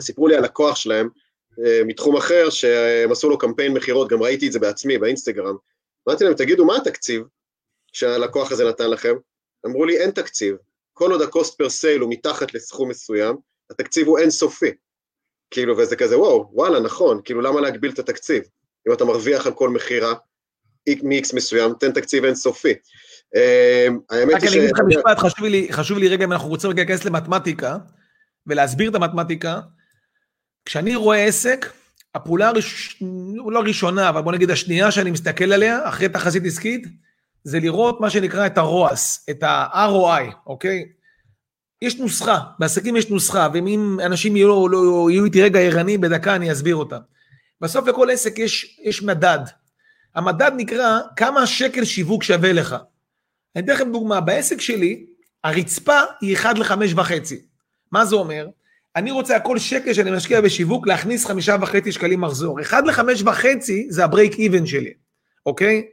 סיפרו 0.00 0.28
לי 0.28 0.36
על 0.36 0.44
לקוח 0.44 0.76
שלהם, 0.76 1.08
אה, 1.66 1.80
מתחום 1.86 2.16
אחר, 2.16 2.50
שהם 2.50 3.12
עשו 3.12 3.28
לו 3.28 3.38
קמפיין 3.38 3.72
מכירות, 3.72 4.08
גם 4.08 4.22
ראיתי 4.22 4.46
את 4.46 4.52
זה 4.52 4.58
בעצמי, 4.58 4.98
באינסטגרם. 4.98 5.56
אמרתי 6.08 6.24
להם, 6.24 6.34
תגידו, 6.34 6.64
מה 6.64 6.76
התקציב 6.76 7.22
שהלקוח 7.92 8.52
הזה 8.52 8.64
נתן 8.68 8.90
לכם? 8.90 9.14
אמרו 9.66 9.84
לי, 9.84 9.98
אין 9.98 10.10
תקציב. 10.10 10.56
כל 10.92 11.12
עוד 11.12 11.22
ה-cost 11.22 11.50
per 11.50 11.66
sale 11.66 12.00
הוא 12.00 12.10
מתחת 12.10 12.54
לסכום 12.54 12.88
מסוים, 12.88 13.36
התקציב 13.70 14.06
הוא 14.06 14.18
אינסופי. 14.18 14.70
כאילו, 15.50 15.78
וזה 15.78 15.96
כזה, 15.96 16.18
וואו, 16.18 16.50
וואלה, 16.52 16.80
נכון, 16.80 17.20
כאילו, 17.24 17.40
למה 17.40 17.60
להגביל 17.60 17.90
את 17.90 17.98
התקציב? 17.98 18.42
אם 18.88 18.92
אתה 18.92 19.04
מרוויח 19.04 19.46
על 19.46 19.52
כל 19.52 19.68
מכירה 19.68 20.14
מ-X 21.02 21.36
מסוים, 21.36 21.72
תן 21.80 21.92
תקציב 21.92 22.24
אינסופי. 22.24 22.74
אמ, 23.36 23.98
האמת 24.10 24.42
היא 24.42 24.50
ש... 24.50 24.52
רק 24.52 24.56
אני 24.56 24.58
אגיד 24.58 24.70
לך 24.70 24.80
משפט, 24.86 25.18
חשוב 25.70 25.98
לי, 25.98 26.08
רגע, 26.08 26.24
אם 26.24 26.32
אנחנו 26.32 26.48
רוצים 26.48 26.70
רגע 26.70 26.82
להיכנס 26.82 27.04
למתמטיקה, 27.04 27.76
ולהסביר 28.46 28.90
את 28.90 28.94
המתמטיקה, 28.94 29.60
כשאני 30.64 30.96
רואה 30.96 31.24
עסק, 31.24 31.72
הפעולה 32.14 32.48
הראש... 32.48 33.02
לא 33.46 33.58
הראשונה, 33.58 34.08
אבל 34.08 34.20
בוא 34.20 34.32
נגיד 34.32 34.50
השנייה 34.50 34.90
שאני 34.90 35.10
מסתכל 35.10 35.52
עליה, 35.52 35.88
אחרי 35.88 36.08
תחזית 36.08 36.44
עסקית, 36.46 36.86
זה 37.44 37.60
לראות 37.60 38.00
מה 38.00 38.10
שנקרא 38.10 38.46
את 38.46 38.58
ה-ROAS, 38.58 39.30
את 39.30 39.42
ה-ROI, 39.42 40.34
אוקיי? 40.46 40.84
יש 41.82 41.96
נוסחה, 41.96 42.38
בעסקים 42.58 42.96
יש 42.96 43.10
נוסחה, 43.10 43.48
ואם 43.52 43.98
אנשים 44.04 44.36
יהיו, 44.36 44.68
לא, 44.68 45.10
יהיו 45.10 45.24
איתי 45.24 45.42
רגע 45.42 45.60
ערני, 45.60 45.98
בדקה 45.98 46.36
אני 46.36 46.52
אסביר 46.52 46.76
אותה. 46.76 46.98
בסוף 47.60 47.88
לכל 47.88 48.10
עסק 48.10 48.38
יש, 48.38 48.80
יש 48.84 49.02
מדד. 49.02 49.38
המדד 50.18 50.52
נקרא 50.56 51.00
כמה 51.16 51.46
שקל 51.46 51.84
שיווק 51.84 52.22
שווה 52.22 52.52
לך. 52.52 52.76
אני 53.56 53.64
אתן 53.64 53.72
לכם 53.72 53.92
דוגמה, 53.92 54.20
בעסק 54.20 54.60
שלי, 54.60 55.06
הרצפה 55.44 56.00
היא 56.20 56.36
1 56.36 56.58
ל-5 56.58 56.74
וחצי. 56.96 57.40
מה 57.92 58.04
זה 58.04 58.16
אומר? 58.16 58.48
אני 58.96 59.10
רוצה 59.10 59.34
על 59.34 59.40
כל 59.40 59.58
שקל 59.58 59.92
שאני 59.94 60.10
משקיע 60.10 60.40
בשיווק 60.40 60.86
להכניס 60.86 61.26
חמישה 61.26 61.56
וחצי 61.60 61.92
שקלים 61.92 62.20
מחזור. 62.20 62.60
1 62.60 62.84
ל-5 62.86 63.00
וחצי 63.24 63.86
זה 63.90 64.04
הברייק 64.04 64.38
איבן 64.38 64.66
שלי, 64.66 64.92
אוקיי? 65.46 65.86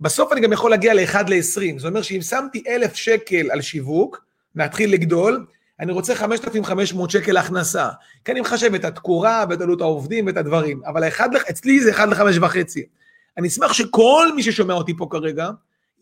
בסוף 0.00 0.32
אני 0.32 0.40
גם 0.40 0.52
יכול 0.52 0.70
להגיע 0.70 0.94
ל-1 0.94 1.16
ל-20. 1.28 1.78
זאת 1.78 1.88
אומרת 1.88 2.04
שאם 2.04 2.22
שמתי 2.22 2.62
1,000 2.68 2.94
שקל 2.94 3.50
על 3.50 3.60
שיווק, 3.60 4.24
להתחיל 4.56 4.92
לגדול, 4.92 5.46
אני 5.80 5.92
רוצה 5.92 6.14
5,500 6.14 7.10
שקל 7.10 7.36
הכנסה. 7.36 7.88
כי 8.24 8.32
אני 8.32 8.40
מחשב 8.40 8.74
את 8.74 8.84
התקורה 8.84 9.44
ואת 9.50 9.60
עלות 9.60 9.80
העובדים 9.80 10.26
ואת 10.26 10.36
הדברים. 10.36 10.80
אבל 10.86 11.02
האחד, 11.02 11.28
אצלי 11.50 11.80
זה 11.80 11.90
1 11.90 12.08
ל-5 12.08 12.22
וחצי. 12.40 12.86
אני 13.38 13.48
אשמח 13.48 13.72
שכל 13.72 14.26
מי 14.36 14.42
ששומע 14.42 14.74
אותי 14.74 14.96
פה 14.96 15.06
כרגע, 15.10 15.50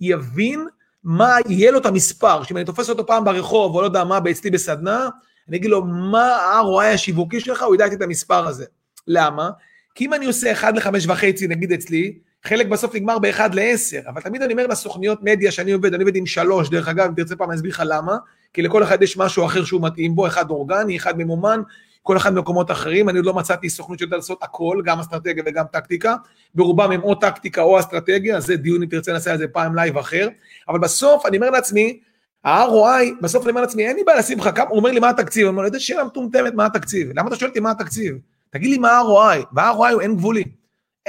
יבין 0.00 0.66
מה 1.04 1.36
יהיה 1.48 1.70
לו 1.70 1.78
את 1.78 1.86
המספר, 1.86 2.42
שאם 2.42 2.56
אני 2.56 2.64
תופס 2.64 2.90
אותו 2.90 3.06
פעם 3.06 3.24
ברחוב, 3.24 3.74
או 3.74 3.80
לא 3.80 3.86
יודע 3.86 4.04
מה, 4.04 4.18
אצלי 4.30 4.50
בסדנה, 4.50 5.08
אני 5.48 5.56
אגיד 5.56 5.70
לו, 5.70 5.84
מה 5.84 6.36
ה-ROI 6.36 6.94
השיווקי 6.94 7.40
שלך, 7.40 7.62
הוא 7.62 7.74
ידע 7.74 7.86
את 7.86 8.02
המספר 8.02 8.46
הזה. 8.46 8.64
למה? 9.06 9.50
כי 9.94 10.06
אם 10.06 10.14
אני 10.14 10.26
עושה 10.26 10.52
1 10.52 10.74
ל-5 10.74 10.88
וחצי, 11.08 11.46
נגיד 11.46 11.72
אצלי, 11.72 12.18
חלק 12.44 12.66
בסוף 12.66 12.94
נגמר 12.94 13.18
ב-1 13.18 13.40
ל-10, 13.52 14.08
אבל 14.08 14.20
תמיד 14.20 14.42
אני 14.42 14.52
אומר 14.52 14.66
לסוכניות 14.66 15.18
מדיה 15.22 15.52
שאני 15.52 15.72
עובד, 15.72 15.94
אני 15.94 16.02
עובד 16.02 16.16
עם 16.16 16.26
שלוש, 16.26 16.70
דרך 16.70 16.88
אגב, 16.88 17.06
אם 17.08 17.14
תרצה 17.14 17.36
פעם 17.36 17.50
אני 17.50 17.56
אסביר 17.56 17.70
לך 17.70 17.82
למה, 17.86 18.16
כי 18.52 18.62
לכל 18.62 18.82
אחד 18.82 19.02
יש 19.02 19.16
משהו 19.16 19.46
אחר 19.46 19.64
שהוא 19.64 19.82
מתאים 19.82 20.14
בו, 20.14 20.26
אחד 20.26 20.50
אורגני, 20.50 20.96
אחד 20.96 21.18
ממומן, 21.18 21.62
כל 22.02 22.16
אחד 22.16 22.34
במקומות 22.34 22.70
אחרים, 22.70 23.08
אני 23.08 23.18
עוד 23.18 23.26
לא 23.26 23.34
מצאתי 23.34 23.70
סוכנות 23.70 23.98
שיודעת 23.98 24.16
לעשות 24.16 24.42
הכל, 24.42 24.82
גם 24.84 25.00
אסטרטגיה 25.00 25.42
וגם 25.46 25.64
טקטיקה, 25.72 26.16
ברובם 26.54 26.90
הם 26.90 27.02
או 27.02 27.14
טקטיקה 27.14 27.62
או 27.62 27.80
אסטרטגיה, 27.80 28.40
זה 28.40 28.56
דיון 28.56 28.82
אם 28.82 28.88
תרצה 28.88 29.12
נעשה 29.12 29.32
על 29.32 29.38
זה 29.38 29.48
פעם 29.48 29.74
לייב 29.74 29.98
אחר, 29.98 30.28
אבל 30.68 30.78
בסוף 30.78 31.26
אני 31.26 31.36
אומר 31.36 31.50
לעצמי, 31.50 32.00
ה-ROI, 32.44 33.22
בסוף 33.22 33.42
אני 33.42 33.50
אומר 33.50 33.60
לעצמי, 33.60 33.86
אין 33.86 33.96
לי 33.96 34.04
בעיה 34.04 34.18
לשים 34.18 34.38
לך 34.38 34.50
כמה, 34.54 34.68
הוא 34.68 34.78
אומר 34.78 34.90
לי 34.90 35.00
מה 35.00 35.10
התקציב, 35.10 35.42
אני 35.42 35.48
אומר, 35.48 35.64
איזה 35.64 35.80
שאלה 35.80 36.04
מטומטמת 36.04 36.54
מה 36.54 36.66
התקציב, 36.66 37.08
למה 37.18 37.28
אתה 37.28 37.36
שואל 37.36 37.50
אותי 37.50 37.60
מה 37.60 37.70
התקציב? 37.70 38.18
תגיד 38.50 38.70
לי 38.70 38.78
מה 38.78 38.90
ה-ROI, 38.90 39.44
וה-ROI 39.52 39.92
הוא 39.92 40.00
אין 40.00 40.16
גבולי. 40.16 40.44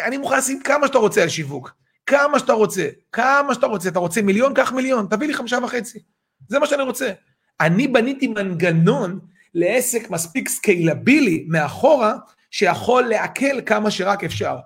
אני 0.06 0.18
מוכן 0.18 0.38
לשים 0.38 0.64
כמה 0.64 0.88
שאתה 0.88 0.98
רוצה 0.98 1.22
על 1.22 1.30
שיווק, 1.30 1.74
כמה 2.06 2.40
שאתה 2.40 2.54
רוצה, 2.54 2.88
כמה 3.12 3.54
שאתה 3.54 3.68
רוצה, 3.68 3.90
אתה 3.90 4.00
רוצה 4.00 4.22
מיליון, 4.22 4.54
קח 4.54 4.72
מיליון, 4.72 5.08
תביא 5.10 5.28
לי 5.28 5.34
חמישה 5.34 5.58
וחצי, 5.64 6.00
זה 6.48 6.60
מה 6.60 6.68
שאני 6.68 6.84
רוצה. 6.84 7.12
אני 7.60 7.88
בניתי 7.88 8.28
מנגנון 8.28 9.20
לעסק 9.54 10.10
מספיק 10.10 10.50
סקיילבילי 10.50 11.46
מאחורה, 11.48 12.16
שיכול 12.52 13.04
לעכל 13.04 13.62
כמה 13.66 13.92
שרק 13.92 14.24
אפשר. 14.24 14.58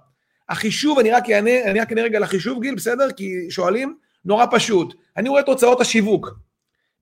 החישוב, 0.50 1.00
אני 1.00 1.12
רק 1.12 1.30
אענה, 1.30 1.64
אני 1.64 1.80
רק 1.80 1.90
אענה 1.90 2.02
רגע 2.02 2.20
לחישוב, 2.20 2.62
גיל, 2.62 2.76
בסדר? 2.76 3.12
כי 3.12 3.32
שואלים, 3.50 3.98
נורא 4.26 4.46
פשוט. 4.52 4.94
אני 5.18 5.30
רואה 5.30 5.42
את 5.42 5.48
הוצאות 5.48 5.82
השיווק, 5.82 6.30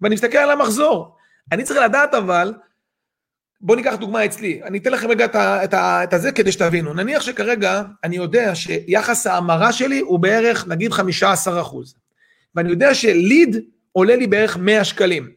ואני 0.01 0.15
מסתכל 0.15 0.37
על 0.37 0.51
המחזור. 0.51 1.15
אני 1.51 1.63
צריך 1.63 1.79
לדעת 1.79 2.13
אבל, 2.13 2.53
בואו 3.61 3.77
ניקח 3.77 3.95
דוגמה 3.95 4.25
אצלי, 4.25 4.63
אני 4.63 4.77
אתן 4.77 4.91
לכם 4.91 5.07
רגע 5.09 5.25
את, 5.25 5.35
את, 5.35 5.73
את 5.73 6.13
הזה 6.13 6.31
כדי 6.31 6.51
שתבינו. 6.51 6.93
נניח 6.93 7.21
שכרגע 7.21 7.83
אני 8.03 8.15
יודע 8.15 8.55
שיחס 8.55 9.27
ההמרה 9.27 9.73
שלי 9.73 9.99
הוא 9.99 10.19
בערך, 10.19 10.67
נגיד 10.67 10.91
15 10.91 11.61
אחוז, 11.61 11.95
ואני 12.55 12.69
יודע 12.69 12.93
ש 12.93 13.14
lead 13.14 13.55
עולה 13.91 14.15
לי 14.15 14.27
בערך 14.27 14.57
100 14.57 14.83
שקלים. 14.83 15.34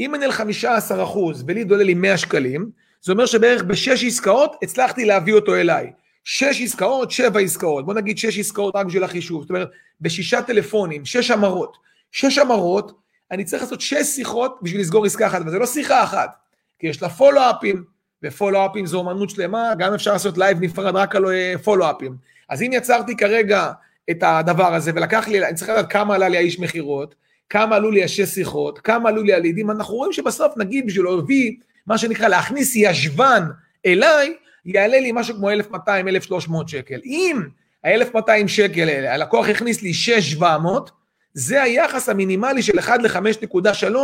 אם 0.00 0.14
אני 0.14 0.24
על 0.24 0.32
15 0.32 1.04
אחוז 1.04 1.44
ו 1.46 1.51
lead 1.51 1.70
עולה 1.70 1.84
לי 1.84 1.94
100 1.94 2.16
שקלים, 2.16 2.70
זה 3.02 3.12
אומר 3.12 3.26
שבערך 3.26 3.62
בשש 3.62 4.04
עסקאות 4.04 4.56
הצלחתי 4.62 5.04
להביא 5.04 5.34
אותו 5.34 5.56
אליי. 5.56 5.90
שש 6.24 6.62
עסקאות, 6.62 7.10
שבע 7.10 7.40
עסקאות, 7.40 7.86
בוא 7.86 7.94
נגיד 7.94 8.18
שש 8.18 8.38
עסקאות 8.38 8.76
רק 8.76 8.86
בשביל 8.86 9.04
החישוב, 9.04 9.42
זאת 9.42 9.50
אומרת 9.50 9.68
בשישה 10.00 10.42
טלפונים, 10.42 11.04
שש 11.04 11.30
המרות. 11.30 11.76
שש 12.12 12.38
המרות, 12.38 12.92
אני 13.30 13.44
צריך 13.44 13.62
לעשות 13.62 13.80
שש 13.80 14.02
שיחות 14.02 14.58
בשביל 14.62 14.80
לסגור 14.80 15.06
עסקה 15.06 15.26
אחת, 15.26 15.42
וזה 15.46 15.58
לא 15.58 15.66
שיחה 15.66 16.02
אחת, 16.02 16.30
כי 16.78 16.86
יש 16.86 17.02
לה 17.02 17.08
פולו-אפים, 17.08 17.84
ופולו-אפים 18.22 18.86
זו 18.86 18.98
אומנות 18.98 19.30
שלמה, 19.30 19.72
גם 19.78 19.94
אפשר 19.94 20.12
לעשות 20.12 20.38
לייב 20.38 20.60
נפרד 20.60 20.96
רק 20.96 21.16
על 21.16 21.24
פולו-אפים. 21.64 22.16
אז 22.48 22.62
אם 22.62 22.70
יצרתי 22.72 23.16
כרגע 23.16 23.72
את 24.10 24.22
הדבר 24.22 24.74
הזה, 24.74 24.92
ולקח 24.94 25.28
לי, 25.28 25.46
אני 25.46 25.54
צריך 25.54 25.70
לדעת 25.70 25.92
כמה 25.92 26.14
עלה 26.14 26.28
לי 26.28 26.36
האיש 26.36 26.60
מכירות, 26.60 27.14
כמה 27.50 27.76
עלו 27.76 27.90
לי 27.90 28.04
השש 28.04 28.28
שיחות, 28.28 28.78
כמה 28.78 29.08
עלו 29.08 29.22
לי 29.22 29.34
הלידים, 29.34 29.70
אנחנו 29.70 29.94
רואים 29.94 30.12
שבסוף, 30.12 30.56
נגיד, 30.56 30.86
בשביל 30.86 31.04
להביא, 31.04 31.52
מה 31.86 31.98
שנקרא, 31.98 32.28
להכניס 32.28 32.76
ישבן 32.76 33.44
אליי, 33.86 34.34
יעלה 34.64 35.00
לי 35.00 35.12
משהו 35.14 35.34
כמו 35.34 35.50
1,200-1,300 35.50 36.52
שקל. 36.66 37.00
אם 37.04 37.42
ה-1,200 37.84 38.48
שקל 38.48 38.88
האלה, 38.88 39.14
הלקוח 39.14 39.48
הכניס 39.48 39.82
לי 39.82 39.94
6,700, 39.94 40.90
זה 41.34 41.62
היחס 41.62 42.08
המינימלי 42.08 42.62
של 42.62 42.78
1 42.78 43.02
ל-5.3 43.02 43.96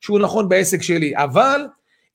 שהוא 0.00 0.18
נכון 0.18 0.48
בעסק 0.48 0.82
שלי. 0.82 1.12
אבל 1.16 1.66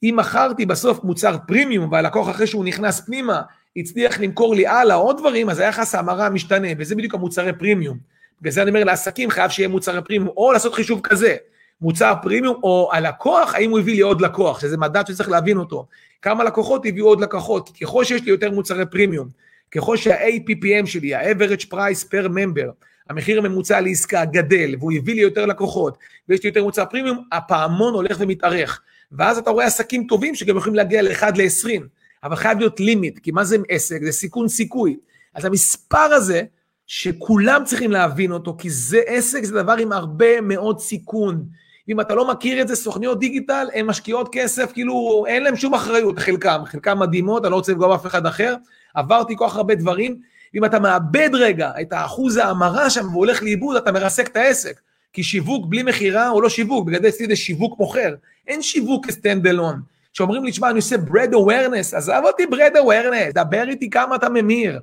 אם 0.03 0.15
מכרתי 0.17 0.65
בסוף 0.65 1.03
מוצר 1.03 1.37
פרימיום 1.47 1.91
והלקוח 1.91 2.29
אחרי 2.29 2.47
שהוא 2.47 2.65
נכנס 2.65 3.05
פנימה 3.05 3.41
הצליח 3.77 4.19
למכור 4.19 4.55
לי 4.55 4.67
הלאה 4.67 4.95
עוד 4.95 5.17
דברים, 5.17 5.49
אז 5.49 5.59
היחס 5.59 5.95
ההמרה 5.95 6.29
משתנה, 6.29 6.67
וזה 6.77 6.95
בדיוק 6.95 7.13
המוצרי 7.13 7.53
פרימיום. 7.53 8.14
בגלל 8.41 8.51
זה 8.51 8.61
אני 8.61 8.69
אומר 8.69 8.83
לעסקים 8.83 9.29
חייב 9.29 9.51
שיהיה 9.51 9.67
מוצרי 9.67 10.01
פרימיום, 10.01 10.29
או 10.37 10.51
לעשות 10.51 10.73
חישוב 10.73 10.99
כזה, 11.03 11.35
מוצר 11.81 12.13
פרימיום, 12.21 12.59
או 12.63 12.89
הלקוח, 12.93 13.55
האם 13.55 13.71
הוא 13.71 13.79
הביא 13.79 13.93
לי 13.93 14.01
עוד 14.01 14.21
לקוח, 14.21 14.59
שזה 14.59 14.77
מדד 14.77 15.03
שצריך 15.07 15.29
להבין 15.29 15.57
אותו. 15.57 15.87
כמה 16.21 16.43
לקוחות 16.43 16.85
הביאו 16.85 17.07
עוד 17.07 17.21
לקוחות, 17.21 17.69
ככל 17.81 18.03
שיש 18.03 18.21
לי 18.21 18.29
יותר 18.29 18.51
מוצרי 18.51 18.85
פרימיום, 18.85 19.29
ככל 19.71 19.97
שה-APPM 19.97 20.85
שלי, 20.85 21.15
ה-average 21.15 21.65
price 21.73 22.03
per 22.09 22.27
member, 22.27 22.85
המחיר 23.09 23.37
הממוצע 23.39 23.81
לעסקה 23.81 24.25
גדל, 24.25 24.75
והוא 24.79 24.91
הביא 24.93 25.15
לי 25.15 25.21
יותר 25.21 25.45
לקוחות, 25.45 25.97
ויש 26.29 26.43
לי 26.43 26.49
יותר 26.49 26.63
מוצר 26.63 26.85
פרימיום, 26.85 27.23
הפעמון 27.31 27.93
הולך 27.93 28.17
ומתארך. 28.19 28.81
ואז 29.11 29.37
אתה 29.37 29.49
רואה 29.49 29.65
עסקים 29.65 30.07
טובים 30.07 30.35
שגם 30.35 30.57
יכולים 30.57 30.75
להגיע 30.75 31.01
ל-1 31.01 31.23
ל-20, 31.35 31.81
אבל 32.23 32.35
חייב 32.35 32.59
להיות 32.59 32.79
לימיט, 32.79 33.19
כי 33.19 33.31
מה 33.31 33.43
זה 33.43 33.57
עסק? 33.69 34.03
זה 34.03 34.11
סיכון 34.11 34.47
סיכוי. 34.47 34.97
אז 35.33 35.45
המספר 35.45 35.97
הזה, 35.97 36.43
שכולם 36.87 37.61
צריכים 37.65 37.91
להבין 37.91 38.31
אותו, 38.31 38.55
כי 38.57 38.69
זה 38.69 39.01
עסק, 39.05 39.43
זה 39.43 39.63
דבר 39.63 39.73
עם 39.73 39.91
הרבה 39.91 40.41
מאוד 40.41 40.79
סיכון. 40.79 41.45
אם 41.89 42.01
אתה 42.01 42.15
לא 42.15 42.31
מכיר 42.31 42.61
את 42.61 42.67
זה, 42.67 42.75
סוכניות 42.75 43.19
דיגיטל, 43.19 43.67
הן 43.73 43.85
משקיעות 43.85 44.29
כסף, 44.31 44.71
כאילו, 44.73 45.25
אין 45.27 45.43
להן 45.43 45.55
שום 45.55 45.73
אחריות, 45.73 46.19
חלקם, 46.19 46.61
חלקם 46.65 46.99
מדהימות, 46.99 47.45
אני 47.45 47.51
לא 47.51 47.55
רוצה 47.55 47.71
לפגוע 47.71 47.87
באף 47.87 48.05
אחד 48.05 48.25
אחר, 48.25 48.55
עברתי 48.95 49.35
כל 49.37 49.45
כך 49.49 49.55
הרבה 49.55 49.75
דברים, 49.75 50.19
אם 50.55 50.65
אתה 50.65 50.79
מאבד 50.79 51.29
רגע 51.33 51.71
את 51.81 51.93
האחוז 51.93 52.37
ההמרה 52.37 52.89
שם 52.89 53.07
והולך 53.11 53.43
לאיבוד, 53.43 53.75
אתה 53.75 53.91
מרסק 53.91 54.27
את 54.27 54.35
העסק. 54.35 54.79
כי 55.13 55.23
שיווק 55.23 55.65
בלי 55.69 55.83
מכירה 55.83 56.27
הוא 56.27 56.43
לא 56.43 56.49
שיווק, 56.49 56.87
בגלל 56.87 57.01
זה 57.01 57.07
אצלי 57.07 57.27
זה 57.27 57.35
שיווק 57.35 57.79
מוכר. 57.79 58.15
אין 58.47 58.61
שיווק 58.61 59.05
כ 59.05 59.17
stand 59.17 59.47
alone. 59.47 59.81
כשאומרים 60.13 60.43
לי, 60.43 60.51
תשמע, 60.51 60.69
אני 60.69 60.77
עושה 60.77 60.97
brand 60.97 61.33
awareness, 61.33 61.93
עזב 61.93 62.21
אותי 62.23 62.45
brand 62.45 62.71
awareness, 62.77 63.33
דבר 63.33 63.63
איתי 63.69 63.89
כמה 63.89 64.15
אתה 64.15 64.29
ממיר. 64.29 64.79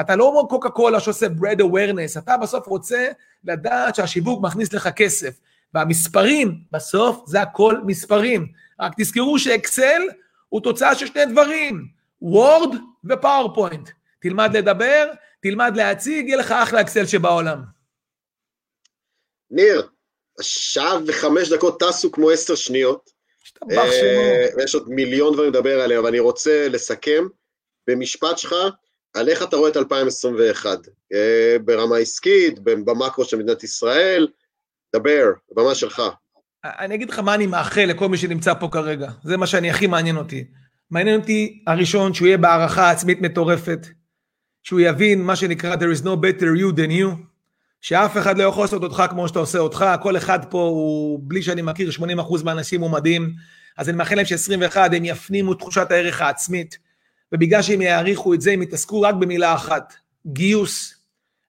אתה 0.00 0.16
לא 0.16 0.30
כמו 0.32 0.48
קוקה 0.48 0.70
קולה 0.70 1.00
שעושה 1.00 1.28
brand 1.28 1.60
awareness, 1.60 2.16
אתה 2.16 2.36
בסוף 2.36 2.66
רוצה 2.66 3.08
לדעת 3.44 3.94
שהשיווק 3.94 4.42
מכניס 4.42 4.72
לך 4.72 4.88
כסף. 4.88 5.40
והמספרים, 5.74 6.60
בסוף 6.72 7.24
זה 7.26 7.40
הכל 7.40 7.74
מספרים. 7.86 8.46
רק 8.80 8.92
תזכרו 8.96 9.38
ש 9.38 9.56
Excel 9.56 10.02
הוא 10.48 10.60
תוצאה 10.60 10.94
של 10.94 11.06
שני 11.06 11.26
דברים, 11.26 11.86
Word 12.22 12.76
ו 13.04 13.11
PowerPoint. 13.11 13.90
תלמד 14.20 14.56
לדבר, 14.56 15.12
תלמד 15.42 15.72
להציג, 15.76 16.28
יהיה 16.28 16.36
לך 16.36 16.52
אחלה 16.52 16.80
אקסל 16.80 17.06
שבעולם. 17.06 17.62
ניר, 19.50 19.88
שעה 20.40 20.98
וחמש 21.06 21.48
דקות 21.52 21.80
טסו 21.80 22.12
כמו 22.12 22.30
עשר 22.30 22.54
שניות. 22.54 23.10
אה, 23.72 24.64
יש 24.64 24.74
עוד 24.74 24.88
מיליון 24.88 25.34
דברים 25.34 25.50
לדבר 25.50 25.80
עליהם, 25.80 26.00
אבל 26.00 26.08
אני 26.08 26.18
רוצה 26.18 26.68
לסכם 26.68 27.26
במשפט 27.86 28.38
שלך 28.38 28.54
על 29.16 29.28
איך 29.28 29.42
אתה 29.42 29.56
רואה 29.56 29.70
את 29.70 29.76
2021, 29.76 30.78
אה, 31.12 31.56
ברמה 31.64 31.96
עסקית, 31.96 32.58
במקרו 32.64 33.24
של 33.24 33.36
מדינת 33.36 33.64
ישראל, 33.64 34.28
דבר, 34.96 35.32
במה 35.52 35.74
שלך. 35.74 36.02
אני 36.64 36.94
אגיד 36.94 37.10
לך 37.10 37.18
מה 37.18 37.34
אני 37.34 37.46
מאחל 37.46 37.84
לכל 37.84 38.08
מי 38.08 38.16
שנמצא 38.16 38.54
פה 38.54 38.68
כרגע, 38.72 39.10
זה 39.24 39.36
מה 39.36 39.46
שאני 39.46 39.70
הכי 39.70 39.86
מעניין 39.86 40.16
אותי. 40.16 40.44
מעניין 40.90 41.20
אותי 41.20 41.62
הראשון 41.66 42.14
שהוא 42.14 42.26
יהיה 42.26 42.38
בהערכה 42.38 42.90
עצמית 42.90 43.20
מטורפת, 43.20 43.86
שהוא 44.62 44.80
יבין 44.80 45.22
מה 45.22 45.36
שנקרא 45.36 45.74
there 45.74 45.98
is 45.98 46.02
no 46.02 46.08
better 46.08 46.60
you 46.60 46.76
than 46.76 46.90
you, 46.90 47.16
שאף 47.80 48.16
אחד 48.16 48.38
לא 48.38 48.44
יכול 48.44 48.64
לעשות 48.64 48.82
אותך 48.82 49.02
כמו 49.10 49.28
שאתה 49.28 49.38
עושה 49.38 49.58
אותך, 49.58 49.84
כל 50.02 50.16
אחד 50.16 50.38
פה 50.50 50.62
הוא, 50.62 51.20
בלי 51.22 51.42
שאני 51.42 51.62
מכיר, 51.62 51.90
80% 51.90 52.44
מהאנשים 52.44 52.80
הוא 52.80 52.90
מדהים, 52.90 53.32
אז 53.78 53.88
אני 53.88 53.96
מאחל 53.96 54.14
להם 54.14 54.24
ש-21 54.24 54.76
הם 54.76 55.04
יפנימו 55.04 55.54
תחושת 55.54 55.90
הערך 55.90 56.20
העצמית, 56.20 56.85
ובגלל 57.32 57.62
שהם 57.62 57.82
יעריכו 57.82 58.34
את 58.34 58.40
זה, 58.40 58.52
הם 58.52 58.62
יתעסקו 58.62 59.00
רק 59.00 59.14
במילה 59.14 59.54
אחת, 59.54 59.94
גיוס. 60.26 60.94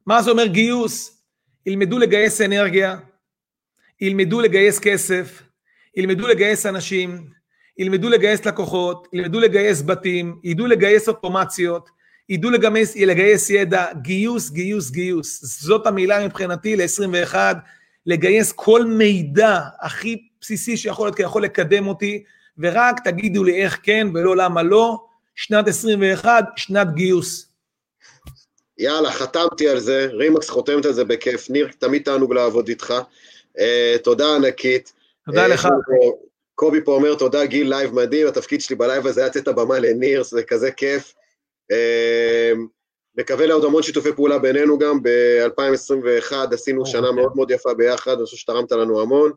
מה 0.05 0.21
זה 0.21 0.31
אומר 0.31 0.45
גיוס? 0.45 1.21
ילמדו 1.65 1.99
לגייס 1.99 2.41
אנרגיה, 2.41 2.97
ילמדו 4.01 4.41
לגייס 4.41 4.79
כסף, 4.79 5.43
ילמדו 5.95 6.27
לגייס 6.27 6.65
אנשים, 6.65 7.27
ילמדו 7.77 8.09
לגייס 8.09 8.45
לקוחות, 8.45 9.07
ילמדו 9.13 9.39
לגייס 9.39 9.81
בתים, 9.81 10.39
ידעו 10.43 10.67
לגייס 10.67 11.07
אוטומציות, 11.07 11.89
ידעו 12.29 12.51
לגייס, 12.51 12.95
לגייס 12.95 13.49
ידע, 13.49 13.85
גיוס, 14.01 14.49
גיוס, 14.49 14.91
גיוס. 14.91 15.45
זאת 15.61 15.87
המילה 15.87 16.25
מבחינתי 16.25 16.75
ל-21, 16.75 17.35
לגייס 18.05 18.51
כל 18.51 18.85
מידע 18.85 19.59
הכי 19.81 20.27
בסיסי 20.41 20.77
שיכול 20.77 21.07
להיות, 21.07 21.15
כי 21.15 21.23
יכול 21.23 21.43
לקדם 21.43 21.87
אותי, 21.87 22.23
ורק 22.57 22.99
תגידו 23.03 23.43
לי 23.43 23.63
איך 23.63 23.79
כן 23.83 24.07
ולא 24.13 24.35
למה 24.35 24.63
לא. 24.63 25.05
שנת 25.37 25.67
21, 25.67 26.45
שנת 26.55 26.93
גיוס. 26.93 27.47
יאללה, 28.77 29.11
חתמתי 29.11 29.69
על 29.69 29.79
זה, 29.79 30.07
רימקס 30.11 30.49
חותמת 30.49 30.85
על 30.85 30.93
זה 30.93 31.05
בכיף, 31.05 31.49
ניר, 31.49 31.69
תמיד 31.79 32.03
תענוג 32.03 32.33
לעבוד 32.33 32.67
איתך. 32.67 32.93
אה, 33.57 33.97
תודה 34.03 34.35
ענקית. 34.35 34.93
תודה 35.25 35.45
אה, 35.45 35.49
לך. 35.49 35.67
קובי 36.55 36.81
פה 36.83 36.91
אומר, 36.91 37.15
תודה 37.15 37.45
גיל, 37.45 37.69
לייב 37.69 37.93
מדהים, 37.93 38.27
התפקיד 38.27 38.61
שלי 38.61 38.75
בלייב 38.75 39.07
הזה 39.07 39.21
היה 39.21 39.29
לתת 39.29 39.37
את 39.43 39.47
הבמה 39.47 39.79
לניר, 39.79 40.23
זה 40.23 40.43
כזה 40.43 40.71
כיף. 40.71 41.13
אמ, 41.71 42.67
מקווה 43.17 43.45
לעוד 43.45 43.65
המון 43.65 43.83
שיתופי 43.83 44.13
פעולה 44.13 44.39
בינינו 44.39 44.77
גם, 44.77 45.03
ב-2021 45.03 46.33
עשינו 46.51 46.85
שנה 46.85 47.11
מאוד 47.11 47.35
מאוד 47.35 47.51
יפה 47.51 47.73
ביחד, 47.73 48.11
אני 48.11 48.25
חושב 48.25 48.37
שתרמת 48.37 48.71
לנו 48.71 49.01
המון. 49.01 49.31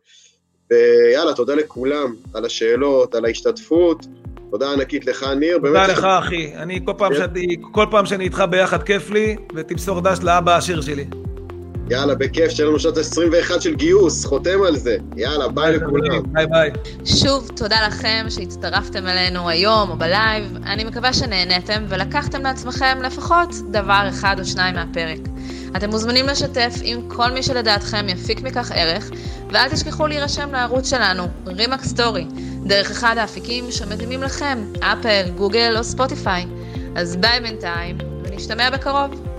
ויאללה, 0.73 1.35
תודה 1.35 1.55
לכולם 1.55 2.15
על 2.35 2.45
השאלות, 2.45 3.15
על 3.15 3.25
ההשתתפות. 3.25 4.07
תודה 4.51 4.73
ענקית 4.73 5.07
לך, 5.07 5.27
ניר. 5.39 5.59
תודה 5.59 5.87
לך, 5.87 6.05
אחי. 6.05 6.53
אני 6.57 6.81
כל 6.85 6.93
פעם, 6.99 7.13
כן. 7.13 7.19
שאני, 7.19 7.57
כל 7.73 7.87
פעם 7.91 8.07
שאני 8.07 8.25
איתך 8.25 8.45
ביחד 8.51 8.83
כיף 8.83 9.11
לי, 9.11 9.37
ותמסור 9.55 10.01
דש 10.01 10.19
לאבא 10.23 10.55
העשיר 10.55 10.81
שלי. 10.81 11.05
יאללה, 11.91 12.15
בכיף, 12.15 12.51
שיהיה 12.51 12.69
לנו 12.69 12.79
שנת 12.79 12.97
21 12.97 13.63
של 13.63 13.75
גיוס, 13.75 14.25
חותם 14.25 14.63
על 14.67 14.77
זה. 14.77 14.97
יאללה, 15.17 15.49
ביי 15.49 15.77
לכולם. 15.77 16.23
ביי 16.33 16.47
ביי. 16.47 16.71
שוב, 17.05 17.51
תודה 17.57 17.87
לכם 17.87 18.27
שהצטרפתם 18.29 19.07
אלינו 19.07 19.49
היום 19.49 19.91
או 19.91 19.97
בלייב. 19.97 20.57
אני 20.67 20.85
מקווה 20.85 21.13
שנהניתם 21.13 21.85
ולקחתם 21.89 22.43
לעצמכם 22.43 22.99
לפחות 23.03 23.49
דבר 23.71 24.03
אחד 24.09 24.37
או 24.39 24.45
שניים 24.45 24.75
מהפרק. 24.75 25.19
אתם 25.77 25.91
מוזמנים 25.91 26.27
לשתף 26.27 26.75
עם 26.83 27.09
כל 27.09 27.31
מי 27.31 27.43
שלדעתכם 27.43 28.09
יפיק 28.09 28.43
מכך 28.43 28.73
ערך, 28.75 29.11
ואל 29.51 29.69
תשכחו 29.69 30.07
להירשם 30.07 30.53
לערוץ 30.53 30.91
שלנו, 30.91 31.25
RE/MAX 31.47 31.85
Story, 31.85 32.27
דרך 32.65 32.91
אחד 32.91 33.19
האפיקים 33.19 33.71
שמתאימים 33.71 34.23
לכם, 34.23 34.73
אפל, 34.81 35.31
גוגל 35.37 35.75
או 35.79 35.85
ספוטיפיי. 35.85 36.47
אז 36.97 37.17
ביי 37.17 37.41
בינתיים, 37.41 37.99
ונשתמע 38.25 38.71
בקרוב. 38.71 39.30